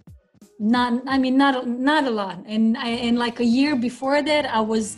not 0.60 1.01
i 1.08 1.18
mean 1.18 1.38
not 1.38 1.68
not 1.68 2.06
a 2.06 2.10
lot 2.10 2.38
and 2.45 2.78
I, 2.78 2.89
and 2.89 3.20
like 3.20 3.39
a 3.39 3.45
year 3.45 3.76
before 3.76 4.22
that 4.22 4.45
i 4.45 4.62
was 4.62 4.97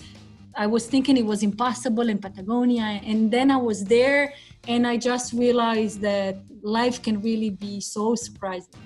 i 0.56 0.68
was 0.68 0.86
thinking 0.86 1.18
it 1.18 1.26
was 1.26 1.42
impossible 1.42 2.10
in 2.10 2.20
patagonia 2.20 3.02
and 3.04 3.32
then 3.32 3.50
i 3.50 3.58
was 3.58 3.84
there 3.86 4.34
and 4.68 4.86
i 4.86 4.98
just 4.98 5.34
realized 5.34 6.02
that 6.02 6.38
life 6.62 7.02
can 7.02 7.22
really 7.22 7.50
be 7.50 7.80
so 7.80 8.16
surprising 8.16 8.82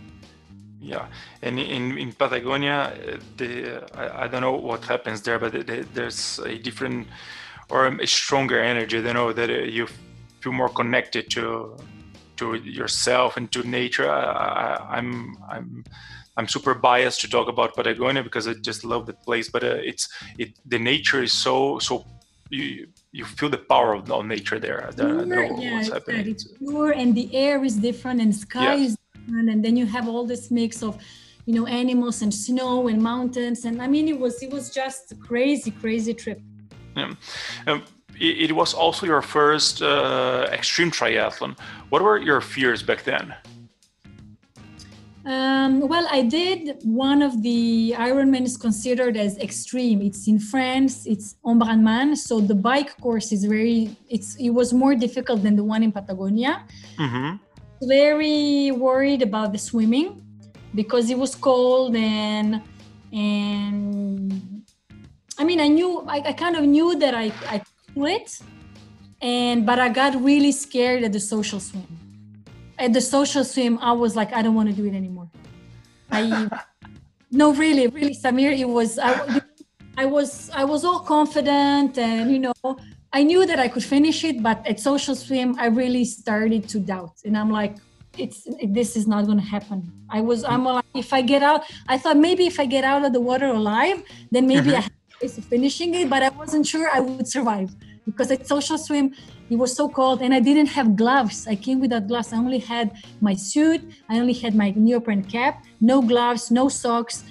yeah, 0.83 1.05
and 1.43 1.59
in, 1.59 1.95
in 1.99 2.11
Patagonia, 2.11 2.91
uh, 2.91 3.17
the 3.37 3.83
I, 3.93 4.23
I 4.23 4.27
don't 4.27 4.41
know 4.41 4.53
what 4.53 4.83
happens 4.83 5.21
there, 5.21 5.37
but 5.37 5.53
there's 5.93 6.39
a 6.39 6.57
different 6.57 7.07
or 7.69 7.85
a 7.85 8.07
stronger 8.07 8.59
energy. 8.59 8.97
You 8.97 9.13
know 9.13 9.31
that 9.31 9.51
uh, 9.51 9.53
you 9.53 9.87
feel 10.39 10.53
more 10.53 10.69
connected 10.69 11.29
to 11.31 11.77
to 12.37 12.55
yourself 12.55 13.37
and 13.37 13.51
to 13.51 13.61
nature. 13.61 14.09
I, 14.09 14.77
I'm, 14.89 15.37
I'm 15.47 15.83
I'm 16.37 16.47
super 16.47 16.73
biased 16.73 17.21
to 17.21 17.29
talk 17.29 17.47
about 17.47 17.75
Patagonia 17.75 18.23
because 18.23 18.47
I 18.47 18.53
just 18.53 18.83
love 18.83 19.05
the 19.05 19.13
place, 19.13 19.49
but 19.49 19.63
uh, 19.63 19.79
it's 19.91 20.07
it 20.37 20.49
the 20.65 20.79
nature 20.79 21.21
is 21.21 21.33
so 21.33 21.79
so 21.79 22.05
you 22.49 22.87
you 23.11 23.25
feel 23.25 23.49
the 23.49 23.57
power 23.57 23.93
of, 23.93 24.09
of 24.11 24.25
nature 24.25 24.59
there. 24.59 24.87
I 24.87 24.91
don't, 24.91 25.31
I 25.31 25.35
don't 25.35 25.61
yeah, 25.61 25.89
what's. 25.89 26.07
It's 26.07 26.47
pure 26.57 26.91
and 26.91 27.13
the 27.15 27.33
air 27.35 27.63
is 27.63 27.75
different 27.75 28.21
and 28.21 28.35
sky 28.35 28.75
yeah. 28.75 28.85
is 28.85 28.97
and 29.27 29.63
then 29.63 29.75
you 29.75 29.85
have 29.85 30.07
all 30.07 30.25
this 30.25 30.51
mix 30.51 30.83
of 30.83 30.97
you 31.45 31.53
know 31.53 31.65
animals 31.67 32.21
and 32.21 32.33
snow 32.33 32.87
and 32.87 33.01
mountains 33.01 33.65
and 33.65 33.81
i 33.81 33.87
mean 33.87 34.07
it 34.07 34.19
was 34.19 34.41
it 34.43 34.51
was 34.51 34.69
just 34.69 35.11
a 35.11 35.15
crazy 35.15 35.71
crazy 35.71 36.13
trip 36.13 36.39
yeah. 36.95 37.13
Um, 37.67 37.83
it, 38.19 38.49
it, 38.49 38.51
was 38.51 38.73
also 38.73 39.05
your 39.05 39.21
first 39.21 39.81
uh, 39.81 40.45
extreme 40.51 40.91
triathlon 40.91 41.57
what 41.89 42.01
were 42.01 42.17
your 42.17 42.41
fears 42.41 42.83
back 42.83 43.03
then 43.03 43.33
um, 45.25 45.87
well, 45.87 46.07
I 46.11 46.23
did 46.23 46.81
one 46.83 47.21
of 47.21 47.41
the 47.41 47.93
Ironman 47.97 48.43
is 48.43 48.57
considered 48.57 49.15
as 49.17 49.37
extreme. 49.37 50.01
It's 50.01 50.27
in 50.27 50.39
France. 50.39 51.05
It's 51.05 51.35
Embrunman. 51.45 52.17
So 52.17 52.39
the 52.39 52.55
bike 52.55 52.99
course 52.99 53.31
is 53.31 53.45
very. 53.45 53.95
It's 54.09 54.35
it 54.35 54.49
was 54.49 54.73
more 54.73 54.95
difficult 54.95 55.43
than 55.43 55.55
the 55.55 55.63
one 55.63 55.83
in 55.83 55.91
Patagonia. 55.91 56.65
Mm-hmm 56.97 57.37
very 57.81 58.71
worried 58.71 59.21
about 59.21 59.51
the 59.51 59.57
swimming 59.57 60.21
because 60.75 61.09
it 61.09 61.17
was 61.17 61.35
cold 61.35 61.95
and 61.95 62.61
and 63.11 64.63
I 65.37 65.43
mean 65.43 65.59
I 65.59 65.67
knew 65.67 66.05
I, 66.07 66.17
I 66.27 66.33
kind 66.33 66.55
of 66.55 66.63
knew 66.63 66.97
that 66.99 67.15
I 67.15 67.31
I 67.49 67.61
quit 67.93 68.39
and 69.21 69.65
but 69.65 69.79
I 69.79 69.89
got 69.89 70.21
really 70.21 70.51
scared 70.51 71.03
at 71.03 71.11
the 71.11 71.19
social 71.19 71.59
swim. 71.59 71.87
At 72.81 72.93
the 72.93 73.01
social 73.01 73.43
swim, 73.43 73.77
I 73.79 73.91
was 73.91 74.15
like, 74.15 74.33
I 74.33 74.41
don't 74.41 74.55
want 74.55 74.69
to 74.69 74.75
do 74.75 74.85
it 74.87 74.95
anymore. 74.95 75.29
I 76.11 76.49
no 77.31 77.53
really, 77.53 77.85
really, 77.87 78.15
Samir, 78.15 78.57
it 78.57 78.65
was 78.65 78.97
I, 78.97 79.41
I 79.97 80.05
was 80.05 80.49
I 80.49 80.63
was 80.65 80.83
all 80.83 80.99
confident 80.99 81.97
and 81.97 82.31
you 82.31 82.39
know 82.39 82.53
I 83.13 83.21
knew 83.23 83.45
that 83.45 83.59
I 83.59 83.67
could 83.67 83.83
finish 83.83 84.23
it, 84.23 84.41
but 84.41 84.65
at 84.65 84.79
social 84.79 85.15
swim, 85.15 85.55
I 85.59 85.67
really 85.67 86.05
started 86.05 86.67
to 86.69 86.79
doubt. 86.79 87.15
And 87.25 87.37
I'm 87.37 87.51
like, 87.51 87.75
it's 88.17 88.47
this 88.63 88.95
is 88.95 89.05
not 89.07 89.25
going 89.25 89.37
to 89.37 89.45
happen. 89.45 89.79
I 90.09 90.21
was 90.21 90.43
I'm 90.43 90.65
like 90.65 90.85
if 90.95 91.13
I 91.13 91.21
get 91.21 91.43
out, 91.43 91.61
I 91.87 91.97
thought 91.97 92.17
maybe 92.17 92.47
if 92.47 92.59
I 92.59 92.65
get 92.65 92.83
out 92.83 93.05
of 93.05 93.13
the 93.13 93.21
water 93.21 93.47
alive, 93.47 94.03
then 94.31 94.47
maybe 94.47 94.71
mm-hmm. 94.71 94.77
I 94.77 94.81
have 94.81 95.37
a 95.37 95.41
finishing 95.53 95.93
it, 95.93 96.09
but 96.09 96.23
I 96.23 96.29
wasn't 96.29 96.65
sure 96.65 96.89
I 96.91 96.99
would 96.99 97.27
survive 97.27 97.69
because 98.05 98.31
at 98.31 98.47
social 98.47 98.77
swim 98.77 99.13
it 99.51 99.57
was 99.57 99.75
so 99.75 99.89
cold 99.89 100.21
and 100.21 100.33
I 100.33 100.39
didn't 100.39 100.67
have 100.67 100.95
gloves. 100.95 101.45
I 101.45 101.55
came 101.55 101.81
without 101.81 102.07
gloves. 102.07 102.31
I 102.31 102.37
only 102.37 102.59
had 102.59 102.95
my 103.19 103.33
suit, 103.33 103.81
I 104.07 104.17
only 104.17 104.31
had 104.31 104.55
my 104.55 104.73
neoprene 104.77 105.25
cap, 105.25 105.65
no 105.81 106.01
gloves, 106.01 106.51
no 106.51 106.69
socks. 106.69 107.25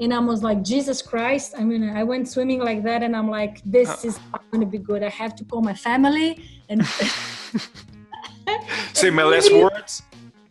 And 0.00 0.12
I 0.12 0.18
was 0.18 0.42
like, 0.42 0.64
Jesus 0.64 1.00
Christ. 1.00 1.54
I 1.56 1.62
mean, 1.62 1.88
I 1.88 2.02
went 2.02 2.26
swimming 2.26 2.58
like 2.58 2.82
that 2.82 3.04
and 3.04 3.14
I'm 3.14 3.30
like, 3.30 3.60
this 3.64 3.88
uh. 3.88 4.08
is 4.08 4.18
not 4.32 4.50
going 4.50 4.62
to 4.62 4.66
be 4.66 4.78
good. 4.78 5.04
I 5.04 5.10
have 5.10 5.36
to 5.36 5.44
call 5.44 5.62
my 5.62 5.74
family 5.74 6.44
and 6.68 6.84
say 8.92 9.10
my 9.10 9.22
last 9.22 9.52
words. 9.52 10.02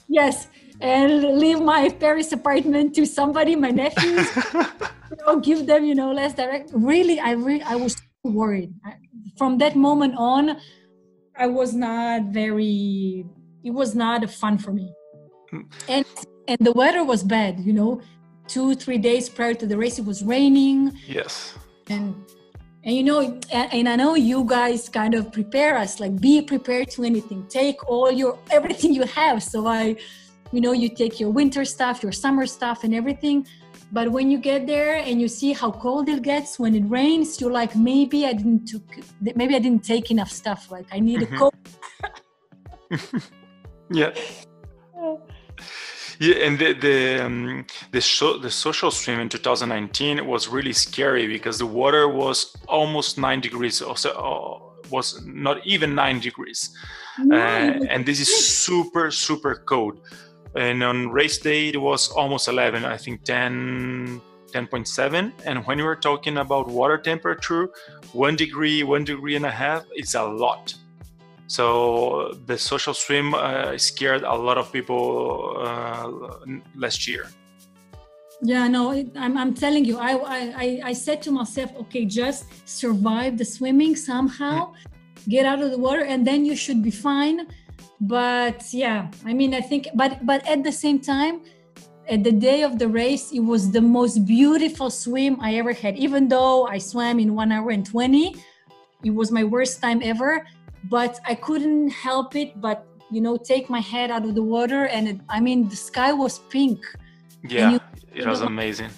Yes. 0.08 0.48
And 0.80 1.38
leave 1.38 1.60
my 1.60 1.90
Paris 1.90 2.32
apartment 2.32 2.96
to 2.96 3.06
somebody, 3.06 3.58
my 3.58 3.72
nephews, 3.72 4.26
you 4.54 5.18
know, 5.28 5.38
give 5.42 5.66
them, 5.66 5.84
you 5.84 5.96
know, 5.96 6.14
less 6.14 6.34
direct. 6.34 6.72
Really, 6.74 7.20
I 7.20 7.32
re- 7.32 7.64
I 7.64 7.76
was 7.76 7.98
worried. 8.24 8.74
From 9.38 9.58
that 9.58 9.76
moment 9.76 10.16
on, 10.18 10.58
I 11.40 11.48
was 11.48 11.74
not 11.74 12.26
very. 12.26 13.26
It 13.64 13.72
was 13.72 13.96
not 13.96 14.24
a 14.24 14.28
fun 14.28 14.58
for 14.58 14.72
me, 14.72 14.94
hmm. 15.50 15.62
and 15.88 16.06
and 16.48 16.58
the 16.60 16.74
weather 16.74 17.04
was 17.04 17.24
bad. 17.24 17.60
You 17.62 17.74
know, 17.74 18.02
two 18.48 18.76
three 18.76 18.98
days 18.98 19.30
prior 19.30 19.54
to 19.56 19.66
the 19.66 19.78
race, 19.78 19.98
it 19.98 20.06
was 20.06 20.24
raining. 20.24 20.94
Yes. 21.08 21.56
And 21.90 22.14
and 22.84 22.96
you 22.96 23.04
know 23.04 23.20
and, 23.52 23.74
and, 23.74 23.90
i 23.90 23.96
know 23.96 24.16
you 24.16 24.44
guys 24.46 24.88
kind 24.88 25.14
of 25.14 25.32
prepare 25.32 25.78
us 25.78 26.00
like 26.00 26.20
be 26.22 26.42
prepared 26.42 26.90
to 26.90 27.04
anything 27.04 27.46
take 27.50 27.78
all 27.90 28.12
your 28.12 28.40
everything 28.52 28.94
you 28.94 29.04
have 29.04 29.44
so 29.44 29.68
i 29.68 29.96
you 30.52 30.62
know 30.62 30.72
you 30.72 30.88
take 30.88 31.20
your 31.20 31.30
winter 31.30 31.66
stuff 31.66 32.02
your 32.02 32.12
summer 32.12 32.46
stuff 32.46 32.84
and 32.84 32.96
everything 32.96 33.46
but 33.92 34.12
when 34.12 34.30
you 34.30 34.38
get 34.38 34.68
there 34.68 34.98
and 34.98 35.20
you 35.20 35.28
see 35.28 35.54
how 35.54 35.72
cold 35.72 36.10
it 36.10 36.22
gets 36.22 36.60
when 36.60 36.76
it 36.76 36.84
rains, 36.88 37.42
you're 37.42 37.52
like, 37.52 37.76
maybe 37.76 38.26
I 38.26 38.34
didn't 38.34 38.68
took, 38.68 38.84
maybe 39.36 39.56
I 39.56 39.60
didn't 39.60 39.84
take 39.84 40.12
enough 40.12 40.32
stuff. 40.32 40.72
Like 40.72 40.86
I 40.92 41.00
need 41.00 41.22
mm-hmm. 41.22 41.36
a 41.36 41.40
coat. 41.40 41.56
yeah. 43.92 44.14
Yeah, 46.22 46.36
and 46.46 46.60
the 46.60 46.74
the 46.74 47.26
um, 47.26 47.66
the, 47.92 48.40
the 48.42 48.52
social 48.52 48.92
swim 48.92 49.22
in 49.22 49.30
2019 49.30 50.28
was 50.28 50.50
really 50.50 50.74
scary 50.74 51.28
because 51.28 51.58
the 51.58 51.66
water 51.66 52.10
was 52.10 52.54
almost 52.68 53.18
nine 53.18 53.40
degrees, 53.40 53.82
also 53.82 54.10
uh, 54.10 54.60
was 54.90 55.26
not 55.26 55.66
even 55.66 55.96
nine 55.96 56.20
degrees, 56.20 56.76
no. 57.20 57.38
uh, 57.38 57.80
and 57.90 58.06
this 58.06 58.20
is 58.20 58.28
super 58.60 59.12
super 59.12 59.64
cold 59.66 60.02
and 60.56 60.84
on 60.84 61.10
race 61.10 61.38
day 61.38 61.70
it 61.70 61.82
was 61.82 62.10
almost 62.10 62.48
11 62.48 62.86
i 62.86 62.98
think 62.98 63.24
10 63.24 64.22
10.7 64.52 65.32
and 65.46 65.66
when 65.66 65.78
you 65.78 65.86
were 65.86 65.96
talking 65.96 66.38
about 66.38 66.68
water 66.68 66.98
temperature 66.98 67.70
one 68.14 68.36
degree 68.36 68.84
one 68.84 69.04
degree 69.04 69.36
and 69.36 69.46
a 69.46 69.52
half 69.52 69.86
is 69.96 70.16
a 70.16 70.24
lot. 70.24 70.74
So 71.48 72.38
the 72.46 72.58
social 72.58 72.94
swim 72.94 73.34
uh, 73.34 73.78
scared 73.78 74.24
a 74.24 74.36
lot 74.36 74.58
of 74.58 74.72
people 74.72 75.58
uh, 75.60 76.12
last 76.76 77.08
year. 77.08 77.28
Yeah 78.42 78.68
no 78.68 78.92
I'm, 79.16 79.38
I'm 79.38 79.54
telling 79.54 79.84
you 79.84 79.98
I, 79.98 80.14
I 80.16 80.82
i 80.86 80.94
said 80.94 81.22
to 81.24 81.32
myself 81.32 81.76
okay 81.82 82.06
just 82.06 82.46
survive 82.66 83.38
the 83.38 83.44
swimming 83.44 83.98
somehow 83.98 84.72
mm. 84.72 84.76
get 85.28 85.46
out 85.46 85.62
of 85.62 85.72
the 85.72 85.78
water 85.78 86.06
and 86.06 86.26
then 86.26 86.46
you 86.46 86.56
should 86.56 86.82
be 86.82 86.90
fine 86.92 87.48
but 88.02 88.64
yeah 88.72 89.10
i 89.26 89.34
mean 89.34 89.54
i 89.54 89.62
think 89.62 89.88
but 89.96 90.26
but 90.26 90.46
at 90.48 90.64
the 90.64 90.72
same 90.72 91.00
time 91.00 91.42
at 92.10 92.24
the 92.24 92.32
day 92.32 92.64
of 92.64 92.80
the 92.80 92.88
race 92.88 93.32
it 93.32 93.40
was 93.40 93.72
the 93.72 93.82
most 93.82 94.26
beautiful 94.26 94.90
swim 94.90 95.38
i 95.42 95.56
ever 95.56 95.74
had. 95.74 95.96
Even 95.98 96.28
though 96.28 96.66
i 96.68 96.78
swam 96.78 97.20
in 97.20 97.36
one 97.36 97.52
hour 97.52 97.70
and 97.72 97.86
20 97.86 98.36
it 99.04 99.12
was 99.12 99.32
my 99.32 99.44
worst 99.44 99.82
time 99.82 100.02
ever 100.04 100.46
but 100.90 101.20
i 101.26 101.36
couldn't 101.36 101.90
help 101.90 102.36
it 102.36 102.60
but 102.60 102.88
you 103.12 103.22
know 103.22 103.38
take 103.38 103.70
my 103.70 103.80
head 103.80 104.12
out 104.12 104.24
of 104.24 104.36
the 104.36 104.44
water 104.44 104.86
and 104.88 105.08
it, 105.08 105.18
i 105.30 105.40
mean 105.40 105.68
the 105.68 105.76
sky 105.76 106.12
was 106.12 106.40
pink. 106.50 106.80
Yeah 107.48 107.72
you, 107.72 107.80
it 108.14 108.26
was 108.28 108.42
amazing 108.42 108.90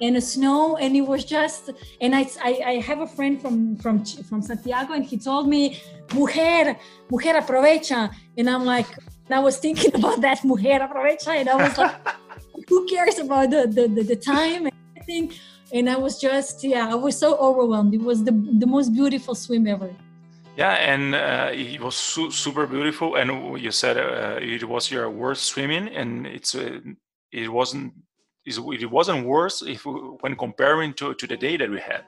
and 0.00 0.22
snow 0.22 0.76
and 0.76 0.96
it 0.96 1.00
was 1.00 1.24
just 1.24 1.70
and 2.00 2.14
I, 2.14 2.26
I, 2.42 2.62
I 2.66 2.74
have 2.80 3.00
a 3.00 3.06
friend 3.06 3.40
from 3.40 3.76
from 3.76 4.04
from 4.04 4.42
santiago 4.42 4.92
and 4.94 5.04
he 5.04 5.18
told 5.18 5.48
me 5.48 5.80
mujer 6.14 6.76
mujer 7.10 7.34
aprovecha. 7.34 8.10
And 8.36 8.48
i'm 8.48 8.64
like 8.64 8.90
and 9.26 9.34
i 9.34 9.40
was 9.40 9.58
thinking 9.58 9.94
about 10.00 10.20
that 10.20 10.44
mujer 10.44 10.78
aprovecha. 10.80 11.34
And 11.40 11.48
i 11.48 11.56
was 11.56 11.76
like 11.76 11.94
who 12.68 12.86
cares 12.86 13.18
about 13.18 13.50
the, 13.50 13.66
the 13.66 13.88
the, 13.88 14.02
the 14.02 14.16
time 14.16 14.66
and 14.66 14.74
everything? 14.96 15.32
And 15.72 15.90
i 15.90 15.96
was 15.96 16.20
just 16.20 16.64
yeah 16.64 16.88
i 16.90 16.94
was 16.94 17.18
so 17.18 17.36
overwhelmed. 17.36 17.92
It 17.94 18.02
was 18.02 18.24
the 18.24 18.32
the 18.32 18.66
most 18.66 18.88
beautiful 18.94 19.34
swim 19.34 19.66
ever. 19.66 19.90
Yeah, 20.56 20.72
and 20.72 21.14
uh, 21.14 21.50
it 21.52 21.80
was 21.80 21.94
su- 21.94 22.32
super 22.32 22.66
beautiful. 22.66 23.14
And 23.14 23.60
you 23.60 23.70
said 23.70 23.96
uh, 23.96 24.40
it 24.42 24.64
was 24.64 24.90
your 24.90 25.08
worst 25.08 25.44
swimming, 25.44 25.86
and 25.88 26.26
it's 26.26 26.52
uh, 26.52 26.80
it 27.30 27.48
wasn't 27.52 27.92
it 28.56 28.90
wasn't 28.90 29.26
worse 29.26 29.62
if 29.62 29.84
when 30.22 30.34
comparing 30.36 30.94
to, 30.94 31.14
to 31.14 31.26
the 31.26 31.36
day 31.36 31.56
that 31.56 31.70
we 31.70 31.80
had. 31.80 32.04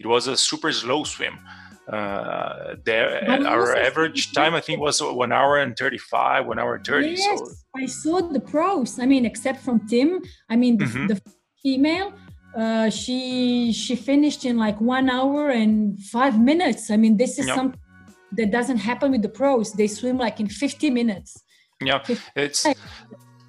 It 0.00 0.06
was 0.06 0.26
a 0.26 0.36
super 0.36 0.72
slow 0.72 1.04
swim. 1.04 1.38
Uh, 1.86 2.76
there, 2.84 3.08
our 3.46 3.76
average 3.76 4.32
time 4.32 4.54
I 4.54 4.60
think 4.60 4.80
was 4.80 5.02
one 5.02 5.32
hour 5.32 5.58
and 5.58 5.76
thirty 5.76 5.98
five, 5.98 6.46
one 6.46 6.58
hour 6.58 6.80
thirty. 6.82 7.10
Yes, 7.10 7.38
so. 7.38 7.46
I 7.76 7.86
saw 7.86 8.20
the 8.22 8.40
pros. 8.40 8.98
I 8.98 9.06
mean, 9.06 9.24
except 9.26 9.60
from 9.60 9.86
Tim. 9.86 10.22
I 10.48 10.56
mean, 10.56 10.78
the, 10.78 10.86
mm-hmm. 10.86 11.06
the 11.08 11.20
female. 11.62 12.12
Uh, 12.56 12.88
she 12.88 13.72
she 13.72 13.96
finished 13.96 14.44
in 14.44 14.56
like 14.56 14.80
one 14.80 15.10
hour 15.10 15.50
and 15.50 16.00
five 16.04 16.40
minutes. 16.40 16.90
I 16.90 16.96
mean, 16.96 17.16
this 17.16 17.38
is 17.38 17.46
yep. 17.46 17.56
something 17.56 17.80
that 18.32 18.50
doesn't 18.50 18.78
happen 18.78 19.10
with 19.10 19.22
the 19.22 19.28
pros. 19.28 19.72
They 19.72 19.88
swim 19.88 20.18
like 20.18 20.40
in 20.40 20.48
fifty 20.48 20.88
minutes. 20.88 21.36
Yeah, 21.80 22.02
it's 22.34 22.64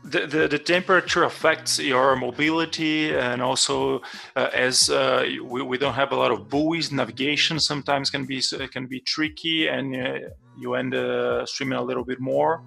the, 0.05 0.27
the, 0.27 0.47
the, 0.47 0.59
temperature 0.59 1.23
affects 1.23 1.79
your 1.79 2.15
mobility 2.15 3.15
and 3.15 3.41
also 3.41 4.01
uh, 4.35 4.49
as 4.53 4.89
uh, 4.89 5.25
we, 5.43 5.61
we 5.63 5.77
don't 5.77 5.95
have 5.95 6.11
a 6.11 6.15
lot 6.15 6.31
of 6.31 6.47
buoys 6.47 6.91
navigation 6.91 7.59
sometimes 7.59 8.09
can 8.09 8.25
be 8.25 8.41
can 8.71 8.85
be 8.85 8.99
tricky 8.99 9.67
and 9.67 9.95
uh, 9.95 10.19
you 10.57 10.75
end 10.75 10.93
uh, 10.93 11.45
swimming 11.45 11.77
a 11.77 11.83
little 11.83 12.05
bit 12.05 12.19
more. 12.19 12.61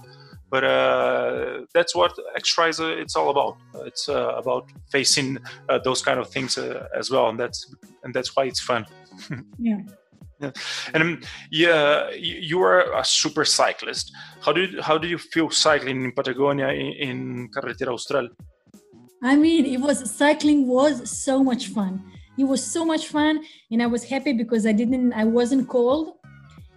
But 0.50 0.64
uh, 0.64 1.66
that's 1.74 1.94
what 1.94 2.18
extra 2.34 2.68
is 2.68 2.80
uh, 2.80 2.86
it's 2.86 3.14
all 3.14 3.30
about. 3.30 3.58
It's 3.86 4.08
about 4.08 4.70
facing 4.90 5.38
those 5.84 6.00
kind 6.02 6.18
of 6.18 6.30
things 6.30 6.56
as 6.58 7.10
well. 7.10 7.28
And 7.28 7.38
that's 7.38 7.74
and 8.02 8.14
that's 8.14 8.34
why 8.34 8.44
it's 8.44 8.60
fun. 8.60 8.86
Yeah 9.58 9.80
yeah. 10.40 10.50
And 10.94 11.02
um, 11.02 11.20
yeah, 11.50 12.10
you 12.10 12.62
are 12.62 12.92
a 12.98 13.04
super 13.04 13.44
cyclist. 13.44 14.12
How 14.40 14.52
did 14.52 14.80
how 14.80 14.98
do 14.98 15.08
you 15.08 15.18
feel 15.18 15.50
cycling 15.50 16.04
in 16.04 16.12
Patagonia 16.12 16.68
in, 16.68 16.92
in 17.08 17.48
Carretera 17.50 17.92
Austral? 17.92 18.28
I 19.22 19.36
mean, 19.36 19.66
it 19.66 19.80
was 19.80 20.10
cycling 20.10 20.66
was 20.68 21.10
so 21.10 21.42
much 21.42 21.68
fun. 21.68 22.04
It 22.38 22.44
was 22.44 22.64
so 22.64 22.84
much 22.84 23.08
fun, 23.08 23.44
and 23.70 23.82
I 23.82 23.86
was 23.86 24.04
happy 24.04 24.32
because 24.32 24.64
I 24.64 24.70
didn't, 24.70 25.12
I 25.12 25.24
wasn't 25.24 25.68
cold, 25.68 26.14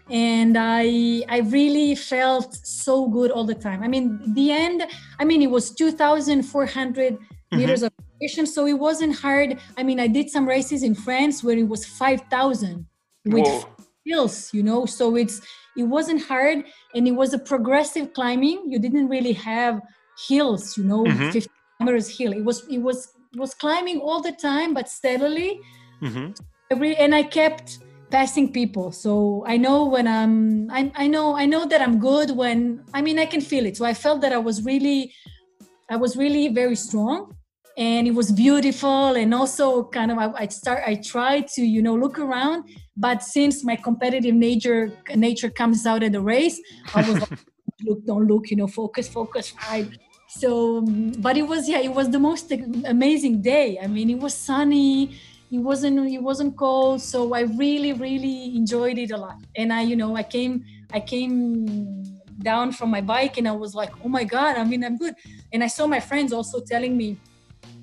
and 0.09 0.57
I 0.57 1.23
I 1.29 1.39
really 1.41 1.93
felt 1.93 2.55
so 2.65 3.07
good 3.07 3.29
all 3.29 3.45
the 3.45 3.53
time. 3.53 3.83
I 3.83 3.87
mean, 3.87 4.33
the 4.33 4.51
end. 4.51 4.83
I 5.19 5.25
mean, 5.25 5.41
it 5.43 5.51
was 5.51 5.69
two 5.69 5.91
thousand 5.91 6.43
four 6.43 6.65
hundred 6.65 7.13
mm-hmm. 7.13 7.57
meters 7.57 7.83
of 7.83 7.93
elevation, 7.99 8.47
so 8.47 8.65
it 8.65 8.73
wasn't 8.73 9.15
hard. 9.15 9.59
I 9.77 9.83
mean, 9.83 9.99
I 9.99 10.07
did 10.07 10.31
some 10.31 10.47
races 10.47 10.81
in 10.81 10.95
France 10.95 11.43
where 11.43 11.57
it 11.57 11.67
was 11.67 11.85
five 11.85 12.21
thousand 12.31 12.87
with 13.25 13.47
Whoa. 13.47 13.75
hills 14.05 14.53
you 14.53 14.63
know? 14.63 14.85
So 14.85 15.15
it's 15.15 15.41
it 15.77 15.83
wasn't 15.83 16.23
hard 16.23 16.65
and 16.95 17.07
it 17.07 17.11
was 17.11 17.33
a 17.33 17.39
progressive 17.39 18.13
climbing. 18.13 18.63
You 18.67 18.79
didn't 18.79 19.07
really 19.07 19.33
have 19.33 19.81
hills 20.27 20.77
you 20.77 20.83
know 20.83 21.03
mm-hmm. 21.03 21.31
50 21.31 21.49
meters 21.81 22.17
hill. 22.17 22.33
It 22.33 22.43
was 22.43 22.67
it 22.67 22.79
was 22.79 23.13
it 23.33 23.39
was 23.39 23.53
climbing 23.53 23.99
all 23.99 24.21
the 24.21 24.33
time 24.33 24.73
but 24.73 24.89
steadily. 24.89 25.59
Mm-hmm. 26.01 26.31
every 26.71 26.95
and 26.95 27.13
i 27.13 27.21
kept 27.21 27.77
passing 28.09 28.51
people. 28.51 28.91
So 28.91 29.43
i 29.47 29.55
know 29.57 29.85
when 29.85 30.07
i'm 30.07 30.69
I, 30.71 30.91
I 30.95 31.07
know 31.07 31.37
i 31.37 31.45
know 31.45 31.65
that 31.65 31.81
i'm 31.81 31.99
good 31.99 32.31
when 32.31 32.83
i 32.93 33.01
mean 33.01 33.19
i 33.19 33.25
can 33.25 33.41
feel 33.41 33.65
it. 33.65 33.77
So 33.77 33.85
i 33.85 33.93
felt 33.93 34.21
that 34.21 34.33
i 34.33 34.37
was 34.37 34.63
really 34.63 35.13
i 35.89 35.95
was 35.95 36.17
really 36.17 36.47
very 36.47 36.75
strong 36.75 37.35
and 37.81 38.07
it 38.07 38.13
was 38.13 38.31
beautiful. 38.31 39.15
And 39.15 39.33
also 39.33 39.85
kind 39.85 40.11
of 40.11 40.17
I, 40.19 40.27
I 40.43 40.47
start 40.47 40.79
i 40.85 40.95
tried 40.95 41.47
to 41.55 41.61
you 41.75 41.81
know 41.81 41.95
look 42.03 42.17
around 42.19 42.59
but 43.05 43.23
since 43.23 43.55
my 43.69 43.75
competitive 43.75 44.35
nature 44.35 44.81
nature 45.27 45.49
comes 45.49 45.79
out 45.89 46.01
at 46.07 46.11
the 46.17 46.23
race 46.33 46.57
i 46.93 47.01
was 47.07 47.17
like 47.23 47.39
look 47.87 47.99
don't 48.05 48.27
look 48.31 48.43
you 48.51 48.57
know 48.57 48.67
focus 48.67 49.05
focus 49.19 49.45
right? 49.69 49.89
So 50.41 50.81
but 51.25 51.33
it 51.41 51.45
was 51.53 51.61
yeah 51.67 51.81
it 51.89 51.93
was 51.99 52.07
the 52.15 52.23
most 52.29 52.45
amazing 52.95 53.41
day. 53.53 53.69
I 53.83 53.87
mean 53.95 54.09
it 54.15 54.19
was 54.25 54.33
sunny 54.49 54.93
it 55.55 55.61
wasn't 55.69 55.97
it 56.17 56.23
wasn't 56.29 56.55
cold 56.63 57.01
so 57.01 57.17
i 57.39 57.41
really 57.63 57.93
really 58.05 58.55
enjoyed 58.55 58.97
it 59.03 59.11
a 59.11 59.17
lot. 59.25 59.37
And 59.59 59.73
i 59.73 59.81
you 59.89 59.95
know 60.01 60.15
i 60.15 60.23
came 60.35 60.53
i 60.93 60.99
came 60.99 61.27
down 62.51 62.71
from 62.71 62.89
my 62.89 63.01
bike 63.01 63.37
and 63.37 63.47
I 63.47 63.51
was 63.51 63.75
like, 63.75 63.91
oh 64.03 64.09
my 64.09 64.23
God, 64.23 64.57
I 64.57 64.63
mean, 64.63 64.83
I'm 64.83 64.97
good. 64.97 65.13
And 65.53 65.63
I 65.63 65.67
saw 65.67 65.85
my 65.85 65.99
friends 65.99 66.33
also 66.33 66.59
telling 66.59 66.97
me, 66.97 67.17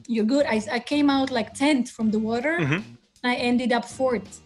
you're 0.09 0.25
good. 0.25 0.47
I, 0.47 0.61
I 0.73 0.81
came 0.81 1.09
out 1.11 1.31
like 1.31 1.55
10th 1.55 1.89
from 1.91 2.11
the 2.11 2.19
water. 2.19 2.59
Mhm. 2.59 2.83
I 3.23 3.35
ended 3.37 3.73
up 3.73 3.85
fourth 3.85 4.41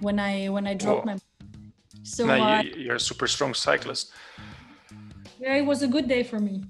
when 0.00 0.18
I 0.18 0.48
when 0.48 0.66
I 0.66 0.74
dropped 0.74 1.06
Whoa. 1.06 1.14
my. 1.14 1.18
So 2.02 2.26
Now, 2.26 2.58
uh, 2.58 2.62
you, 2.62 2.70
you're 2.84 2.96
a 2.96 3.06
super 3.10 3.28
strong 3.28 3.54
cyclist. 3.54 4.12
yeah, 5.40 5.54
it 5.60 5.66
was 5.72 5.82
a 5.82 5.88
good 5.88 6.08
day 6.08 6.22
for 6.24 6.38
me. 6.40 6.64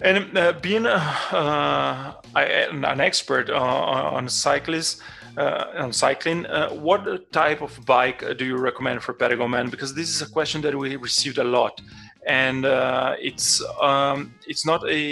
And 0.00 0.36
uh, 0.36 0.52
being 0.60 0.86
a, 0.86 1.00
uh, 1.30 2.12
an 2.34 3.00
expert 3.00 3.48
on, 3.50 4.14
on 4.16 4.28
cyclists, 4.28 5.00
uh, 5.36 5.66
on 5.84 5.92
cycling, 5.92 6.44
uh, 6.46 6.70
what 6.70 7.02
type 7.32 7.62
of 7.62 7.72
bike 7.86 8.20
do 8.38 8.44
you 8.44 8.56
recommend 8.56 9.02
for 9.02 9.14
Patagonman? 9.14 9.70
Because 9.70 9.94
this 9.94 10.08
is 10.14 10.20
a 10.20 10.28
question 10.36 10.60
that 10.62 10.74
we 10.74 10.96
received 10.96 11.38
a 11.38 11.44
lot, 11.44 11.80
and 12.26 12.64
uh, 12.66 13.14
it's 13.20 13.62
um, 13.80 14.34
it's 14.46 14.66
not 14.66 14.80
a 14.88 15.04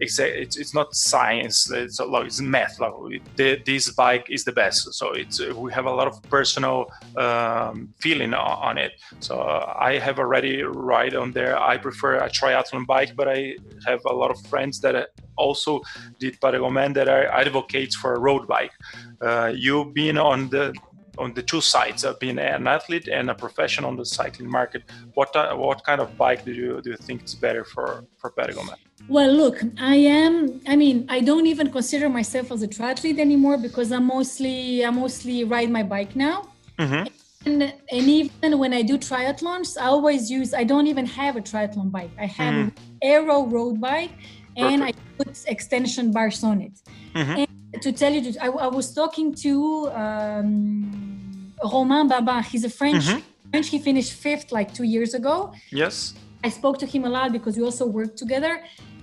it's, 0.00 0.56
it's 0.56 0.74
not 0.74 0.94
science 0.94 1.70
it's 1.70 2.00
a 2.00 2.04
lot 2.04 2.26
it's 2.26 2.40
math 2.40 2.80
like, 2.80 2.92
the, 3.36 3.60
this 3.64 3.90
bike 3.90 4.26
is 4.30 4.44
the 4.44 4.52
best. 4.52 4.92
So 4.94 5.12
it's 5.12 5.40
we 5.40 5.72
have 5.72 5.86
a 5.86 5.90
lot 5.90 6.06
of 6.06 6.20
personal 6.24 6.90
um, 7.16 7.92
feeling 8.00 8.34
on 8.34 8.78
it. 8.78 8.92
So 9.20 9.40
i 9.78 9.98
have 9.98 10.18
already 10.18 10.62
ride 10.62 11.14
on 11.14 11.32
there. 11.32 11.60
I 11.60 11.76
prefer 11.76 12.16
a 12.16 12.28
triathlon 12.28 12.86
bike 12.86 13.12
but 13.16 13.28
i 13.28 13.56
have 13.86 14.00
a 14.06 14.12
lot 14.12 14.30
of 14.30 14.40
friends 14.46 14.80
that 14.80 15.08
also 15.36 15.80
did 16.18 16.40
Patagon 16.40 16.94
that 16.94 17.08
are 17.08 17.26
advocates 17.26 17.94
for 17.94 18.14
a 18.14 18.20
road 18.20 18.46
bike. 18.46 18.72
Uh, 19.20 19.52
you 19.54 19.90
being 19.92 20.18
on 20.18 20.48
the 20.48 20.74
on 21.18 21.34
the 21.34 21.42
two 21.42 21.60
sides 21.60 22.04
of 22.04 22.18
being 22.18 22.38
an 22.38 22.66
athlete 22.66 23.08
and 23.08 23.30
a 23.30 23.34
professional 23.34 23.90
on 23.90 23.96
the 23.96 24.04
cycling 24.04 24.50
market 24.50 24.82
what 25.14 25.30
what 25.64 25.78
kind 25.84 26.00
of 26.00 26.08
bike 26.16 26.44
do 26.44 26.52
you 26.52 26.80
do 26.82 26.90
you 26.90 26.96
think 27.06 27.22
is 27.24 27.34
better 27.34 27.64
for 27.64 27.86
for 28.20 28.30
Patagon 28.38 28.68
Well, 29.16 29.32
look, 29.42 29.56
I 29.94 29.96
am. 30.22 30.34
I 30.72 30.76
mean, 30.82 30.96
I 31.16 31.20
don't 31.20 31.46
even 31.54 31.66
consider 31.78 32.08
myself 32.08 32.46
as 32.54 32.62
a 32.62 32.70
triathlete 32.76 33.18
anymore 33.18 33.58
because 33.58 33.88
I'm 33.96 34.06
mostly 34.16 34.84
I 34.88 34.90
mostly 35.04 35.44
ride 35.54 35.70
my 35.78 35.84
bike 35.94 36.12
now. 36.16 36.36
mm-hmm. 36.78 37.04
And, 37.46 37.62
and 37.96 38.04
even 38.18 38.52
when 38.62 38.72
I 38.72 38.82
do 38.90 38.96
triathlons, 38.96 39.76
I 39.84 39.86
always 39.96 40.30
use. 40.30 40.50
I 40.54 40.64
don't 40.64 40.86
even 40.92 41.06
have 41.20 41.36
a 41.36 41.42
triathlon 41.50 41.90
bike. 41.96 42.14
I 42.18 42.26
have 42.40 42.54
Mhm. 42.54 42.62
an 42.64 42.72
aero 43.02 43.36
road 43.56 43.74
bike, 43.88 44.14
and 44.56 44.78
I 44.88 44.92
put 45.18 45.36
extension 45.54 46.06
bars 46.16 46.42
on 46.50 46.56
it. 46.62 46.76
Mhm. 47.14 47.46
To 47.80 47.92
tell 47.92 48.12
you, 48.12 48.32
I, 48.40 48.48
I 48.48 48.66
was 48.68 48.92
talking 48.94 49.34
to 49.46 49.90
um, 49.90 51.52
Romain 51.72 52.08
Babin. 52.08 52.42
He's 52.42 52.64
a 52.64 52.70
French. 52.70 53.04
Mhm. 53.06 53.22
French. 53.50 53.68
He 53.68 53.78
finished 53.78 54.12
fifth 54.12 54.52
like 54.52 54.72
two 54.74 54.84
years 54.84 55.14
ago. 55.14 55.52
yes 55.70 56.14
I 56.42 56.50
spoke 56.50 56.76
to 56.80 56.86
him 56.86 57.04
a 57.04 57.08
lot 57.08 57.32
because 57.32 57.56
we 57.56 57.62
also 57.64 57.86
worked 57.86 58.16
together. 58.18 58.54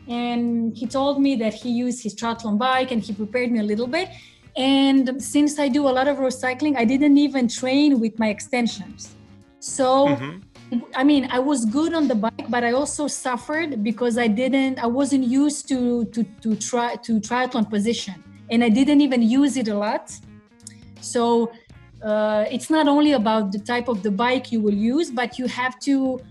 And 0.07 0.77
he 0.77 0.85
told 0.85 1.15
me 1.25 1.35
that 1.37 1.53
he 1.53 1.69
used 1.85 2.03
his 2.03 2.13
triathlon 2.19 2.57
bike 2.59 2.91
and 2.91 3.01
he 3.01 3.13
prepared 3.13 3.49
me 3.51 3.59
a 3.59 3.63
little 3.71 3.87
bit. 3.87 4.09
And 4.55 5.03
since 5.33 5.57
I 5.57 5.67
do 5.77 5.81
a 5.87 5.93
lot 5.97 6.07
of 6.07 6.19
road 6.19 6.33
cycling, 6.45 6.73
I 6.77 6.85
didn't 6.85 7.17
even 7.17 7.47
train 7.47 7.99
with 7.99 8.13
my 8.19 8.29
extensions. 8.29 9.01
So, 9.59 9.87
Mhm. 10.07 10.41
I 10.95 11.03
mean, 11.03 11.23
I 11.37 11.39
was 11.39 11.59
good 11.65 11.93
on 11.99 12.07
the 12.11 12.15
bike, 12.25 12.45
but 12.55 12.63
I 12.69 12.71
also 12.81 13.03
suffered 13.07 13.69
because 13.89 14.15
I 14.25 14.27
didn't, 14.41 14.75
I 14.85 14.87
wasn't 14.99 15.25
used 15.43 15.67
to 15.71 15.79
to 16.13 16.19
to 16.43 16.49
try 16.69 16.89
to 17.07 17.11
triathlon 17.27 17.65
position, 17.75 18.15
and 18.51 18.63
I 18.63 18.69
didn't 18.69 19.01
even 19.01 19.21
use 19.21 19.57
it 19.57 19.67
a 19.69 19.75
lot. 19.75 20.11
So 20.99 21.51
uh, 22.03 22.45
it's 22.51 22.69
not 22.69 22.87
only 22.87 23.13
about 23.13 23.51
the 23.51 23.59
type 23.59 23.87
of 23.87 24.03
the 24.03 24.11
bike 24.11 24.51
you 24.51 24.61
will 24.61 24.73
use, 24.73 25.09
but 25.09 25.39
you 25.39 25.47
have 25.47 25.79
to 25.81 26.21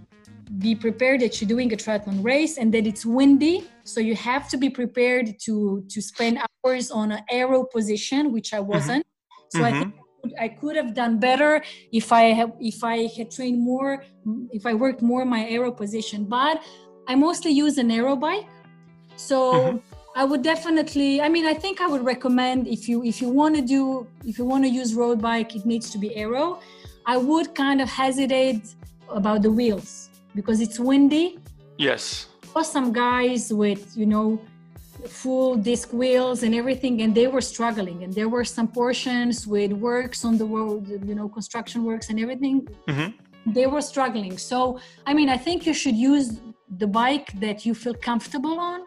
be 0.61 0.75
prepared 0.75 1.21
that 1.21 1.41
you're 1.41 1.49
doing 1.49 1.73
a 1.73 1.77
triathlon 1.77 2.23
race 2.23 2.59
and 2.59 2.73
that 2.75 2.87
it's 2.87 3.07
windy. 3.07 3.71
So 3.85 4.01
you 4.01 4.15
have 4.17 4.49
to 4.51 4.57
be 4.57 4.69
prepared 4.69 5.39
to 5.47 5.85
to 5.89 6.03
spend 6.03 6.39
hours 6.65 6.91
on 6.91 7.13
an 7.13 7.23
aero 7.31 7.65
position, 7.65 8.33
which 8.33 8.53
I 8.53 8.61
wasn't. 8.61 9.05
So 9.49 9.65
I 9.65 9.73
Mhm. 9.73 9.79
think 9.79 9.95
I 10.39 10.49
could 10.49 10.77
have 10.77 10.93
done 10.95 11.19
better 11.19 11.63
if 11.93 12.13
I 12.13 12.25
have 12.39 12.53
if 12.61 12.85
I 12.85 13.07
had 13.17 13.31
trained 13.31 13.61
more, 13.61 14.05
if 14.53 14.67
I 14.67 14.75
worked 14.75 15.03
more 15.03 15.25
my 15.25 15.49
aero 15.49 15.73
position. 15.73 16.25
But 16.25 16.63
I 17.09 17.15
mostly 17.15 17.53
use 17.53 17.79
an 17.79 17.91
aero 17.91 18.15
bike, 18.17 18.47
so 19.17 19.37
Mhm. 19.53 19.83
I 20.17 20.25
would 20.25 20.43
definitely. 20.43 21.21
I 21.23 21.29
mean, 21.29 21.47
I 21.47 21.55
think 21.55 21.81
I 21.81 21.87
would 21.87 22.05
recommend 22.05 22.67
if 22.67 22.89
you 22.89 23.05
if 23.05 23.21
you 23.23 23.29
want 23.29 23.55
to 23.57 23.63
do 23.63 24.07
if 24.25 24.39
you 24.39 24.45
want 24.45 24.65
to 24.65 24.71
use 24.71 24.95
road 24.95 25.21
bike, 25.23 25.55
it 25.57 25.65
needs 25.65 25.91
to 25.91 25.99
be 25.99 26.15
aero. 26.17 26.61
I 27.07 27.17
would 27.17 27.55
kind 27.55 27.81
of 27.81 27.89
hesitate 27.89 28.75
about 29.09 29.43
the 29.43 29.51
wheels 29.51 30.11
because 30.35 30.61
it's 30.61 30.79
windy. 30.79 31.39
yes 31.89 32.03
Saw 32.53 32.63
some 32.63 32.89
guys 32.93 33.43
with 33.63 33.83
you 34.01 34.07
know 34.07 34.27
full 35.23 35.53
disc 35.71 35.89
wheels 36.01 36.39
and 36.45 36.53
everything 36.55 36.95
and 37.03 37.11
they 37.15 37.27
were 37.35 37.41
struggling 37.55 37.99
and 38.05 38.13
there 38.19 38.29
were 38.29 38.45
some 38.57 38.69
portions 38.81 39.47
with 39.55 39.73
works 39.91 40.25
on 40.29 40.35
the 40.43 40.45
road 40.57 40.83
you 41.11 41.15
know 41.19 41.27
construction 41.39 41.79
works 41.91 42.07
and 42.11 42.17
everything 42.25 42.57
Mhm. 42.93 43.09
they 43.57 43.67
were 43.75 43.85
struggling 43.93 44.35
so 44.51 44.59
i 45.11 45.15
mean 45.19 45.29
i 45.37 45.39
think 45.47 45.59
you 45.69 45.75
should 45.83 45.97
use 46.13 46.27
the 46.83 46.89
bike 47.03 47.29
that 47.47 47.59
you 47.67 47.73
feel 47.83 47.97
comfortable 48.11 48.57
on 48.73 48.81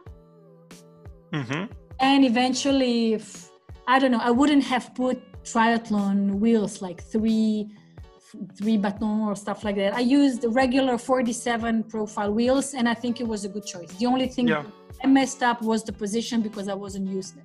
hmm 1.34 1.64
and 2.00 2.26
eventually 2.26 3.14
if, 3.14 3.50
i 3.88 3.96
don't 4.00 4.12
know 4.12 4.24
i 4.30 4.32
wouldn't 4.40 4.64
have 4.64 4.86
put 4.96 5.16
triathlon 5.44 6.18
wheels 6.44 6.82
like 6.82 7.00
three 7.14 7.68
three 8.58 8.78
baton 8.78 9.22
or 9.30 9.36
stuff 9.36 9.64
like 9.64 9.76
that. 9.76 9.94
I 9.94 10.00
used 10.00 10.44
regular 10.48 10.98
47 10.98 11.84
profile 11.84 12.32
wheels 12.34 12.74
and 12.74 12.90
i 12.90 12.96
think 12.96 13.14
it 13.24 13.28
was 13.28 13.46
a 13.46 13.50
good 13.56 13.66
choice. 13.74 13.92
The 14.02 14.08
only 14.08 14.28
thing 14.28 14.48
Yeah. 14.48 14.64
i 15.04 15.08
messed 15.08 15.44
up 15.44 15.62
was 15.62 15.84
the 15.84 15.94
position 16.04 16.42
because 16.42 16.68
i 16.68 16.74
wasn't 16.74 17.08
used 17.20 17.38
it. 17.38 17.44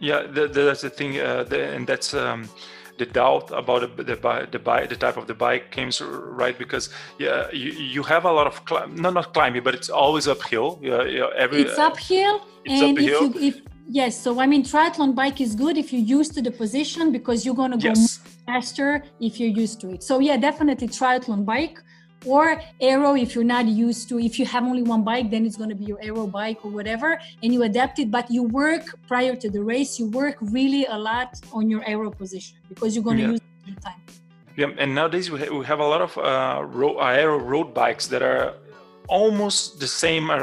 Yeah, 0.00 0.20
the, 0.36 0.46
the, 0.54 0.62
that's 0.68 0.82
the 0.82 0.90
thing, 0.90 1.18
uh, 1.18 1.42
the, 1.52 1.60
and 1.74 1.86
that's 1.86 2.14
um, 2.14 2.40
the 2.98 3.06
doubt 3.06 3.50
about 3.52 3.80
the 3.82 4.02
the, 4.02 4.48
the 4.50 4.58
bike, 4.58 4.88
the 4.88 4.96
type 4.96 5.16
of 5.16 5.26
the 5.26 5.34
bike 5.34 5.70
came 5.70 5.90
right 6.40 6.56
because 6.58 6.90
yeah, 7.18 7.50
you, 7.52 7.70
you 7.72 8.02
have 8.02 8.24
a 8.24 8.32
lot 8.32 8.46
of 8.46 8.64
climb, 8.64 8.94
no, 8.96 9.10
not 9.10 9.32
climbing, 9.32 9.62
but 9.62 9.74
it's 9.74 9.88
always 9.88 10.28
uphill. 10.28 10.78
Yeah, 10.82 11.02
yeah, 11.04 11.28
every 11.36 11.62
it's 11.62 11.78
uphill 11.78 12.42
it's 12.64 12.82
and 12.82 12.98
uphill. 12.98 13.24
if 13.26 13.34
you 13.34 13.48
if 13.48 13.60
yes 13.90 14.12
so 14.22 14.38
i 14.38 14.46
mean 14.46 14.62
triathlon 14.62 15.14
bike 15.14 15.40
is 15.40 15.54
good 15.54 15.78
if 15.78 15.92
you're 15.92 16.08
used 16.18 16.34
to 16.34 16.42
the 16.42 16.50
position 16.50 17.10
because 17.10 17.46
you're 17.46 17.54
going 17.54 17.70
to 17.70 17.78
go 17.78 17.88
yes, 17.88 18.20
faster 18.46 19.02
if 19.20 19.40
you're 19.40 19.56
used 19.64 19.80
to 19.80 19.90
it. 19.94 20.02
So 20.02 20.18
yeah, 20.18 20.36
definitely 20.36 20.88
triathlon 20.88 21.44
bike 21.44 21.78
or 22.24 22.60
aero 22.80 23.14
if 23.14 23.34
you're 23.34 23.44
not 23.44 23.66
used 23.66 24.08
to. 24.08 24.18
If 24.18 24.38
you 24.38 24.46
have 24.46 24.64
only 24.64 24.82
one 24.82 25.04
bike, 25.04 25.30
then 25.30 25.46
it's 25.46 25.56
going 25.56 25.70
to 25.70 25.76
be 25.76 25.84
your 25.84 25.98
aero 26.02 26.26
bike 26.26 26.64
or 26.64 26.70
whatever, 26.70 27.18
and 27.42 27.52
you 27.54 27.62
adapt 27.62 27.98
it. 27.98 28.10
But 28.10 28.30
you 28.30 28.42
work 28.42 28.84
prior 29.06 29.34
to 29.36 29.50
the 29.50 29.62
race. 29.62 29.98
You 29.98 30.06
work 30.10 30.36
really 30.40 30.84
a 30.86 30.98
lot 30.98 31.40
on 31.52 31.70
your 31.70 31.82
aero 31.86 32.10
position 32.10 32.58
because 32.68 32.94
you're 32.94 33.04
going 33.04 33.18
to 33.18 33.24
use 33.32 33.40
it 33.40 33.68
all 33.68 33.74
the 33.74 33.80
time. 33.80 34.00
yeah. 34.56 34.70
And 34.82 34.94
nowadays 34.94 35.30
we, 35.30 35.48
we 35.48 35.64
have 35.66 35.80
a 35.80 35.86
lot 35.86 36.02
of 36.02 36.18
uh, 36.18 36.64
ro- 36.64 36.98
aero 36.98 37.38
road 37.38 37.72
bikes 37.74 38.06
that 38.08 38.22
are 38.22 38.54
almost 39.08 39.80
the 39.80 39.86
same 39.86 40.30
uh, 40.30 40.36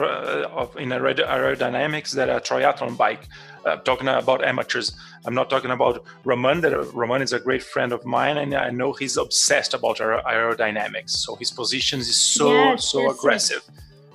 of 0.61 0.76
in 0.77 0.91
aer- 0.91 1.14
aerodynamics 1.14 2.11
that 2.14 2.30
a 2.30 2.39
triathlon 2.39 2.97
bike. 2.97 3.27
Uh, 3.66 3.78
talking 3.78 4.08
about 4.08 4.44
amateurs, 4.44 4.88
I'm 5.26 5.34
not 5.34 5.50
talking 5.50 5.72
about 5.72 6.04
Roman. 6.24 6.62
That 6.62 6.74
uh, 6.74 6.84
Roman 6.94 7.22
is 7.24 7.34
a 7.34 7.40
great 7.40 7.64
friend 7.64 7.92
of 7.92 8.06
mine, 8.06 8.38
and 8.38 8.54
I 8.54 8.70
know 8.70 8.94
he's 8.94 9.18
obsessed 9.18 9.74
about 9.74 10.00
aer- 10.00 10.22
aerodynamics. 10.34 11.10
So 11.26 11.36
his 11.36 11.50
positions 11.52 12.08
is 12.08 12.20
so 12.20 12.48
Yes, 12.54 12.86
so 12.92 13.00
yes, 13.00 13.08
yes. 13.10 13.18
aggressive 13.18 13.62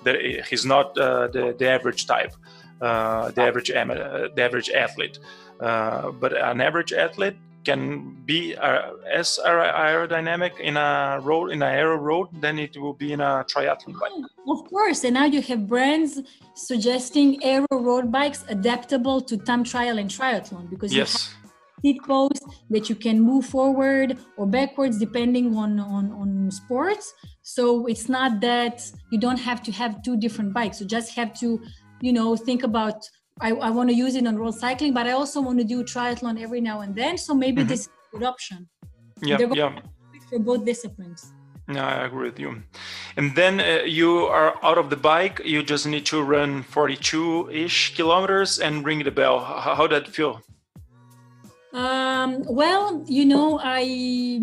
that 0.04 0.16
he's 0.48 0.64
not 0.64 0.86
uh, 0.96 1.26
the 1.34 1.44
the 1.58 1.68
average 1.68 2.06
type, 2.06 2.32
uh, 2.80 3.30
the 3.32 3.42
average 3.42 3.70
ama- 3.72 3.94
uh, 3.94 4.28
the 4.36 4.42
average 4.42 4.70
athlete. 4.70 5.18
Uh, 5.60 6.10
but 6.22 6.32
an 6.32 6.60
average 6.60 6.92
athlete 6.92 7.36
can 7.64 8.16
be 8.24 8.56
uh, 8.56 8.92
as 9.12 9.38
aerodynamic 9.44 10.58
in 10.60 10.76
a 10.76 11.20
road 11.22 11.50
in 11.50 11.62
an 11.62 11.74
aero 11.74 11.96
road 11.96 12.28
than 12.40 12.58
it 12.58 12.76
will 12.76 12.94
be 12.94 13.12
in 13.12 13.20
a 13.20 13.44
triathlon 13.44 13.98
bike. 14.00 14.12
Of 14.48 14.68
course, 14.70 15.04
and 15.04 15.14
now 15.14 15.26
you 15.26 15.42
have 15.42 15.66
brands 15.66 16.20
suggesting 16.54 17.42
aero 17.42 17.66
road 17.70 18.10
bikes 18.10 18.44
adaptable 18.48 19.20
to 19.22 19.36
time 19.36 19.64
trial 19.64 19.98
and 19.98 20.08
triathlon 20.10 20.70
because 20.70 20.92
you 20.92 21.00
have 21.00 21.08
seat 21.82 22.02
post 22.06 22.44
that 22.68 22.88
you 22.88 22.94
can 22.94 23.20
move 23.20 23.46
forward 23.46 24.18
or 24.36 24.46
backwards 24.46 24.98
depending 24.98 25.56
on, 25.56 25.78
on 25.80 26.12
on 26.12 26.50
sports. 26.50 27.14
So 27.42 27.86
it's 27.86 28.08
not 28.08 28.40
that 28.40 28.90
you 29.10 29.18
don't 29.18 29.38
have 29.38 29.62
to 29.64 29.72
have 29.72 30.02
two 30.02 30.16
different 30.16 30.52
bikes. 30.52 30.80
You 30.80 30.86
just 30.86 31.14
have 31.14 31.32
to 31.40 31.60
you 32.00 32.12
know 32.12 32.36
think 32.36 32.62
about 32.62 33.08
i, 33.40 33.50
I 33.68 33.70
want 33.70 33.88
to 33.92 33.96
use 34.04 34.14
it 34.20 34.26
on 34.26 34.36
road 34.36 34.54
cycling 34.66 34.92
but 34.98 35.06
i 35.06 35.12
also 35.20 35.38
want 35.40 35.58
to 35.62 35.64
do 35.74 35.78
triathlon 35.92 36.34
every 36.46 36.60
now 36.60 36.80
and 36.84 36.94
then 36.94 37.14
so 37.26 37.34
maybe 37.34 37.62
Mhm. 37.62 37.68
this 37.72 37.80
is 37.80 37.88
a 37.88 38.18
good 38.18 38.26
option 38.32 38.68
Yeah, 39.22 39.38
yeah. 39.62 39.72
for 40.28 40.38
both 40.50 40.62
disciplines 40.72 41.20
No, 41.76 41.82
I 41.84 41.98
agree 42.08 42.26
with 42.30 42.40
you. 42.44 42.50
And 43.18 43.26
then 43.40 43.54
uh, 43.60 43.66
you 44.00 44.10
are 44.38 44.50
out 44.68 44.78
of 44.82 44.86
the 44.92 45.00
bike. 45.12 45.36
You 45.54 45.58
just 45.72 45.84
need 45.92 46.04
to 46.12 46.18
run 46.34 46.50
42-ish 46.76 47.78
kilometers 47.98 48.50
and 48.64 48.72
ring 48.88 49.00
the 49.08 49.14
bell. 49.20 49.36
How, 49.38 49.72
how 49.78 49.86
that 49.94 50.04
feel? 50.16 50.34
Um, 51.72 52.42
well, 52.62 53.04
you 53.06 53.24
know, 53.24 53.60
I 53.62 54.40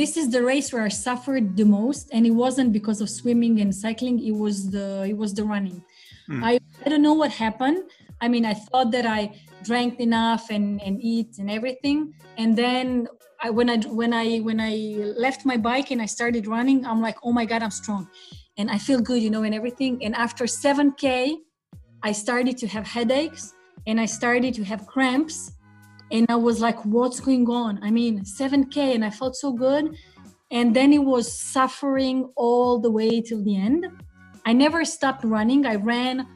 this 0.00 0.16
is 0.16 0.30
the 0.30 0.42
race 0.42 0.72
where 0.72 0.82
I 0.82 0.88
suffered 0.88 1.56
the 1.56 1.64
most, 1.64 2.08
and 2.14 2.26
it 2.26 2.34
wasn't 2.44 2.72
because 2.72 3.00
of 3.00 3.08
swimming 3.08 3.60
and 3.60 3.70
cycling. 3.84 4.18
It 4.30 4.34
was 4.44 4.70
the 4.74 5.04
it 5.12 5.16
was 5.16 5.30
the 5.38 5.44
running. 5.44 5.78
Mm. 6.28 6.42
I 6.42 6.58
I 6.84 6.88
don't 6.90 7.02
know 7.02 7.14
what 7.22 7.30
happened. 7.30 7.78
I 8.22 8.28
mean, 8.28 8.44
I 8.46 8.54
thought 8.54 8.90
that 8.92 9.04
I 9.04 9.20
drank 9.62 10.00
enough 10.00 10.44
and 10.50 10.80
and 10.86 10.94
eat 11.12 11.30
and 11.38 11.50
everything, 11.50 12.14
and 12.38 12.56
then 12.56 12.86
I, 13.42 13.50
when 13.50 13.68
I 13.68 13.76
when 14.00 14.12
I 14.14 14.38
when 14.38 14.60
I 14.60 14.74
left 15.26 15.44
my 15.44 15.58
bike 15.58 15.90
and 15.90 16.00
I 16.00 16.06
started 16.06 16.46
running, 16.46 16.86
I'm 16.86 17.02
like, 17.02 17.18
oh 17.22 17.32
my 17.32 17.44
god, 17.44 17.62
I'm 17.62 17.76
strong, 17.82 18.08
and 18.56 18.70
I 18.70 18.78
feel 18.78 19.00
good, 19.00 19.20
you 19.22 19.30
know, 19.34 19.42
and 19.42 19.54
everything. 19.54 20.02
And 20.04 20.14
after 20.14 20.44
7k, 20.44 21.36
I 22.02 22.12
started 22.12 22.56
to 22.58 22.66
have 22.68 22.86
headaches 22.86 23.52
and 23.86 24.00
I 24.00 24.06
started 24.06 24.54
to 24.54 24.64
have 24.64 24.86
cramps 24.86 25.52
and 26.12 26.26
I 26.28 26.36
was 26.36 26.60
like, 26.60 26.84
what's 26.84 27.20
going 27.20 27.48
on? 27.48 27.80
I 27.82 27.90
mean, 27.90 28.20
7K, 28.20 28.94
and 28.94 29.04
I 29.04 29.08
felt 29.08 29.34
so 29.34 29.50
good. 29.50 29.96
And 30.50 30.76
then 30.76 30.92
it 30.92 31.02
was 31.02 31.32
suffering 31.32 32.30
all 32.36 32.78
the 32.78 32.90
way 32.90 33.22
till 33.22 33.42
the 33.42 33.56
end. 33.56 33.86
I 34.44 34.52
never 34.52 34.84
stopped 34.84 35.24
running. 35.24 35.64
I 35.64 35.76
ran 35.76 36.26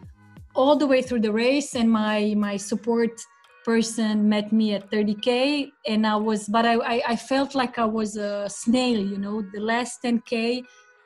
all 0.57 0.77
the 0.77 0.87
way 0.87 1.03
through 1.03 1.20
the 1.20 1.33
race, 1.33 1.74
and 1.74 1.91
my 1.91 2.35
my 2.37 2.57
support 2.57 3.20
person 3.65 4.28
met 4.28 4.53
me 4.53 4.74
at 4.74 4.91
30k, 4.91 5.70
and 5.87 6.07
I 6.07 6.16
was, 6.16 6.49
but 6.49 6.65
I 6.65 6.74
I, 6.95 7.03
I 7.12 7.16
felt 7.16 7.55
like 7.55 7.78
I 7.78 7.85
was 7.85 8.16
a 8.16 8.49
snail. 8.49 8.99
You 8.99 9.19
know, 9.19 9.43
the 9.43 9.61
last 9.61 10.03
10k, 10.03 10.65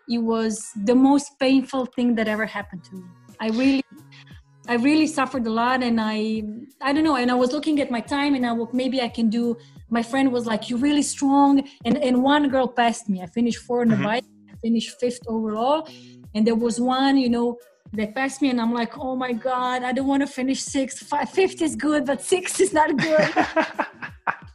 it 0.09 0.19
was 0.19 0.71
the 0.85 0.95
most 0.95 1.39
painful 1.39 1.87
thing 1.87 2.15
that 2.17 2.29
ever 2.29 2.47
happened 2.47 2.85
to 2.85 2.95
me. 2.97 3.05
I 3.41 3.49
really 3.49 3.85
I 4.69 4.75
really 4.75 5.07
suffered 5.07 5.47
a 5.47 5.51
lot, 5.51 5.83
and 5.83 6.01
I 6.01 6.43
I 6.81 6.93
don't 6.93 7.05
know. 7.05 7.17
And 7.17 7.31
I 7.31 7.35
was 7.35 7.53
looking 7.53 7.81
at 7.81 7.91
my 7.91 8.01
time, 8.01 8.35
and 8.35 8.47
I 8.47 8.53
well, 8.53 8.71
maybe 8.73 9.01
I 9.01 9.09
can 9.09 9.29
do. 9.29 9.57
My 9.89 10.03
friend 10.03 10.31
was 10.33 10.47
like, 10.47 10.71
"You're 10.71 10.79
really 10.79 11.03
strong," 11.03 11.53
and 11.85 11.97
and 11.99 12.23
one 12.23 12.49
girl 12.49 12.69
passed 12.69 13.09
me. 13.09 13.23
I 13.23 13.27
finished 13.27 13.61
four 13.67 13.81
on 13.81 13.89
the 13.89 13.95
mm-hmm. 13.95 14.05
bike, 14.05 14.25
I 14.53 14.55
finished 14.63 15.01
fifth 15.01 15.25
overall, 15.27 15.89
and 16.35 16.47
there 16.47 16.55
was 16.55 16.81
one, 16.81 17.17
you 17.17 17.29
know, 17.29 17.59
that 17.93 18.15
passed 18.15 18.41
me, 18.43 18.51
and 18.51 18.61
I'm 18.61 18.73
like, 18.73 18.99
"Oh 18.99 19.17
my 19.17 19.33
god, 19.33 19.83
I 19.83 19.93
don't 19.93 20.07
want 20.07 20.23
to 20.23 20.27
finish 20.27 20.63
sixth. 20.63 21.07
Five, 21.07 21.31
fifth 21.31 21.61
is 21.63 21.77
good, 21.77 22.07
but 22.07 22.21
sixth 22.21 22.61
is 22.61 22.73
not 22.73 22.97
good." 22.97 23.29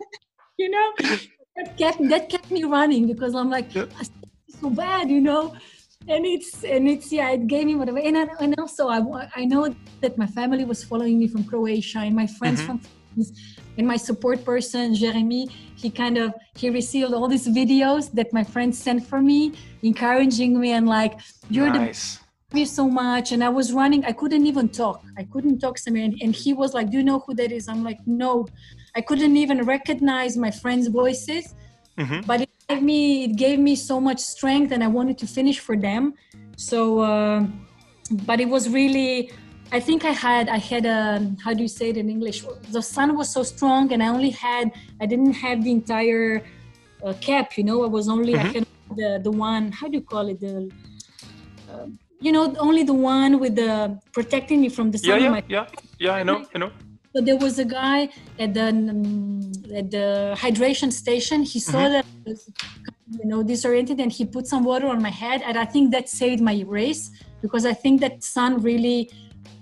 you 0.57 0.69
know, 0.69 0.93
that 1.55 1.77
kept 1.77 2.07
that 2.09 2.29
kept 2.29 2.49
me 2.51 2.63
running 2.63 3.07
because 3.07 3.35
I'm 3.35 3.49
like, 3.49 3.71
so 3.71 4.69
bad, 4.69 5.09
you 5.09 5.21
know 5.21 5.55
and 6.07 6.25
it's 6.25 6.63
and 6.63 6.87
it's 6.87 7.11
yeah 7.11 7.31
it 7.31 7.47
gave 7.47 7.65
me 7.65 7.75
whatever 7.75 7.99
and, 7.99 8.17
I, 8.17 8.27
and 8.39 8.55
also 8.59 8.89
I, 8.89 9.29
I 9.35 9.45
know 9.45 9.73
that 10.01 10.17
my 10.17 10.27
family 10.27 10.65
was 10.65 10.83
following 10.83 11.17
me 11.17 11.27
from 11.27 11.43
croatia 11.43 11.99
and 11.99 12.15
my 12.15 12.27
friends 12.27 12.61
mm-hmm. 12.61 12.77
from 12.77 13.25
and 13.77 13.87
my 13.87 13.97
support 13.97 14.43
person 14.45 14.93
jeremy 14.93 15.47
he 15.75 15.89
kind 15.89 16.17
of 16.17 16.33
he 16.55 16.69
received 16.69 17.13
all 17.13 17.27
these 17.27 17.47
videos 17.47 18.11
that 18.11 18.31
my 18.33 18.43
friends 18.43 18.77
sent 18.77 19.05
for 19.05 19.21
me 19.21 19.53
encouraging 19.83 20.59
me 20.59 20.71
and 20.71 20.87
like 20.87 21.19
you're 21.49 21.71
nice. 21.71 22.17
the 22.17 22.24
me 22.55 22.65
so 22.65 22.85
much 22.89 23.31
and 23.33 23.43
i 23.43 23.51
was 23.59 23.67
running 23.79 24.01
i 24.11 24.13
couldn't 24.21 24.45
even 24.51 24.67
talk. 24.69 24.97
I 25.21 25.23
couldn't 25.33 25.59
talk 25.59 25.75
to 25.83 25.89
and, 26.05 26.13
and 26.23 26.31
he 26.43 26.51
was 26.61 26.73
like 26.77 26.87
do 26.91 26.97
you 26.99 27.05
know 27.09 27.19
who 27.23 27.31
that 27.41 27.51
is? 27.51 27.67
I'm 27.67 27.83
like 27.89 27.99
no. 28.23 28.31
I 28.97 29.01
couldn't 29.01 29.35
even 29.43 29.57
recognize 29.75 30.31
my 30.45 30.51
friends 30.61 30.85
voices 31.01 31.45
mm-hmm. 31.99 32.21
but 32.29 32.37
it 32.41 32.49
gave 32.67 32.81
me 32.91 33.01
it 33.27 33.35
gave 33.45 33.59
me 33.59 33.75
so 33.75 33.95
much 34.07 34.19
strength 34.19 34.71
and 34.75 34.81
i 34.87 34.89
wanted 34.97 35.17
to 35.23 35.27
finish 35.27 35.59
for 35.67 35.75
them. 35.87 36.13
So 36.69 36.77
uh, 37.09 37.39
but 38.29 38.37
it 38.39 38.49
was 38.55 38.63
really 38.79 39.11
i 39.77 39.79
think 39.87 39.99
i 40.11 40.13
had 40.27 40.45
i 40.57 40.59
had 40.71 40.85
a 40.85 40.99
how 41.43 41.51
do 41.57 41.61
you 41.67 41.73
say 41.79 41.87
it 41.93 41.97
in 41.97 42.07
english? 42.15 42.37
The 42.77 42.83
sun 42.95 43.17
was 43.19 43.29
so 43.37 43.41
strong 43.43 43.83
and 43.93 43.99
i 44.05 44.07
only 44.17 44.33
had 44.47 44.65
i 45.01 45.05
didn't 45.11 45.35
have 45.45 45.57
the 45.65 45.71
entire 45.71 46.31
uh, 47.05 47.13
cap 47.27 47.57
you 47.57 47.63
know? 47.63 47.77
I 47.87 47.89
was 47.97 48.07
only 48.15 48.33
mm-hmm. 48.33 48.47
i 48.47 48.59
had 48.59 48.65
the 49.01 49.09
the 49.27 49.31
one 49.31 49.63
how 49.71 49.87
do 49.87 49.95
you 49.99 50.05
call 50.13 50.25
it? 50.33 50.39
The 50.39 50.69
uh, 51.71 51.87
you 52.19 52.31
know 52.31 52.53
only 52.59 52.83
the 52.83 52.93
one 52.93 53.39
with 53.39 53.55
the 53.55 53.99
protecting 54.13 54.61
me 54.61 54.69
from 54.69 54.91
the 54.91 54.97
sun 54.97 55.21
yeah 55.21 55.29
yeah 55.29 55.41
yeah 55.47 55.65
yeah 55.99 56.13
i 56.13 56.23
know 56.23 56.45
i 56.53 56.57
know 56.57 56.71
so 57.15 57.21
there 57.21 57.37
was 57.37 57.59
a 57.59 57.63
guy 57.63 58.09
at 58.39 58.53
the 58.53 58.67
um, 58.67 59.39
at 59.73 59.89
the 59.89 60.35
hydration 60.37 60.91
station. 60.91 61.43
He 61.43 61.59
saw 61.61 61.77
mm-hmm. 61.77 61.93
that 61.93 62.05
I 62.05 62.29
was, 62.29 62.51
you 63.19 63.25
know 63.31 63.41
disoriented, 63.41 64.01
and 64.01 64.11
he 64.11 64.25
put 64.25 64.47
some 64.47 64.65
water 64.65 64.87
on 64.87 65.01
my 65.01 65.11
head, 65.23 65.41
and 65.45 65.57
I 65.57 65.63
think 65.63 65.91
that 65.93 66.09
saved 66.09 66.41
my 66.41 66.65
race 66.67 67.11
because 67.41 67.65
I 67.65 67.73
think 67.73 68.01
that 68.01 68.21
sun 68.21 68.61
really 68.61 69.09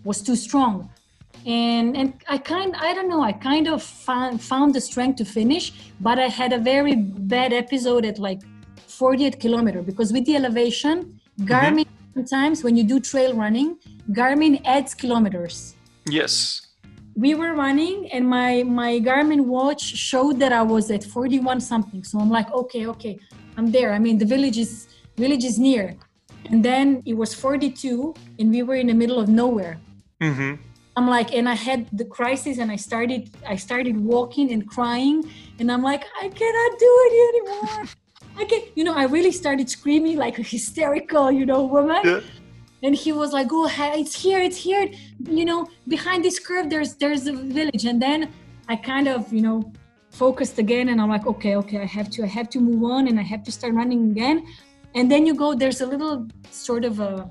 was 0.04 0.24
too 0.24 0.36
strong. 0.36 0.90
And 1.46 1.96
and 1.96 2.14
I 2.28 2.40
kind 2.40 2.76
I 2.76 2.96
don't 2.96 3.08
know 3.08 3.22
I 3.22 3.34
kind 3.34 3.68
of 3.68 3.84
found 3.84 4.42
found 4.42 4.74
the 4.74 4.82
strength 4.82 5.18
to 5.18 5.26
finish, 5.26 5.66
but 6.02 6.18
I 6.18 6.30
had 6.30 6.54
a 6.54 6.58
very 6.58 6.96
bad 6.96 7.54
episode 7.54 8.04
at 8.04 8.18
like 8.18 8.42
48 8.88 9.40
kilometer 9.40 9.84
because 9.84 10.12
with 10.12 10.26
the 10.26 10.36
elevation, 10.36 10.98
mm-hmm. 11.04 11.46
Garmin 11.46 11.93
sometimes 12.14 12.64
when 12.64 12.76
you 12.78 12.84
do 12.84 13.00
trail 13.00 13.36
running, 13.36 13.78
Garmin 14.12 14.62
adds 14.66 14.94
kilometers. 14.94 15.76
Yes. 16.06 16.68
We 17.16 17.36
were 17.36 17.54
running 17.54 18.12
and 18.12 18.28
my 18.28 18.64
my 18.64 19.00
garmin 19.00 19.42
watch 19.46 19.82
showed 19.82 20.40
that 20.40 20.52
i 20.52 20.64
was 20.64 20.90
at 20.90 21.04
41 21.04 21.62
something. 21.62 22.04
So 22.04 22.20
i'm 22.20 22.30
like 22.30 22.52
okay 22.52 22.88
okay 22.88 23.20
i'm 23.56 23.72
there. 23.72 23.94
I 23.94 24.00
mean 24.00 24.18
the 24.18 24.26
village 24.26 24.58
is 24.58 24.88
village 25.16 25.44
is 25.44 25.60
near. 25.60 25.96
And 26.50 26.66
then 26.66 27.04
it 27.06 27.14
was 27.14 27.34
42 27.34 28.16
and 28.40 28.52
we 28.52 28.64
were 28.64 28.76
in 28.76 28.88
the 28.88 28.94
middle 28.94 29.20
of 29.20 29.30
nowhere. 29.30 29.78
Mm-hmm. 30.22 30.54
i'm 30.96 31.08
like 31.10 31.34
and 31.38 31.50
i 31.50 31.58
had 31.70 31.80
the 31.92 32.06
crisis 32.06 32.56
and 32.62 32.72
i 32.72 32.78
started 32.78 33.22
i 33.54 33.56
started 33.58 33.96
walking 33.98 34.52
and 34.54 34.68
crying. 34.68 35.18
And 35.60 35.72
i'm 35.72 35.84
like 35.84 36.04
i 36.24 36.26
cannot 36.30 36.72
do 36.86 36.92
it 37.06 37.14
anymore 37.30 37.86
i 38.38 38.46
can 38.46 38.62
you 38.76 38.84
know 38.84 38.94
i 38.94 39.04
really 39.04 39.32
started 39.32 39.70
screaming 39.70 40.18
like 40.18 40.40
a 40.40 40.44
hysterical 40.44 41.32
you 41.32 41.46
know 41.46 41.64
woman. 41.64 42.02
Yeah. 42.04 42.20
And 42.86 42.94
he 42.94 43.14
was 43.14 43.32
like 43.32 43.48
oh 43.52 43.70
it's 44.02 44.14
here 44.14 44.40
it's 44.40 44.58
here. 44.58 44.90
You 45.40 45.46
know 45.46 45.68
behind 45.88 46.24
this 46.26 46.38
curve 46.38 46.70
there's 46.70 46.96
there's 46.96 47.28
a 47.28 47.34
village. 47.34 47.86
And 47.86 48.02
then 48.02 48.30
i 48.68 48.76
kind 48.76 49.08
of 49.08 49.32
you 49.32 49.42
know 49.42 49.72
focused 50.10 50.60
again 50.60 50.90
and 50.90 51.02
i'm 51.02 51.10
like 51.10 51.26
okay 51.26 51.56
okay 51.56 51.80
i 51.82 51.86
have 51.86 52.08
to 52.08 52.24
i 52.24 52.28
have 52.28 52.48
to 52.48 52.60
move 52.60 52.84
on 52.84 53.08
and 53.08 53.20
i 53.20 53.24
have 53.24 53.44
to 53.44 53.52
start 53.52 53.74
running 53.74 54.12
again. 54.12 54.46
And 54.96 55.10
then 55.12 55.26
you 55.26 55.34
go 55.34 55.56
there's 55.56 55.82
a 55.82 55.86
little 55.86 56.28
sort 56.52 56.86
of 56.86 57.00
a 57.00 57.30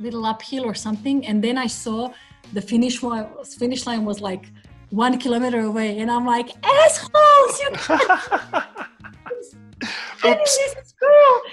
little 0.00 0.26
uphill 0.26 0.64
or 0.64 0.74
something. 0.74 1.26
And 1.26 1.42
then 1.42 1.56
i 1.56 1.66
saw 1.66 2.12
the 2.52 2.60
finish 2.60 3.02
line 3.02 3.26
finish 3.58 3.86
line 3.86 4.04
was 4.04 4.20
like 4.20 4.44
one 4.90 5.18
kilometer 5.18 5.60
away. 5.60 5.98
And 6.00 6.10
i'm 6.10 6.26
like 6.26 6.48
assholes 6.64 7.60
you 7.62 7.70
Oops. 10.26 10.58
this 10.58 10.94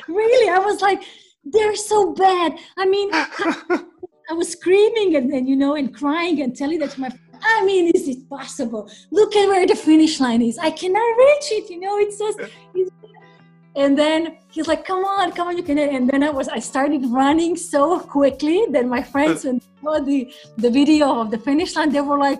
really 0.07 0.49
i 0.49 0.59
was 0.59 0.81
like 0.81 1.01
they're 1.43 1.75
so 1.75 2.13
bad. 2.13 2.57
I 2.77 2.85
mean, 2.85 3.09
I 3.13 4.33
was 4.33 4.49
screaming 4.49 5.15
and, 5.15 5.31
then, 5.31 5.47
you 5.47 5.55
know, 5.55 5.75
and 5.75 5.93
crying 5.93 6.41
and 6.41 6.55
telling 6.55 6.79
that 6.79 6.91
to 6.91 7.01
my 7.01 7.09
I 7.43 7.65
mean, 7.65 7.91
is 7.95 8.07
it 8.07 8.29
possible? 8.29 8.87
Look 9.09 9.35
at 9.35 9.47
where 9.47 9.65
the 9.65 9.75
finish 9.75 10.19
line 10.19 10.43
is. 10.43 10.59
I 10.59 10.69
cannot 10.69 11.17
reach 11.17 11.51
it, 11.51 11.71
you 11.71 11.79
know, 11.79 11.97
it's 11.97 12.19
just 12.19 12.39
it's, 12.75 12.91
and 13.75 13.97
then 13.97 14.37
he's 14.51 14.67
like, 14.67 14.85
come 14.85 15.03
on, 15.03 15.31
come 15.31 15.47
on, 15.47 15.57
you 15.57 15.63
can 15.63 15.79
and 15.79 16.07
then 16.07 16.21
I 16.21 16.29
was 16.29 16.47
I 16.49 16.59
started 16.59 17.03
running 17.07 17.57
so 17.57 17.99
quickly 17.99 18.67
that 18.69 18.85
my 18.85 19.01
friends 19.01 19.43
when 19.43 19.59
saw 19.81 19.99
the 19.99 20.31
the 20.57 20.69
video 20.69 21.19
of 21.19 21.31
the 21.31 21.39
finish 21.39 21.75
line, 21.75 21.91
they 21.91 22.01
were 22.01 22.19
like, 22.19 22.39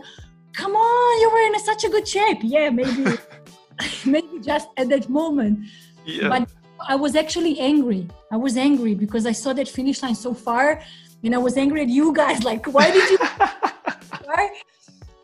Come 0.54 0.76
on, 0.76 1.22
you 1.22 1.30
were 1.32 1.56
in 1.56 1.60
such 1.62 1.86
a 1.86 1.90
good 1.90 2.08
shape. 2.08 2.40
Yeah, 2.44 2.70
maybe 2.70 3.18
maybe 4.06 4.40
just 4.40 4.68
at 4.78 4.90
that 4.90 5.10
moment. 5.10 5.66
Yeah. 6.06 6.30
But 6.30 6.50
I 6.88 6.96
was 6.96 7.16
actually 7.16 7.60
angry. 7.60 8.08
I 8.32 8.38
was 8.38 8.58
angry 8.58 8.96
because 8.96 9.26
I 9.26 9.32
saw 9.32 9.54
that 9.54 9.68
finish 9.68 10.02
line 10.02 10.16
so 10.16 10.34
far, 10.34 10.82
and 11.24 11.36
I 11.36 11.38
was 11.38 11.58
angry 11.58 11.82
at 11.82 11.90
you 11.90 12.14
guys. 12.14 12.44
Like, 12.52 12.66
why 12.68 12.92
did 12.92 13.10
you? 13.10 13.20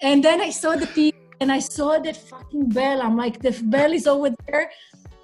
and 0.02 0.24
then 0.24 0.42
I 0.42 0.50
saw 0.50 0.76
the 0.76 0.88
people, 0.88 1.20
and 1.40 1.52
I 1.52 1.60
saw 1.60 2.00
that 2.00 2.18
fucking 2.18 2.70
bell. 2.70 3.02
I'm 3.02 3.18
like, 3.18 3.40
the 3.40 3.52
bell 3.64 3.92
is 3.94 4.08
over 4.08 4.30
there, 4.48 4.72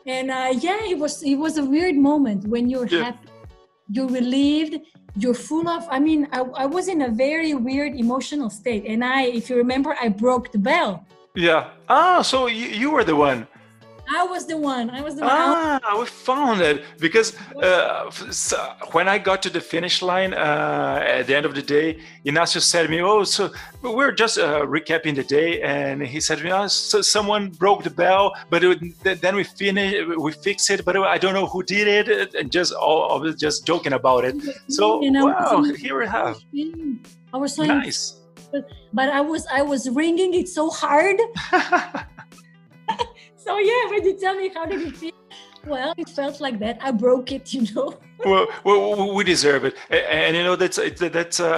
and 0.06 0.32
uh, 0.32 0.54
yeah, 0.60 0.80
it 0.86 0.98
was 0.98 1.24
it 1.24 1.36
was 1.36 1.58
a 1.58 1.66
weird 1.66 1.96
moment 1.96 2.48
when 2.48 2.70
you're 2.70 2.88
yeah. 2.88 3.04
happy, 3.04 3.30
you're 3.90 4.10
relieved, 4.10 4.82
you're 5.16 5.34
full 5.34 5.70
of. 5.70 5.88
I 5.90 6.00
mean, 6.00 6.28
I, 6.32 6.40
I 6.64 6.66
was 6.66 6.88
in 6.88 7.02
a 7.02 7.10
very 7.10 7.54
weird 7.54 7.96
emotional 7.96 8.50
state, 8.50 8.86
and 8.86 9.04
I, 9.04 9.24
if 9.24 9.50
you 9.50 9.56
remember, 9.58 9.96
I 10.02 10.10
broke 10.10 10.52
the 10.52 10.60
bell. 10.60 11.06
Yeah. 11.36 11.72
Ah, 11.90 12.22
so 12.22 12.48
you, 12.48 12.68
you 12.68 12.92
were 12.92 13.04
the 13.04 13.16
one. 13.16 13.48
I 14.10 14.24
was 14.24 14.46
the 14.48 14.58
one. 14.58 14.90
I 14.90 15.02
was 15.02 15.16
the 15.16 15.22
one. 15.22 15.32
Ah, 15.32 15.98
we 16.00 16.06
found 16.06 16.62
it 16.62 16.84
because 17.00 17.36
uh, 17.56 18.12
so 18.32 18.58
when 18.92 19.08
I 19.08 19.18
got 19.18 19.42
to 19.44 19.50
the 19.50 19.62
finish 19.62 20.02
line 20.02 20.34
uh, 20.34 21.04
at 21.06 21.28
the 21.28 21.36
end 21.36 21.46
of 21.46 21.56
the 21.56 21.62
day, 21.62 22.00
Ignacio 22.26 22.60
said 22.60 22.84
to 22.84 22.90
me, 22.90 23.02
"Oh, 23.02 23.24
so 23.24 23.52
we're 23.82 24.12
just 24.12 24.38
uh, 24.38 24.62
recapping 24.66 25.16
the 25.16 25.24
day," 25.24 25.62
and 25.62 26.02
he 26.02 26.20
said 26.20 26.40
to 26.40 26.44
me, 26.44 26.52
"Oh, 26.52 26.68
so 26.68 27.02
someone 27.02 27.50
broke 27.50 27.84
the 27.84 27.90
bell, 27.90 28.34
but 28.50 28.64
it, 28.64 29.22
then 29.22 29.36
we 29.36 29.44
finished, 29.44 30.18
we 30.18 30.32
fixed 30.32 30.70
it, 30.70 30.84
but 30.84 30.98
I 30.98 31.18
don't 31.18 31.34
know 31.34 31.48
who 31.48 31.64
did 31.64 31.88
it," 31.88 32.36
and 32.36 32.52
just 32.52 32.74
all 32.74 33.32
just 33.32 33.66
joking 33.66 33.94
about 33.94 34.26
it. 34.26 34.36
So 34.70 35.02
you 35.02 35.12
know, 35.12 35.28
wow, 35.28 35.64
here 35.64 35.98
we 36.00 36.08
have. 36.08 36.38
I 37.34 37.38
was 37.38 37.56
so 37.56 37.64
nice. 37.64 38.20
but 38.94 39.10
I 39.10 39.22
was 39.22 39.48
I 39.52 39.62
was 39.62 39.90
ringing 39.90 40.34
it 40.34 40.50
so 40.50 40.70
hard. 40.70 41.18
so 43.44 43.58
yeah, 43.60 43.90
when 43.90 44.04
you 44.06 44.18
tell 44.18 44.36
me 44.36 44.50
how 44.54 44.66
did 44.66 44.82
it 44.82 44.96
feel? 44.96 45.23
Well, 45.66 45.94
it 45.98 46.10
felt 46.10 46.42
like 46.42 46.60
that. 46.60 46.78
I 46.82 46.92
broke 46.92 47.32
it, 47.32 47.54
you 47.54 47.74
know. 47.74 47.98
well, 48.26 48.48
well, 48.64 49.14
we 49.14 49.24
deserve 49.24 49.66
it, 49.66 49.76
and, 49.90 50.02
and 50.02 50.36
you 50.38 50.44
know 50.44 50.56
that's 50.56 50.80
that's 50.98 51.40
a, 51.42 51.54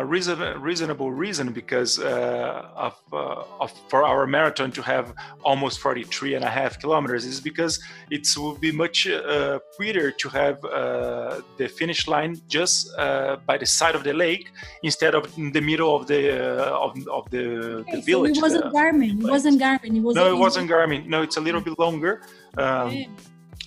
a 0.00 0.04
reason, 0.04 0.38
reasonable 0.60 1.10
reason 1.10 1.52
because 1.52 1.98
uh, 1.98 2.68
of, 2.74 2.98
uh, 3.12 3.44
of, 3.60 3.72
for 3.88 4.04
our 4.04 4.26
marathon 4.26 4.70
to 4.72 4.82
have 4.82 5.14
almost 5.42 5.80
43 5.80 6.34
and 6.34 6.44
a 6.44 6.50
half 6.50 6.78
kilometers 6.80 7.24
is 7.24 7.40
because 7.40 7.82
it 8.10 8.26
would 8.36 8.60
be 8.60 8.72
much 8.72 9.06
uh, 9.06 9.58
prettier 9.76 10.10
to 10.10 10.28
have 10.28 10.62
uh, 10.64 11.40
the 11.56 11.68
finish 11.68 12.06
line 12.06 12.38
just 12.46 12.92
uh, 12.98 13.36
by 13.46 13.56
the 13.56 13.66
side 13.66 13.94
of 13.94 14.04
the 14.04 14.12
lake 14.12 14.50
instead 14.82 15.14
of 15.14 15.26
in 15.38 15.52
the 15.52 15.60
middle 15.60 15.96
of 15.96 16.06
the 16.06 16.22
uh, 16.32 16.78
of, 16.78 16.90
of 17.08 17.30
the, 17.30 17.76
okay, 17.80 17.96
the 17.96 18.00
village. 18.02 18.36
So 18.36 18.40
it 18.40 18.42
wasn't 18.42 18.74
Garmin. 18.74 19.22
It 19.22 19.30
wasn't 19.30 19.60
Garmin. 19.60 19.96
It 19.96 20.02
was 20.02 20.16
no, 20.16 20.34
it 20.34 20.38
wasn't 20.38 20.70
Garmin. 20.70 21.06
No, 21.06 21.22
it's 21.22 21.36
a 21.38 21.40
little 21.40 21.60
bit 21.60 21.78
longer. 21.78 22.22
Um, 22.58 22.88
okay 22.88 23.08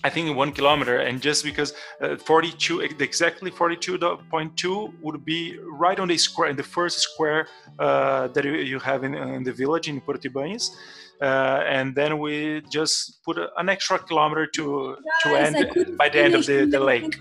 I 0.06 0.10
think 0.12 0.38
one 0.38 0.52
kilometer, 0.52 0.98
and 1.08 1.20
just 1.20 1.44
because 1.44 1.74
uh, 2.00 2.16
42 2.18 2.82
exactly 2.82 3.50
42.2 3.50 4.94
would 5.02 5.26
be 5.26 5.58
right 5.84 6.00
on 6.00 6.08
the 6.10 6.18
square 6.18 6.50
in 6.52 6.56
the 6.56 6.70
first 6.78 7.00
square 7.00 7.48
uh, 7.80 8.28
that 8.28 8.46
you 8.46 8.78
have 8.78 9.04
in, 9.04 9.16
in, 9.16 9.44
the 9.44 9.52
village 9.52 9.88
in 9.90 10.00
Puerto 10.00 10.30
Ibáñez. 10.30 10.70
Uh, 11.20 11.26
and 11.78 11.96
then 11.96 12.20
we 12.20 12.62
just 12.70 13.24
put 13.24 13.40
a, 13.40 13.48
an 13.58 13.68
extra 13.68 13.98
kilometer 13.98 14.46
to 14.58 14.96
to 15.24 15.28
end 15.46 15.98
by 15.98 16.08
the 16.10 16.20
end 16.26 16.36
of 16.36 16.46
the, 16.46 16.58
the 16.76 16.80
lake. 16.92 17.18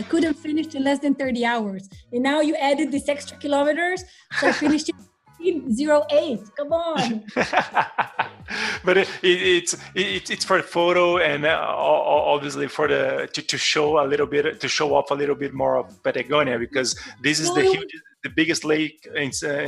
I 0.00 0.02
couldn't 0.10 0.36
finish 0.46 0.74
in 0.74 0.84
less 0.84 1.00
than 1.00 1.14
30 1.14 1.44
hours, 1.44 1.90
and 2.12 2.22
now 2.22 2.40
you 2.40 2.54
added 2.56 2.90
this 2.90 3.06
extra 3.08 3.36
kilometers, 3.36 4.02
so 4.38 4.48
I 4.48 4.52
finished 4.52 4.88
in 4.88 4.96
08. 5.44 6.40
Come 6.56 6.72
on. 6.72 7.24
but 8.84 8.96
it, 8.96 9.08
it, 9.22 9.42
it's 9.42 9.74
it, 9.94 10.30
it's 10.30 10.44
for 10.44 10.60
photo 10.62 11.18
and 11.18 11.44
uh, 11.44 11.74
obviously 11.76 12.68
for 12.68 12.88
the 12.88 13.28
to, 13.32 13.42
to 13.42 13.58
show 13.58 14.04
a 14.04 14.06
little 14.06 14.26
bit 14.26 14.60
to 14.60 14.68
show 14.68 14.94
off 14.94 15.10
a 15.10 15.14
little 15.14 15.34
bit 15.34 15.52
more 15.54 15.76
of 15.76 16.02
Patagonia 16.02 16.58
because 16.58 16.98
this 17.22 17.40
is 17.40 17.52
the 17.54 17.62
huge 17.62 17.92
the 18.22 18.30
biggest 18.30 18.64
lake 18.64 19.06
in, 19.16 19.30
in, 19.42 19.58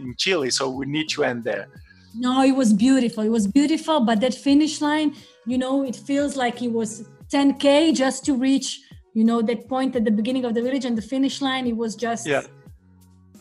in 0.00 0.14
Chile 0.18 0.50
so 0.50 0.68
we 0.68 0.86
need 0.86 1.08
to 1.10 1.24
end 1.24 1.44
there. 1.44 1.68
No 2.16 2.42
it 2.42 2.52
was 2.52 2.72
beautiful. 2.72 3.24
It 3.24 3.30
was 3.30 3.46
beautiful 3.46 4.00
but 4.00 4.20
that 4.20 4.34
finish 4.34 4.80
line 4.80 5.14
you 5.46 5.58
know 5.58 5.84
it 5.84 5.96
feels 5.96 6.36
like 6.36 6.62
it 6.62 6.72
was 6.72 7.08
10k 7.32 7.94
just 7.94 8.24
to 8.26 8.34
reach 8.34 8.80
you 9.14 9.24
know 9.24 9.42
that 9.42 9.68
point 9.68 9.94
at 9.96 10.04
the 10.04 10.10
beginning 10.10 10.44
of 10.44 10.54
the 10.54 10.62
village 10.62 10.84
and 10.84 10.96
the 10.98 11.02
finish 11.02 11.40
line 11.40 11.66
it 11.66 11.76
was 11.76 11.94
just 11.94 12.26
yeah. 12.26 12.42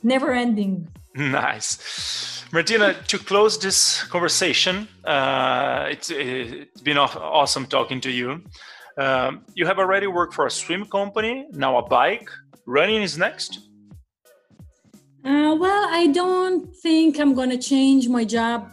never 0.03 0.31
ending. 0.31 0.87
Nice 1.15 2.42
Martina, 2.53 2.93
to 3.07 3.17
close 3.17 3.57
this 3.57 4.03
conversation, 4.03 4.87
uh, 5.05 5.87
it's, 5.89 6.11
it's 6.11 6.81
been 6.81 6.99
awesome 6.99 7.65
talking 7.65 7.99
to 8.01 8.11
you. 8.11 8.43
Um, 8.95 9.43
you 9.55 9.65
have 9.65 9.79
already 9.79 10.05
worked 10.05 10.35
for 10.35 10.45
a 10.45 10.51
swim 10.51 10.85
company, 10.85 11.47
now 11.53 11.79
a 11.79 11.81
bike. 11.81 12.29
Running 12.67 13.01
is 13.01 13.17
next? 13.17 13.57
Uh, 15.25 15.55
well, 15.59 15.87
I 15.89 16.05
don't 16.13 16.71
think 16.75 17.19
I'm 17.19 17.33
going 17.33 17.49
to 17.49 17.57
change 17.57 18.07
my 18.07 18.23
job 18.23 18.69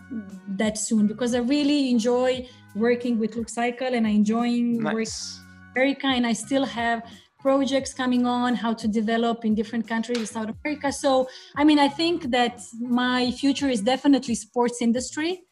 that 0.59 0.77
soon 0.77 1.07
because 1.07 1.35
I 1.35 1.39
really 1.39 1.91
enjoy 1.91 2.47
working 2.77 3.19
with 3.19 3.35
Look 3.35 3.49
Cycle 3.49 3.95
and 3.95 4.07
I 4.07 4.11
enjoy 4.11 4.51
nice. 4.59 4.93
working 4.93 5.41
very 5.73 5.95
kind. 5.95 6.27
I 6.27 6.35
still 6.35 6.67
have 6.67 7.03
projects 7.41 7.93
coming 7.93 8.27
on, 8.27 8.55
how 8.55 8.73
to 8.75 8.87
develop 8.89 9.45
in 9.45 9.55
different 9.55 9.87
countries 9.89 10.19
in 10.19 10.27
South 10.27 10.51
America. 10.55 10.93
So, 10.93 11.29
I 11.57 11.65
mean, 11.65 11.79
I 11.79 11.89
think 11.89 12.31
that 12.31 12.61
my 12.81 13.31
future 13.33 13.69
is 13.69 13.81
definitely 13.81 14.35
sports 14.35 14.81
industry. 14.81 15.43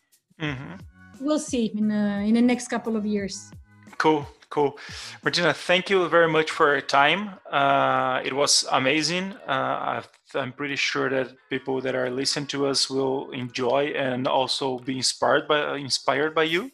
Mm-hmm. 0.40 0.74
We'll 1.20 1.40
see 1.40 1.66
in 1.77 1.90
uh, 1.90 2.23
in 2.24 2.35
the 2.35 2.43
next 2.43 2.69
couple 2.69 2.97
of 2.97 3.05
years. 3.05 3.51
Cool, 3.98 4.24
cool. 4.51 4.78
Martina, 5.24 5.52
thank 5.52 5.90
you 5.90 6.09
very 6.09 6.28
much 6.28 6.52
for 6.52 6.70
your 6.73 6.81
time. 6.81 7.31
Uh, 7.51 8.20
it 8.24 8.32
was 8.32 8.65
amazing. 8.70 9.32
Uh, 9.47 10.02
I'm 10.35 10.52
pretty 10.52 10.77
sure 10.77 11.09
that 11.10 11.32
people 11.51 11.81
that 11.81 11.94
are 11.97 12.10
listening 12.10 12.47
to 12.48 12.66
us 12.66 12.89
will 12.89 13.31
enjoy 13.32 13.93
and 13.97 14.28
also 14.28 14.78
be 14.78 14.97
inspired 14.97 15.48
by 15.48 15.77
inspired 15.77 16.35
by 16.35 16.44
you 16.44 16.70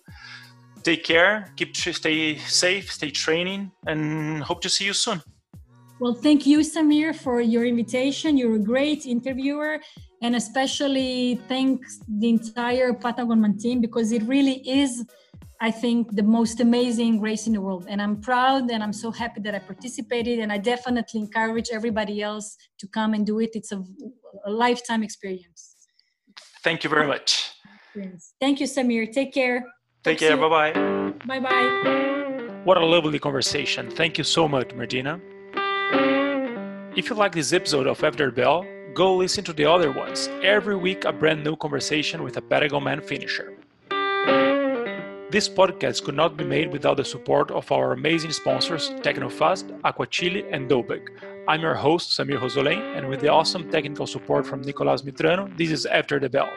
take 0.85 1.03
care, 1.03 1.51
keep 1.57 1.75
stay 1.77 2.37
safe, 2.37 2.93
stay 2.93 3.11
training, 3.11 3.73
and 3.87 4.43
hope 4.43 4.61
to 4.61 4.69
see 4.69 4.85
you 4.85 4.93
soon. 4.93 5.21
Well, 6.01 6.15
thank 6.15 6.45
you, 6.47 6.59
Samir, 6.61 7.15
for 7.15 7.41
your 7.41 7.65
invitation. 7.65 8.37
You're 8.37 8.57
a 8.57 8.65
great 8.75 9.07
interviewer, 9.07 9.81
and 10.23 10.37
especially 10.37 11.41
thanks 11.49 12.01
the 12.07 12.29
entire 12.29 12.93
Patagon 12.93 13.59
team 13.61 13.81
because 13.81 14.13
it 14.13 14.23
really 14.25 14.59
is, 14.69 15.05
I 15.61 15.71
think, 15.71 16.15
the 16.15 16.23
most 16.23 16.61
amazing 16.61 17.21
race 17.21 17.47
in 17.47 17.55
the 17.55 17.61
world. 17.61 17.87
And 17.89 18.03
I'm 18.03 18.21
proud 18.21 18.71
and 18.71 18.83
I'm 18.83 18.93
so 18.93 19.11
happy 19.11 19.41
that 19.43 19.55
I 19.55 19.61
participated. 19.61 20.41
And 20.41 20.53
I 20.53 20.59
definitely 20.59 21.21
encourage 21.21 21.69
everybody 21.73 22.23
else 22.23 22.57
to 22.81 22.89
come 22.89 23.15
and 23.15 23.25
do 23.25 23.39
it. 23.41 23.51
It's 23.55 23.73
a, 23.73 23.83
a 24.45 24.51
lifetime 24.51 25.03
experience. 25.03 25.77
Thank 26.63 26.83
you 26.85 26.91
very 26.91 27.07
much. 27.07 27.51
Thank 28.41 28.61
you, 28.61 28.67
Samir. 28.67 29.11
Take 29.13 29.33
care. 29.33 29.65
Take 30.05 30.19
care. 30.19 30.37
Bye 30.37 30.49
bye. 30.49 30.73
Bye 31.25 31.41
bye. 31.41 32.61
What 32.65 32.77
a 32.77 32.85
lovely 32.85 33.19
conversation. 33.19 33.91
Thank 33.91 34.19
you 34.19 34.25
so 34.25 34.47
much, 34.47 34.75
Martina. 34.75 35.21
If 36.97 37.09
you 37.11 37.17
like 37.17 37.33
this 37.33 37.53
episode 37.53 37.87
of 37.87 38.05
After 38.05 38.27
the 38.27 38.33
Bell, 38.33 38.67
go 38.95 39.17
listen 39.17 39.45
to 39.45 39.53
the 39.53 39.65
other 39.65 39.91
ones. 39.91 40.29
Every 40.43 40.77
week, 40.77 41.05
a 41.05 41.13
brand 41.13 41.43
new 41.43 41.57
conversation 41.57 42.23
with 42.23 42.37
a 42.37 42.43
Patagonman 42.43 43.03
finisher. 43.03 43.55
This 45.31 45.49
podcast 45.49 46.05
could 46.05 46.15
not 46.15 46.37
be 46.37 46.45
made 46.45 46.71
without 46.71 46.99
the 46.99 47.05
support 47.05 47.51
of 47.51 47.73
our 47.73 47.93
amazing 47.93 48.31
sponsors 48.33 48.91
Tecnofast, 49.03 49.65
Aquachile, 49.81 50.47
and 50.53 50.71
Dobek. 50.71 51.09
I'm 51.49 51.63
your 51.63 51.75
host, 51.75 52.17
Samir 52.17 52.39
Rosolém, 52.39 52.97
and 52.97 53.09
with 53.09 53.21
the 53.21 53.29
awesome 53.29 53.71
technical 53.71 54.07
support 54.07 54.47
from 54.47 54.61
Nicolas 54.63 55.03
Mitrano, 55.03 55.49
this 55.59 55.71
is 55.71 55.87
After 55.87 56.21
the 56.21 56.29
Bell. 56.29 56.51